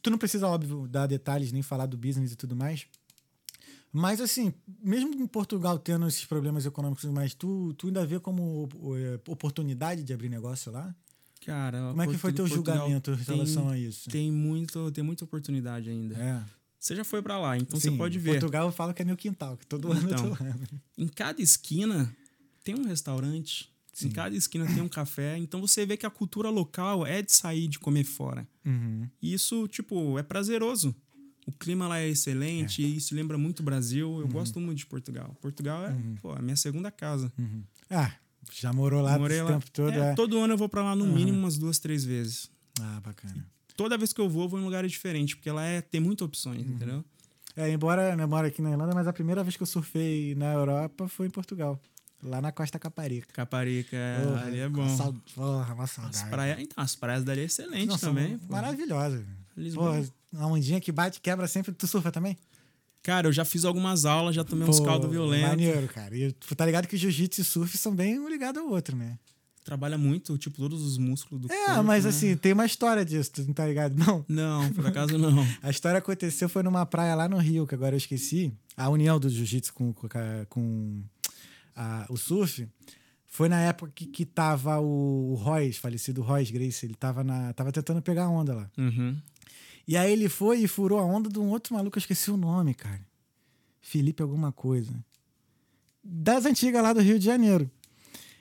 tu 0.02 0.10
não 0.10 0.18
precisa, 0.18 0.46
óbvio, 0.46 0.86
dar 0.88 1.06
detalhes 1.06 1.52
nem 1.52 1.62
falar 1.62 1.86
do 1.86 1.96
business 1.96 2.32
e 2.32 2.36
tudo 2.36 2.54
mais. 2.54 2.86
Mas, 3.92 4.20
assim, 4.20 4.52
mesmo 4.82 5.14
em 5.14 5.26
Portugal 5.26 5.78
tendo 5.78 6.06
esses 6.06 6.24
problemas 6.24 6.66
econômicos, 6.66 7.04
mas 7.06 7.34
tu, 7.34 7.72
tu 7.74 7.86
ainda 7.86 8.04
vê 8.06 8.20
como 8.20 8.68
eh, 8.96 9.18
oportunidade 9.26 10.02
de 10.02 10.12
abrir 10.12 10.28
negócio 10.28 10.70
lá? 10.70 10.94
Cara, 11.44 11.78
Como 11.90 12.02
é 12.02 12.06
que 12.06 12.18
foi 12.18 12.32
teu 12.32 12.46
Portugal 12.46 12.76
julgamento 12.76 13.10
em 13.12 13.14
relação 13.14 13.70
a 13.70 13.78
isso? 13.78 14.10
Tem, 14.10 14.30
muito, 14.30 14.90
tem 14.90 15.02
muita 15.02 15.24
oportunidade 15.24 15.88
ainda. 15.88 16.16
É. 16.16 16.44
Você 16.78 16.94
já 16.94 17.04
foi 17.04 17.22
pra 17.22 17.38
lá, 17.38 17.56
então 17.56 17.78
Sim, 17.80 17.90
você 17.90 17.96
pode 17.96 18.18
ver. 18.18 18.32
Portugal 18.32 18.66
eu 18.66 18.72
falo 18.72 18.94
que 18.94 19.02
é 19.02 19.04
meu 19.04 19.16
quintal, 19.16 19.56
que 19.56 19.66
todo 19.66 19.90
ano 19.90 20.10
Então. 20.10 20.28
eu 20.28 20.36
tô 20.36 20.44
lá. 20.44 20.56
Em 20.96 21.08
cada 21.08 21.40
esquina 21.42 22.14
tem 22.62 22.74
um 22.74 22.84
restaurante. 22.84 23.70
Sim. 23.92 24.08
Em 24.08 24.10
cada 24.10 24.36
esquina 24.36 24.64
tem 24.66 24.80
um 24.80 24.88
café. 24.88 25.36
Então 25.38 25.60
você 25.60 25.84
vê 25.84 25.96
que 25.96 26.06
a 26.06 26.10
cultura 26.10 26.50
local 26.50 27.04
é 27.04 27.20
de 27.20 27.32
sair 27.32 27.66
de 27.66 27.78
comer 27.80 28.04
fora. 28.04 28.46
Uhum. 28.64 29.08
E 29.20 29.32
isso, 29.32 29.66
tipo, 29.66 30.18
é 30.18 30.22
prazeroso. 30.22 30.94
O 31.48 31.52
clima 31.52 31.88
lá 31.88 31.98
é 31.98 32.06
excelente, 32.08 32.82
e 32.82 32.96
isso 32.98 33.14
lembra 33.14 33.38
muito 33.38 33.60
o 33.60 33.62
Brasil. 33.62 34.10
Uhum. 34.10 34.20
Eu 34.20 34.28
gosto 34.28 34.60
muito 34.60 34.76
de 34.78 34.86
Portugal. 34.86 35.34
Portugal 35.40 35.86
é, 35.86 35.96
pô, 36.20 36.32
a 36.32 36.42
minha 36.42 36.56
segunda 36.56 36.90
casa. 36.90 37.32
Uhum. 37.38 37.62
Ah, 37.88 38.12
já 38.52 38.70
morou 38.70 39.00
lá 39.00 39.18
Morei 39.18 39.40
lá. 39.40 39.52
tempo 39.52 39.70
todo? 39.70 39.92
É, 39.94 40.10
é? 40.10 40.14
Todo 40.14 40.38
ano 40.38 40.52
eu 40.52 40.58
vou 40.58 40.68
pra 40.68 40.82
lá 40.82 40.94
no 40.94 41.04
Aham. 41.06 41.14
mínimo 41.14 41.38
umas 41.38 41.56
duas, 41.56 41.78
três 41.78 42.04
vezes. 42.04 42.50
Ah, 42.78 43.00
bacana. 43.02 43.46
Toda 43.74 43.96
vez 43.96 44.12
que 44.12 44.20
eu 44.20 44.28
vou, 44.28 44.42
eu 44.42 44.48
vou 44.50 44.60
em 44.60 44.64
lugares 44.64 44.90
diferentes, 44.92 45.36
porque 45.36 45.50
lá 45.50 45.64
é, 45.64 45.80
tem 45.80 46.00
muitas 46.02 46.26
opções, 46.26 46.66
Uhum. 46.66 46.74
entendeu? 46.74 47.04
É, 47.56 47.70
embora 47.72 48.14
eu 48.14 48.28
moro 48.28 48.46
aqui 48.46 48.60
na 48.60 48.70
Irlanda, 48.72 48.94
mas 48.94 49.06
a 49.06 49.12
primeira 49.12 49.42
vez 49.42 49.56
que 49.56 49.62
eu 49.62 49.66
surfei 49.66 50.34
na 50.34 50.52
Europa 50.52 51.08
foi 51.08 51.28
em 51.28 51.30
Portugal. 51.30 51.80
Lá 52.22 52.42
na 52.42 52.52
Costa 52.52 52.78
Caparica. 52.78 53.32
Caparica, 53.32 53.96
é, 53.96 54.20
Porra, 54.22 54.44
ali 54.44 54.58
é 54.58 54.68
bom. 54.68 54.96
sau- 54.96 55.14
Porra, 55.34 55.72
uma 55.74 55.84
As 55.84 55.90
saudade. 55.92 56.28
praias, 56.30 56.58
então, 56.60 56.84
as 56.84 56.94
praias 56.94 57.24
dali 57.24 57.40
é 57.40 57.44
excelente 57.44 57.86
Nossa, 57.86 58.06
também. 58.08 58.38
Maravilhosa. 58.50 59.24
Lisboa. 59.56 59.92
Porra, 59.92 60.08
uma 60.32 60.46
ondinha 60.48 60.80
que 60.80 60.92
bate, 60.92 61.20
quebra 61.20 61.46
sempre. 61.48 61.72
Tu 61.72 61.86
surfa 61.86 62.10
também? 62.12 62.36
Cara, 63.02 63.28
eu 63.28 63.32
já 63.32 63.44
fiz 63.44 63.64
algumas 63.64 64.04
aulas, 64.04 64.34
já 64.34 64.44
tomei 64.44 64.68
uns 64.68 64.80
Pô, 64.80 64.86
caldos 64.86 65.10
violentos. 65.10 65.48
Maneiro, 65.48 65.86
cara. 65.88 66.16
E 66.16 66.32
tu 66.32 66.54
tá 66.54 66.66
ligado 66.66 66.86
que 66.86 66.96
jiu-jitsu 66.96 67.40
e 67.40 67.44
surf 67.44 67.78
são 67.78 67.94
bem 67.94 68.18
um 68.18 68.28
ligado 68.28 68.58
ao 68.58 68.68
outro, 68.68 68.96
né? 68.96 69.18
Trabalha 69.64 69.96
muito, 69.98 70.36
tipo, 70.38 70.56
todos 70.56 70.82
os 70.82 70.96
músculos 70.98 71.42
do 71.46 71.52
É, 71.52 71.66
corpo. 71.66 71.82
mas 71.84 72.04
né? 72.04 72.10
assim, 72.10 72.36
tem 72.36 72.52
uma 72.54 72.64
história 72.66 73.04
disso, 73.04 73.30
tu 73.32 73.44
não 73.44 73.52
tá 73.54 73.66
ligado? 73.66 73.94
Não. 73.96 74.24
Não, 74.26 74.72
por 74.72 74.86
acaso 74.86 75.16
não. 75.18 75.46
A 75.62 75.70
história 75.70 75.98
aconteceu 75.98 76.48
foi 76.48 76.62
numa 76.62 76.84
praia 76.86 77.14
lá 77.14 77.28
no 77.28 77.36
Rio, 77.38 77.66
que 77.66 77.74
agora 77.74 77.94
eu 77.94 77.98
esqueci. 77.98 78.52
A 78.76 78.88
união 78.88 79.18
do 79.20 79.28
jiu-jitsu 79.28 79.72
com, 79.74 79.92
com, 79.92 80.08
com 80.48 81.02
a- 81.76 82.06
o 82.08 82.16
surf 82.16 82.66
foi 83.26 83.48
na 83.48 83.60
época 83.60 83.92
que, 83.94 84.06
que 84.06 84.24
tava 84.24 84.78
o, 84.80 85.32
o 85.32 85.34
Royce, 85.34 85.78
falecido 85.78 86.22
Royce 86.22 86.50
Grace. 86.52 86.84
Ele 86.86 86.94
tava, 86.94 87.22
na, 87.22 87.52
tava 87.52 87.70
tentando 87.70 88.00
pegar 88.02 88.24
a 88.24 88.30
onda 88.30 88.54
lá. 88.54 88.70
Uhum. 88.78 89.16
E 89.88 89.96
aí 89.96 90.12
ele 90.12 90.28
foi 90.28 90.58
e 90.60 90.68
furou 90.68 90.98
a 90.98 91.02
onda 91.04 91.28
de 91.30 91.38
um 91.38 91.48
outro 91.48 91.74
maluco, 91.74 91.96
eu 91.96 92.00
esqueci 92.00 92.30
o 92.30 92.36
nome, 92.36 92.74
cara. 92.74 93.00
Felipe 93.80 94.22
alguma 94.22 94.52
coisa. 94.52 94.92
Das 96.04 96.44
antigas 96.46 96.82
lá 96.82 96.92
do 96.92 97.00
Rio 97.00 97.18
de 97.18 97.24
Janeiro. 97.24 97.70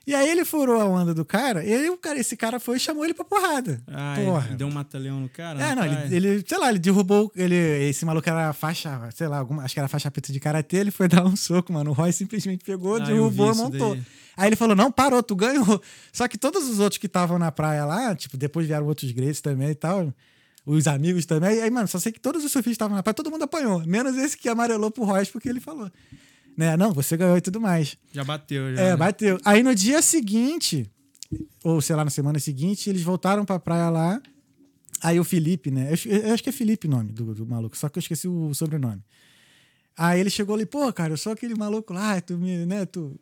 E 0.06 0.16
aí 0.16 0.30
ele 0.30 0.46
furou 0.46 0.80
a 0.80 0.86
onda 0.86 1.14
do 1.14 1.26
cara, 1.26 1.66
e 1.66 1.74
aí 1.74 1.90
o 1.90 1.98
cara, 1.98 2.18
esse 2.18 2.38
cara 2.38 2.62
foi 2.62 2.78
e 2.78 2.80
chamou 2.80 3.04
ele 3.04 3.14
pra 3.14 3.26
porrada. 3.26 3.82
Ah, 3.88 4.16
Porra. 4.16 4.56
deu 4.56 4.66
um 4.68 4.72
mata-leão 4.72 5.20
no 5.20 5.28
cara? 5.28 5.62
É, 5.62 5.76
não, 5.76 5.84
ele, 5.86 6.16
ele, 6.16 6.46
sei 6.48 6.58
lá, 6.58 6.70
ele 6.70 6.80
derrubou. 6.80 7.30
Ele, 7.36 7.56
esse 7.90 8.06
maluco 8.06 8.30
era 8.30 8.54
faixa, 8.54 9.10
sei 9.14 9.28
lá, 9.28 9.40
alguma, 9.40 9.64
acho 9.64 9.74
que 9.74 9.80
era 9.82 9.90
faixa 9.90 10.10
preta 10.10 10.32
de 10.32 10.40
karatê. 10.40 10.78
Ele 10.78 10.92
foi 10.92 11.08
dar 11.10 11.26
um 11.26 11.36
soco, 11.36 11.74
mano. 11.74 11.92
O 11.92 11.94
Roy 11.94 12.14
simplesmente 12.14 12.64
pegou, 12.64 12.96
Ah, 12.96 13.00
derrubou 13.00 13.54
montou. 13.54 13.96
daí. 13.96 14.04
Aí 14.38 14.48
ele 14.48 14.56
falou: 14.56 14.78
não, 14.78 14.90
parou, 14.90 15.22
tu 15.22 15.36
ganhou. 15.36 15.82
Só 16.14 16.26
que 16.30 16.38
todos 16.38 16.70
os 16.70 16.80
outros 16.80 16.98
que 16.98 17.08
estavam 17.08 17.38
na 17.38 17.52
praia 17.52 17.84
lá, 17.84 18.16
tipo, 18.16 18.38
depois 18.38 18.66
vieram 18.66 18.86
outros 18.86 19.12
gretes 19.12 19.42
também 19.42 19.72
e 19.72 19.76
tal. 19.76 20.14
Os 20.68 20.86
amigos 20.86 21.26
também. 21.26 21.62
Aí, 21.62 21.72
mano, 21.72 21.88
só 21.88 21.98
sei 21.98 22.12
que 22.12 22.20
todos 22.20 22.44
os 22.44 22.52
surfistas 22.52 22.74
estavam 22.74 22.98
na 22.98 23.02
praia, 23.02 23.14
todo 23.14 23.32
mundo 23.32 23.44
apanhou. 23.44 23.86
Menos 23.88 24.18
esse 24.18 24.38
que 24.38 24.50
amarelou 24.50 24.92
pro 24.92 25.06
Royce 25.06 25.32
porque 25.32 25.48
ele 25.48 25.62
falou. 25.62 25.90
Né? 26.58 26.76
Não, 26.76 26.92
você 26.92 27.16
ganhou 27.16 27.38
e 27.38 27.42
tudo 27.42 27.62
mais. 27.62 27.98
Já 28.12 28.26
bateu, 28.26 28.76
já. 28.76 28.82
É, 28.82 28.90
né? 28.90 28.98
bateu. 28.98 29.38
Aí 29.46 29.64
no 29.64 29.74
dia 29.74 30.02
seguinte, 30.02 30.92
ou 31.64 31.80
sei 31.80 31.96
lá, 31.96 32.04
na 32.04 32.12
semana 32.12 32.38
seguinte, 32.38 32.90
eles 32.90 33.02
voltaram 33.02 33.46
pra 33.46 33.58
praia 33.58 33.90
lá. 33.90 34.22
Aí 35.02 35.18
o 35.18 35.24
Felipe, 35.24 35.72
né? 35.72 35.90
Eu, 35.90 36.12
eu 36.12 36.34
acho 36.34 36.44
que 36.44 36.50
é 36.50 36.52
Felipe 36.52 36.86
o 36.86 36.90
nome 36.90 37.14
do, 37.14 37.34
do 37.34 37.46
maluco, 37.46 37.78
só 37.78 37.88
que 37.88 37.98
eu 37.98 38.02
esqueci 38.02 38.28
o 38.28 38.54
sobrenome. 38.54 39.02
Aí 39.96 40.20
ele 40.20 40.30
chegou 40.30 40.54
ali, 40.54 40.66
pô, 40.66 40.92
cara, 40.92 41.14
eu 41.14 41.18
sou 41.18 41.32
aquele 41.32 41.56
maluco 41.56 41.94
lá, 41.94 42.20
tu 42.20 42.38
me, 42.38 42.66
né, 42.66 42.86
tu, 42.86 43.18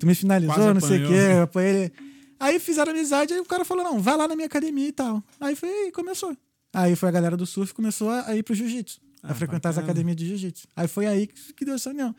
tu 0.00 0.06
me 0.06 0.16
finalizou, 0.16 0.56
Quase 0.56 0.74
não 0.74 0.80
sei 0.80 1.04
o 1.04 1.06
quê. 1.06 1.40
Apanhei 1.44 1.70
ele. 1.70 1.92
Aí 2.40 2.58
fizeram 2.58 2.90
amizade, 2.90 3.32
aí 3.32 3.38
o 3.38 3.44
cara 3.44 3.64
falou, 3.64 3.84
não, 3.84 4.00
vai 4.00 4.16
lá 4.16 4.26
na 4.26 4.34
minha 4.34 4.46
academia 4.46 4.88
e 4.88 4.92
tal. 4.92 5.22
Aí 5.38 5.54
foi, 5.54 5.92
começou. 5.92 6.36
Aí 6.72 6.96
foi 6.96 7.08
a 7.08 7.12
galera 7.12 7.36
do 7.36 7.44
surf 7.46 7.74
começou 7.74 8.08
a, 8.10 8.28
a 8.28 8.36
ir 8.36 8.42
pro 8.42 8.54
jiu-jitsu, 8.54 9.00
a 9.22 9.32
Ah, 9.32 9.34
frequentar 9.34 9.68
as 9.70 9.76
bacana. 9.76 9.92
academias 9.92 10.16
de 10.16 10.26
jiu-jitsu. 10.26 10.66
Aí 10.74 10.88
foi 10.88 11.06
aí 11.06 11.26
que, 11.26 11.64
deu 11.64 11.74
essa 11.74 11.90
união, 11.90 12.14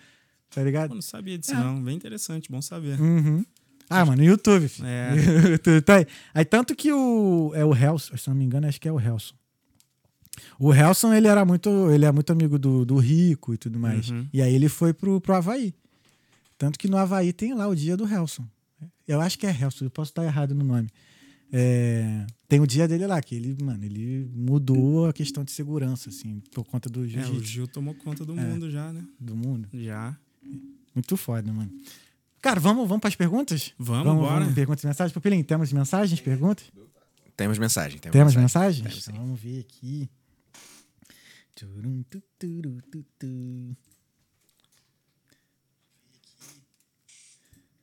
tá 0.49 0.61
ligado? 0.63 0.91
Eu 0.91 0.95
não 0.95 1.01
sabia 1.01 1.37
disso, 1.37 1.53
É. 1.53 1.55
não. 1.55 1.81
Bem 1.83 1.95
interessante, 1.95 2.51
bom 2.51 2.61
saber. 2.61 2.99
Uhum. 2.99 3.43
Ah, 3.89 4.05
mano, 4.05 4.21
no 4.21 4.27
YouTube, 4.27 4.67
filho. 4.69 4.87
É. 4.87 5.13
YouTube, 5.53 5.81
tá 5.81 5.95
aí. 5.97 6.07
aí 6.33 6.45
tanto 6.45 6.75
que 6.75 6.91
o. 6.91 7.51
É 7.55 7.65
o 7.65 7.75
Helson, 7.75 8.15
se 8.17 8.29
não 8.29 8.35
me 8.35 8.45
engano, 8.45 8.67
acho 8.67 8.79
que 8.79 8.87
é 8.87 8.91
o 8.91 8.99
Helson. 8.99 9.33
O 10.57 10.73
Helson, 10.73 11.13
ele 11.13 11.27
era 11.27 11.43
muito. 11.45 11.69
Ele 11.91 12.05
é 12.05 12.11
muito 12.11 12.31
amigo 12.31 12.57
do, 12.57 12.85
do 12.85 12.97
Rico 12.97 13.53
e 13.53 13.57
tudo 13.57 13.77
mais. 13.79 14.09
Uhum. 14.09 14.27
E 14.33 14.41
aí 14.41 14.53
ele 14.53 14.69
foi 14.69 14.93
pro, 14.93 15.19
pro 15.21 15.35
Havaí. 15.35 15.73
Tanto 16.57 16.79
que 16.79 16.87
no 16.87 16.97
Havaí 16.97 17.33
tem 17.33 17.53
lá 17.53 17.67
o 17.67 17.75
dia 17.75 17.97
do 17.97 18.07
Helson. 18.07 18.45
Eu 19.07 19.19
acho 19.19 19.37
que 19.37 19.45
é 19.45 19.51
Helson, 19.51 19.85
eu 19.85 19.89
posso 19.91 20.11
estar 20.11 20.23
errado 20.23 20.55
no 20.55 20.63
nome. 20.63 20.89
É, 21.55 22.25
tem 22.47 22.59
o 22.59 22.65
dia 22.65 22.87
dele 22.87 23.05
lá, 23.05 23.21
que 23.21 23.35
ele, 23.35 23.55
mano, 23.63 23.83
ele 23.85 24.27
mudou 24.33 25.05
a 25.07 25.13
questão 25.13 25.43
de 25.43 25.51
segurança, 25.51 26.09
assim, 26.09 26.39
por 26.51 26.65
conta 26.65 26.89
do 26.89 27.01
É, 27.05 27.25
o 27.29 27.43
Gil 27.43 27.67
tomou 27.67 27.93
conta 27.93 28.25
do 28.25 28.37
É. 28.37 28.43
mundo 28.43 28.71
já, 28.71 28.91
né? 28.91 29.05
do 29.19 29.35
mundo. 29.35 29.69
Já. 29.71 30.17
Muito 30.95 31.15
foda, 31.15 31.53
mano. 31.53 31.71
Cara, 32.41 32.59
vamos, 32.59 32.87
vamos 32.87 33.01
para 33.01 33.07
as 33.09 33.15
perguntas? 33.15 33.71
Vamos, 33.77 34.03
vamos, 34.03 34.23
bora. 34.23 34.39
vamos 34.41 34.55
perguntas 34.55 34.83
e 34.83 34.87
mensagens. 34.87 35.13
Pupilinho, 35.13 35.43
temos 35.43 35.71
mensagens, 35.71 36.19
perguntas? 36.19 36.65
Temos 37.37 37.57
mensagem. 37.59 37.99
Temos, 37.99 38.13
Temos 38.13 38.35
mensagem. 38.35 38.83
mensagens? 38.83 39.05
Temos, 39.05 39.07
Então, 39.07 39.25
vamos 39.27 39.39
ver 39.39 39.59
aqui. 39.61 40.09
Turum, 41.55 42.03
tu, 42.09 42.21
turu, 42.39 42.81
tu, 42.91 43.05
tu. 43.19 43.77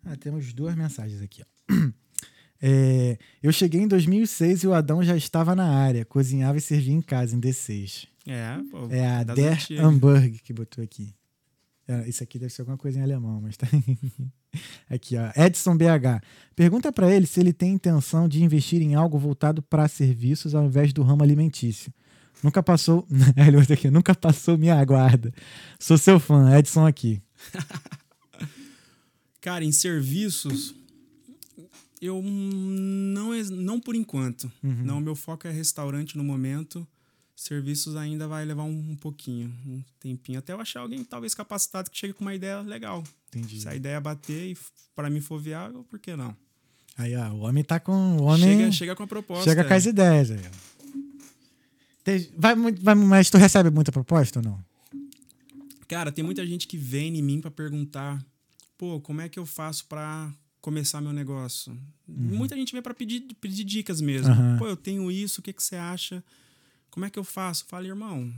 Ah, 0.05 0.17
temos 0.17 0.53
duas 0.53 0.75
mensagens 0.75 1.23
aqui. 1.23 1.43
Ó. 1.43 1.75
É, 2.63 3.17
eu 3.43 3.51
cheguei 3.53 3.81
em 3.81 3.89
2006 3.89 4.65
e 4.65 4.67
o 4.67 4.75
Adão 4.75 5.03
já 5.03 5.17
estava 5.17 5.55
na 5.57 5.67
área, 5.69 6.05
cozinhava 6.05 6.59
e 6.59 6.61
servia 6.61 6.95
em 6.95 7.01
casa, 7.01 7.35
em 7.35 7.41
D6. 7.41 8.07
É, 8.27 8.59
pô, 8.71 8.87
É 8.91 9.07
a 9.07 9.25
Der 9.25 9.55
antigas. 9.55 9.85
Hamburg 9.85 10.39
que 10.41 10.53
botou 10.53 10.85
aqui. 10.85 11.15
É, 11.89 12.09
Isso 12.09 12.23
aqui 12.23 12.39
deve 12.39 12.53
ser 12.53 12.63
alguma 12.63 12.77
coisa 12.77 12.99
em 12.99 13.03
alemão, 13.03 13.41
mas 13.41 13.57
tá. 13.57 13.67
Aqui, 14.91 15.17
ó. 15.17 15.31
Edson 15.41 15.77
BH. 15.77 16.23
Pergunta 16.57 16.93
pra 16.93 17.11
ele 17.13 17.25
se 17.27 17.39
ele 17.41 17.53
tem 17.53 17.73
intenção 17.73 18.29
de 18.29 18.43
investir 18.43 18.83
em 18.83 18.95
algo 18.95 19.17
voltado 19.19 19.63
para 19.63 19.87
serviços 19.89 20.55
ao 20.55 20.67
invés 20.67 20.93
do 20.93 21.03
ramo 21.03 21.23
alimentício. 21.23 21.93
Nunca 22.43 22.63
passou. 22.63 23.07
Ele 23.37 23.57
botou 23.59 23.75
aqui, 23.75 23.91
nunca 23.91 24.15
passou 24.15 24.57
minha 24.57 24.75
aguarda. 24.75 25.33
Sou 25.79 25.99
seu 25.99 26.19
fã, 26.19 26.57
Edson 26.59 26.87
aqui. 26.87 27.21
Cara, 29.41 29.65
em 29.65 29.73
serviços, 29.73 30.75
eu 32.01 32.23
não, 32.23 33.33
não 33.51 33.79
por 33.81 33.95
enquanto. 33.95 34.51
Uhum. 34.63 34.85
Não, 34.85 35.01
meu 35.01 35.15
foco 35.15 35.47
é 35.47 35.51
restaurante 35.51 36.17
no 36.17 36.25
momento. 36.25 36.87
Serviços 37.37 37.97
ainda 37.97 38.29
vai 38.29 38.45
levar 38.45 38.65
um, 38.65 38.91
um 38.91 38.97
pouquinho, 38.97 39.49
um 39.67 39.83
tempinho. 39.99 40.39
Até 40.39 40.53
eu 40.53 40.61
achar 40.61 40.81
alguém 40.81 41.03
talvez 41.05 41.35
capacitado 41.35 41.91
que 41.91 41.99
chegue 41.99 42.13
com 42.13 42.23
uma 42.23 42.35
ideia 42.35 42.61
legal. 42.61 43.03
Entendi. 43.29 43.61
Se 43.61 43.69
a 43.69 43.75
ideia 43.75 44.01
bater 44.01 44.53
e 44.53 44.59
pra 44.95 45.09
mim 45.09 45.21
for 45.21 45.41
viável, 45.41 45.85
por 45.85 45.99
que 45.99 46.15
não? 46.17 46.37
Aí, 46.97 47.17
ó, 47.17 47.31
o 47.31 47.41
homem 47.41 47.65
tá 47.65 47.81
com. 47.81 47.93
O 48.19 48.25
homem 48.25 48.59
Chega, 48.59 48.73
chega 48.73 48.97
com 48.97 49.03
a 49.05 49.07
proposta. 49.07 49.45
chega 49.45 49.65
com 49.65 49.73
as 49.73 49.87
ideias 49.87 50.31
aí. 50.31 50.41
vai, 52.37 52.55
vai, 52.55 52.95
mas 52.95 53.31
tu 53.31 53.39
recebe 53.39 53.71
muita 53.71 53.91
proposta 53.93 54.41
ou 54.41 54.45
não? 54.45 54.65
Cara, 55.89 56.13
tem 56.13 56.23
muita 56.25 56.47
gente 56.47 56.69
que 56.69 56.77
vem 56.77 57.17
em 57.17 57.23
mim 57.23 57.41
pra 57.41 57.51
perguntar, 57.51 58.23
pô, 58.77 59.01
como 59.01 59.21
é 59.23 59.29
que 59.29 59.39
eu 59.39 59.47
faço 59.47 59.87
pra 59.87 60.31
começar 60.61 61.01
meu 61.01 61.13
negócio? 61.13 61.77
Muita 62.07 62.55
gente 62.57 62.73
vem 62.73 62.83
pra 62.83 62.95
pedir, 62.95 63.23
pedir 63.41 63.65
dicas 63.65 64.01
mesmo. 64.01 64.33
Aham. 64.33 64.59
Pô, 64.59 64.67
eu 64.67 64.77
tenho 64.77 65.11
isso, 65.11 65.41
o 65.41 65.43
que, 65.43 65.53
que 65.53 65.63
você 65.63 65.77
acha? 65.77 66.23
Como 66.91 67.07
é 67.07 67.11
que 67.11 67.19
eu 67.19 67.25
faço? 67.25 67.65
Fala, 67.67 67.87
irmão, 67.87 68.33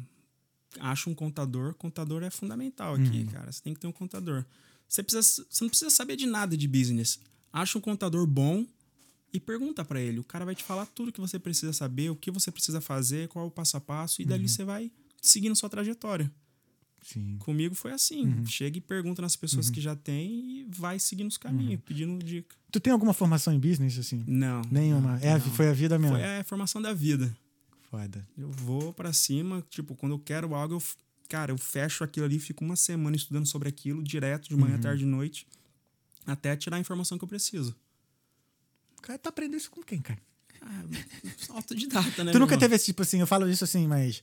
acha 0.78 1.08
um 1.08 1.14
contador. 1.14 1.74
Contador 1.74 2.22
é 2.22 2.30
fundamental 2.30 2.94
aqui, 2.94 3.24
cara. 3.26 3.50
Você 3.50 3.62
tem 3.62 3.74
que 3.74 3.80
ter 3.80 3.86
um 3.86 3.92
contador. 3.92 4.44
Você, 4.88 5.02
precisa, 5.02 5.46
você 5.48 5.64
não 5.64 5.68
precisa 5.68 5.90
saber 5.90 6.16
de 6.16 6.26
nada 6.26 6.56
de 6.56 6.68
business. 6.68 7.18
Acha 7.52 7.78
um 7.78 7.80
contador 7.80 8.26
bom 8.26 8.66
e 9.32 9.40
pergunta 9.40 9.84
pra 9.84 10.00
ele. 10.00 10.20
O 10.20 10.24
cara 10.24 10.44
vai 10.44 10.54
te 10.54 10.62
falar 10.62 10.86
tudo 10.86 11.10
que 11.10 11.20
você 11.20 11.38
precisa 11.38 11.72
saber, 11.72 12.10
o 12.10 12.16
que 12.16 12.30
você 12.30 12.50
precisa 12.50 12.80
fazer, 12.80 13.28
qual 13.28 13.46
é 13.46 13.48
o 13.48 13.50
passo 13.50 13.76
a 13.76 13.80
passo, 13.80 14.20
e 14.20 14.24
dali 14.24 14.48
você 14.48 14.64
vai 14.64 14.90
seguindo 15.20 15.56
sua 15.56 15.70
trajetória. 15.70 16.30
Sim. 17.02 17.36
Comigo 17.40 17.74
foi 17.74 17.92
assim. 17.92 18.44
Chega 18.46 18.78
e 18.78 18.80
pergunta 18.80 19.20
nas 19.20 19.34
pessoas 19.36 19.68
que 19.68 19.80
já 19.80 19.94
tem 19.96 20.30
e 20.60 20.66
vai 20.68 20.98
seguindo 20.98 21.28
os 21.28 21.36
caminhos, 21.36 21.80
pedindo 21.84 22.22
dica. 22.24 22.54
Tu 22.70 22.80
tem 22.80 22.92
alguma 22.92 23.12
formação 23.12 23.52
em 23.52 23.58
business, 23.58 23.98
assim? 23.98 24.24
Não. 24.26 24.62
Nenhuma. 24.70 25.18
não, 25.18 25.28
é, 25.28 25.32
não. 25.32 25.40
foi 25.40 25.68
a 25.68 25.72
vida 25.72 25.98
mesmo. 25.98 26.16
Foi 26.16 26.38
a 26.38 26.44
formação 26.44 26.80
da 26.80 26.92
vida. 26.94 27.36
Foda. 27.90 28.26
Eu 28.38 28.50
vou 28.50 28.92
pra 28.92 29.12
cima, 29.12 29.62
tipo, 29.68 29.94
quando 29.94 30.12
eu 30.12 30.18
quero 30.18 30.54
algo, 30.54 30.76
eu, 30.76 30.82
cara, 31.28 31.52
eu 31.52 31.58
fecho 31.58 32.02
aquilo 32.04 32.24
ali, 32.24 32.38
fico 32.38 32.64
uma 32.64 32.76
semana 32.76 33.16
estudando 33.16 33.46
sobre 33.46 33.68
aquilo, 33.68 34.02
direto, 34.02 34.48
de 34.48 34.54
Uhum. 34.54 34.60
manhã, 34.60 34.78
tarde 34.78 35.02
e 35.02 35.06
noite, 35.06 35.46
até 36.24 36.56
tirar 36.56 36.76
a 36.76 36.80
informação 36.80 37.18
que 37.18 37.24
eu 37.24 37.28
preciso. 37.28 37.74
Cara, 39.02 39.18
tu 39.18 39.28
aprendeu 39.28 39.58
isso 39.58 39.70
com 39.70 39.82
quem, 39.82 40.00
cara? 40.00 40.18
Ah, 40.62 40.84
autodidata, 41.50 42.22
né? 42.24 42.30
tu 42.32 42.38
nunca 42.38 42.52
meu 42.52 42.60
teve 42.60 42.76
esse 42.76 42.86
tipo 42.86 43.02
assim, 43.02 43.18
eu 43.20 43.26
falo 43.26 43.48
isso 43.50 43.64
assim, 43.64 43.86
mas. 43.88 44.22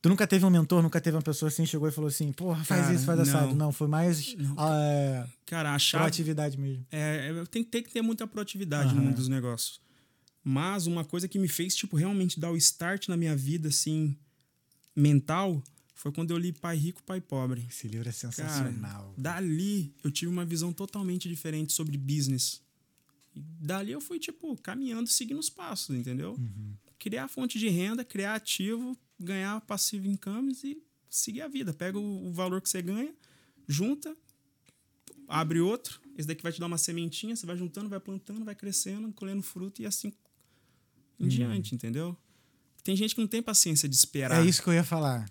Tu 0.00 0.08
nunca 0.08 0.26
teve 0.26 0.44
um 0.44 0.50
mentor, 0.50 0.82
nunca 0.82 1.00
teve 1.00 1.16
uma 1.16 1.22
pessoa 1.22 1.48
assim, 1.48 1.66
chegou 1.66 1.88
e 1.88 1.92
falou 1.92 2.08
assim, 2.08 2.30
porra, 2.32 2.64
faz 2.64 2.82
Cara, 2.82 2.94
isso, 2.94 3.04
faz 3.04 3.18
não. 3.18 3.24
assado. 3.24 3.54
Não, 3.54 3.72
foi 3.72 3.88
mais 3.88 4.36
ah, 4.56 5.26
Cara, 5.44 5.74
a 5.74 5.78
chave, 5.78 6.02
proatividade 6.04 6.56
mesmo. 6.58 6.86
É, 6.90 7.34
é, 7.40 7.44
tem, 7.46 7.64
tem 7.64 7.82
que 7.82 7.90
ter 7.90 8.00
muita 8.00 8.26
proatividade 8.26 8.94
no 8.94 9.02
mundo 9.02 9.16
dos 9.16 9.28
negócios. 9.28 9.80
Mas 10.44 10.86
uma 10.86 11.04
coisa 11.04 11.26
que 11.26 11.38
me 11.38 11.48
fez, 11.48 11.74
tipo, 11.74 11.96
realmente 11.96 12.38
dar 12.38 12.50
o 12.50 12.56
start 12.56 13.08
na 13.08 13.16
minha 13.16 13.36
vida, 13.36 13.68
assim, 13.68 14.16
mental, 14.94 15.62
foi 15.94 16.12
quando 16.12 16.30
eu 16.30 16.38
li 16.38 16.52
Pai 16.52 16.76
Rico, 16.76 17.02
Pai 17.02 17.20
Pobre. 17.20 17.66
Esse 17.68 17.88
livro 17.88 18.08
é 18.08 18.12
Cara, 18.12 18.32
sensacional. 18.32 19.14
dali 19.18 19.92
eu 20.04 20.12
tive 20.12 20.30
uma 20.30 20.44
visão 20.44 20.72
totalmente 20.72 21.28
diferente 21.28 21.72
sobre 21.72 21.98
business. 21.98 22.62
E 23.34 23.40
dali 23.40 23.90
eu 23.90 24.00
fui, 24.00 24.20
tipo, 24.20 24.56
caminhando, 24.62 25.08
seguindo 25.08 25.40
os 25.40 25.50
passos, 25.50 25.96
entendeu? 25.96 26.34
Uhum. 26.34 26.74
Criar 27.00 27.26
fonte 27.26 27.58
de 27.58 27.68
renda, 27.68 28.04
criar 28.04 28.36
ativo, 28.36 28.96
ganhar 29.18 29.60
passivo 29.62 30.06
income 30.06 30.56
e 30.64 30.82
seguir 31.10 31.42
a 31.42 31.48
vida. 31.48 31.72
Pega 31.72 31.98
o, 31.98 32.28
o 32.28 32.32
valor 32.32 32.60
que 32.60 32.68
você 32.68 32.80
ganha, 32.82 33.12
junta, 33.66 34.16
abre 35.26 35.60
outro. 35.60 36.00
Esse 36.16 36.26
daqui 36.26 36.42
vai 36.42 36.52
te 36.52 36.60
dar 36.60 36.66
uma 36.66 36.78
sementinha, 36.78 37.34
você 37.36 37.46
vai 37.46 37.56
juntando, 37.56 37.88
vai 37.88 38.00
plantando, 38.00 38.44
vai 38.44 38.54
crescendo, 38.54 39.12
colhendo 39.12 39.42
fruto 39.42 39.82
e 39.82 39.86
assim 39.86 40.12
em 41.20 41.24
Uhum. 41.24 41.28
diante, 41.28 41.74
entendeu? 41.74 42.16
Tem 42.84 42.94
gente 42.94 43.12
que 43.14 43.20
não 43.20 43.26
tem 43.28 43.42
paciência 43.42 43.88
de 43.88 43.94
esperar. 43.96 44.40
É 44.40 44.48
isso 44.48 44.62
que 44.62 44.68
eu 44.68 44.74
ia 44.74 44.84
falar. 44.84 45.28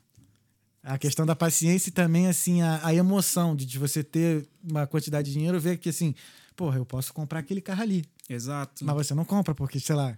A 0.84 0.98
questão 0.98 1.26
da 1.26 1.36
paciência 1.36 1.90
e 1.90 1.94
também, 1.94 2.28
assim, 2.28 2.62
a, 2.62 2.86
a 2.86 2.94
emoção 2.94 3.56
de, 3.56 3.66
de 3.66 3.80
você 3.80 4.04
ter 4.04 4.48
uma 4.62 4.86
quantidade 4.86 5.28
de 5.30 5.34
dinheiro, 5.34 5.60
ver 5.60 5.78
que, 5.78 5.90
assim, 5.90 6.14
porra, 6.58 6.78
eu 6.78 6.86
posso 6.86 7.14
comprar 7.14 7.40
aquele 7.40 7.62
carro 7.62 7.82
ali. 7.82 8.06
Exato. 8.30 8.84
Mas 8.86 8.96
você 8.96 9.14
não 9.14 9.24
compra, 9.26 9.56
porque, 9.56 9.80
sei 9.80 9.96
lá. 9.96 10.18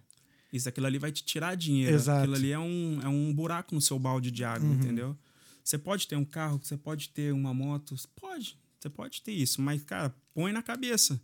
Isso, 0.52 0.68
aquilo 0.68 0.88
ali 0.88 0.97
vai 0.97 1.12
te 1.12 1.24
tirar 1.24 1.56
dinheiro. 1.56 1.95
Exato. 1.95 2.20
Aquilo 2.20 2.36
ali 2.36 2.52
é 2.52 2.60
um, 2.60 3.00
é 3.04 3.08
um 3.08 3.34
buraco 3.34 3.76
no 3.76 3.82
seu 3.82 4.00
balde 4.00 4.32
de 4.32 4.43
água, 4.43 4.68
Uhum. 4.68 4.76
entendeu? 4.76 5.18
Você 5.64 5.78
pode 5.78 6.08
ter 6.08 6.16
um 6.16 6.26
carro, 6.26 6.60
você 6.64 6.76
pode 6.76 7.10
ter 7.10 7.32
uma 7.32 7.54
moto, 7.54 7.95
pode. 8.16 8.58
Você 8.80 8.89
pode 8.89 9.22
ter 9.22 9.34
isso, 9.34 9.62
mas, 9.62 9.84
cara, 9.84 10.16
põe 10.34 10.52
na 10.52 10.64
cabeça. 10.64 11.22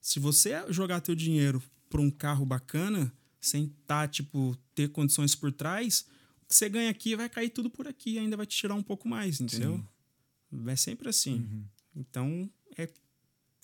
Se 0.00 0.20
você 0.20 0.62
jogar 0.70 1.00
teu 1.00 1.14
dinheiro 1.14 1.60
para 1.88 2.00
um 2.00 2.10
carro 2.10 2.44
bacana, 2.44 3.12
sem 3.40 3.74
tá, 3.86 4.06
tipo, 4.06 4.56
ter 4.74 4.88
condições 4.90 5.34
por 5.34 5.50
trás, 5.50 6.06
o 6.44 6.46
que 6.48 6.54
você 6.54 6.68
ganha 6.68 6.90
aqui 6.90 7.16
vai 7.16 7.28
cair 7.28 7.50
tudo 7.50 7.68
por 7.70 7.88
aqui, 7.88 8.18
ainda 8.18 8.36
vai 8.36 8.46
te 8.46 8.56
tirar 8.56 8.74
um 8.74 8.82
pouco 8.82 9.08
mais, 9.08 9.40
entendeu? 9.40 9.82
É 10.66 10.76
sempre 10.76 11.08
assim. 11.08 11.36
Uhum. 11.36 11.64
Então, 11.96 12.50
é 12.76 12.88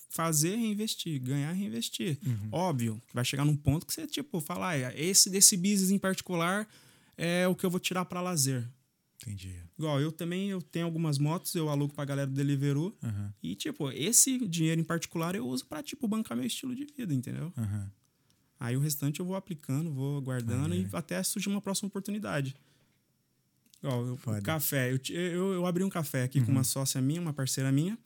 fazer, 0.09 0.56
reinvestir, 0.56 1.20
ganhar, 1.20 1.52
reinvestir. 1.52 2.18
Uhum. 2.24 2.48
Óbvio, 2.50 3.02
vai 3.12 3.24
chegar 3.24 3.44
num 3.44 3.56
ponto 3.56 3.86
que 3.86 3.92
você, 3.92 4.06
tipo, 4.06 4.40
fala, 4.40 4.70
ah, 4.70 4.94
esse 4.98 5.28
desse 5.28 5.56
business 5.56 5.90
em 5.90 5.98
particular 5.98 6.66
é 7.16 7.46
o 7.46 7.54
que 7.54 7.64
eu 7.64 7.70
vou 7.70 7.80
tirar 7.80 8.04
para 8.04 8.20
lazer. 8.20 8.68
Entendi. 9.22 9.54
Igual, 9.76 10.00
eu 10.00 10.11
também 10.12 10.48
eu 10.48 10.62
tenho 10.62 10.86
algumas 10.86 11.18
motos, 11.18 11.54
eu 11.54 11.68
alugo 11.68 11.92
pra 11.92 12.04
galera 12.04 12.26
do 12.26 12.34
Deliveroo. 12.34 12.96
Uhum. 13.02 13.30
E, 13.42 13.54
tipo, 13.54 13.90
esse 13.90 14.38
dinheiro 14.46 14.80
em 14.80 14.84
particular 14.84 15.34
eu 15.34 15.46
uso 15.46 15.66
pra, 15.66 15.82
tipo, 15.82 16.06
bancar 16.09 16.36
meu 16.36 16.46
estilo 16.46 16.74
de 16.74 16.84
vida, 16.84 17.12
entendeu? 17.12 17.52
Uhum. 17.56 17.86
Aí 18.61 18.76
o 18.76 18.80
restante 18.80 19.20
eu 19.20 19.26
vou 19.26 19.36
aplicando, 19.36 19.92
vou 19.92 20.20
guardando 20.20 20.74
e 20.74 20.88
até 20.92 21.22
surgir 21.22 21.48
uma 21.48 21.61
próxima 21.61 21.88
oportunidade. 21.88 22.56
Igual, 23.82 24.06
eu, 24.06 24.14
o 24.14 24.42
café. 24.42 24.92
Eu, 24.92 24.98
eu, 25.11 25.52
eu 25.54 25.66
abri 25.66 25.84
um 25.84 25.88
café 25.88 26.24
aqui 26.24 26.40
com 26.40 26.50
uma 26.50 26.64
sócia 26.64 27.00
minha, 27.00 27.20
uma 27.20 27.32
parceira 27.32 27.70
minha. 27.70 27.96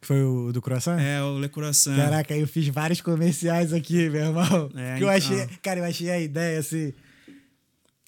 Foi 0.00 0.22
o 0.22 0.52
do 0.52 0.62
croissant? 0.62 0.98
É, 1.00 1.22
o 1.22 1.38
Le 1.38 1.48
Coração. 1.48 1.96
Caraca, 1.96 2.36
eu 2.36 2.46
fiz 2.46 2.68
vários 2.68 3.00
comerciais 3.00 3.72
aqui, 3.72 4.08
meu 4.08 4.26
irmão. 4.26 4.70
É, 4.76 4.96
que 4.98 5.04
eu 5.04 5.08
então. 5.08 5.10
achei, 5.10 5.46
cara, 5.62 5.80
eu 5.80 5.84
achei 5.84 6.10
a 6.10 6.20
ideia 6.20 6.60
assim 6.60 6.92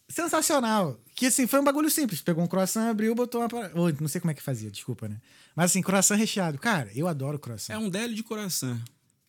sensacional. 0.08 0.98
Que 1.14 1.26
assim, 1.26 1.46
foi 1.46 1.60
um 1.60 1.64
bagulho 1.64 1.90
simples. 1.90 2.20
Pegou 2.20 2.42
um 2.42 2.46
croissant, 2.46 2.88
abriu, 2.88 3.14
botou 3.14 3.40
uma. 3.40 3.48
Ô, 3.74 3.90
Não 4.00 4.08
sei 4.08 4.20
como 4.20 4.30
é 4.30 4.34
que 4.34 4.42
fazia, 4.42 4.70
desculpa, 4.70 5.08
né? 5.08 5.20
Mas 5.54 5.70
assim, 5.70 5.82
croissant 5.82 6.16
recheado. 6.16 6.58
Cara, 6.58 6.90
eu 6.94 7.08
adoro 7.08 7.38
croissant. 7.38 7.74
É 7.74 7.78
um 7.78 7.90
deli 7.90 8.14
de 8.14 8.22
coração. 8.22 8.80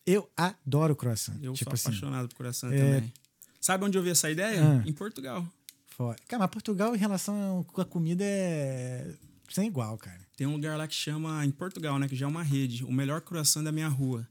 Eu 0.06 0.30
adoro 0.36 0.96
croissant. 0.96 1.34
Eu 1.42 1.52
tipo 1.52 1.70
sou 1.70 1.74
assim, 1.74 1.88
apaixonado 1.88 2.28
por 2.28 2.36
coração 2.36 2.72
é- 2.72 2.78
também. 2.78 3.12
Sabe 3.60 3.84
onde 3.84 3.98
eu 3.98 4.02
vi 4.02 4.10
essa 4.10 4.30
ideia? 4.30 4.62
Ah. 4.62 4.88
Em 4.88 4.92
Portugal. 4.92 5.46
foda. 5.88 6.16
Cara, 6.26 6.40
mas 6.40 6.50
Portugal 6.50 6.94
em 6.94 6.98
relação 6.98 7.66
à 7.76 7.84
comida 7.84 8.24
é 8.24 9.12
sem 9.50 9.66
igual, 9.66 9.98
cara. 9.98 10.20
Tem 10.40 10.46
um 10.46 10.52
lugar 10.52 10.78
lá 10.78 10.88
que 10.88 10.94
chama, 10.94 11.44
em 11.44 11.50
Portugal, 11.50 11.98
né? 11.98 12.08
Que 12.08 12.16
já 12.16 12.24
é 12.24 12.26
uma 12.26 12.42
rede. 12.42 12.82
O 12.82 12.90
melhor 12.90 13.20
coração 13.20 13.62
da 13.62 13.70
minha 13.70 13.88
rua. 13.88 14.26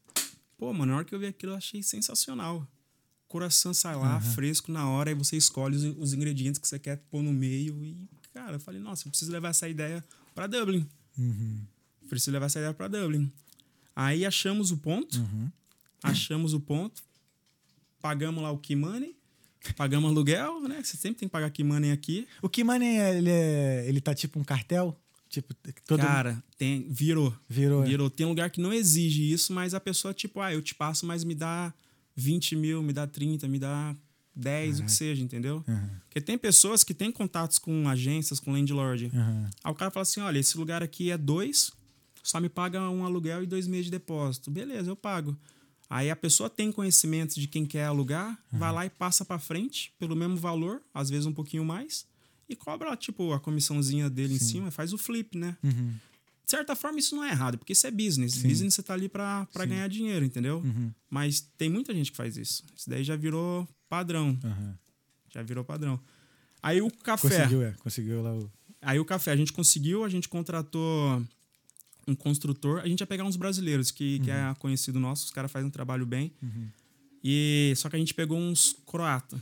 Pô, 0.58 0.74
mano, 0.74 0.88
na 0.92 0.96
hora 0.98 1.06
que 1.06 1.14
eu 1.14 1.20
vi 1.20 1.28
aquilo, 1.28 1.52
eu 1.52 1.56
achei 1.56 1.84
sensacional. 1.84 2.68
Coração 3.28 3.76
sai 3.76 3.96
lá, 3.96 4.20
fresco 4.20 4.72
na 4.72 4.90
hora, 4.90 5.12
e 5.12 5.14
você 5.14 5.38
escolhe 5.38 5.76
os, 5.76 5.84
os 5.84 6.12
ingredientes 6.12 6.60
que 6.60 6.68
você 6.68 6.80
quer 6.80 6.98
pôr 7.12 7.22
no 7.22 7.32
meio. 7.32 7.86
E, 7.86 8.10
cara, 8.34 8.54
eu 8.54 8.60
falei, 8.60 8.82
nossa, 8.82 9.08
eu 9.08 9.12
preciso 9.12 9.32
levar 9.32 9.50
essa 9.50 9.70
ideia 9.70 10.04
pra 10.34 10.48
Dublin. 10.48 10.90
Uhum. 11.16 11.62
Preciso 12.10 12.32
levar 12.32 12.48
essa 12.48 12.58
ideia 12.58 12.74
pra 12.74 12.88
Dublin. 12.88 13.32
Aí 13.96 14.26
achamos 14.26 14.72
o 14.72 14.78
ponto. 14.78 15.20
Uhum. 15.20 15.52
Achamos 16.02 16.56
o 16.56 16.60
ponto. 16.60 17.04
Pagamos 18.02 18.42
lá 18.42 18.50
o 18.50 18.58
key 18.58 18.76
money. 18.76 19.16
Pagamos 19.78 20.10
aluguel, 20.10 20.62
né? 20.62 20.82
Você 20.84 20.98
sempre 20.98 21.20
tem 21.20 21.30
que 21.30 21.32
pagar 21.32 21.52
key 21.52 21.64
money 21.64 21.92
aqui. 21.92 22.28
O 22.42 22.50
Kimani, 22.50 22.98
ele, 22.98 23.30
é, 23.30 23.86
ele 23.88 24.02
tá 24.02 24.16
tipo 24.16 24.40
um 24.40 24.44
cartel? 24.44 25.00
Tipo, 25.30 25.54
todo 25.86 26.00
Cara, 26.00 26.44
tem, 26.58 26.88
virou. 26.90 27.32
virou. 27.48 27.84
Virou. 27.84 28.10
Tem 28.10 28.26
lugar 28.26 28.50
que 28.50 28.60
não 28.60 28.74
exige 28.74 29.32
isso, 29.32 29.54
mas 29.54 29.76
a 29.76 29.80
pessoa, 29.80 30.12
tipo, 30.12 30.42
ah, 30.42 30.52
eu 30.52 30.62
te 30.62 30.74
passo, 30.74 31.06
mas 31.06 31.24
me 31.24 31.36
dá 31.36 31.72
20 32.16 32.56
mil, 32.56 32.82
me 32.82 32.92
dá 32.92 33.06
30, 33.06 33.48
me 33.48 33.60
dá 33.60 33.96
10, 34.36 34.80
o 34.80 34.84
que 34.86 34.92
seja, 34.92 35.22
entendeu? 35.22 35.64
Uhum. 35.68 35.90
Porque 36.06 36.20
tem 36.20 36.38
pessoas 36.38 36.84
que 36.84 36.96
têm 36.96 37.12
contatos 37.12 37.60
com 37.60 37.88
agências, 37.88 38.40
com 38.40 38.52
landlord. 38.52 39.12
Uhum. 39.14 39.48
Aí 39.64 39.72
o 39.72 39.76
cara 39.76 39.92
fala 39.92 40.02
assim: 40.02 40.22
olha, 40.22 40.40
esse 40.40 40.58
lugar 40.58 40.82
aqui 40.82 41.12
é 41.12 41.18
dois, 41.18 41.72
só 42.24 42.40
me 42.40 42.50
paga 42.50 42.90
um 42.90 43.06
aluguel 43.06 43.44
e 43.44 43.46
dois 43.46 43.68
meses 43.68 43.86
de 43.86 43.92
depósito. 43.92 44.50
Beleza, 44.50 44.90
eu 44.90 44.96
pago. 44.96 45.38
Aí 45.90 46.10
a 46.10 46.16
pessoa 46.16 46.50
tem 46.50 46.72
conhecimento 46.72 47.40
de 47.40 47.48
quem 47.48 47.66
quer 47.66 47.86
alugar, 47.86 48.38
vai 48.52 48.72
lá 48.72 48.86
e 48.86 48.90
passa 48.90 49.26
pra 49.26 49.40
frente 49.40 49.92
pelo 49.98 50.16
mesmo 50.16 50.38
valor, 50.38 50.82
às 50.94 51.10
vezes 51.10 51.26
um 51.26 51.34
pouquinho 51.34 51.66
mais, 51.66 52.06
e 52.50 52.56
cobra, 52.56 52.96
tipo, 52.98 53.32
a 53.32 53.40
comissãozinha 53.40 54.10
dele 54.10 54.34
em 54.34 54.40
cima, 54.40 54.72
faz 54.72 54.92
o 54.92 54.98
flip, 54.98 55.38
né? 55.38 55.56
Uhum. 55.64 55.94
De 56.44 56.52
certa 56.52 56.76
forma, 56.76 56.98
isso 56.98 57.16
não 57.16 57.24
é 57.24 57.30
errado, 57.30 57.60
porque 57.60 57.74
isso 57.74 57.86
é 57.86 57.92
business. 57.92 58.38
Business 58.42 58.74
você 58.74 58.82
tá 58.82 58.96
ali 58.96 59.08
pra, 59.08 59.46
pra 59.54 59.66
ganhar 59.66 59.88
dinheiro, 59.88 60.26
entendeu? 60.26 60.58
Uhum. 60.66 60.92
Mas 61.08 61.48
tem 61.56 61.70
muita 61.70 61.94
gente 61.94 62.10
que 62.10 62.18
faz 62.18 62.38
isso. 62.38 62.64
Isso 62.76 62.90
daí 62.90 63.04
já 63.04 63.16
virou 63.16 63.68
padrão. 63.88 64.38
Uhum. 64.44 64.74
Já 65.30 65.44
virou 65.44 65.64
padrão. 65.64 66.00
Aí 66.62 66.82
o 66.82 66.90
café. 66.90 67.30
Conseguiu, 67.30 67.62
é. 67.62 67.72
Conseguiu 67.74 68.24
lá 68.24 68.34
o. 68.36 68.52
Aí 68.82 69.00
o 69.00 69.06
café, 69.06 69.32
a 69.32 69.36
gente 69.36 69.54
conseguiu, 69.54 70.04
a 70.04 70.10
gente 70.10 70.28
contratou 70.28 71.24
um 72.08 72.16
construtor. 72.16 72.80
A 72.80 72.88
gente 72.88 73.02
ia 73.02 73.08
pegar 73.08 73.26
uns 73.26 73.36
brasileiros, 73.36 73.92
que, 73.92 74.20
que 74.20 74.32
é 74.32 74.54
conhecido 74.58 75.00
nosso, 75.00 75.26
os 75.26 75.32
caras 75.32 75.52
fazem 75.52 75.68
um 75.68 75.72
trabalho 75.72 76.06
bem. 76.06 76.34
E 77.24 77.74
Só 77.76 77.90
que 77.90 77.96
a 77.96 78.00
gente 78.00 78.16
pegou 78.16 78.40
uns 78.40 78.76
croata. 78.88 79.40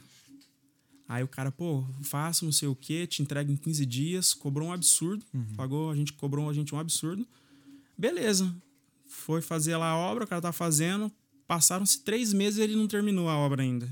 Aí 1.07 1.23
o 1.23 1.27
cara, 1.27 1.51
pô, 1.51 1.85
faço 2.01 2.43
não 2.43 2.51
sei 2.51 2.67
o 2.67 2.75
quê, 2.75 3.07
te 3.07 3.21
entrega 3.21 3.49
em 3.51 3.55
15 3.55 3.85
dias, 3.85 4.33
cobrou 4.33 4.67
um 4.67 4.73
absurdo. 4.73 5.25
Pagou, 5.55 5.89
a 5.89 5.95
gente 5.95 6.11
cobrou 6.13 6.49
a 6.49 6.53
gente 6.53 6.75
um 6.75 6.79
absurdo. 6.79 7.25
Beleza. 7.97 8.53
Foi 9.07 9.41
fazer 9.41 9.77
lá 9.77 9.89
a 9.91 9.97
obra, 9.97 10.25
o 10.25 10.27
cara 10.27 10.41
tá 10.41 10.51
fazendo. 10.51 11.11
Passaram-se 11.47 12.01
três 12.03 12.33
meses 12.33 12.59
e 12.59 12.61
ele 12.61 12.75
não 12.75 12.87
terminou 12.87 13.29
a 13.29 13.37
obra 13.37 13.63
ainda. 13.63 13.87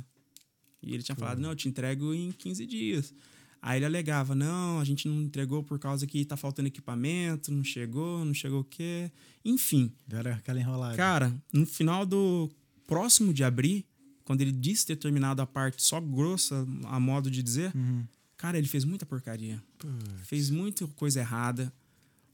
E 0.84 0.94
ele 0.94 1.02
tinha 1.04 1.16
falado, 1.16 1.40
não, 1.40 1.50
eu 1.52 1.56
te 1.56 1.70
entrego 1.70 2.14
em 2.14 2.32
15 2.34 2.66
dias. 2.66 3.14
Aí 3.62 3.80
ele 3.80 3.86
alegava, 3.86 4.36
não, 4.36 4.80
a 4.80 4.84
gente 4.84 5.08
não 5.08 5.22
entregou 5.24 5.64
por 5.64 5.80
causa 5.80 6.06
que 6.06 6.24
tá 6.24 6.38
faltando 6.38 6.68
equipamento, 6.68 7.52
não 7.52 7.64
chegou, 7.64 8.24
não 8.24 8.34
chegou 8.34 8.60
o 8.60 8.64
quê. 8.64 9.10
Enfim, 9.44 9.92
Era 10.12 10.36
aquela 10.36 10.60
enrolada. 10.60 10.96
cara, 10.96 11.34
no 11.52 11.66
final 11.66 12.06
do 12.06 12.52
próximo 12.86 13.34
de 13.34 13.44
abrir, 13.44 13.84
quando 14.26 14.42
ele 14.42 14.52
disse 14.52 14.86
ter 14.86 14.98
terminado 14.98 15.42
a 15.42 15.48
parte 15.48 15.82
só 15.82 16.02
grossa, 16.02 16.68
a 16.86 17.00
modo 17.00 17.32
de 17.32 17.42
dizer, 17.42 17.72
Uhum. 17.74 18.04
cara, 18.36 18.58
ele 18.58 18.68
fez 18.68 18.84
muita 18.84 19.06
porcaria. 19.06 19.64
Fez 20.24 20.50
muita 20.50 20.86
coisa 20.88 21.20
errada. 21.22 21.72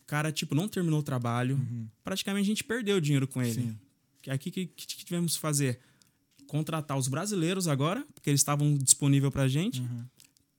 O 0.04 0.06
cara, 0.08 0.32
tipo, 0.32 0.56
não 0.56 0.68
terminou 0.68 1.00
o 1.00 1.04
trabalho. 1.04 1.60
Praticamente 2.04 2.46
a 2.46 2.48
gente 2.48 2.64
perdeu 2.64 3.00
dinheiro 3.00 3.28
com 3.28 3.42
ele. 3.42 3.54
Sim. 3.62 3.78
Aí 4.28 4.36
o 4.36 4.40
que, 4.40 4.50
que, 4.52 4.66
que 4.66 4.88
tivemos 5.06 5.36
que 5.36 5.42
fazer? 5.42 5.80
Contratar 6.48 6.98
os 6.98 7.08
brasileiros 7.08 7.68
agora, 7.68 8.06
porque 8.14 8.30
eles 8.30 8.42
estavam 8.42 8.78
disponíveis 8.78 9.32
pra 9.32 9.48
gente. 9.48 9.84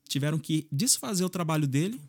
Tiveram 0.08 0.38
que 0.38 0.66
desfazer 0.70 1.24
o 1.24 1.28
trabalho 1.30 1.66
dele 1.66 2.00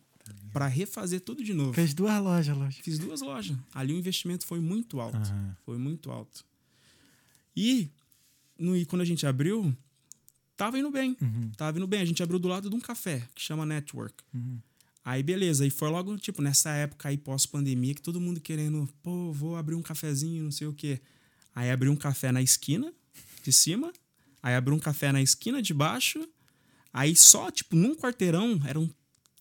para 0.52 0.66
refazer 0.68 1.20
tudo 1.20 1.42
de 1.42 1.52
novo. 1.52 1.72
Fez 1.74 1.92
duas 1.92 2.22
lojas, 2.22 2.56
lógico. 2.56 2.84
Fiz 2.84 2.98
duas 2.98 3.20
lojas. 3.20 3.56
Ali 3.74 3.92
o 3.92 3.98
investimento 3.98 4.46
foi 4.46 4.60
muito 4.60 5.00
alto. 5.00 5.18
Foi 5.64 5.76
muito 5.78 6.10
alto. 6.10 6.44
E, 7.56 7.90
no, 8.58 8.76
e 8.76 8.84
quando 8.84 9.02
a 9.02 9.04
gente 9.04 9.26
abriu, 9.26 9.74
tava 10.56 10.78
indo 10.78 10.90
bem. 10.90 11.16
Uhum. 11.20 11.50
Tava 11.56 11.78
indo 11.78 11.86
bem. 11.86 12.00
A 12.00 12.04
gente 12.04 12.22
abriu 12.22 12.38
do 12.38 12.48
lado 12.48 12.70
de 12.70 12.76
um 12.76 12.80
café, 12.80 13.26
que 13.34 13.42
chama 13.42 13.66
Network. 13.66 14.14
Uhum. 14.32 14.58
Aí, 15.04 15.22
beleza. 15.22 15.66
E 15.66 15.70
foi 15.70 15.88
logo, 15.90 16.16
tipo, 16.16 16.40
nessa 16.40 16.70
época 16.70 17.08
aí, 17.08 17.18
pós-pandemia, 17.18 17.94
que 17.94 18.02
todo 18.02 18.20
mundo 18.20 18.40
querendo, 18.40 18.88
pô, 19.02 19.32
vou 19.32 19.56
abrir 19.56 19.74
um 19.74 19.82
cafezinho, 19.82 20.44
não 20.44 20.50
sei 20.50 20.66
o 20.66 20.72
quê. 20.72 21.00
Aí 21.54 21.70
abriu 21.70 21.92
um 21.92 21.96
café 21.96 22.32
na 22.32 22.42
esquina 22.42 22.92
de 23.42 23.52
cima. 23.52 23.92
Aí 24.42 24.54
abriu 24.54 24.74
um 24.74 24.80
café 24.80 25.12
na 25.12 25.22
esquina 25.22 25.60
de 25.60 25.74
baixo. 25.74 26.26
Aí 26.92 27.14
só, 27.14 27.50
tipo, 27.50 27.76
num 27.76 27.94
quarteirão, 27.94 28.60
eram 28.66 28.90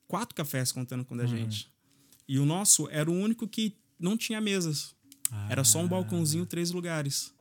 quatro 0.07 0.36
cafés 0.36 0.72
contando 0.72 1.05
com 1.05 1.14
a 1.16 1.18
da 1.18 1.26
gente. 1.26 1.72
E 2.28 2.39
o 2.39 2.45
nosso 2.45 2.88
era 2.89 3.09
o 3.09 3.14
único 3.14 3.47
que 3.47 3.76
não 3.99 4.18
tinha 4.18 4.39
mesas. 4.39 4.95
Era 5.49 5.64
só 5.64 5.80
um 5.80 5.88
balcãozinho, 5.88 6.45
três 6.45 6.72
lugares. 6.72 7.32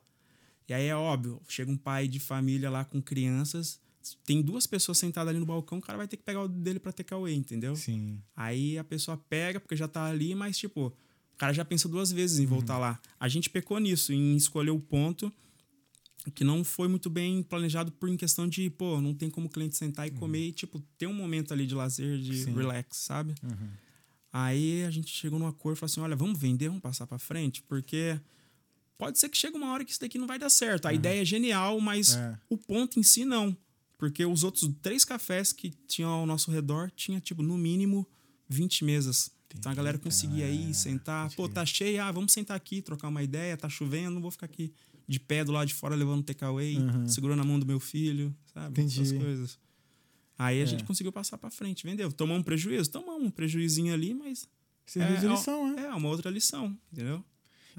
E 0.67 0.73
aí 0.73 0.85
é 0.85 0.95
óbvio, 0.95 1.41
chega 1.47 1.71
um 1.71 1.77
pai 1.77 2.07
de 2.07 2.19
família 2.19 2.69
lá 2.69 2.85
com 2.85 3.01
crianças, 3.01 3.79
tem 4.25 4.41
duas 4.41 4.67
pessoas 4.67 4.97
sentadas 4.97 5.29
ali 5.29 5.39
no 5.39 5.45
balcão, 5.45 5.77
o 5.77 5.81
cara 5.81 5.97
vai 5.97 6.07
ter 6.07 6.17
que 6.17 6.23
pegar 6.23 6.43
o 6.43 6.47
dele 6.47 6.79
pra 6.79 6.91
take 6.91 7.13
away, 7.13 7.35
entendeu? 7.35 7.75
Sim. 7.75 8.21
Aí 8.35 8.77
a 8.77 8.83
pessoa 8.83 9.17
pega, 9.17 9.59
porque 9.59 9.75
já 9.75 9.87
tá 9.87 10.05
ali, 10.05 10.35
mas 10.35 10.57
tipo, 10.57 10.87
o 10.87 11.37
cara 11.37 11.53
já 11.53 11.63
pensa 11.63 11.87
duas 11.87 12.11
vezes 12.11 12.39
em 12.39 12.45
voltar 12.45 12.77
lá. 12.77 12.99
A 13.19 13.27
gente 13.27 13.49
pecou 13.49 13.79
nisso, 13.79 14.13
em 14.13 14.35
escolher 14.35 14.71
o 14.71 14.79
ponto 14.79 15.31
que 16.31 16.43
não 16.43 16.63
foi 16.63 16.87
muito 16.87 17.09
bem 17.09 17.43
planejado 17.43 17.91
por 17.91 18.07
em 18.07 18.15
questão 18.15 18.47
de, 18.47 18.69
pô, 18.69 19.01
não 19.01 19.13
tem 19.13 19.29
como 19.29 19.47
o 19.47 19.49
cliente 19.49 19.75
sentar 19.75 20.07
e 20.07 20.11
comer 20.11 20.47
e, 20.47 20.51
tipo, 20.53 20.79
ter 20.97 21.07
um 21.07 21.13
momento 21.13 21.53
ali 21.53 21.65
de 21.65 21.75
lazer, 21.75 22.17
de 22.17 22.43
Sim. 22.43 22.53
relax, 22.53 22.97
sabe? 22.97 23.35
Uhum. 23.43 23.69
Aí 24.31 24.83
a 24.83 24.89
gente 24.89 25.11
chegou 25.11 25.37
num 25.37 25.47
acordo 25.47 25.75
e 25.75 25.79
falou 25.79 25.91
assim: 25.91 25.99
olha, 26.01 26.15
vamos 26.15 26.39
vender, 26.39 26.67
vamos 26.67 26.81
passar 26.81 27.05
pra 27.05 27.19
frente, 27.19 27.61
porque 27.61 28.19
pode 28.97 29.19
ser 29.19 29.29
que 29.29 29.37
chegue 29.37 29.57
uma 29.57 29.71
hora 29.71 29.83
que 29.83 29.91
isso 29.91 29.99
daqui 29.99 30.17
não 30.17 30.27
vai 30.27 30.39
dar 30.39 30.49
certo. 30.49 30.85
A 30.87 30.93
ideia 30.93 31.21
é 31.21 31.25
genial, 31.25 31.79
mas 31.79 32.15
É. 32.15 32.37
o 32.49 32.57
ponto 32.57 32.99
em 32.99 33.03
si 33.03 33.25
não. 33.25 33.55
Porque 33.97 34.25
os 34.25 34.43
outros 34.43 34.69
três 34.81 35.05
cafés 35.05 35.53
que 35.53 35.71
tinham 35.87 36.09
ao 36.09 36.25
nosso 36.25 36.51
redor 36.51 36.91
tinha, 36.91 37.19
tipo, 37.19 37.41
no 37.41 37.57
mínimo 37.57 38.05
20 38.49 38.83
mesas. 38.83 39.31
então 39.55 39.71
a 39.71 39.75
galera 39.75 39.97
conseguia 39.99 40.49
ir, 40.49 40.73
sentar. 40.73 41.31
Pô, 41.35 41.47
tá 41.47 41.63
cheio, 41.63 42.01
ah, 42.01 42.11
vamos 42.11 42.33
sentar 42.33 42.57
aqui, 42.57 42.81
trocar 42.81 43.07
uma 43.07 43.21
ideia, 43.21 43.55
tá 43.55 43.69
chovendo, 43.69 44.15
não 44.15 44.21
vou 44.21 44.31
ficar 44.31 44.47
aqui 44.47 44.73
de 45.07 45.19
pé 45.19 45.43
do 45.43 45.51
lado 45.51 45.67
de 45.67 45.75
fora 45.75 45.95
levando 45.95 46.23
takeaway, 46.23 46.75
segurando 47.07 47.41
a 47.41 47.45
mão 47.45 47.59
do 47.59 47.65
meu 47.65 47.79
filho, 47.79 48.35
sabe? 48.51 48.81
Entendi. 48.81 49.01
Essas 49.01 49.15
coisas. 49.17 49.59
Aí 50.39 50.59
a 50.61 50.65
gente 50.65 50.83
conseguiu 50.83 51.11
passar 51.11 51.37
pra 51.37 51.51
frente, 51.51 51.83
vendeu. 51.83 52.11
Tomou 52.11 52.35
um 52.35 52.41
prejuízo? 52.43 52.89
Tomamos 52.89 53.27
um 53.27 53.29
prejuizinho 53.29 53.93
ali, 53.93 54.13
mas 54.13 54.49
Serviço 54.85 55.21
de 55.21 55.27
é, 55.27 55.29
lição, 55.29 55.73
né? 55.75 55.83
É, 55.83 55.93
uma 55.93 56.09
outra 56.09 56.29
lição, 56.31 56.77
entendeu? 56.91 57.23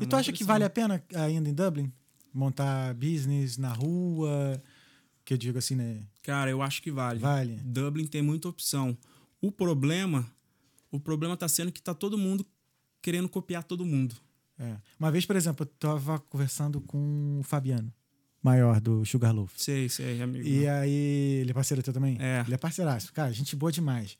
E 0.00 0.06
tu 0.06 0.16
acha 0.16 0.32
que 0.32 0.44
vale 0.44 0.64
a 0.64 0.70
pena 0.70 1.02
ainda 1.14 1.48
em 1.48 1.54
Dublin? 1.54 1.92
Montar 2.32 2.94
business 2.94 3.56
na 3.56 3.72
rua? 3.72 4.62
Que 5.24 5.34
eu 5.34 5.38
digo 5.38 5.58
assim, 5.58 5.74
né? 5.74 6.02
Cara, 6.22 6.50
eu 6.50 6.60
acho 6.60 6.82
que 6.82 6.90
vale. 6.90 7.18
Vale. 7.18 7.56
Dublin 7.64 8.06
tem 8.06 8.22
muita 8.22 8.48
opção. 8.48 8.96
O 9.40 9.50
problema, 9.52 10.26
o 10.90 10.98
problema 10.98 11.36
tá 11.36 11.48
sendo 11.48 11.70
que 11.72 11.80
tá 11.80 11.94
todo 11.94 12.18
mundo 12.18 12.46
querendo 13.00 13.28
copiar 13.28 13.62
todo 13.62 13.84
mundo. 13.84 14.14
É. 14.58 14.76
Uma 14.98 15.10
vez, 15.10 15.26
por 15.26 15.36
exemplo, 15.36 15.64
eu 15.64 15.66
tava 15.78 16.18
conversando 16.18 16.80
com 16.80 17.38
o 17.40 17.42
Fabiano, 17.42 17.92
maior 18.42 18.80
do 18.80 19.04
Sugarloaf. 19.04 19.52
Sei, 19.56 19.88
sei, 19.88 20.22
amigo. 20.22 20.46
E 20.46 20.66
aí, 20.66 21.40
ele 21.40 21.50
é 21.50 21.54
parceiro 21.54 21.82
teu 21.82 21.92
também? 21.92 22.16
É. 22.20 22.42
Ele 22.46 22.54
é 22.54 22.58
parceiraço. 22.58 23.12
Cara, 23.12 23.32
gente 23.32 23.56
boa 23.56 23.72
demais. 23.72 24.16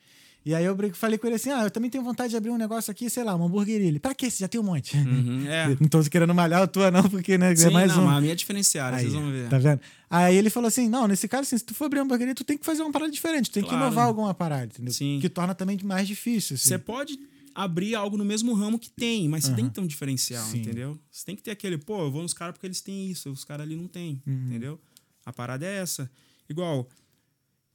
E 0.47 0.55
aí 0.55 0.65
eu 0.65 0.77
falei 0.95 1.17
com 1.19 1.27
ele 1.27 1.37
assim: 1.37 1.51
ah, 1.51 1.63
eu 1.65 1.71
também 1.71 1.89
tenho 1.91 2.05
vontade 2.05 2.31
de 2.31 2.37
abrir 2.37 2.51
um 2.51 2.59
negócio 2.59 2.91
aqui, 2.91 3.09
sei 3.09 3.25
lá, 3.25 3.35
uma 3.35 3.47
hamburgueria. 3.47 3.87
Ele, 3.89 3.99
pra 3.99 4.15
quê? 4.15 4.31
Você 4.31 4.39
já 4.41 4.49
tem 4.49 4.61
um 4.61 4.65
monte. 4.65 4.97
Uhum, 4.97 5.47
é. 5.49 5.69
Não 5.81 5.89
tô 5.89 6.03
querendo 6.05 6.35
malhar 6.35 6.63
a 6.63 6.67
tua, 6.67 6.91
não, 6.91 7.03
porque 7.09 7.39
né, 7.39 7.57
Sim, 7.57 7.69
é 7.69 7.71
mais 7.71 7.97
não, 7.97 8.03
um. 8.03 8.07
mas 8.07 8.17
a 8.19 8.21
minha 8.21 8.33
é 8.33 8.37
diferenciada, 8.37 8.97
Aí, 8.97 9.03
vocês 9.05 9.15
vão 9.15 9.31
ver. 9.31 9.49
Tá 9.49 9.57
vendo? 9.59 9.81
Aí 10.11 10.37
ele 10.37 10.51
falou 10.51 10.69
assim: 10.69 10.89
não, 10.89 11.09
nesse 11.09 11.27
caso, 11.27 11.43
assim, 11.43 11.57
se 11.59 11.65
tu 11.65 11.75
for 11.75 11.87
abrir 11.87 12.01
uma 12.01 12.05
hamburgueria, 12.05 12.35
tu 12.35 12.45
tem 12.45 12.59
que 12.59 12.65
fazer 12.67 12.83
uma 12.83 12.93
parada 12.93 13.11
diferente, 13.11 13.51
tu 13.51 13.55
tem 13.55 13.63
que 13.63 13.69
Claro. 13.71 13.87
inovar 13.87 14.07
alguma 14.07 14.35
parada, 14.35 14.67
entendeu? 14.67 14.93
Sim. 14.93 15.19
Que 15.21 15.29
torna 15.31 15.55
também 15.55 15.79
mais 15.83 16.07
difícil. 16.07 16.55
Assim. 16.57 16.69
Você 16.69 16.79
pode 16.79 17.19
abrir 17.55 17.95
algo 17.95 18.17
no 18.19 18.25
mesmo 18.25 18.53
ramo 18.53 18.79
que 18.79 18.91
tem, 18.91 19.29
mas 19.29 19.45
você 19.45 19.55
tem 19.55 19.67
que 19.69 19.75
ter 19.75 19.81
um 19.81 19.87
diferencial, 19.87 20.45
Sim. 20.45 20.59
entendeu? 20.61 20.99
Você 21.11 21.25
tem 21.25 21.37
que 21.37 21.43
ter 21.43 21.53
aquele, 21.53 21.79
pô, 21.79 22.03
eu 22.03 22.11
vou 22.11 22.21
nos 22.23 22.35
caras 22.35 22.53
porque 22.53 22.67
eles 22.67 22.81
têm 22.81 23.09
isso, 23.11 23.31
os 23.31 23.45
caras 23.45 23.65
ali 23.65 23.77
não 23.77 23.87
têm, 23.87 24.21
Uhum. 24.27 24.47
entendeu? 24.49 24.81
A 25.25 25.33
parada 25.33 25.65
é 25.65 25.77
essa. 25.79 26.11
Igual, 26.51 26.89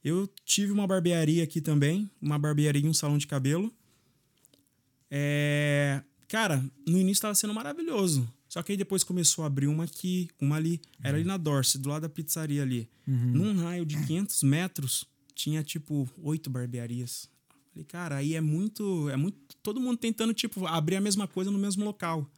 eu 0.04 0.28
tive 0.44 0.72
uma 0.72 0.86
barbearia 0.86 1.44
aqui 1.44 1.60
também, 1.60 2.10
uma 2.20 2.38
barbearia 2.38 2.84
e 2.84 2.88
um 2.88 2.94
salão 2.94 3.18
de 3.18 3.26
cabelo. 3.26 3.72
É, 5.10 6.02
Cara, 6.30 6.64
no 6.86 6.96
início 6.96 7.22
tava 7.22 7.34
sendo 7.34 7.52
maravilhoso. 7.52 8.32
Só 8.48 8.62
que 8.62 8.70
aí 8.70 8.78
depois 8.78 9.02
começou 9.02 9.42
a 9.42 9.48
abrir 9.48 9.66
uma 9.66 9.82
aqui, 9.82 10.28
uma 10.40 10.54
ali. 10.56 10.80
Era 11.02 11.16
ali 11.16 11.24
na 11.24 11.36
Dorce, 11.36 11.76
do 11.76 11.88
lado 11.88 12.02
da 12.02 12.08
pizzaria 12.08 12.62
ali. 12.62 12.88
Num 13.34 13.56
raio 13.56 13.84
de 13.84 14.00
500 14.06 14.44
metros, 14.44 15.04
tinha 15.34 15.60
tipo 15.64 16.08
oito 16.22 16.48
barbearias. 16.48 17.28
Falei, 17.72 17.84
cara, 17.84 18.16
aí 18.16 18.36
é 18.36 18.40
muito, 18.40 19.08
é 19.10 19.16
muito. 19.16 19.38
Todo 19.60 19.80
mundo 19.80 19.96
tentando, 19.96 20.32
tipo, 20.32 20.64
abrir 20.66 20.96
a 20.96 21.00
mesma 21.00 21.26
coisa 21.26 21.50
no 21.50 21.58
mesmo 21.58 21.84
local. 21.84 22.30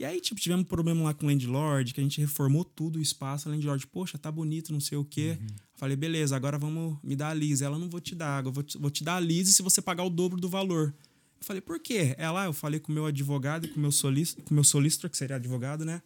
E 0.00 0.04
aí, 0.04 0.20
tipo, 0.20 0.40
tivemos 0.40 0.64
um 0.64 0.68
problema 0.68 1.04
lá 1.04 1.14
com 1.14 1.26
o 1.26 1.28
Landlord, 1.28 1.94
que 1.94 2.00
a 2.00 2.02
gente 2.02 2.20
reformou 2.20 2.64
tudo 2.64 2.98
o 2.98 3.02
espaço. 3.02 3.48
A 3.48 3.52
Landlord, 3.52 3.86
poxa, 3.86 4.18
tá 4.18 4.32
bonito, 4.32 4.72
não 4.72 4.80
sei 4.80 4.98
o 4.98 5.04
quê. 5.04 5.38
Falei, 5.76 5.94
beleza, 5.94 6.34
agora 6.34 6.58
vamos 6.58 6.98
me 7.02 7.14
dar 7.14 7.28
a 7.28 7.34
Lise. 7.34 7.62
Ela 7.62 7.78
não 7.78 7.88
vou 7.88 8.00
te 8.00 8.14
dar, 8.14 8.44
eu 8.44 8.50
vou 8.50 8.62
te, 8.62 8.78
vou 8.78 8.90
te 8.90 9.04
dar 9.04 9.16
a 9.16 9.20
Lise 9.20 9.52
se 9.52 9.62
você 9.62 9.82
pagar 9.82 10.04
o 10.04 10.10
dobro 10.10 10.40
do 10.40 10.48
valor. 10.48 10.94
Eu 11.38 11.44
falei, 11.44 11.60
por 11.60 11.78
quê? 11.78 12.14
Ela, 12.16 12.46
eu 12.46 12.52
falei 12.54 12.80
com 12.80 12.90
o 12.90 12.94
meu 12.94 13.04
advogado 13.04 13.66
e 13.66 13.68
com 13.68 13.76
o 13.76 13.80
meu 13.80 13.92
solicitor, 13.92 14.42
com 14.44 14.54
meu 14.54 14.64
solicitor, 14.64 15.10
que 15.10 15.16
seria 15.18 15.36
advogado, 15.36 15.84
né? 15.84 16.00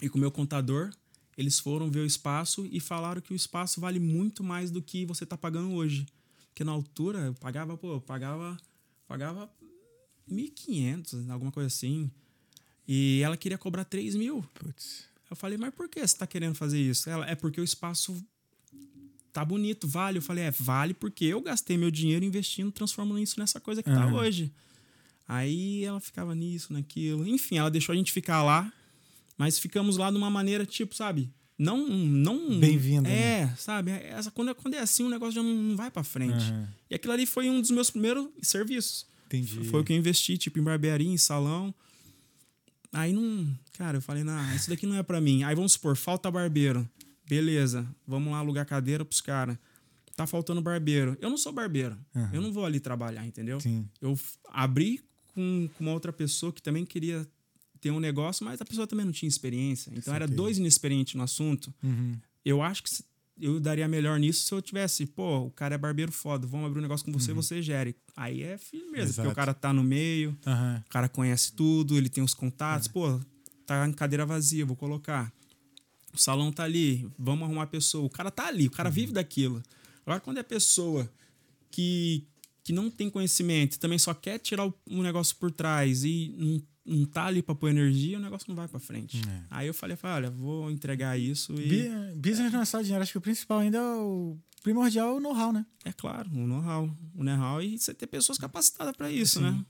E 0.00 0.08
com 0.08 0.16
o 0.16 0.20
meu 0.20 0.30
contador. 0.30 0.90
Eles 1.36 1.58
foram 1.58 1.90
ver 1.90 2.00
o 2.00 2.06
espaço 2.06 2.68
e 2.70 2.78
falaram 2.78 3.20
que 3.20 3.32
o 3.32 3.36
espaço 3.36 3.80
vale 3.80 3.98
muito 3.98 4.44
mais 4.44 4.70
do 4.70 4.80
que 4.80 5.04
você 5.04 5.26
tá 5.26 5.36
pagando 5.36 5.72
hoje. 5.72 6.06
Porque 6.48 6.62
na 6.62 6.72
altura 6.72 7.18
eu 7.18 7.34
pagava, 7.34 7.76
pô, 7.76 7.94
eu 7.94 8.00
pagava, 8.00 8.56
pagava 9.06 9.50
1.500, 10.30 11.30
alguma 11.30 11.50
coisa 11.50 11.66
assim. 11.66 12.10
E 12.86 13.20
ela 13.22 13.36
queria 13.36 13.58
cobrar 13.58 13.84
3 13.84 14.14
mil. 14.14 14.44
Putz. 14.54 15.04
Eu 15.30 15.36
falei, 15.36 15.58
mas 15.58 15.74
por 15.74 15.88
que 15.88 16.04
você 16.04 16.16
tá 16.16 16.26
querendo 16.26 16.54
fazer 16.54 16.80
isso? 16.80 17.10
Ela, 17.10 17.28
é 17.28 17.34
porque 17.34 17.60
o 17.60 17.64
espaço 17.64 18.16
tá 19.38 19.44
bonito, 19.44 19.86
vale. 19.86 20.18
Eu 20.18 20.22
falei, 20.22 20.44
é, 20.44 20.50
vale 20.50 20.92
porque 20.92 21.24
eu 21.24 21.40
gastei 21.40 21.78
meu 21.78 21.92
dinheiro 21.92 22.24
investindo, 22.24 22.72
transformando 22.72 23.20
isso 23.20 23.38
nessa 23.38 23.60
coisa 23.60 23.82
que 23.82 23.90
tá 23.90 24.04
Aham. 24.04 24.14
hoje. 24.14 24.52
Aí 25.28 25.84
ela 25.84 26.00
ficava 26.00 26.34
nisso, 26.34 26.72
naquilo. 26.72 27.26
Enfim, 27.26 27.58
ela 27.58 27.70
deixou 27.70 27.92
a 27.92 27.96
gente 27.96 28.10
ficar 28.10 28.42
lá, 28.42 28.72
mas 29.36 29.58
ficamos 29.58 29.96
lá 29.96 30.10
de 30.10 30.16
uma 30.16 30.28
maneira, 30.28 30.66
tipo, 30.66 30.94
sabe? 30.94 31.30
Não. 31.56 31.86
não 31.88 32.58
Bem-vinda, 32.58 33.08
É, 33.08 33.48
sabe? 33.56 33.92
Essa, 33.92 34.30
quando, 34.32 34.50
é, 34.50 34.54
quando 34.54 34.74
é 34.74 34.80
assim, 34.80 35.04
o 35.04 35.08
negócio 35.08 35.34
já 35.34 35.42
não, 35.42 35.54
não 35.54 35.76
vai 35.76 35.90
pra 35.90 36.02
frente. 36.02 36.50
Aham. 36.50 36.68
E 36.90 36.94
aquilo 36.96 37.12
ali 37.12 37.24
foi 37.24 37.48
um 37.48 37.60
dos 37.60 37.70
meus 37.70 37.90
primeiros 37.90 38.26
serviços. 38.42 39.06
Entendi. 39.26 39.62
Foi 39.64 39.82
o 39.82 39.84
que 39.84 39.92
eu 39.92 39.96
investi, 39.96 40.36
tipo, 40.36 40.58
em 40.58 40.62
barbearia, 40.62 41.08
em 41.08 41.18
salão. 41.18 41.72
Aí 42.92 43.12
não. 43.12 43.46
Cara, 43.74 43.98
eu 43.98 44.02
falei, 44.02 44.24
não, 44.24 44.56
isso 44.56 44.68
daqui 44.68 44.84
não 44.84 44.96
é 44.96 45.02
pra 45.04 45.20
mim. 45.20 45.44
Aí 45.44 45.54
vamos 45.54 45.74
supor, 45.74 45.94
falta 45.94 46.28
barbeiro. 46.28 46.88
Beleza, 47.28 47.86
vamos 48.06 48.32
lá 48.32 48.38
alugar 48.38 48.64
cadeira 48.66 49.04
pros 49.04 49.20
caras. 49.20 49.56
Tá 50.16 50.26
faltando 50.26 50.60
barbeiro. 50.60 51.16
Eu 51.20 51.30
não 51.30 51.36
sou 51.38 51.52
barbeiro. 51.52 51.96
Aham. 52.16 52.30
Eu 52.32 52.42
não 52.42 52.52
vou 52.52 52.64
ali 52.64 52.80
trabalhar, 52.80 53.24
entendeu? 53.24 53.60
Sim. 53.60 53.88
Eu 54.00 54.18
abri 54.48 55.00
com, 55.34 55.68
com 55.76 55.84
uma 55.84 55.92
outra 55.92 56.12
pessoa 56.12 56.52
que 56.52 56.60
também 56.60 56.84
queria 56.84 57.26
ter 57.80 57.92
um 57.92 58.00
negócio, 58.00 58.44
mas 58.44 58.60
a 58.60 58.64
pessoa 58.64 58.86
também 58.86 59.04
não 59.04 59.12
tinha 59.12 59.28
experiência. 59.28 59.92
Então 59.94 60.12
era 60.12 60.24
Saquei. 60.24 60.36
dois 60.36 60.58
inexperientes 60.58 61.14
no 61.14 61.22
assunto. 61.22 61.72
Uhum. 61.82 62.16
Eu 62.44 62.60
acho 62.62 62.82
que 62.82 62.90
eu 63.40 63.60
daria 63.60 63.86
melhor 63.86 64.18
nisso 64.18 64.42
se 64.44 64.52
eu 64.52 64.60
tivesse, 64.60 65.06
pô, 65.06 65.42
o 65.44 65.50
cara 65.52 65.76
é 65.76 65.78
barbeiro 65.78 66.10
foda, 66.10 66.44
vamos 66.44 66.66
abrir 66.66 66.80
um 66.80 66.82
negócio 66.82 67.06
com 67.06 67.12
você, 67.12 67.32
você 67.32 67.62
gere. 67.62 67.94
Aí 68.16 68.42
é 68.42 68.58
firmeza, 68.58 68.88
porque 68.88 69.00
Uhum. 69.00 69.04
Exato. 69.10 69.28
o 69.30 69.34
cara 69.34 69.54
tá 69.54 69.72
no 69.72 69.84
meio, 69.84 70.36
Aham. 70.44 70.82
o 70.84 70.90
cara 70.90 71.08
conhece 71.08 71.52
tudo, 71.52 71.96
ele 71.96 72.08
tem 72.08 72.24
os 72.24 72.34
contatos, 72.34 72.88
pô, 72.88 73.20
tá 73.64 73.86
em 73.86 73.92
cadeira 73.92 74.26
vazia, 74.26 74.66
vou 74.66 74.74
colocar. 74.74 75.32
O 76.18 76.20
salão 76.20 76.50
tá 76.50 76.64
ali, 76.64 77.08
vamos 77.18 77.44
arrumar 77.44 77.62
a 77.62 77.66
pessoa. 77.66 78.04
O 78.04 78.10
cara 78.10 78.30
tá 78.30 78.46
ali, 78.48 78.64
o 78.64 78.70
Uhum. 78.70 78.76
cara 78.76 78.90
vive 78.90 79.12
daquilo. 79.12 79.62
Agora, 80.04 80.18
quando 80.20 80.38
é 80.38 80.42
pessoa 80.42 81.08
que, 81.70 82.26
que 82.64 82.72
não 82.72 82.90
tem 82.90 83.08
conhecimento, 83.08 83.78
também 83.78 83.98
só 83.98 84.12
quer 84.12 84.38
tirar 84.38 84.66
o, 84.66 84.74
um 84.90 85.02
negócio 85.02 85.36
por 85.36 85.50
trás 85.52 86.02
e 86.04 86.34
não, 86.36 86.96
não 86.98 87.04
tá 87.06 87.26
ali 87.26 87.42
pra 87.42 87.54
pôr 87.54 87.68
energia, 87.68 88.18
o 88.18 88.20
negócio 88.20 88.46
não 88.48 88.56
vai 88.56 88.66
pra 88.66 88.80
frente. 88.80 89.20
É. 89.28 89.42
Aí 89.50 89.66
eu 89.68 89.74
falei, 89.74 89.96
falei, 89.96 90.16
olha, 90.16 90.30
vou 90.30 90.70
entregar 90.70 91.18
isso 91.18 91.54
e. 91.60 91.88
Business 92.16 92.52
não 92.52 92.62
é 92.62 92.64
só 92.64 92.80
dinheiro, 92.80 93.02
acho 93.02 93.12
que 93.12 93.18
o 93.18 93.20
principal 93.20 93.60
ainda 93.60 93.78
é 93.78 93.94
o 93.96 94.36
primordial 94.62 95.10
é 95.10 95.12
o 95.12 95.20
know-how, 95.20 95.52
né? 95.52 95.64
É 95.84 95.92
claro, 95.92 96.28
o 96.32 96.46
know-how. 96.46 96.90
O 97.14 97.22
know-how 97.22 97.62
e 97.62 97.78
você 97.78 97.94
ter 97.94 98.06
pessoas 98.08 98.38
capacitadas 98.38 98.96
para 98.96 99.10
isso, 99.10 99.40
né? 99.40 99.64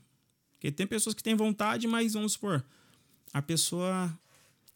Porque 0.53 0.71
tem 0.71 0.87
pessoas 0.87 1.13
que 1.13 1.21
têm 1.21 1.35
vontade, 1.35 1.85
mas 1.87 2.13
vamos 2.13 2.33
supor, 2.33 2.65
a 3.31 3.41
pessoa 3.41 4.11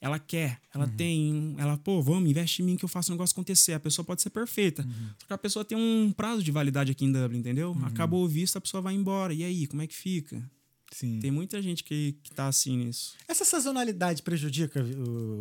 ela 0.03 0.19
quer, 0.19 0.59
ela 0.73 0.85
tem, 0.85 1.55
ela, 1.57 1.77
pô, 1.77 2.01
vamos, 2.01 2.29
investe 2.29 2.61
em 2.61 2.65
mim 2.65 2.75
que 2.75 2.83
eu 2.83 2.89
faço 2.89 3.09
o 3.09 3.15
negócio 3.15 3.33
acontecer. 3.33 3.71
A 3.71 3.79
pessoa 3.79 4.03
pode 4.03 4.21
ser 4.21 4.31
perfeita. 4.31 4.83
Só 5.17 5.27
que 5.27 5.33
a 5.33 5.37
pessoa 5.37 5.63
tem 5.63 5.77
um 5.77 6.11
prazo 6.11 6.43
de 6.43 6.51
validade 6.51 6.91
aqui 6.91 7.05
em 7.05 7.11
Dublin, 7.11 7.39
entendeu? 7.39 7.73
Acabou 7.85 8.21
o 8.25 8.27
visto, 8.27 8.57
a 8.57 8.61
pessoa 8.61 8.81
vai 8.81 8.93
embora. 8.95 9.33
E 9.33 9.45
aí, 9.45 9.65
como 9.65 9.81
é 9.81 9.87
que 9.87 9.95
fica? 9.95 10.43
Sim. 10.91 11.19
Tem 11.21 11.31
muita 11.31 11.61
gente 11.61 11.85
que, 11.85 12.17
que 12.21 12.31
tá 12.33 12.49
assim 12.49 12.75
nisso. 12.75 13.15
Essa 13.29 13.45
sazonalidade 13.45 14.21
prejudica 14.21 14.83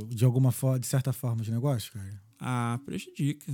de 0.09 0.25
alguma 0.25 0.53
forma, 0.53 0.79
de 0.79 0.87
certa 0.87 1.13
forma, 1.13 1.43
os 1.43 1.49
negócios, 1.49 1.91
cara? 1.91 2.23
Ah, 2.39 2.79
prejudica. 2.85 3.53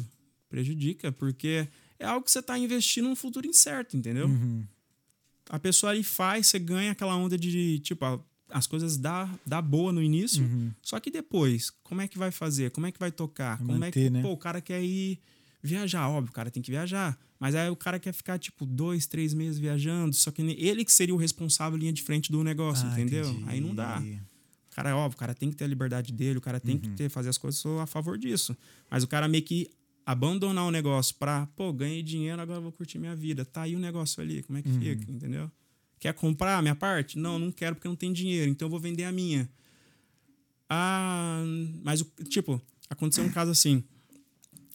Prejudica, 0.51 1.11
porque 1.11 1.67
é 1.99 2.05
algo 2.05 2.23
que 2.23 2.31
você 2.31 2.43
tá 2.43 2.59
investindo 2.59 3.09
num 3.09 3.17
futuro 3.17 3.47
incerto, 3.47 3.97
entendeu? 3.97 4.27
Uhum. 4.27 4.63
a 5.49 5.59
pessoa 5.59 5.93
ali 5.93 6.05
faz, 6.05 6.49
você 6.49 6.59
ganha 6.59 6.93
aquela 6.93 7.17
onda 7.17 7.39
de, 7.39 7.79
tipo, 7.79 8.05
as 8.51 8.67
coisas 8.67 8.97
dá, 8.97 9.29
dá 9.47 9.61
boa 9.61 9.93
no 9.93 10.03
início, 10.03 10.43
Uhum. 10.45 10.71
só 10.83 10.99
que 11.01 11.11
depois, 11.11 11.71
como 11.83 12.01
é 12.01 12.09
que 12.09 12.17
vai 12.19 12.31
fazer? 12.31 12.71
Como 12.71 12.87
é 12.87 12.93
que 12.93 12.99
vai 12.99 13.11
tocar? 13.13 13.59
Como 13.59 13.85
é 13.85 13.91
que, 13.91 14.09
né? 14.11 14.23
pô, 14.23 14.33
o 14.33 14.37
cara 14.37 14.61
quer 14.61 14.83
ir 14.83 15.19
viajar, 15.63 16.09
óbvio, 16.09 16.31
o 16.31 16.35
cara 16.35 16.51
tem 16.51 16.63
que 16.63 16.71
viajar, 16.71 17.19
mas 17.39 17.55
aí 17.55 17.69
o 17.69 17.77
cara 17.77 17.99
quer 17.99 18.13
ficar, 18.13 18.39
tipo, 18.39 18.65
dois, 18.65 19.07
três 19.07 19.35
meses 19.35 19.59
viajando, 19.59 20.15
só 20.15 20.31
que 20.31 20.41
ele 20.43 20.85
que 20.85 20.93
seria 20.93 21.15
o 21.15 21.19
responsável 21.19 21.79
linha 21.79 21.93
de 21.93 22.03
frente 22.03 22.31
do 22.33 22.43
negócio, 22.45 22.87
Ah, 22.87 22.93
entendeu? 22.93 23.29
entendi. 23.29 23.45
Aí 23.47 23.61
não 23.61 23.75
dá. 23.75 24.01
O 24.71 24.75
cara, 24.79 24.97
óbvio, 24.97 25.17
o 25.17 25.19
cara 25.19 25.35
tem 25.35 25.51
que 25.51 25.57
ter 25.57 25.65
a 25.65 25.67
liberdade 25.69 26.13
dele, 26.13 26.39
o 26.39 26.41
cara 26.41 26.61
tem 26.61 26.77
Uhum. 26.77 26.81
que 26.81 26.89
ter, 26.91 27.09
fazer 27.09 27.29
as 27.29 27.37
coisas, 27.39 27.61
sou 27.61 27.81
a 27.81 27.87
favor 27.87 28.17
disso. 28.17 28.57
Mas 28.89 29.03
o 29.03 29.09
cara 29.09 29.27
meio 29.27 29.43
que 29.43 29.69
abandonar 30.07 30.65
o 30.65 30.71
negócio 30.71 31.15
pra, 31.17 31.47
pô, 31.57 31.73
ganhei 31.73 32.03
dinheiro, 32.03 32.41
agora 32.41 32.61
vou 32.61 32.71
curtir 32.73 32.99
minha 32.99 33.15
vida. 33.17 33.45
Tá 33.45 33.63
aí 33.63 33.75
o 33.75 33.79
negócio 33.81 34.23
ali, 34.23 34.43
como 34.45 34.57
é 34.59 34.63
que 34.63 34.69
Uhum. 34.71 34.79
fica, 34.79 35.11
entendeu? 35.11 35.51
Quer 35.99 36.15
comprar 36.15 36.59
a 36.59 36.63
minha 36.63 36.75
parte? 36.75 37.19
Não, 37.19 37.39
não 37.39 37.51
quero 37.51 37.75
porque 37.75 37.89
não 37.89 37.97
tem 37.97 38.13
dinheiro, 38.13 38.51
então 38.51 38.67
eu 38.67 38.71
vou 38.71 38.81
vender 38.81 39.05
a 39.05 39.13
minha. 39.13 39.49
Ah, 40.69 41.43
mas, 41.83 42.05
tipo, 42.29 42.61
aconteceu 42.89 43.25
um 43.25 43.31
caso 43.31 43.51
assim. 43.51 43.83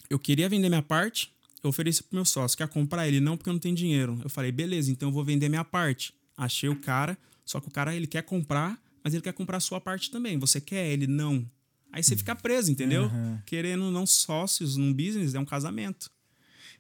Eu 0.09 0.19
queria 0.19 0.49
vender 0.49 0.69
minha 0.69 0.82
parte, 0.82 1.34
eu 1.63 1.69
ofereci 1.69 2.03
pro 2.03 2.15
meu 2.15 2.26
sócio. 2.26 2.57
Quer 2.57 2.67
comprar 2.67 3.07
ele? 3.07 3.19
Não, 3.19 3.38
porque 3.38 3.49
eu 3.49 3.53
não 3.53 3.59
tenho 3.59 3.76
dinheiro. 3.76 4.19
Eu 4.24 4.30
falei, 4.30 4.51
beleza, 4.51 4.91
então 4.91 5.09
eu 5.09 5.13
vou 5.13 5.24
vender 5.24 5.49
minha 5.49 5.64
parte. 5.64 6.14
Achei 6.35 6.68
o 6.68 6.76
cara, 6.76 7.18
só 7.45 7.60
que 7.60 7.68
o 7.68 7.72
cara, 7.72 7.95
ele 7.95 8.07
quer 8.07 8.23
comprar, 8.23 8.81
mas 9.03 9.14
ele 9.14 9.22
quer 9.22 9.34
comprar 9.34 9.57
a 9.57 9.61
sua 9.61 9.80
parte 9.80 10.10
também. 10.10 10.38
Você 10.39 10.60
quer? 10.60 10.91
Ele 10.91 11.07
não. 11.07 11.45
Aí 11.91 12.03
você 12.03 12.18
fica 12.18 12.35
preso, 12.35 12.72
entendeu? 12.72 13.03
Aham. 13.03 13.41
Querendo 13.45 13.91
não 13.91 14.06
sócios 14.06 14.76
num 14.77 14.91
business, 14.91 15.35
é 15.35 15.39
um 15.39 15.45
casamento. 15.45 16.11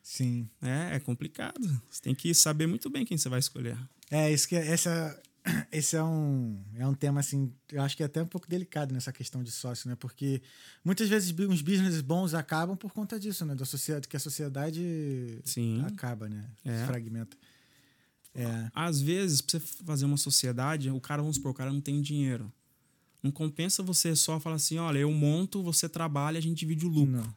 Sim. 0.01 0.49
É, 0.61 0.95
é 0.95 0.99
complicado. 0.99 1.81
Você 1.89 2.01
tem 2.01 2.15
que 2.15 2.33
saber 2.33 2.67
muito 2.67 2.89
bem 2.89 3.05
quem 3.05 3.17
você 3.17 3.29
vai 3.29 3.39
escolher. 3.39 3.77
É, 4.13 4.31
isso 4.31 4.47
que 4.47 4.55
é, 4.55 4.67
essa, 4.67 5.19
esse 5.71 5.95
é 5.95 6.03
um, 6.03 6.61
é 6.75 6.87
um 6.87 6.93
tema, 6.93 7.19
assim, 7.19 7.51
eu 7.71 7.81
acho 7.81 7.97
que 7.97 8.03
é 8.03 8.05
até 8.05 8.21
um 8.21 8.27
pouco 8.27 8.47
delicado 8.47 8.93
nessa 8.93 9.11
questão 9.11 9.41
de 9.41 9.49
sócio, 9.49 9.89
né? 9.89 9.95
Porque 9.95 10.39
muitas 10.85 11.09
vezes 11.09 11.31
uns 11.39 11.63
business 11.63 11.99
bons 11.99 12.35
acabam 12.35 12.77
por 12.77 12.93
conta 12.93 13.19
disso, 13.19 13.43
né? 13.43 13.55
Da 13.55 13.65
sociedade, 13.65 14.07
que 14.07 14.15
a 14.15 14.19
sociedade 14.19 15.41
Sim. 15.43 15.83
acaba, 15.85 16.29
né? 16.29 16.47
É. 16.63 16.77
Se 16.77 16.85
fragmenta. 16.85 17.35
É. 18.35 18.69
Às 18.75 19.01
vezes, 19.01 19.41
pra 19.41 19.59
você 19.59 19.65
fazer 19.83 20.05
uma 20.05 20.17
sociedade, 20.17 20.91
o 20.91 21.01
cara, 21.01 21.23
vamos 21.23 21.37
supor, 21.37 21.51
o 21.51 21.55
cara 21.55 21.73
não 21.73 21.81
tem 21.81 21.99
dinheiro. 21.99 22.53
Não 23.23 23.31
compensa 23.31 23.81
você 23.81 24.15
só 24.15 24.39
falar 24.39 24.57
assim, 24.57 24.77
olha, 24.77 24.99
eu 24.99 25.11
monto, 25.11 25.63
você 25.63 25.89
trabalha, 25.89 26.37
a 26.37 26.41
gente 26.41 26.59
divide 26.59 26.85
o 26.85 26.89
lucro. 26.89 27.17
Não. 27.17 27.35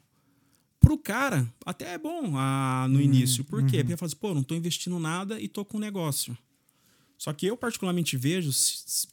Pro 0.78 0.98
cara, 0.98 1.51
até 1.65 1.94
é 1.94 1.98
bom 1.98 2.36
ah, 2.36 2.85
Uhum, 2.86 2.94
no 2.94 3.01
início. 3.01 3.44
Por 3.44 3.61
quê? 3.61 3.78
Porque 3.78 3.93
ele 3.93 3.97
fala 3.97 4.09
assim, 4.09 4.16
pô, 4.16 4.35
não 4.35 4.43
tô 4.43 4.55
investindo 4.55 4.98
nada 4.98 5.40
e 5.40 5.48
tô 5.48 5.65
com 5.65 5.78
um 5.78 5.81
negócio. 5.81 6.36
Só 7.18 7.32
que 7.32 7.47
eu 7.47 7.56
particularmente 7.56 8.16
vejo, 8.16 8.51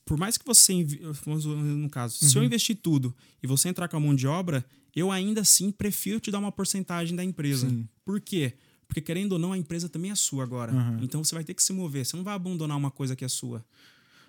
por 0.05 0.17
mais 0.17 0.38
que 0.38 0.45
você, 0.45 0.85
no 1.25 1.89
caso, 1.89 2.17
se 2.17 2.38
eu 2.38 2.43
investir 2.43 2.75
tudo 2.75 3.15
e 3.41 3.47
você 3.47 3.69
entrar 3.69 3.88
com 3.88 3.95
a 3.97 3.99
mão 3.99 4.13
de 4.13 4.27
obra, 4.27 4.65
eu 4.95 5.09
ainda 5.11 5.41
assim 5.41 5.71
prefiro 5.71 6.19
te 6.19 6.30
dar 6.30 6.39
uma 6.39 6.51
porcentagem 6.51 7.15
da 7.15 7.23
empresa. 7.23 7.67
Por 8.03 8.19
quê? 8.19 8.53
Porque 8.88 9.01
querendo 9.01 9.34
ou 9.34 9.39
não, 9.39 9.53
a 9.53 9.57
empresa 9.57 9.88
também 9.89 10.11
é 10.11 10.15
sua 10.15 10.43
agora. 10.43 10.71
Então 11.01 11.23
você 11.23 11.34
vai 11.34 11.43
ter 11.43 11.53
que 11.53 11.63
se 11.63 11.73
mover. 11.73 12.05
Você 12.05 12.15
não 12.17 12.23
vai 12.23 12.35
abandonar 12.35 12.77
uma 12.77 12.91
coisa 12.91 13.15
que 13.15 13.25
é 13.25 13.27
sua. 13.27 13.65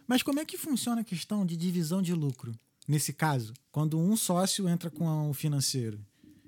Mas 0.07 0.23
como 0.23 0.39
é 0.39 0.45
que 0.45 0.57
funciona 0.57 1.01
a 1.01 1.05
questão 1.05 1.45
de 1.45 1.57
divisão 1.57 2.01
de 2.01 2.15
lucro? 2.15 2.53
Nesse 2.87 3.13
caso, 3.13 3.53
quando 3.73 3.99
um 3.99 4.17
sócio 4.17 4.69
entra 4.69 4.91
com 4.91 5.31
o 5.31 5.35
financeiro 5.35 5.99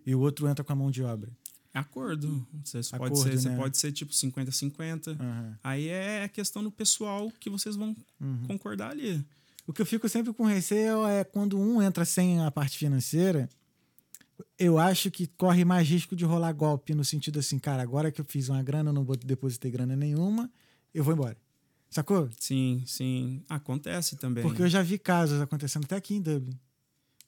e 0.04 0.14
o 0.14 0.20
outro 0.20 0.46
entra 0.46 0.62
com 0.62 0.72
a 0.72 0.76
mão 0.76 0.90
de 0.90 1.02
obra. 1.02 1.30
É 1.76 1.78
acordo. 1.78 2.46
Você 2.64 2.78
pode 2.78 2.94
Acordo, 2.94 3.16
ser, 3.22 3.38
você 3.38 3.48
né? 3.50 3.56
pode 3.56 3.76
ser 3.76 3.92
tipo 3.92 4.10
50-50. 4.12 5.08
Aham. 5.20 5.58
Aí 5.62 5.88
é 5.88 6.26
questão 6.26 6.62
do 6.62 6.70
pessoal 6.70 7.30
que 7.38 7.50
vocês 7.50 7.76
vão 7.76 7.94
Uhum. 8.18 8.44
concordar 8.46 8.92
ali. 8.92 9.22
O 9.66 9.72
que 9.74 9.82
eu 9.82 9.86
fico 9.86 10.08
sempre 10.08 10.32
com 10.32 10.44
receio 10.44 11.06
é 11.06 11.22
quando 11.22 11.58
um 11.58 11.82
entra 11.82 12.04
sem 12.06 12.40
a 12.40 12.50
parte 12.50 12.78
financeira, 12.78 13.46
eu 14.58 14.78
acho 14.78 15.10
que 15.10 15.26
corre 15.26 15.64
mais 15.66 15.86
risco 15.86 16.16
de 16.16 16.24
rolar 16.24 16.52
golpe 16.52 16.94
no 16.94 17.04
sentido 17.04 17.38
assim, 17.40 17.58
cara, 17.58 17.82
agora 17.82 18.10
que 18.10 18.20
eu 18.20 18.24
fiz 18.24 18.48
uma 18.48 18.62
grana, 18.62 18.88
eu 18.90 18.94
não 18.94 19.04
vou 19.04 19.16
depositei 19.16 19.70
grana 19.70 19.94
nenhuma, 19.94 20.50
eu 20.94 21.04
vou 21.04 21.12
embora. 21.12 21.36
Sacou? 21.90 22.30
Sim, 22.38 22.82
sim. 22.86 23.42
Acontece 23.50 24.16
também. 24.16 24.42
Porque 24.42 24.62
eu 24.62 24.68
já 24.68 24.82
vi 24.82 24.98
casos 24.98 25.40
acontecendo 25.42 25.84
até 25.84 25.96
aqui 25.96 26.14
em 26.14 26.22
Dublin. 26.22 26.58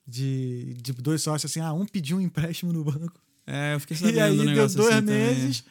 De, 0.07 0.73
de 0.81 0.93
dois 0.95 1.21
sócios 1.23 1.51
assim, 1.53 1.61
ah, 1.61 1.75
um 1.75 1.85
pediu 1.85 2.17
um 2.17 2.21
empréstimo 2.21 2.73
no 2.73 2.83
banco. 2.83 3.21
É, 3.51 3.75
eu 3.75 3.81
fiquei 3.81 3.97
E 3.97 4.01
sabendo 4.01 4.21
aí 4.21 4.37
do 4.37 4.45
deu 4.45 4.69
dois 4.69 4.95
assim 4.95 5.07
meses, 5.07 5.65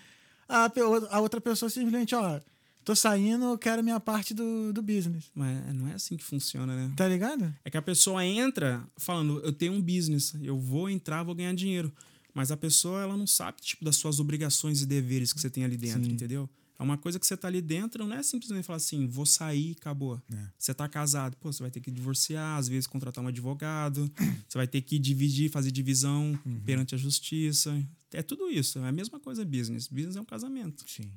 a, 0.49 0.72
a 1.12 1.20
outra 1.20 1.40
pessoa 1.40 1.70
simplesmente, 1.70 2.16
ó, 2.16 2.40
tô 2.84 2.95
saindo, 2.95 3.45
eu 3.45 3.58
quero 3.58 3.84
minha 3.84 3.99
parte 3.99 4.34
do, 4.34 4.74
do 4.74 4.82
business. 4.82 5.26
Mas 5.36 5.76
não 5.76 5.88
é 5.88 5.94
assim 5.94 6.18
que 6.18 6.24
funciona, 6.24 6.76
né? 6.76 6.91
Tá 6.95 7.08
ligado? 7.08 7.54
É 7.64 7.70
que 7.70 7.78
a 7.78 7.82
pessoa 7.82 8.26
entra 8.26 8.84
falando, 8.98 9.40
eu 9.44 9.54
tenho 9.54 9.74
um 9.74 9.82
business, 9.82 10.34
eu 10.41 10.58
vou 10.58 10.90
entrar, 10.90 11.22
vou 11.22 11.36
ganhar 11.36 11.54
dinheiro. 11.54 11.94
Mas 12.34 12.52
a 12.52 12.58
pessoa, 12.58 13.02
ela 13.02 13.16
não 13.16 13.28
sabe, 13.28 13.62
tipo, 13.62 13.86
das 13.86 13.95
suas 13.95 14.20
obrigações 14.20 14.82
e 14.82 14.86
deveres 14.86 15.32
que 15.32 15.40
você 15.40 15.49
tem 15.49 15.64
ali 15.64 15.78
dentro, 15.78 16.04
Sim. 16.04 16.12
entendeu? 16.12 16.49
É 16.80 16.84
uma 16.84 16.98
coisa 16.98 17.20
que 17.20 17.26
você 17.26 17.36
tá 17.36 17.48
ali 17.48 17.60
dentro, 17.62 18.06
não 18.06 18.16
é 18.16 18.22
simplesmente 18.22 18.64
falar 18.64 18.78
assim, 18.78 19.08
vou 19.08 19.26
sair, 19.26 19.76
acabou. 19.80 20.22
É. 20.32 20.48
Você 20.60 20.74
tá 20.76 20.88
casado, 20.88 21.36
pô, 21.38 21.52
você 21.52 21.64
vai 21.64 21.72
ter 21.72 21.80
que 21.82 21.90
divorciar, 21.90 22.58
às 22.58 22.68
vezes 22.68 22.86
contratar 22.86 23.24
um 23.24 23.28
advogado, 23.28 24.12
você 24.48 24.58
vai 24.58 24.68
ter 24.68 24.82
que 24.82 24.99
dividir, 24.99 25.49
fazer 25.49 25.72
divisão 25.72 26.40
Uhum. 26.45 26.60
perante 26.62 26.94
a 26.94 26.98
justiça. 26.98 27.84
É 28.14 28.22
tudo 28.22 28.49
isso, 28.49 28.78
é 28.80 28.88
a 28.88 28.91
mesma 28.91 29.20
coisa 29.20 29.44
business. 29.44 29.88
Business 29.88 30.16
é 30.16 30.22
um 30.22 30.26
casamento. 30.26 30.84
Sim. 30.88 31.12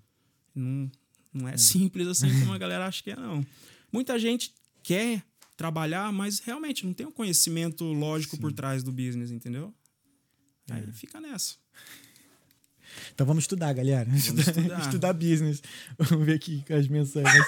Não, 0.55 0.91
não 1.32 1.47
é 1.49 1.57
simples 1.57 2.09
assim 2.09 2.28
como 2.41 2.53
a 2.53 2.59
galera 2.59 2.87
acha 2.87 3.03
que 3.03 3.11
é, 3.11 3.16
não. 3.16 3.45
Muita 3.93 4.19
gente 4.19 4.55
quer 4.82 5.23
trabalhar, 5.59 6.11
mas 6.11 6.39
realmente 6.39 6.87
não 6.87 6.95
tem 6.95 7.07
um 7.07 7.12
conhecimento 7.12 7.85
lógico 7.85 8.39
por 8.39 8.51
trás 8.51 8.82
do 8.82 8.91
business, 8.91 9.31
entendeu? 9.31 9.74
Aí 10.70 10.82
É. 10.89 10.93
fica 10.93 11.20
nessa. 11.20 11.57
Então 13.14 13.27
vamos 13.27 13.44
estudar, 13.44 13.72
galera. 13.72 14.05
Vamos 14.05 14.24
estudar. 14.24 14.81
estudar 14.81 15.12
business. 15.12 15.62
Vamos 15.98 16.27
ver 16.27 16.35
aqui 16.35 16.64
as 16.70 16.89
mensagens. 16.89 17.47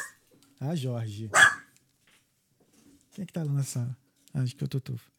Ah, 0.61 0.75
Jorge. 0.75 1.31
Quem 3.13 3.23
é 3.23 3.27
que 3.27 3.33
tá 3.33 3.43
lá 3.43 3.53
na 3.53 3.63
sala? 3.63 3.97
Ah, 4.33 4.41
acho 4.41 4.57
que 4.57 4.65
eu 4.65 4.69
tô 4.69 4.81
tufo. 4.81 5.11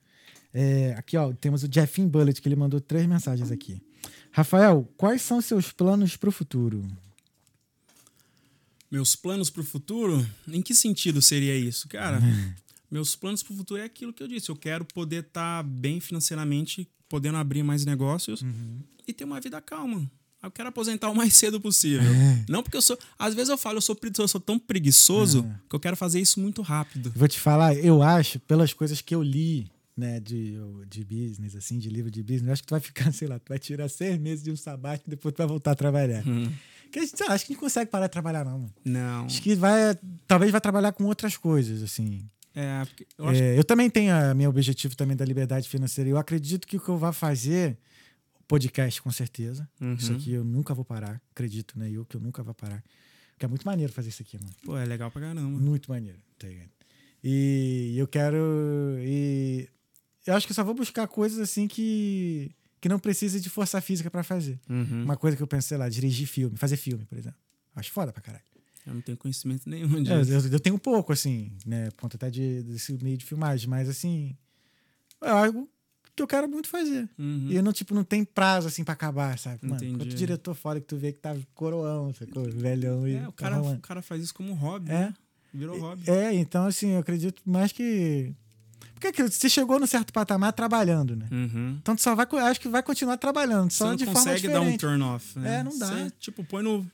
É, 0.53 0.93
aqui, 0.97 1.17
ó, 1.17 1.33
temos 1.33 1.63
o 1.63 1.69
Jeffin 1.71 2.07
Bullet, 2.07 2.39
que 2.41 2.47
ele 2.47 2.55
mandou 2.55 2.79
três 2.79 3.05
mensagens 3.07 3.51
aqui. 3.51 3.81
Rafael, 4.31 4.87
quais 4.97 5.21
são 5.21 5.41
seus 5.41 5.71
planos 5.71 6.15
pro 6.15 6.31
futuro? 6.31 6.85
Meus 8.89 9.15
planos 9.15 9.49
pro 9.49 9.63
futuro, 9.63 10.25
em 10.47 10.61
que 10.61 10.75
sentido 10.75 11.21
seria 11.21 11.55
isso? 11.55 11.87
Cara, 11.87 12.19
meus 12.89 13.15
planos 13.15 13.41
pro 13.41 13.55
futuro 13.55 13.81
é 13.81 13.85
aquilo 13.85 14.13
que 14.13 14.21
eu 14.21 14.27
disse. 14.27 14.49
Eu 14.49 14.55
quero 14.55 14.85
poder 14.85 15.23
estar 15.23 15.63
bem 15.63 15.99
financeiramente, 15.99 16.87
podendo 17.09 17.37
abrir 17.37 17.63
mais 17.63 17.85
negócios 17.85 18.43
e 19.07 19.13
ter 19.13 19.23
uma 19.23 19.39
vida 19.41 19.59
calma. 19.59 20.09
Eu 20.43 20.51
quero 20.51 20.67
aposentar 20.69 21.09
o 21.09 21.15
mais 21.15 21.33
cedo 21.35 21.59
possível. 21.59 22.11
Não 22.49 22.61
porque 22.61 22.75
eu 22.75 22.81
sou. 22.81 22.99
Às 23.17 23.33
vezes 23.33 23.49
eu 23.49 23.57
falo, 23.57 23.77
eu 23.77 23.81
sou, 23.81 23.97
eu 24.19 24.27
sou 24.27 24.41
tão 24.41 24.59
preguiçoso 24.59 25.43
que 25.69 25.75
eu 25.75 25.79
quero 25.79 25.95
fazer 25.95 26.19
isso 26.19 26.39
muito 26.39 26.61
rápido. 26.61 27.11
Vou 27.15 27.27
te 27.27 27.39
falar, 27.39 27.75
eu 27.75 28.03
acho, 28.03 28.39
pelas 28.41 28.73
coisas 28.73 28.99
que 28.99 29.15
eu 29.15 29.23
li, 29.23 29.71
né, 29.95 30.19
de, 30.19 30.55
de 30.89 31.03
business, 31.05 31.55
assim, 31.55 31.79
de 31.79 31.89
livro 31.89 32.11
de 32.11 32.21
business, 32.21 32.47
eu 32.47 32.53
acho 32.53 32.61
que 32.61 32.67
tu 32.67 32.71
vai 32.71 32.79
ficar, 32.81 33.11
sei 33.13 33.27
lá, 33.27 33.39
tu 33.39 33.49
vai 33.49 33.57
tirar 33.59 33.87
seis 33.89 34.19
meses 34.19 34.43
de 34.43 34.51
um 34.51 34.55
sabático 34.55 35.09
e 35.09 35.11
depois 35.11 35.33
tu 35.33 35.37
vai 35.37 35.47
voltar 35.47 35.71
a 35.71 35.75
trabalhar. 35.75 36.23
Que 36.91 36.99
a 36.99 37.01
gente, 37.01 37.17
sei 37.17 37.27
lá, 37.27 37.33
acho 37.33 37.45
que 37.45 37.53
não 37.53 37.59
consegue 37.59 37.89
parar 37.89 38.07
de 38.07 38.11
trabalhar, 38.11 38.43
não, 38.45 38.59
mano. 38.59 38.73
Não. 38.85 39.25
Acho 39.25 39.41
que 39.41 39.55
vai, 39.55 39.97
talvez 40.27 40.51
vai 40.51 40.61
trabalhar 40.61 40.91
com 40.91 41.05
outras 41.05 41.35
coisas, 41.37 41.81
assim. 41.81 42.23
É, 42.53 42.85
porque 42.85 43.07
eu 43.17 43.27
acho 43.29 43.41
É, 43.41 43.57
eu 43.57 43.63
também 43.63 43.89
tenho 43.89 44.13
a 44.13 44.33
meu 44.33 44.49
objetivo 44.49 44.95
também 44.95 45.17
da 45.17 45.25
liberdade 45.25 45.67
financeira. 45.67 46.09
Eu 46.09 46.17
acredito 46.17 46.67
que 46.67 46.77
o 46.77 46.79
que 46.79 46.89
eu 46.89 46.97
vou 46.97 47.11
fazer, 47.11 47.77
podcast 48.47 49.01
com 49.01 49.11
certeza. 49.11 49.69
Uhum. 49.79 49.93
Isso 49.95 50.11
aqui 50.13 50.33
eu 50.33 50.43
nunca 50.43 50.73
vou 50.73 50.85
parar, 50.85 51.21
acredito, 51.31 51.77
né? 51.77 51.89
Eu 51.91 52.05
que 52.05 52.15
eu 52.15 52.21
nunca 52.21 52.43
vou 52.43 52.53
parar. 52.53 52.83
Porque 53.31 53.45
é 53.45 53.47
muito 53.47 53.65
maneiro 53.65 53.91
fazer 53.91 54.09
isso 54.09 54.21
aqui, 54.21 54.37
mano. 54.37 54.53
Pô, 54.63 54.77
é 54.77 54.85
legal 54.85 55.09
pra 55.11 55.21
caramba. 55.21 55.41
Muito 55.41 55.89
maneiro, 55.89 56.19
tá 56.37 56.47
ligado? 56.47 56.69
E 57.23 57.95
eu 57.97 58.07
quero. 58.07 58.37
E 58.99 59.67
eu 60.25 60.35
acho 60.35 60.45
que 60.45 60.51
eu 60.51 60.55
só 60.55 60.63
vou 60.63 60.73
buscar 60.75 61.07
coisas 61.07 61.39
assim 61.39 61.67
que, 61.67 62.51
que 62.79 62.87
não 62.89 62.99
precisa 62.99 63.39
de 63.39 63.49
força 63.49 63.79
física 63.81 64.11
pra 64.11 64.23
fazer. 64.23 64.59
Uhum. 64.69 65.03
Uma 65.03 65.17
coisa 65.17 65.35
que 65.37 65.41
eu 65.43 65.47
pensei 65.47 65.77
lá, 65.77 65.89
dirigir 65.89 66.27
filme, 66.27 66.55
fazer 66.57 66.77
filme, 66.77 67.05
por 67.05 67.17
exemplo. 67.17 67.39
Acho 67.75 67.91
foda 67.91 68.11
pra 68.13 68.21
caralho. 68.21 68.43
Eu 68.85 68.93
não 68.93 69.01
tenho 69.01 69.17
conhecimento 69.17 69.67
nenhum 69.69 69.97
É, 70.05 70.21
disso. 70.21 70.47
eu, 70.47 70.51
eu 70.53 70.59
tenho 70.59 70.75
um 70.75 70.79
pouco, 70.79 71.13
assim, 71.13 71.51
né? 71.65 71.89
Por 71.91 72.01
conta 72.01 72.17
até 72.17 72.29
de, 72.29 72.61
desse 72.63 72.91
meio 73.01 73.17
de 73.17 73.25
filmagem, 73.25 73.69
mas 73.69 73.87
assim. 73.89 74.35
É 75.21 75.29
algo 75.29 75.69
que 76.15 76.21
eu 76.21 76.27
quero 76.27 76.47
muito 76.47 76.67
fazer. 76.67 77.09
Uhum. 77.17 77.47
E 77.49 77.61
não, 77.61 77.73
tipo, 77.73 77.93
não 77.93 78.03
tem 78.03 78.23
prazo 78.23 78.67
assim 78.67 78.83
pra 78.83 78.93
acabar, 78.93 79.37
sabe? 79.37 79.59
Mano, 79.63 79.75
Entendi. 79.75 79.97
quanto 79.97 80.15
diretor 80.15 80.53
fora 80.53 80.79
que 80.79 80.85
tu 80.87 80.97
vê 80.97 81.11
que 81.11 81.19
tá 81.19 81.35
coroão, 81.55 82.13
sacou? 82.13 82.43
Velhão 82.43 83.07
e. 83.07 83.15
É, 83.15 83.27
o 83.27 83.31
cara, 83.31 83.61
o 83.61 83.79
cara 83.79 84.01
faz 84.01 84.23
isso 84.23 84.33
como 84.33 84.53
hobby. 84.53 84.91
É. 84.91 84.93
né? 84.93 85.13
Virou 85.53 85.79
hobby. 85.79 86.09
É, 86.09 86.33
então, 86.33 86.65
assim, 86.65 86.91
eu 86.91 86.99
acredito 86.99 87.41
mais 87.45 87.71
que. 87.71 88.33
Porque 88.93 89.07
aquilo, 89.07 89.29
você 89.29 89.49
chegou 89.49 89.79
num 89.79 89.87
certo 89.87 90.13
patamar 90.13 90.53
trabalhando, 90.53 91.15
né? 91.15 91.27
Uhum. 91.31 91.77
Então 91.81 91.95
tu 91.95 92.01
só 92.01 92.15
vai. 92.15 92.25
Acho 92.49 92.59
que 92.61 92.69
vai 92.69 92.81
continuar 92.81 93.17
trabalhando, 93.17 93.71
Você 93.71 93.77
só 93.77 93.87
não 93.87 93.95
de 93.95 94.05
forma 94.05 94.19
consegue 94.19 94.47
dar 94.47 94.61
um 94.61 94.77
turn 94.77 95.03
off, 95.03 95.37
né? 95.37 95.59
É, 95.59 95.63
não 95.63 95.77
dá. 95.77 95.87
Você, 95.87 96.11
tipo, 96.19 96.43
põe 96.43 96.63
no. 96.63 96.85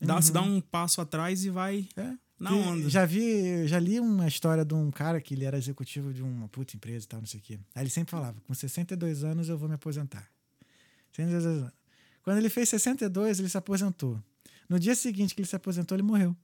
Dá, 0.00 0.20
Você 0.20 0.32
dá 0.32 0.42
um 0.42 0.60
passo 0.60 1.00
atrás 1.00 1.44
e 1.44 1.50
vai 1.50 1.88
É. 1.96 2.12
na 2.38 2.52
onda. 2.54 2.88
Já 2.88 3.04
vi, 3.04 3.66
já 3.66 3.78
li 3.78 3.98
uma 3.98 4.28
história 4.28 4.64
de 4.64 4.74
um 4.74 4.90
cara 4.90 5.20
que 5.20 5.34
ele 5.34 5.44
era 5.44 5.58
executivo 5.58 6.12
de 6.12 6.22
uma 6.22 6.48
puta 6.48 6.76
empresa 6.76 7.04
e 7.04 7.08
tal, 7.08 7.20
não 7.20 7.26
sei 7.26 7.40
o 7.40 7.42
quê. 7.42 7.58
Aí 7.74 7.82
ele 7.82 7.90
sempre 7.90 8.10
falava: 8.10 8.40
com 8.46 8.54
62 8.54 9.24
anos 9.24 9.48
eu 9.48 9.58
vou 9.58 9.68
me 9.68 9.74
aposentar. 9.74 10.30
62 11.12 11.46
anos. 11.46 11.72
Quando 12.22 12.38
ele 12.38 12.48
fez 12.48 12.68
62, 12.68 13.40
ele 13.40 13.48
se 13.48 13.56
aposentou. 13.56 14.22
No 14.68 14.78
dia 14.78 14.94
seguinte 14.94 15.34
que 15.34 15.40
ele 15.40 15.48
se 15.48 15.56
aposentou, 15.56 15.96
ele 15.96 16.02
morreu. 16.02 16.36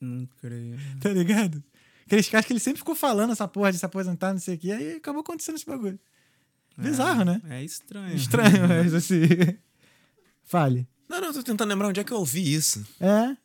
Não 0.00 0.26
creio. 0.40 0.78
Tá 1.00 1.10
ligado? 1.10 1.62
Aqueles 2.06 2.28
caras 2.28 2.46
que 2.46 2.52
ele 2.52 2.60
sempre 2.60 2.78
ficou 2.78 2.94
falando 2.94 3.32
essa 3.32 3.48
porra 3.48 3.72
de 3.72 3.78
se 3.78 3.84
aposentar, 3.84 4.32
não 4.32 4.38
sei 4.38 4.54
o 4.54 4.58
quê, 4.58 4.70
aí 4.70 4.92
acabou 4.92 5.22
acontecendo 5.22 5.56
esse 5.56 5.66
bagulho. 5.66 5.98
Bizarro, 6.78 7.24
né? 7.24 7.40
É 7.48 7.64
estranho. 7.64 8.14
Estranho, 8.14 8.68
mas 8.68 8.94
assim. 8.94 9.22
Fale. 10.44 10.86
Não, 11.08 11.20
não, 11.20 11.32
tô 11.32 11.42
tentando 11.42 11.68
lembrar 11.68 11.88
onde 11.88 12.00
é 12.00 12.04
que 12.04 12.12
eu 12.12 12.18
ouvi 12.18 12.54
isso. 12.54 12.86
É. 13.00 13.36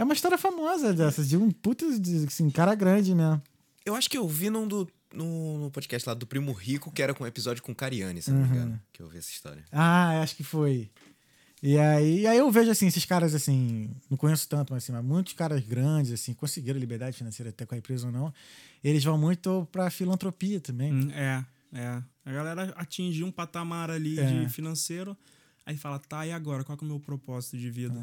É 0.00 0.04
uma 0.04 0.14
história 0.14 0.38
famosa 0.38 0.94
dessas, 0.94 1.28
de 1.28 1.36
um 1.36 1.50
puta, 1.50 1.84
de, 1.98 2.24
assim, 2.24 2.48
cara 2.48 2.74
grande 2.74 3.14
mesmo. 3.14 3.42
Eu 3.84 3.94
acho 3.94 4.08
que 4.08 4.16
eu 4.16 4.26
vi 4.26 4.48
num 4.48 4.66
do, 4.66 4.88
no, 5.12 5.58
no 5.64 5.70
podcast 5.70 6.08
lá 6.08 6.14
do 6.14 6.26
Primo 6.26 6.52
Rico, 6.52 6.90
que 6.90 7.02
era 7.02 7.12
com 7.12 7.22
um 7.24 7.26
episódio 7.26 7.62
com 7.62 7.74
Cariani, 7.74 8.22
se 8.22 8.30
não 8.30 8.40
me 8.40 8.48
engano, 8.48 8.80
que 8.94 9.02
eu 9.02 9.08
vi 9.08 9.18
essa 9.18 9.28
história. 9.30 9.62
Ah, 9.70 10.22
acho 10.22 10.34
que 10.36 10.42
foi. 10.42 10.90
E 11.62 11.76
aí, 11.76 12.26
aí 12.26 12.38
eu 12.38 12.50
vejo 12.50 12.70
assim, 12.70 12.86
esses 12.86 13.04
caras 13.04 13.34
assim, 13.34 13.90
não 14.08 14.16
conheço 14.16 14.48
tanto, 14.48 14.72
mas 14.72 14.82
assim, 14.84 14.92
mas 14.92 15.04
muitos 15.04 15.34
caras 15.34 15.60
grandes, 15.62 16.12
assim, 16.12 16.32
conseguiram 16.32 16.80
liberdade 16.80 17.18
financeira 17.18 17.50
até 17.50 17.66
com 17.66 17.74
a 17.74 17.78
empresa 17.78 18.06
ou 18.06 18.12
não, 18.12 18.32
eles 18.82 19.04
vão 19.04 19.18
muito 19.18 19.68
pra 19.70 19.90
filantropia 19.90 20.58
também. 20.62 20.94
Hum, 20.94 21.10
É, 21.12 21.44
é. 21.74 22.02
A 22.24 22.32
galera 22.32 22.72
atinge 22.76 23.22
um 23.22 23.30
patamar 23.30 23.90
ali 23.90 24.18
É. 24.18 24.24
de 24.24 24.48
financeiro, 24.48 25.14
aí 25.66 25.76
fala, 25.76 25.98
tá, 25.98 26.26
e 26.26 26.32
agora? 26.32 26.64
Qual 26.64 26.78
que 26.78 26.84
é 26.84 26.86
o 26.86 26.88
meu 26.90 27.00
propósito 27.00 27.58
de 27.58 27.70
vida? 27.70 27.94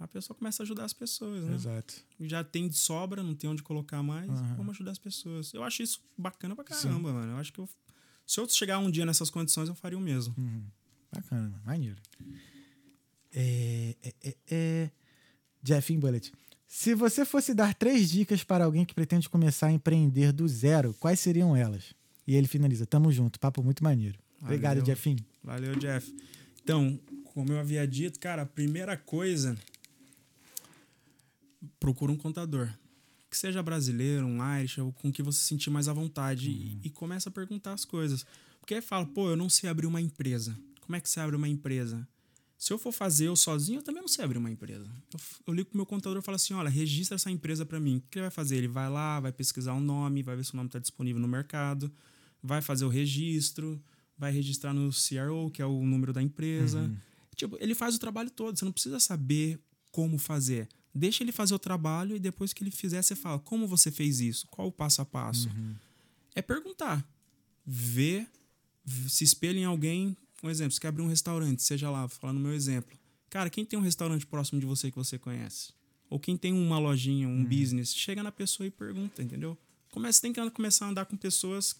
A 0.00 0.08
pessoa 0.08 0.34
começa 0.34 0.62
a 0.62 0.64
ajudar 0.64 0.86
as 0.86 0.94
pessoas, 0.94 1.44
né? 1.44 1.54
Exato. 1.54 1.94
Já 2.20 2.42
tem 2.42 2.66
de 2.66 2.76
sobra, 2.76 3.22
não 3.22 3.34
tem 3.34 3.50
onde 3.50 3.62
colocar 3.62 4.02
mais, 4.02 4.30
Aham. 4.30 4.54
vamos 4.56 4.74
ajudar 4.74 4.92
as 4.92 4.98
pessoas. 4.98 5.52
Eu 5.52 5.62
acho 5.62 5.82
isso 5.82 6.02
bacana 6.16 6.56
pra 6.56 6.64
caramba, 6.64 7.12
mano. 7.12 7.32
Eu 7.32 7.36
acho 7.36 7.52
que 7.52 7.58
eu, 7.58 7.68
se 8.26 8.40
eu 8.40 8.48
chegar 8.48 8.78
um 8.78 8.90
dia 8.90 9.04
nessas 9.04 9.28
condições, 9.28 9.68
eu 9.68 9.74
faria 9.74 9.98
o 9.98 10.00
mesmo. 10.00 10.34
Bacana, 11.12 11.60
maneiro. 11.66 12.00
É, 13.30 13.94
é, 14.02 14.14
é, 14.24 14.36
é... 14.50 14.90
Jeff 15.62 15.94
Bullet. 15.98 16.32
Se 16.66 16.94
você 16.94 17.26
fosse 17.26 17.52
dar 17.52 17.74
três 17.74 18.10
dicas 18.10 18.42
para 18.42 18.64
alguém 18.64 18.86
que 18.86 18.94
pretende 18.94 19.28
começar 19.28 19.66
a 19.66 19.72
empreender 19.72 20.32
do 20.32 20.48
zero, 20.48 20.94
quais 20.98 21.20
seriam 21.20 21.54
elas? 21.54 21.92
E 22.26 22.34
ele 22.34 22.48
finaliza: 22.48 22.86
Tamo 22.86 23.12
junto, 23.12 23.38
papo 23.38 23.62
muito 23.62 23.84
maneiro. 23.84 24.18
Obrigado, 24.40 24.78
Valeu. 24.78 24.86
Jeffim. 24.86 25.16
Valeu, 25.44 25.76
Jeff. 25.76 26.10
Então, 26.62 26.98
como 27.34 27.52
eu 27.52 27.58
havia 27.58 27.86
dito, 27.86 28.18
cara, 28.18 28.42
a 28.42 28.46
primeira 28.46 28.96
coisa 28.96 29.58
procura 31.78 32.12
um 32.12 32.16
contador. 32.16 32.72
Que 33.30 33.36
seja 33.36 33.62
brasileiro, 33.62 34.26
um 34.26 34.58
Irish, 34.58 34.78
ou 34.78 34.92
com 34.92 35.12
que 35.12 35.22
você 35.22 35.38
se 35.38 35.46
sentir 35.46 35.70
mais 35.70 35.86
à 35.88 35.92
vontade. 35.92 36.50
E, 36.50 36.80
e 36.82 36.90
começa 36.90 37.28
a 37.28 37.32
perguntar 37.32 37.72
as 37.72 37.84
coisas. 37.84 38.26
Porque 38.60 38.74
aí 38.74 38.80
fala, 38.80 39.06
pô, 39.06 39.30
eu 39.30 39.36
não 39.36 39.48
sei 39.48 39.70
abrir 39.70 39.86
uma 39.86 40.00
empresa. 40.00 40.56
Como 40.80 40.96
é 40.96 41.00
que 41.00 41.08
você 41.08 41.20
abre 41.20 41.36
uma 41.36 41.48
empresa? 41.48 42.06
Se 42.58 42.72
eu 42.72 42.78
for 42.78 42.92
fazer 42.92 43.28
eu 43.28 43.36
sozinho, 43.36 43.78
eu 43.78 43.82
também 43.82 44.02
não 44.02 44.08
sei 44.08 44.24
abrir 44.24 44.36
uma 44.36 44.50
empresa. 44.50 44.86
Eu, 45.14 45.20
eu 45.46 45.54
ligo 45.54 45.70
pro 45.70 45.78
meu 45.78 45.86
contador 45.86 46.18
e 46.18 46.22
falo 46.22 46.36
assim: 46.36 46.52
olha, 46.52 46.68
registra 46.68 47.14
essa 47.14 47.30
empresa 47.30 47.64
para 47.64 47.80
mim. 47.80 47.96
O 47.96 48.00
que 48.02 48.18
ele 48.18 48.24
vai 48.24 48.30
fazer? 48.30 48.56
Ele 48.56 48.68
vai 48.68 48.90
lá, 48.90 49.18
vai 49.18 49.32
pesquisar 49.32 49.72
o 49.72 49.80
nome, 49.80 50.22
vai 50.22 50.36
ver 50.36 50.44
se 50.44 50.52
o 50.52 50.56
nome 50.56 50.68
está 50.68 50.78
disponível 50.78 51.22
no 51.22 51.28
mercado, 51.28 51.90
vai 52.42 52.60
fazer 52.60 52.84
o 52.84 52.88
registro, 52.88 53.82
vai 54.18 54.30
registrar 54.30 54.74
no 54.74 54.90
CRO, 54.90 55.50
que 55.50 55.62
é 55.62 55.66
o 55.66 55.86
número 55.86 56.12
da 56.12 56.22
empresa. 56.22 56.90
Tipo, 57.34 57.56
ele 57.60 57.74
faz 57.74 57.94
o 57.94 57.98
trabalho 57.98 58.30
todo. 58.30 58.58
Você 58.58 58.64
não 58.66 58.72
precisa 58.72 59.00
saber 59.00 59.58
como 59.90 60.18
fazer. 60.18 60.68
Deixa 60.94 61.22
ele 61.22 61.32
fazer 61.32 61.54
o 61.54 61.58
trabalho 61.58 62.16
e 62.16 62.18
depois 62.18 62.52
que 62.52 62.62
ele 62.64 62.70
fizer, 62.70 63.00
você 63.02 63.14
fala: 63.14 63.38
como 63.38 63.66
você 63.66 63.90
fez 63.90 64.20
isso? 64.20 64.46
Qual 64.48 64.68
o 64.68 64.72
passo 64.72 65.00
a 65.00 65.04
passo? 65.04 65.48
É 66.34 66.42
perguntar. 66.42 67.06
Ver, 67.64 68.26
se 69.08 69.24
espelha 69.24 69.58
em 69.58 69.64
alguém. 69.64 70.16
Um 70.42 70.48
exemplo, 70.48 70.72
você 70.72 70.80
quer 70.80 70.88
abrir 70.88 71.02
um 71.02 71.06
restaurante, 71.08 71.62
seja 71.62 71.90
lá, 71.90 72.06
vou 72.06 72.16
falar 72.16 72.32
no 72.32 72.40
meu 72.40 72.54
exemplo. 72.54 72.98
Cara, 73.28 73.50
quem 73.50 73.64
tem 73.64 73.78
um 73.78 73.82
restaurante 73.82 74.26
próximo 74.26 74.58
de 74.58 74.64
você 74.64 74.90
que 74.90 74.96
você 74.96 75.18
conhece? 75.18 75.72
Ou 76.08 76.18
quem 76.18 76.36
tem 76.36 76.52
uma 76.52 76.78
lojinha, 76.78 77.28
um 77.28 77.44
business, 77.44 77.94
chega 77.94 78.22
na 78.22 78.32
pessoa 78.32 78.66
e 78.66 78.70
pergunta, 78.70 79.22
entendeu? 79.22 79.56
Começa, 79.90 80.20
tem 80.20 80.32
que 80.32 80.50
começar 80.50 80.86
a 80.86 80.88
andar 80.88 81.04
com 81.04 81.16
pessoas 81.16 81.76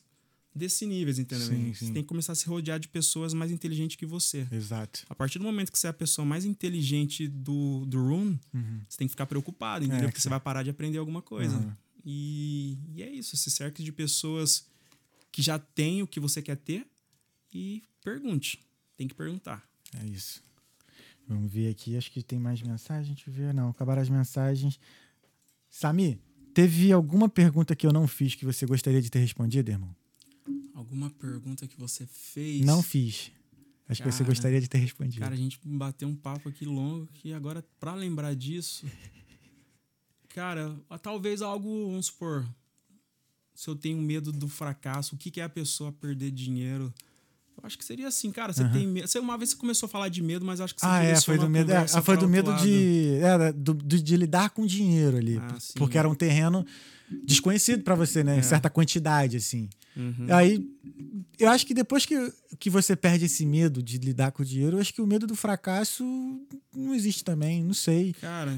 desse 0.55 0.87
nível, 0.87 1.13
entendeu? 1.13 1.47
Sim, 1.47 1.73
Você 1.73 1.87
sim. 1.87 1.93
tem 1.93 2.03
que 2.03 2.09
começar 2.09 2.33
a 2.33 2.35
se 2.35 2.47
rodear 2.47 2.79
de 2.79 2.89
pessoas 2.89 3.33
mais 3.33 3.51
inteligentes 3.51 3.97
que 3.97 4.07
você. 4.07 4.47
Exato. 4.51 5.05
A 5.09 5.15
partir 5.15 5.39
do 5.39 5.45
momento 5.45 5.71
que 5.71 5.79
você 5.79 5.87
é 5.87 5.91
a 5.91 5.95
pessoa 5.95 6.25
mais 6.25 6.45
inteligente 6.45 7.29
do, 7.29 7.85
do 7.87 7.99
room, 8.03 8.39
você 8.89 8.99
tem 8.99 9.07
que 9.07 9.13
ficar 9.13 9.27
preocupado, 9.27 9.85
entendeu? 9.85 9.99
Uhum. 10.01 10.05
É, 10.05 10.09
Porque 10.09 10.17
que 10.17 10.23
você 10.23 10.29
vai 10.29 10.41
parar 10.41 10.63
de 10.63 10.71
aprender 10.71 10.99
alguma 10.99 11.23
coisa. 11.23 11.57
Uhum. 11.57 11.73
E, 12.05 12.79
e 12.95 13.03
é 13.03 13.11
isso, 13.11 13.37
se 13.37 13.51
cerque 13.51 13.83
de 13.83 13.93
pessoas 13.93 14.67
que 15.31 15.43
já 15.43 15.59
têm 15.59 16.03
o 16.03 16.07
que 16.07 16.19
você 16.19 16.43
quer 16.43 16.57
ter 16.57 16.87
e 17.53 17.83
pergunte. 18.03 18.59
Tem 18.97 19.07
que 19.07 19.15
perguntar. 19.15 19.63
É 20.01 20.07
isso. 20.07 20.43
Vamos 21.29 21.53
ver 21.53 21.69
aqui. 21.69 21.97
Acho 21.97 22.11
que 22.11 22.23
tem 22.23 22.39
mais 22.39 22.61
mensagem. 22.61 23.15
Deixa 23.15 23.31
eu 23.31 23.35
ver. 23.35 23.55
Não, 23.55 23.69
acabaram 23.69 24.03
as 24.03 24.09
mensagens. 24.09 24.81
Sami, 25.71 26.19
teve 26.53 26.91
alguma 26.91 27.29
pergunta 27.29 27.77
que 27.77 27.87
eu 27.87 27.93
não 27.93 28.09
fiz 28.09 28.35
que 28.35 28.45
você 28.45 28.67
gostaria 28.67 29.01
de 29.01 29.09
ter 29.09 29.21
respondido, 29.21 29.71
irmão? 29.71 29.95
Alguma 30.81 31.11
pergunta 31.11 31.69
que 31.69 31.79
você 31.79 32.07
fez? 32.07 32.65
Não 32.65 32.83
fiz. 32.83 33.31
Acho 33.87 34.03
que 34.03 34.11
você 34.11 34.19
Cara, 34.19 34.31
gostaria 34.31 34.61
de 34.63 34.67
ter 34.67 34.79
respondido. 34.79 35.21
Cara, 35.21 35.35
a 35.35 35.39
gente 35.39 35.61
bateu 35.63 36.09
um 36.09 36.17
papo 36.17 36.49
aqui 36.49 36.65
longo 36.65 37.07
que 37.09 37.35
agora, 37.35 37.63
pra 37.79 37.95
lembrar 37.95 38.35
disso, 38.35 38.87
cara, 40.31 40.75
talvez 41.03 41.43
algo, 41.43 41.91
vamos 41.91 42.07
supor, 42.07 42.49
se 43.55 43.69
eu 43.69 43.77
tenho 43.77 44.01
medo 44.01 44.33
do 44.33 44.49
fracasso, 44.49 45.15
o 45.17 45.19
que, 45.19 45.31
que 45.31 45.39
é 45.39 45.45
a 45.45 45.51
pessoa 45.51 45.93
perder 45.93 46.31
dinheiro? 46.31 46.95
Eu 47.63 47.67
acho 47.67 47.77
que 47.79 47.85
seria 47.85 48.09
assim, 48.09 48.31
cara, 48.33 48.53
você 48.53 48.63
Aham. 48.63 48.73
tem 48.73 48.87
medo. 48.87 49.07
Você, 49.09 49.19
uma 49.19 49.37
vez 49.37 49.51
você 49.51 49.57
começou 49.57 49.87
a 49.87 49.91
falar 49.91 50.09
de 50.09 50.23
medo, 50.23 50.45
mas 50.45 50.61
acho 50.61 50.75
que 50.75 50.81
você 50.81 50.87
ah, 50.87 51.03
é, 51.03 51.21
foi 51.21 51.39
do 51.39 51.49
medo. 51.49 51.71
É, 51.73 51.87
foi 51.87 52.17
do 52.17 52.29
medo 52.29 52.51
lado. 52.51 52.63
de, 52.63 53.19
é, 53.23 53.53
do, 53.53 53.75
do- 53.75 54.03
de 54.03 54.17
lidar 54.17 54.51
com 54.51 54.65
dinheiro 54.67 55.17
ali. 55.17 55.39
Ah, 55.39 55.57
sim. 55.61 55.75
porque 55.77 55.99
era 55.99 56.09
um 56.09 56.15
terreno 56.15 56.65
desconhecido 57.25 57.83
pra 57.83 57.95
você, 57.95 58.23
né? 58.25 58.37
Em 58.37 58.39
É. 58.39 58.43
certa 58.43 58.71
quantidade, 58.71 59.37
assim. 59.37 59.69
Uhum. 59.97 60.27
Aí, 60.31 60.65
eu 61.39 61.49
acho 61.51 61.67
que 61.67 61.75
depois 61.75 62.07
que, 62.07 62.33
que 62.59 62.71
você 62.71 62.95
perde 62.97 63.25
esse 63.27 63.45
medo 63.45 63.83
de 63.83 63.99
lidar 63.99 64.31
com 64.33 64.43
o 64.43 64.47
dinheiro, 64.47 64.77
eu 64.77 64.81
acho 64.81 64.95
que 64.95 65.03
o 65.03 65.07
medo 65.07 65.27
do 65.27 65.35
fracasso 65.35 66.05
não 66.75 66.95
existe 66.95 67.25
também, 67.25 67.63
não 67.65 67.75
sei. 67.75 68.13
Cara, 68.21 68.57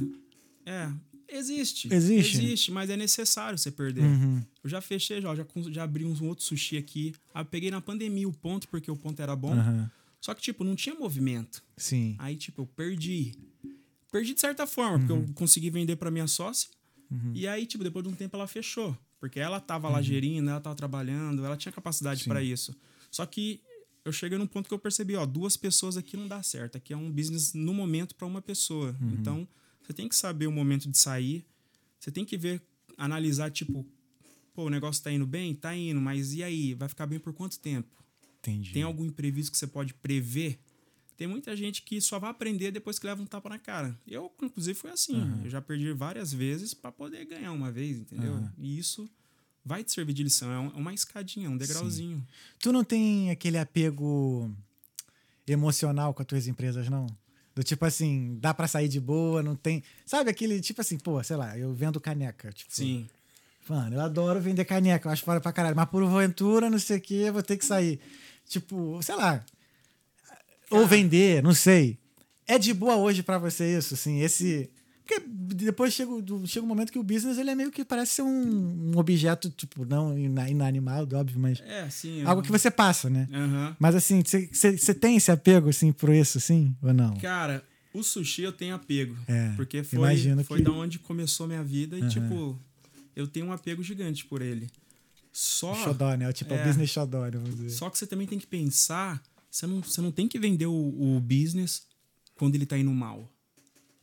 é. 0.67 0.89
Existe. 1.37 1.89
Existe? 1.93 2.37
Existe, 2.37 2.71
mas 2.71 2.91
é 2.91 2.97
necessário 2.97 3.59
você 3.59 3.71
perder. 3.71 4.05
Uhum. 4.05 4.43
Eu 4.63 4.71
já 4.71 4.81
fechei, 4.81 5.21
já, 5.21 5.35
já, 5.35 5.47
já 5.71 5.83
abri 5.85 6.05
uns 6.05 6.21
um 6.21 6.29
outro 6.29 6.45
sushi 6.45 6.77
aqui. 6.77 7.15
Aí 7.35 7.45
peguei 7.45 7.71
na 7.71 7.81
pandemia 7.81 8.29
o 8.29 8.33
ponto, 8.33 8.69
porque 8.69 8.91
o 8.91 8.97
ponto 8.97 9.21
era 9.21 9.35
bom. 9.35 9.53
Aham. 9.53 9.91
Só 10.21 10.35
que, 10.35 10.43
tipo, 10.43 10.63
não 10.63 10.77
tinha 10.77 10.95
movimento. 10.95 11.63
Sim. 11.77 12.15
Aí, 12.19 12.37
tipo, 12.37 12.63
eu 12.63 12.67
perdi. 12.67 13.33
Perdi 14.11 14.35
de 14.35 14.41
certa 14.41 14.67
forma, 14.67 14.99
porque 15.01 15.13
Uhum. 15.13 15.25
eu 15.29 15.35
consegui 15.35 15.69
vender 15.71 15.97
pra 15.97 16.11
minha 16.11 16.27
sócia. 16.27 16.69
E 17.35 17.47
aí, 17.47 17.67
tipo, 17.67 17.83
depois 17.85 18.03
de 18.05 18.11
um 18.11 18.15
tempo 18.15 18.37
ela 18.37 18.47
fechou. 18.47 18.97
Porque 19.21 19.39
ela 19.39 19.61
tava 19.61 19.89
Uhum. 19.89 19.95
lá 19.95 20.03
gerindo, 20.03 20.49
ela 20.49 20.61
tava 20.61 20.75
trabalhando, 20.77 21.45
ela 21.45 21.57
tinha 21.57 21.71
capacidade 21.73 22.25
pra 22.25 22.43
isso. 22.43 22.75
Só 23.11 23.27
que 23.27 23.61
eu 24.05 24.11
cheguei 24.13 24.39
num 24.39 24.47
ponto 24.47 24.67
que 24.69 24.75
eu 24.75 24.79
percebi, 24.79 25.15
ó, 25.17 25.25
duas 25.27 25.57
pessoas 25.57 25.97
aqui 25.97 26.17
não 26.17 26.27
dá 26.27 26.43
certo. 26.43 26.77
Aqui 26.77 26.93
é 26.93 26.97
um 26.97 27.11
business 27.11 27.53
no 27.55 27.73
momento 27.75 28.15
pra 28.15 28.27
uma 28.27 28.41
pessoa. 28.43 28.97
Uhum. 29.01 29.17
Então, 29.21 29.49
você 29.93 29.97
tem 29.97 30.09
que 30.09 30.17
saber 30.17 30.47
o 30.47 30.53
momento 30.53 30.91
de 30.91 30.97
sair. 30.97 31.45
Você 32.01 32.11
tem 32.11 32.25
que 32.25 32.37
ver, 32.37 32.61
analisar, 32.97 33.51
tipo, 33.51 33.87
pô, 34.55 34.65
o 34.65 34.71
negócio 34.71 35.03
tá 35.05 35.13
indo 35.13 35.27
bem? 35.27 35.55
Tá 35.55 35.77
indo, 35.77 36.01
mas 36.01 36.33
e 36.33 36.43
aí? 36.43 36.75
Vai 36.75 36.89
ficar 36.89 37.07
bem 37.07 37.19
por 37.19 37.33
quanto 37.33 37.59
tempo? 37.61 38.03
Entendi. 38.39 38.73
Tem 38.73 38.83
algum 38.83 39.05
imprevisto 39.05 39.53
que 39.53 39.59
você 39.59 39.67
pode 39.67 39.95
prever? 39.95 40.59
Tem 41.17 41.27
muita 41.27 41.55
gente 41.55 41.83
que 41.83 42.01
só 42.01 42.19
vai 42.19 42.31
aprender 42.31 42.73
depois 42.73 42.99
que 42.99 43.07
leva 43.07 43.23
um 43.23 43.27
tapa 43.27 43.49
na 43.51 43.59
cara. 43.59 43.97
Eu, 44.07 44.33
inclusive, 44.43 44.77
fui 44.77 44.91
assim. 44.91 45.23
Eu 45.45 45.51
já 45.51 45.61
perdi 45.61 45.93
várias 45.93 46.33
vezes 46.33 46.75
para 46.75 46.91
poder 46.91 47.25
ganhar 47.27 47.53
uma 47.53 47.71
vez, 47.71 47.99
entendeu? 47.99 48.33
Aham. 48.33 48.53
E 48.59 48.79
isso 48.79 49.09
vai 49.65 49.85
te 49.85 49.93
servir 49.93 50.15
de 50.15 50.25
lição. 50.25 50.51
É 50.51 50.57
é 50.57 50.59
uma 50.81 50.93
escadinha, 50.93 51.49
um 51.51 51.57
degrauzinho. 51.57 52.27
Tu 52.59 52.73
não 52.73 52.83
tem 52.83 53.31
aquele 53.31 53.59
apego 53.59 54.51
emocional 55.47 56.15
com 56.15 56.23
as 56.23 56.27
tuas 56.27 56.47
empresas, 56.49 56.89
não? 56.89 57.07
Do 57.55 57.63
tipo 57.63 57.85
assim, 57.85 58.39
dá 58.41 58.55
pra 58.55 58.67
sair 58.67 58.89
de 58.89 58.99
boa, 59.01 59.43
não 59.43 59.55
tem. 59.55 59.83
Sabe 60.07 60.31
aquele 60.31 60.61
tipo 60.61 60.81
assim, 60.81 60.99
pô, 60.99 61.23
sei 61.23 61.37
lá, 61.37 61.57
eu 61.59 61.73
vendo 61.75 62.01
caneca. 62.01 62.51
Tipo, 62.53 62.75
Sim. 62.75 63.09
Mano, 63.69 63.97
eu 63.97 64.01
adoro 64.01 64.41
vender 64.41 64.65
caneca, 64.65 65.09
eu 65.09 65.13
acho 65.13 65.25
fora 65.25 65.41
pra 65.41 65.53
caralho. 65.53 65.77
Mas 65.77 65.89
por 65.89 66.03
aventura, 66.03 66.71
não 66.71 66.79
sei 66.79 66.97
o 66.97 67.01
que, 67.01 67.15
eu 67.23 67.33
vou 67.33 67.43
ter 67.43 67.57
que 67.57 67.65
sair. 67.65 68.01
Tipo, 68.47 69.01
sei 69.03 69.15
lá. 69.15 69.45
Ou 70.71 70.87
vender, 70.87 71.43
não 71.43 71.55
sei. 71.55 71.99
É 72.47 72.59
de 72.59 72.73
boa 72.75 72.97
hoje 72.97 73.23
pra 73.23 73.39
você 73.39 73.77
isso, 73.77 73.95
assim, 73.95 74.21
esse. 74.21 74.71
Porque 75.05 75.21
depois 75.27 75.93
chega, 75.93 76.11
o- 76.13 76.47
chega 76.47 76.65
um 76.65 76.69
momento 76.69 76.93
que 76.93 76.99
o 76.99 77.03
business 77.03 77.37
ele 77.39 77.51
é 77.51 77.55
meio 77.55 77.71
que 77.73 77.85
parece 77.85 78.13
ser 78.15 78.23
um, 78.23 78.91
um 78.95 78.99
objeto, 78.99 79.51
tipo, 79.51 79.85
não 79.85 80.17
ina- 80.17 80.49
inanimado, 80.49 81.17
óbvio, 81.17 81.39
mas. 81.41 81.61
É, 81.61 81.89
sim. 81.91 82.23
Algo 82.25 82.41
que 82.43 82.51
você 82.53 82.71
passa, 82.71 83.11
né? 83.11 83.29
Aham. 83.33 83.77
Mas 83.79 83.95
assim, 83.95 84.23
você 84.23 84.95
tem 84.95 85.17
esse 85.17 85.31
apego, 85.31 85.69
assim, 85.69 85.93
por 85.93 86.11
isso, 86.11 86.39
assim, 86.39 86.75
ou 86.81 86.95
não? 86.95 87.15
Cara, 87.17 87.65
o 87.93 88.03
sushi 88.03 88.43
eu 88.43 88.53
tenho 88.53 88.75
apego. 88.75 89.17
É, 89.27 89.51
Porque 89.57 89.83
foi, 89.83 90.17
foi 90.45 90.59
que- 90.59 90.65
da 90.65 90.71
onde 90.73 90.99
começou 90.99 91.47
minha 91.47 91.65
vida 91.65 91.99
e, 91.99 92.03
Aham. 92.03 92.09
tipo, 92.09 92.59
eu 93.17 93.27
tenho 93.27 93.47
um 93.47 93.53
apego 93.53 93.83
gigante 93.83 94.25
por 94.25 94.41
ele. 94.41 94.71
Só. 95.33 95.75
Xodó, 95.75 96.15
né? 96.15 96.31
Tipo, 96.33 96.55
É. 96.55 96.63
o 96.63 96.67
business 96.67 96.91
xodó, 96.91 97.25
né, 97.25 97.31
vamos 97.33 97.57
dizer. 97.57 97.71
Só 97.71 97.89
que 97.91 97.99
você 97.99 98.07
também 98.07 98.27
tem 98.27 98.39
que 98.39 98.47
pensar, 98.47 99.23
você 99.51 99.67
não, 99.67 99.83
você 99.83 100.01
não 100.01 100.11
tem 100.13 100.29
que 100.29 100.39
vender 100.39 100.67
o, 100.67 100.73
o 100.73 101.21
business 101.21 101.83
quando 102.37 102.55
ele 102.55 102.67
tá 102.67 102.77
indo 102.79 102.91
mal. 102.91 103.29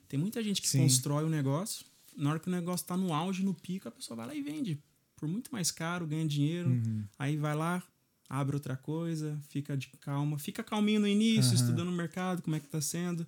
Tem 0.09 0.19
muita 0.19 0.43
gente 0.43 0.61
que 0.61 0.67
Sim. 0.67 0.79
constrói 0.79 1.23
o 1.23 1.29
negócio, 1.29 1.85
na 2.17 2.31
hora 2.31 2.39
que 2.39 2.47
o 2.47 2.51
negócio 2.51 2.85
tá 2.85 2.97
no 2.97 3.13
auge, 3.13 3.43
no 3.45 3.53
pico, 3.53 3.87
a 3.87 3.91
pessoa 3.91 4.17
vai 4.17 4.27
lá 4.27 4.35
e 4.35 4.41
vende 4.41 4.77
por 5.15 5.29
muito 5.29 5.51
mais 5.51 5.69
caro, 5.71 6.05
ganha 6.07 6.25
dinheiro, 6.27 6.71
Uhum. 6.71 7.03
aí 7.17 7.37
vai 7.37 7.55
lá, 7.55 7.81
abre 8.27 8.55
outra 8.55 8.75
coisa, 8.75 9.39
fica 9.49 9.77
de 9.77 9.87
calma, 10.01 10.37
fica 10.39 10.63
calminho 10.63 10.99
no 11.01 11.07
início, 11.07 11.53
Aham. 11.53 11.61
estudando 11.61 11.87
o 11.89 11.91
mercado, 11.91 12.41
como 12.41 12.55
é 12.55 12.59
que 12.59 12.67
tá 12.67 12.81
sendo. 12.81 13.25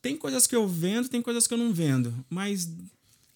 Tem 0.00 0.16
coisas 0.16 0.46
que 0.46 0.54
eu 0.54 0.66
vendo, 0.68 1.08
tem 1.08 1.20
coisas 1.22 1.46
que 1.46 1.54
eu 1.54 1.58
não 1.58 1.72
vendo, 1.72 2.12
mas 2.30 2.72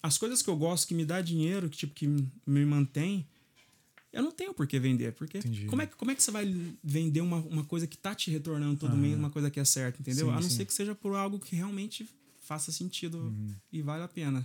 as 0.01 0.17
coisas 0.17 0.41
que 0.41 0.49
eu 0.49 0.55
gosto, 0.55 0.87
que 0.87 0.93
me 0.93 1.05
dá 1.05 1.21
dinheiro, 1.21 1.69
que 1.69 1.77
tipo 1.77 1.93
que 1.93 2.07
me 2.07 2.65
mantém, 2.65 3.25
eu 4.13 4.21
não 4.21 4.31
tenho 4.31 4.53
por 4.53 4.65
que 4.67 4.79
vender, 4.79 5.13
porque 5.13 5.39
Entendi. 5.39 5.65
como 5.65 5.81
é, 5.81 5.87
que- 5.87 5.95
como 5.95 6.11
é 6.11 6.15
que 6.15 6.23
você 6.23 6.31
vai 6.31 6.45
vender 6.83 7.21
uma, 7.21 7.37
uma 7.37 7.63
coisa 7.63 7.85
que 7.87 7.97
tá 7.97 8.15
te 8.15 8.31
retornando 8.31 8.77
todo 8.79 8.95
mês, 8.97 9.17
uma 9.17 9.29
coisa 9.29 9.49
que 9.51 9.59
é 9.59 9.65
certa, 9.65 9.99
entendeu? 10.01 10.27
Sim, 10.29 10.33
a 10.33 10.35
não 10.35 10.49
sim. 10.49 10.55
ser 10.57 10.65
que 10.65 10.73
seja 10.73 10.93
por 10.95 11.15
algo 11.15 11.39
que 11.39 11.55
realmente 11.55 12.07
faça 12.47 12.71
sentido 12.71 13.17
Uhum. 13.17 13.53
e 13.71 13.81
vale 13.81 14.03
a 14.03 14.07
pena. 14.07 14.43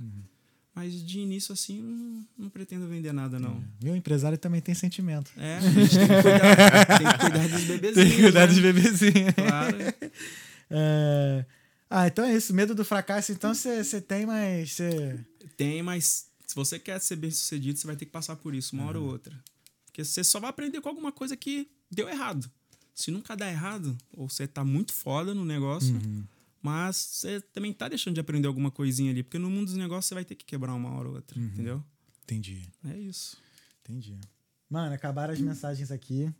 Mas 0.74 1.04
de 1.06 1.20
início, 1.20 1.52
assim, 1.52 1.80
não, 1.82 2.26
não 2.44 2.48
pretendo 2.50 2.86
vender 2.88 3.12
nada, 3.12 3.38
não. 3.38 3.62
Meu 3.82 3.94
empresário 3.94 4.38
também 4.38 4.60
tem 4.60 4.74
sentimento. 4.74 5.30
É, 5.36 5.58
a 5.58 5.60
gente 5.60 5.90
tem 5.98 6.08
que 6.08 6.22
cuidar, 6.22 6.98
tem 6.98 7.06
que 7.06 7.18
cuidar 7.18 7.48
dos 7.48 7.64
bebezinhos. 7.64 7.94
Tem 7.94 8.16
que 8.16 8.22
cuidar 8.22 8.40
né? 8.40 8.46
dos 8.46 8.58
bebezinhos. 8.58 9.34
Claro. 9.34 9.76
É, 10.74 11.44
Ah, 11.90 12.06
então 12.06 12.24
é 12.24 12.34
isso. 12.34 12.54
Medo 12.54 12.74
do 12.74 12.82
fracasso, 12.86 13.30
então 13.32 13.52
você 13.54 14.00
tem, 14.00 14.24
mas 14.24 14.72
você. 14.72 15.20
Tem, 15.58 15.82
mas 15.82 16.26
se 16.46 16.54
você 16.54 16.78
quer 16.78 16.98
ser 16.98 17.16
bem 17.16 17.30
sucedido, 17.30 17.78
você 17.78 17.86
vai 17.86 17.94
ter 17.94 18.06
que 18.06 18.10
passar 18.10 18.36
por 18.36 18.54
isso 18.54 18.74
uma 18.74 18.86
hora 18.86 18.98
ou 18.98 19.06
outra. 19.06 19.38
Porque 19.84 20.02
você 20.02 20.24
só 20.24 20.40
vai 20.40 20.48
aprender 20.48 20.80
com 20.80 20.88
alguma 20.88 21.12
coisa 21.12 21.36
que 21.36 21.68
deu 21.90 22.08
errado. 22.08 22.50
Se 22.94 23.10
nunca 23.10 23.36
dá 23.36 23.46
errado, 23.50 23.94
ou 24.16 24.26
você 24.30 24.46
tá 24.46 24.64
muito 24.64 24.94
foda 24.94 25.34
no 25.34 25.44
negócio, 25.44 25.94
mas 26.62 26.96
você 26.96 27.40
também 27.40 27.72
tá 27.72 27.88
deixando 27.88 28.14
de 28.14 28.20
aprender 28.20 28.46
alguma 28.46 28.70
coisinha 28.70 29.10
ali. 29.10 29.22
Porque 29.22 29.38
no 29.38 29.50
mundo 29.50 29.66
dos 29.66 29.76
negócios 29.76 30.06
você 30.06 30.14
vai 30.14 30.24
ter 30.24 30.34
que 30.34 30.44
quebrar 30.44 30.74
uma 30.74 30.90
hora 30.90 31.08
ou 31.08 31.14
outra, 31.16 31.38
entendeu? 31.38 31.82
Entendi, 32.24 32.68
É 32.84 32.96
isso. 32.96 33.36
entendi. 33.80 34.16
Mano, 34.70 34.94
acabaram 34.94 35.34
as 35.34 35.40
mensagens 35.40 35.90
aqui. 35.90 36.32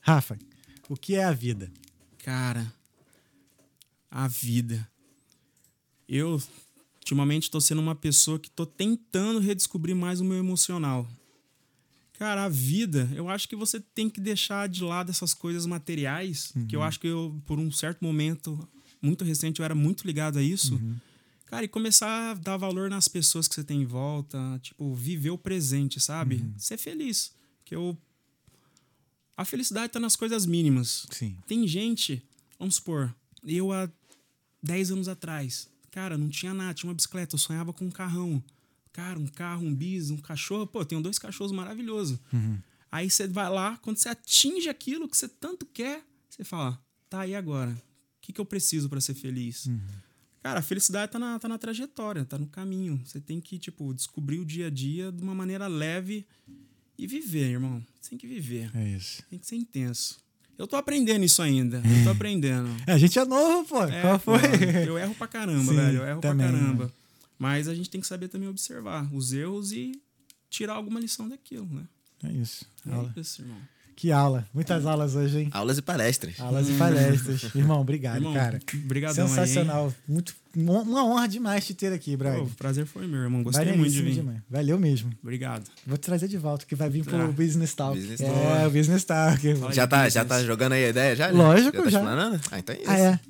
Rafa, 0.00 0.38
o 0.88 0.96
que 0.96 1.14
é 1.16 1.24
a 1.24 1.32
vida? 1.32 1.70
Cara, 2.18 2.72
a 4.10 4.26
vida. 4.28 4.88
Eu 6.08 6.40
Ultimamente 7.04 7.50
tô 7.50 7.60
sendo 7.60 7.82
uma 7.82 7.94
pessoa 7.94 8.38
que 8.38 8.50
tô 8.50 8.64
tentando 8.64 9.38
redescobrir 9.38 9.94
mais 9.94 10.20
o 10.20 10.24
meu 10.24 10.38
emocional. 10.38 11.06
Cara, 12.14 12.44
a 12.44 12.48
vida, 12.48 13.10
eu 13.14 13.28
acho 13.28 13.46
que 13.46 13.54
você 13.54 13.78
tem 13.78 14.08
que 14.08 14.22
deixar 14.22 14.66
de 14.70 14.82
lado 14.82 15.10
essas 15.10 15.34
coisas 15.34 15.66
materiais, 15.66 16.54
que 16.66 16.74
eu 16.74 16.82
acho 16.82 16.98
que 16.98 17.06
eu, 17.08 17.38
por 17.44 17.58
um 17.58 17.70
certo 17.70 18.02
momento, 18.02 18.66
muito 19.04 19.24
recente, 19.24 19.60
eu 19.60 19.64
era 19.64 19.74
muito 19.74 20.06
ligado 20.06 20.38
a 20.38 20.42
isso. 20.42 20.80
Cara, 21.46 21.64
e 21.64 21.68
começar 21.68 22.30
a 22.30 22.34
dar 22.34 22.56
valor 22.56 22.88
nas 22.90 23.06
pessoas 23.06 23.46
que 23.46 23.54
você 23.54 23.62
tem 23.62 23.82
em 23.82 23.84
volta, 23.84 24.38
tipo, 24.62 24.94
viver 24.94 25.30
o 25.30 25.38
presente, 25.38 26.00
sabe? 26.00 26.44
Ser 26.56 26.78
feliz. 26.78 27.32
Que 27.64 27.74
eu. 27.76 27.96
A 29.36 29.44
felicidade 29.44 29.92
tá 29.92 30.00
nas 30.00 30.16
coisas 30.16 30.46
mínimas. 30.46 31.06
Sim. 31.10 31.36
Tem 31.46 31.66
gente, 31.68 32.22
vamos 32.58 32.76
supor, 32.76 33.14
eu 33.44 33.72
há 33.72 33.90
10 34.62 34.92
anos 34.92 35.08
atrás, 35.08 35.68
cara, 35.90 36.16
não 36.16 36.28
tinha 36.28 36.54
nada, 36.54 36.72
tinha 36.72 36.88
uma 36.88 36.94
bicicleta, 36.94 37.34
eu 37.34 37.38
sonhava 37.38 37.72
com 37.72 37.84
um 37.84 37.90
carrão. 37.90 38.42
Cara, 38.92 39.18
um 39.18 39.26
carro, 39.26 39.66
um 39.66 39.74
bis, 39.74 40.10
um 40.10 40.16
cachorro, 40.16 40.66
pô, 40.68 40.80
eu 40.80 40.84
tenho 40.84 41.02
dois 41.02 41.18
cachorros 41.18 41.52
maravilhosos. 41.52 42.18
Aí 42.90 43.10
você 43.10 43.26
vai 43.26 43.50
lá, 43.50 43.76
quando 43.78 43.96
você 43.96 44.08
atinge 44.08 44.68
aquilo 44.68 45.08
que 45.08 45.16
você 45.16 45.28
tanto 45.28 45.66
quer, 45.66 46.04
você 46.30 46.44
fala, 46.44 46.80
tá, 47.10 47.26
e 47.26 47.34
agora? 47.34 47.76
O 48.24 48.26
que, 48.26 48.32
que 48.32 48.40
eu 48.40 48.44
preciso 48.46 48.88
para 48.88 49.02
ser 49.02 49.12
feliz? 49.12 49.68
Cara, 50.42 50.60
a 50.60 50.62
felicidade 50.62 51.12
tá 51.12 51.18
na, 51.18 51.38
tá 51.38 51.46
na 51.46 51.58
trajetória, 51.58 52.24
tá 52.24 52.38
no 52.38 52.46
caminho. 52.46 52.98
Você 53.04 53.20
tem 53.20 53.38
que, 53.38 53.58
tipo, 53.58 53.92
descobrir 53.92 54.38
o 54.38 54.46
dia 54.46 54.68
a 54.68 54.70
dia 54.70 55.12
de 55.12 55.22
uma 55.22 55.34
maneira 55.34 55.66
leve 55.66 56.26
e 56.96 57.06
viver, 57.06 57.50
irmão. 57.50 57.84
Você 58.00 58.10
tem 58.10 58.18
que 58.18 58.26
viver. 58.26 58.70
É 58.74 58.88
isso. 58.88 59.22
Tem 59.28 59.38
que 59.38 59.46
ser 59.46 59.56
intenso. 59.56 60.24
Eu 60.56 60.66
tô 60.66 60.74
aprendendo 60.76 61.22
isso 61.22 61.42
ainda. 61.42 61.82
Eu 61.84 62.04
tô 62.04 62.10
aprendendo. 62.16 62.70
É, 62.86 62.92
a 62.92 62.98
gente 62.98 63.18
é 63.18 63.26
novo, 63.26 63.68
pô. 63.68 63.84
É, 63.84 64.00
Qual 64.00 64.18
foi? 64.18 64.38
pô, 64.38 64.46
eu 64.86 64.98
erro 64.98 65.14
pra 65.16 65.26
caramba, 65.26 65.70
Sim, 65.70 65.76
velho. 65.76 65.98
Eu 65.98 66.06
erro 66.06 66.20
também, 66.22 66.48
pra 66.48 66.58
caramba. 66.58 66.92
Mas 67.38 67.68
a 67.68 67.74
gente 67.74 67.90
tem 67.90 68.00
que 68.00 68.06
saber 68.06 68.28
também 68.28 68.48
observar 68.48 69.06
os 69.14 69.34
erros 69.34 69.70
e 69.70 70.00
tirar 70.48 70.74
alguma 70.74 70.98
lição 70.98 71.28
daquilo, 71.28 71.66
né? 71.66 71.86
É 72.22 72.32
isso. 72.32 72.64
É 72.86 73.20
isso, 73.20 73.42
irmão. 73.42 73.58
Que 73.96 74.10
aula. 74.10 74.44
Muitas 74.52 74.84
aulas 74.86 75.14
hoje, 75.14 75.40
hein? 75.40 75.48
Aulas 75.52 75.78
e 75.78 75.82
palestras. 75.82 76.38
Aulas 76.40 76.68
e 76.68 76.72
palestras. 76.72 77.42
Irmão, 77.54 77.80
obrigado, 77.80 78.16
Irmão, 78.16 78.34
cara. 78.34 78.58
aí, 78.72 79.04
hein? 79.04 79.14
Sensacional. 79.14 79.94
Muito, 80.06 80.34
uma 80.56 81.04
honra 81.04 81.28
demais 81.28 81.64
te 81.64 81.74
ter 81.74 81.92
aqui, 81.92 82.16
Brian. 82.16 82.42
O 82.42 82.50
prazer 82.50 82.86
foi 82.86 83.06
meu, 83.06 83.20
irmão. 83.20 83.42
Gostei 83.42 83.76
muito 83.76 83.92
de 83.92 84.02
vir. 84.02 84.14
demais. 84.14 84.38
Valeu 84.50 84.78
mesmo. 84.78 85.12
Obrigado. 85.22 85.64
Vou 85.86 85.96
te 85.96 86.02
trazer 86.02 86.26
de 86.26 86.36
volta, 86.36 86.66
que 86.66 86.74
vai 86.74 86.90
vir 86.90 87.04
pro 87.04 87.16
Tá. 87.16 87.26
Business 87.28 87.72
Talk. 87.74 87.98
Business 87.98 88.20
é, 88.20 88.26
Talk. 88.30 88.66
o 88.66 88.70
Business 88.70 89.04
Talk. 89.04 89.46
irmão. 89.46 89.72
Já 89.72 89.86
tá, 89.86 90.08
já 90.08 90.24
tá 90.24 90.42
jogando 90.42 90.72
aí 90.72 90.86
a 90.86 90.88
ideia 90.88 91.14
já? 91.16 91.30
Lógico, 91.30 91.88
já. 91.88 92.00
Tá 92.02 92.16
já. 92.16 92.40
Ah, 92.50 92.58
então 92.58 92.74
é 92.74 92.78
isso. 92.80 92.90
Ah, 92.90 92.98
é. 92.98 93.20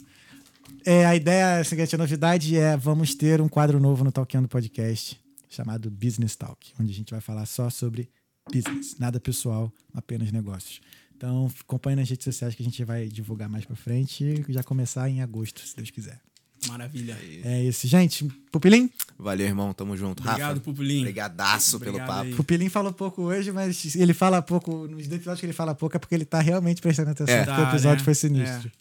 É, 0.86 1.06
a 1.06 1.16
ideia, 1.16 1.60
a 1.60 1.64
seguinte, 1.64 1.94
a 1.94 1.98
novidade 1.98 2.56
é 2.58 2.76
vamos 2.76 3.14
ter 3.14 3.40
um 3.40 3.48
quadro 3.48 3.80
novo 3.80 4.04
no 4.04 4.12
Talkando 4.12 4.46
Podcast 4.48 5.18
chamado 5.48 5.90
Business 5.90 6.36
Talk, 6.36 6.72
onde 6.80 6.90
a 6.90 6.94
gente 6.94 7.10
vai 7.10 7.20
falar 7.20 7.46
só 7.46 7.70
sobre 7.70 8.08
business, 8.52 8.96
nada 8.98 9.18
pessoal, 9.20 9.72
apenas 9.92 10.30
negócios. 10.32 10.80
Então, 11.16 11.50
acompanhe 11.60 11.96
nas 11.96 12.08
redes 12.10 12.24
sociais 12.24 12.54
que 12.54 12.62
a 12.62 12.64
gente 12.64 12.84
vai 12.84 13.06
divulgar 13.08 13.48
mais 13.48 13.64
pra 13.64 13.76
frente 13.76 14.24
e 14.48 14.52
já 14.52 14.62
começar 14.62 15.08
em 15.08 15.22
agosto, 15.22 15.60
se 15.66 15.74
Deus 15.76 15.90
quiser. 15.90 16.20
Maravilha. 16.66 17.16
É 17.44 17.62
isso, 17.62 17.86
gente. 17.86 18.24
Pupilim? 18.50 18.88
Valeu, 19.18 19.46
irmão. 19.46 19.72
Tamo 19.74 19.96
junto. 19.98 20.22
Obrigado, 20.22 20.48
Rafa. 20.54 20.60
Pupilinho. 20.60 21.02
Brigadaço 21.02 21.78
pelo 21.78 21.90
Obrigado 21.90 22.08
papo. 22.08 22.28
aí. 22.28 22.34
Pupilim 22.34 22.68
falou 22.70 22.92
pouco 22.92 23.22
hoje, 23.22 23.52
mas 23.52 23.94
ele 23.94 24.14
fala 24.14 24.40
pouco, 24.40 24.88
nos 24.88 25.04
episódios 25.06 25.40
que 25.40 25.46
ele 25.46 25.52
fala 25.52 25.74
pouco 25.74 25.94
é 25.96 25.98
porque 26.00 26.14
ele 26.14 26.24
tá 26.24 26.40
realmente 26.40 26.80
prestando 26.80 27.10
atenção, 27.10 27.34
É. 27.34 27.44
porque 27.44 27.60
o 27.60 27.64
Tá, 27.64 27.68
episódio 27.70 27.98
né? 27.98 28.04
foi 28.04 28.14
sinistro. 28.14 28.72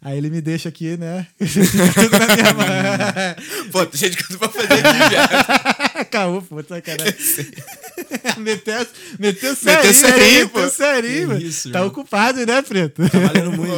Aí 0.00 0.16
ele 0.16 0.30
me 0.30 0.40
deixa 0.40 0.68
aqui, 0.68 0.96
né? 0.96 1.26
Tudo 1.38 2.18
na 2.18 2.36
minha 2.36 2.54
mão. 2.54 2.66
Pô, 3.72 3.84
tem 3.84 4.00
gente 4.00 4.16
que 4.16 4.32
eu 4.32 4.38
pra 4.38 4.48
fazer 4.48 4.72
aqui, 4.72 5.14
já. 5.14 6.04
Caô, 6.10 6.40
pô, 6.40 6.62
sacanagem. 6.62 7.14
meteu, 8.38 8.86
meteu 9.18 9.56
serinho, 9.56 9.76
Meteu 9.82 9.94
serinho, 9.94 10.48
pô. 10.50 10.58
Meteu 10.60 10.70
serinho, 10.72 11.28
mano. 11.28 11.40
isso, 11.40 11.70
Tá 11.72 11.78
irmão. 11.80 11.88
ocupado, 11.88 12.46
né, 12.46 12.62
Preto? 12.62 13.02
Tá 13.10 13.18
valendo 13.18 13.52
muito. 13.52 13.72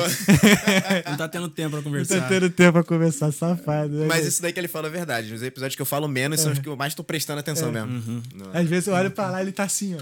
Não 1.09 1.17
tá 1.17 1.27
tendo 1.29 1.49
tempo 1.49 1.71
pra 1.71 1.79
Não 1.79 1.85
conversar. 1.85 2.21
tá 2.21 2.29
tendo 2.29 2.51
tempo 2.51 2.73
pra 2.75 2.85
conversar, 2.85 3.33
safado. 3.33 3.89
né, 3.89 4.07
Mas 4.07 4.19
gente? 4.19 4.29
isso 4.29 4.43
daí 4.43 4.53
que 4.53 4.61
ele 4.61 4.69
fala 4.69 4.89
é 4.89 4.91
verdade. 4.91 5.33
Nos 5.33 5.43
episódios 5.43 5.75
que 5.75 5.81
eu 5.83 5.87
falo 5.87 6.07
menos 6.07 6.41
são 6.41 6.53
os 6.53 6.59
que 6.59 6.69
eu 6.69 6.77
mais 6.77 6.95
tô 6.95 7.03
prestando 7.03 7.41
atenção 7.41 7.73
mesmo. 7.73 8.23
Não. 8.35 8.51
Às 8.53 8.69
vezes 8.69 8.89
eu 8.89 8.95
olho 8.95 9.11
pra 9.11 9.31
lá 9.31 9.41
e 9.41 9.45
ele 9.45 9.53
tá 9.53 9.65
assim, 9.65 9.97
ó. 9.97 10.01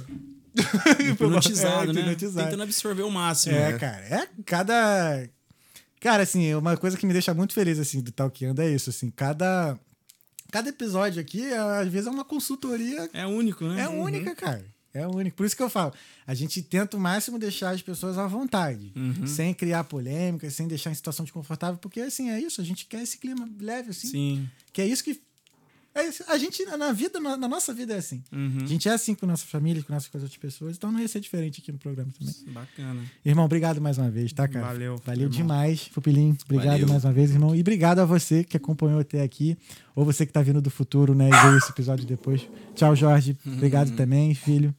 Hipnotizado, 1.00 1.90
É, 1.90 1.94
né? 1.94 2.00
hipnotizado. 2.00 2.46
Tentando 2.46 2.62
absorver 2.64 3.02
o 3.02 3.10
máximo. 3.10 3.54
É, 3.54 3.72
né? 3.72 3.78
cara. 3.78 4.02
É 4.10 4.26
cada. 4.44 5.28
Cara, 6.00 6.22
assim, 6.22 6.54
uma 6.54 6.76
coisa 6.76 6.96
que 6.96 7.06
me 7.06 7.12
deixa 7.12 7.34
muito 7.34 7.52
feliz, 7.52 7.78
assim, 7.78 8.00
do 8.00 8.12
Talkando 8.12 8.62
é 8.62 8.70
isso, 8.70 8.90
assim, 8.90 9.10
cada. 9.10 9.78
Cada 10.50 10.70
episódio 10.70 11.20
aqui, 11.20 11.44
é, 11.44 11.58
às 11.58 11.88
vezes, 11.88 12.06
é 12.06 12.10
uma 12.10 12.24
consultoria. 12.24 13.10
É 13.12 13.26
único, 13.26 13.64
né? 13.66 13.82
É 13.82 13.88
única, 13.88 14.34
cara. 14.34 14.64
É 14.94 15.06
única. 15.06 15.36
Por 15.36 15.44
isso 15.44 15.54
que 15.54 15.62
eu 15.62 15.68
falo, 15.68 15.92
a 16.26 16.32
gente 16.34 16.62
tenta 16.62 16.96
o 16.96 17.00
máximo 17.00 17.38
deixar 17.38 17.70
as 17.70 17.82
pessoas 17.82 18.16
à 18.16 18.26
vontade, 18.26 18.90
Uhum. 18.96 19.26
sem 19.26 19.52
criar 19.52 19.84
polêmicas, 19.84 20.54
sem 20.54 20.66
deixar 20.66 20.90
em 20.90 20.94
situação 20.94 21.24
desconfortável, 21.24 21.76
porque, 21.78 22.00
assim, 22.00 22.30
é 22.30 22.40
isso, 22.40 22.60
a 22.62 22.64
gente 22.64 22.86
quer 22.86 23.02
esse 23.02 23.18
clima 23.18 23.46
leve, 23.60 23.90
assim. 23.90 24.08
Sim. 24.08 24.50
Que 24.72 24.80
é 24.80 24.86
isso 24.86 25.04
que. 25.04 25.20
É. 26.00 26.10
A 26.32 26.38
gente, 26.38 26.64
na 26.64 26.92
vida, 26.92 27.18
na, 27.20 27.36
na 27.36 27.48
nossa 27.48 27.72
vida, 27.74 27.94
é 27.94 27.98
assim. 27.98 28.22
Uhum. 28.32 28.58
A 28.62 28.66
gente 28.66 28.88
é 28.88 28.92
assim 28.92 29.14
com 29.14 29.26
nossa 29.26 29.44
família, 29.46 29.82
com 29.82 29.92
nossas 29.92 30.08
com 30.08 30.16
as 30.18 30.22
outras 30.24 30.38
pessoas, 30.40 30.76
então 30.76 30.90
não 30.92 31.00
ia 31.00 31.08
ser 31.08 31.20
diferente 31.20 31.60
aqui 31.60 31.72
no 31.72 31.78
programa 31.78 32.10
também. 32.18 32.34
Bacana. 32.48 33.02
Irmão, 33.24 33.44
obrigado 33.44 33.80
mais 33.80 33.98
uma 33.98 34.10
vez, 34.10 34.32
tá, 34.32 34.46
cara? 34.48 34.66
Valeu, 34.66 34.96
Valeu 35.04 35.22
irmão. 35.24 35.36
demais, 35.36 35.88
Pupilim. 35.88 36.36
Obrigado 36.44 36.66
Valeu. 36.72 36.88
mais 36.88 37.04
uma 37.04 37.12
vez, 37.12 37.30
irmão. 37.30 37.54
E 37.54 37.60
obrigado 37.60 37.98
a 37.98 38.04
você 38.04 38.44
que 38.44 38.56
acompanhou 38.56 39.00
até 39.00 39.22
aqui, 39.22 39.56
ou 39.94 40.04
você 40.04 40.24
que 40.24 40.32
tá 40.32 40.42
vindo 40.42 40.60
do 40.60 40.70
futuro, 40.70 41.14
né, 41.14 41.28
e 41.28 41.42
veio 41.42 41.58
esse 41.58 41.70
episódio 41.70 42.06
depois. 42.06 42.48
Tchau, 42.74 42.94
Jorge. 42.94 43.36
Obrigado 43.46 43.90
também, 43.96 44.34
filho. 44.34 44.74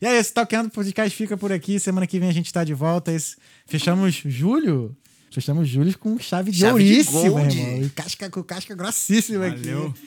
E 0.00 0.06
é 0.06 0.18
isso, 0.20 0.34
Talkando 0.34 0.70
Podcast 0.70 1.16
fica 1.16 1.36
por 1.36 1.52
aqui. 1.52 1.78
Semana 1.80 2.06
que 2.06 2.18
vem 2.18 2.28
a 2.28 2.32
gente 2.32 2.52
tá 2.52 2.62
de 2.64 2.74
volta. 2.74 3.12
Esse- 3.12 3.36
Fechamos 3.66 4.14
julho. 4.14 4.94
Fechamos 5.30 5.68
julho 5.68 5.98
com 5.98 6.18
chave 6.18 6.50
de 6.52 6.58
Chave 6.60 6.72
ouríssima, 6.74 7.20
irmão. 7.42 7.82
E 7.82 7.88
casca, 7.90 8.30
com 8.30 8.42
casca 8.42 8.74
grossíssima 8.74 9.48
Valeu. 9.48 9.88
aqui. 9.88 10.00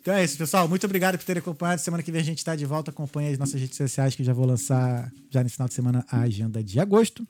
Então 0.00 0.14
é 0.14 0.24
isso, 0.24 0.38
pessoal. 0.38 0.66
Muito 0.66 0.84
obrigado 0.84 1.18
por 1.18 1.24
terem 1.24 1.40
acompanhado. 1.40 1.80
Semana 1.80 2.02
que 2.02 2.10
vem 2.10 2.20
a 2.20 2.24
gente 2.24 2.44
tá 2.44 2.56
de 2.56 2.64
volta. 2.64 2.90
Acompanhe 2.90 3.32
as 3.32 3.38
nossas 3.38 3.60
redes 3.60 3.76
sociais 3.76 4.14
que 4.14 4.24
já 4.24 4.32
vou 4.32 4.46
lançar 4.46 5.12
já 5.30 5.42
nesse 5.42 5.56
final 5.56 5.68
de 5.68 5.74
semana 5.74 6.04
a 6.10 6.20
agenda 6.20 6.62
de 6.64 6.80
agosto. 6.80 7.26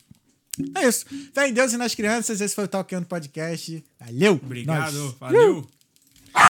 É 0.76 0.86
isso. 0.86 1.06
Fé 1.32 1.48
em 1.48 1.52
Deus 1.52 1.72
e 1.72 1.76
nas 1.76 1.94
crianças. 1.94 2.40
Esse 2.40 2.54
foi 2.54 2.64
o 2.64 2.68
Talkando 2.68 3.06
Podcast. 3.06 3.84
Valeu! 3.98 4.40
Obrigado. 4.42 4.92
Nós. 4.94 5.14
Valeu. 5.18 5.79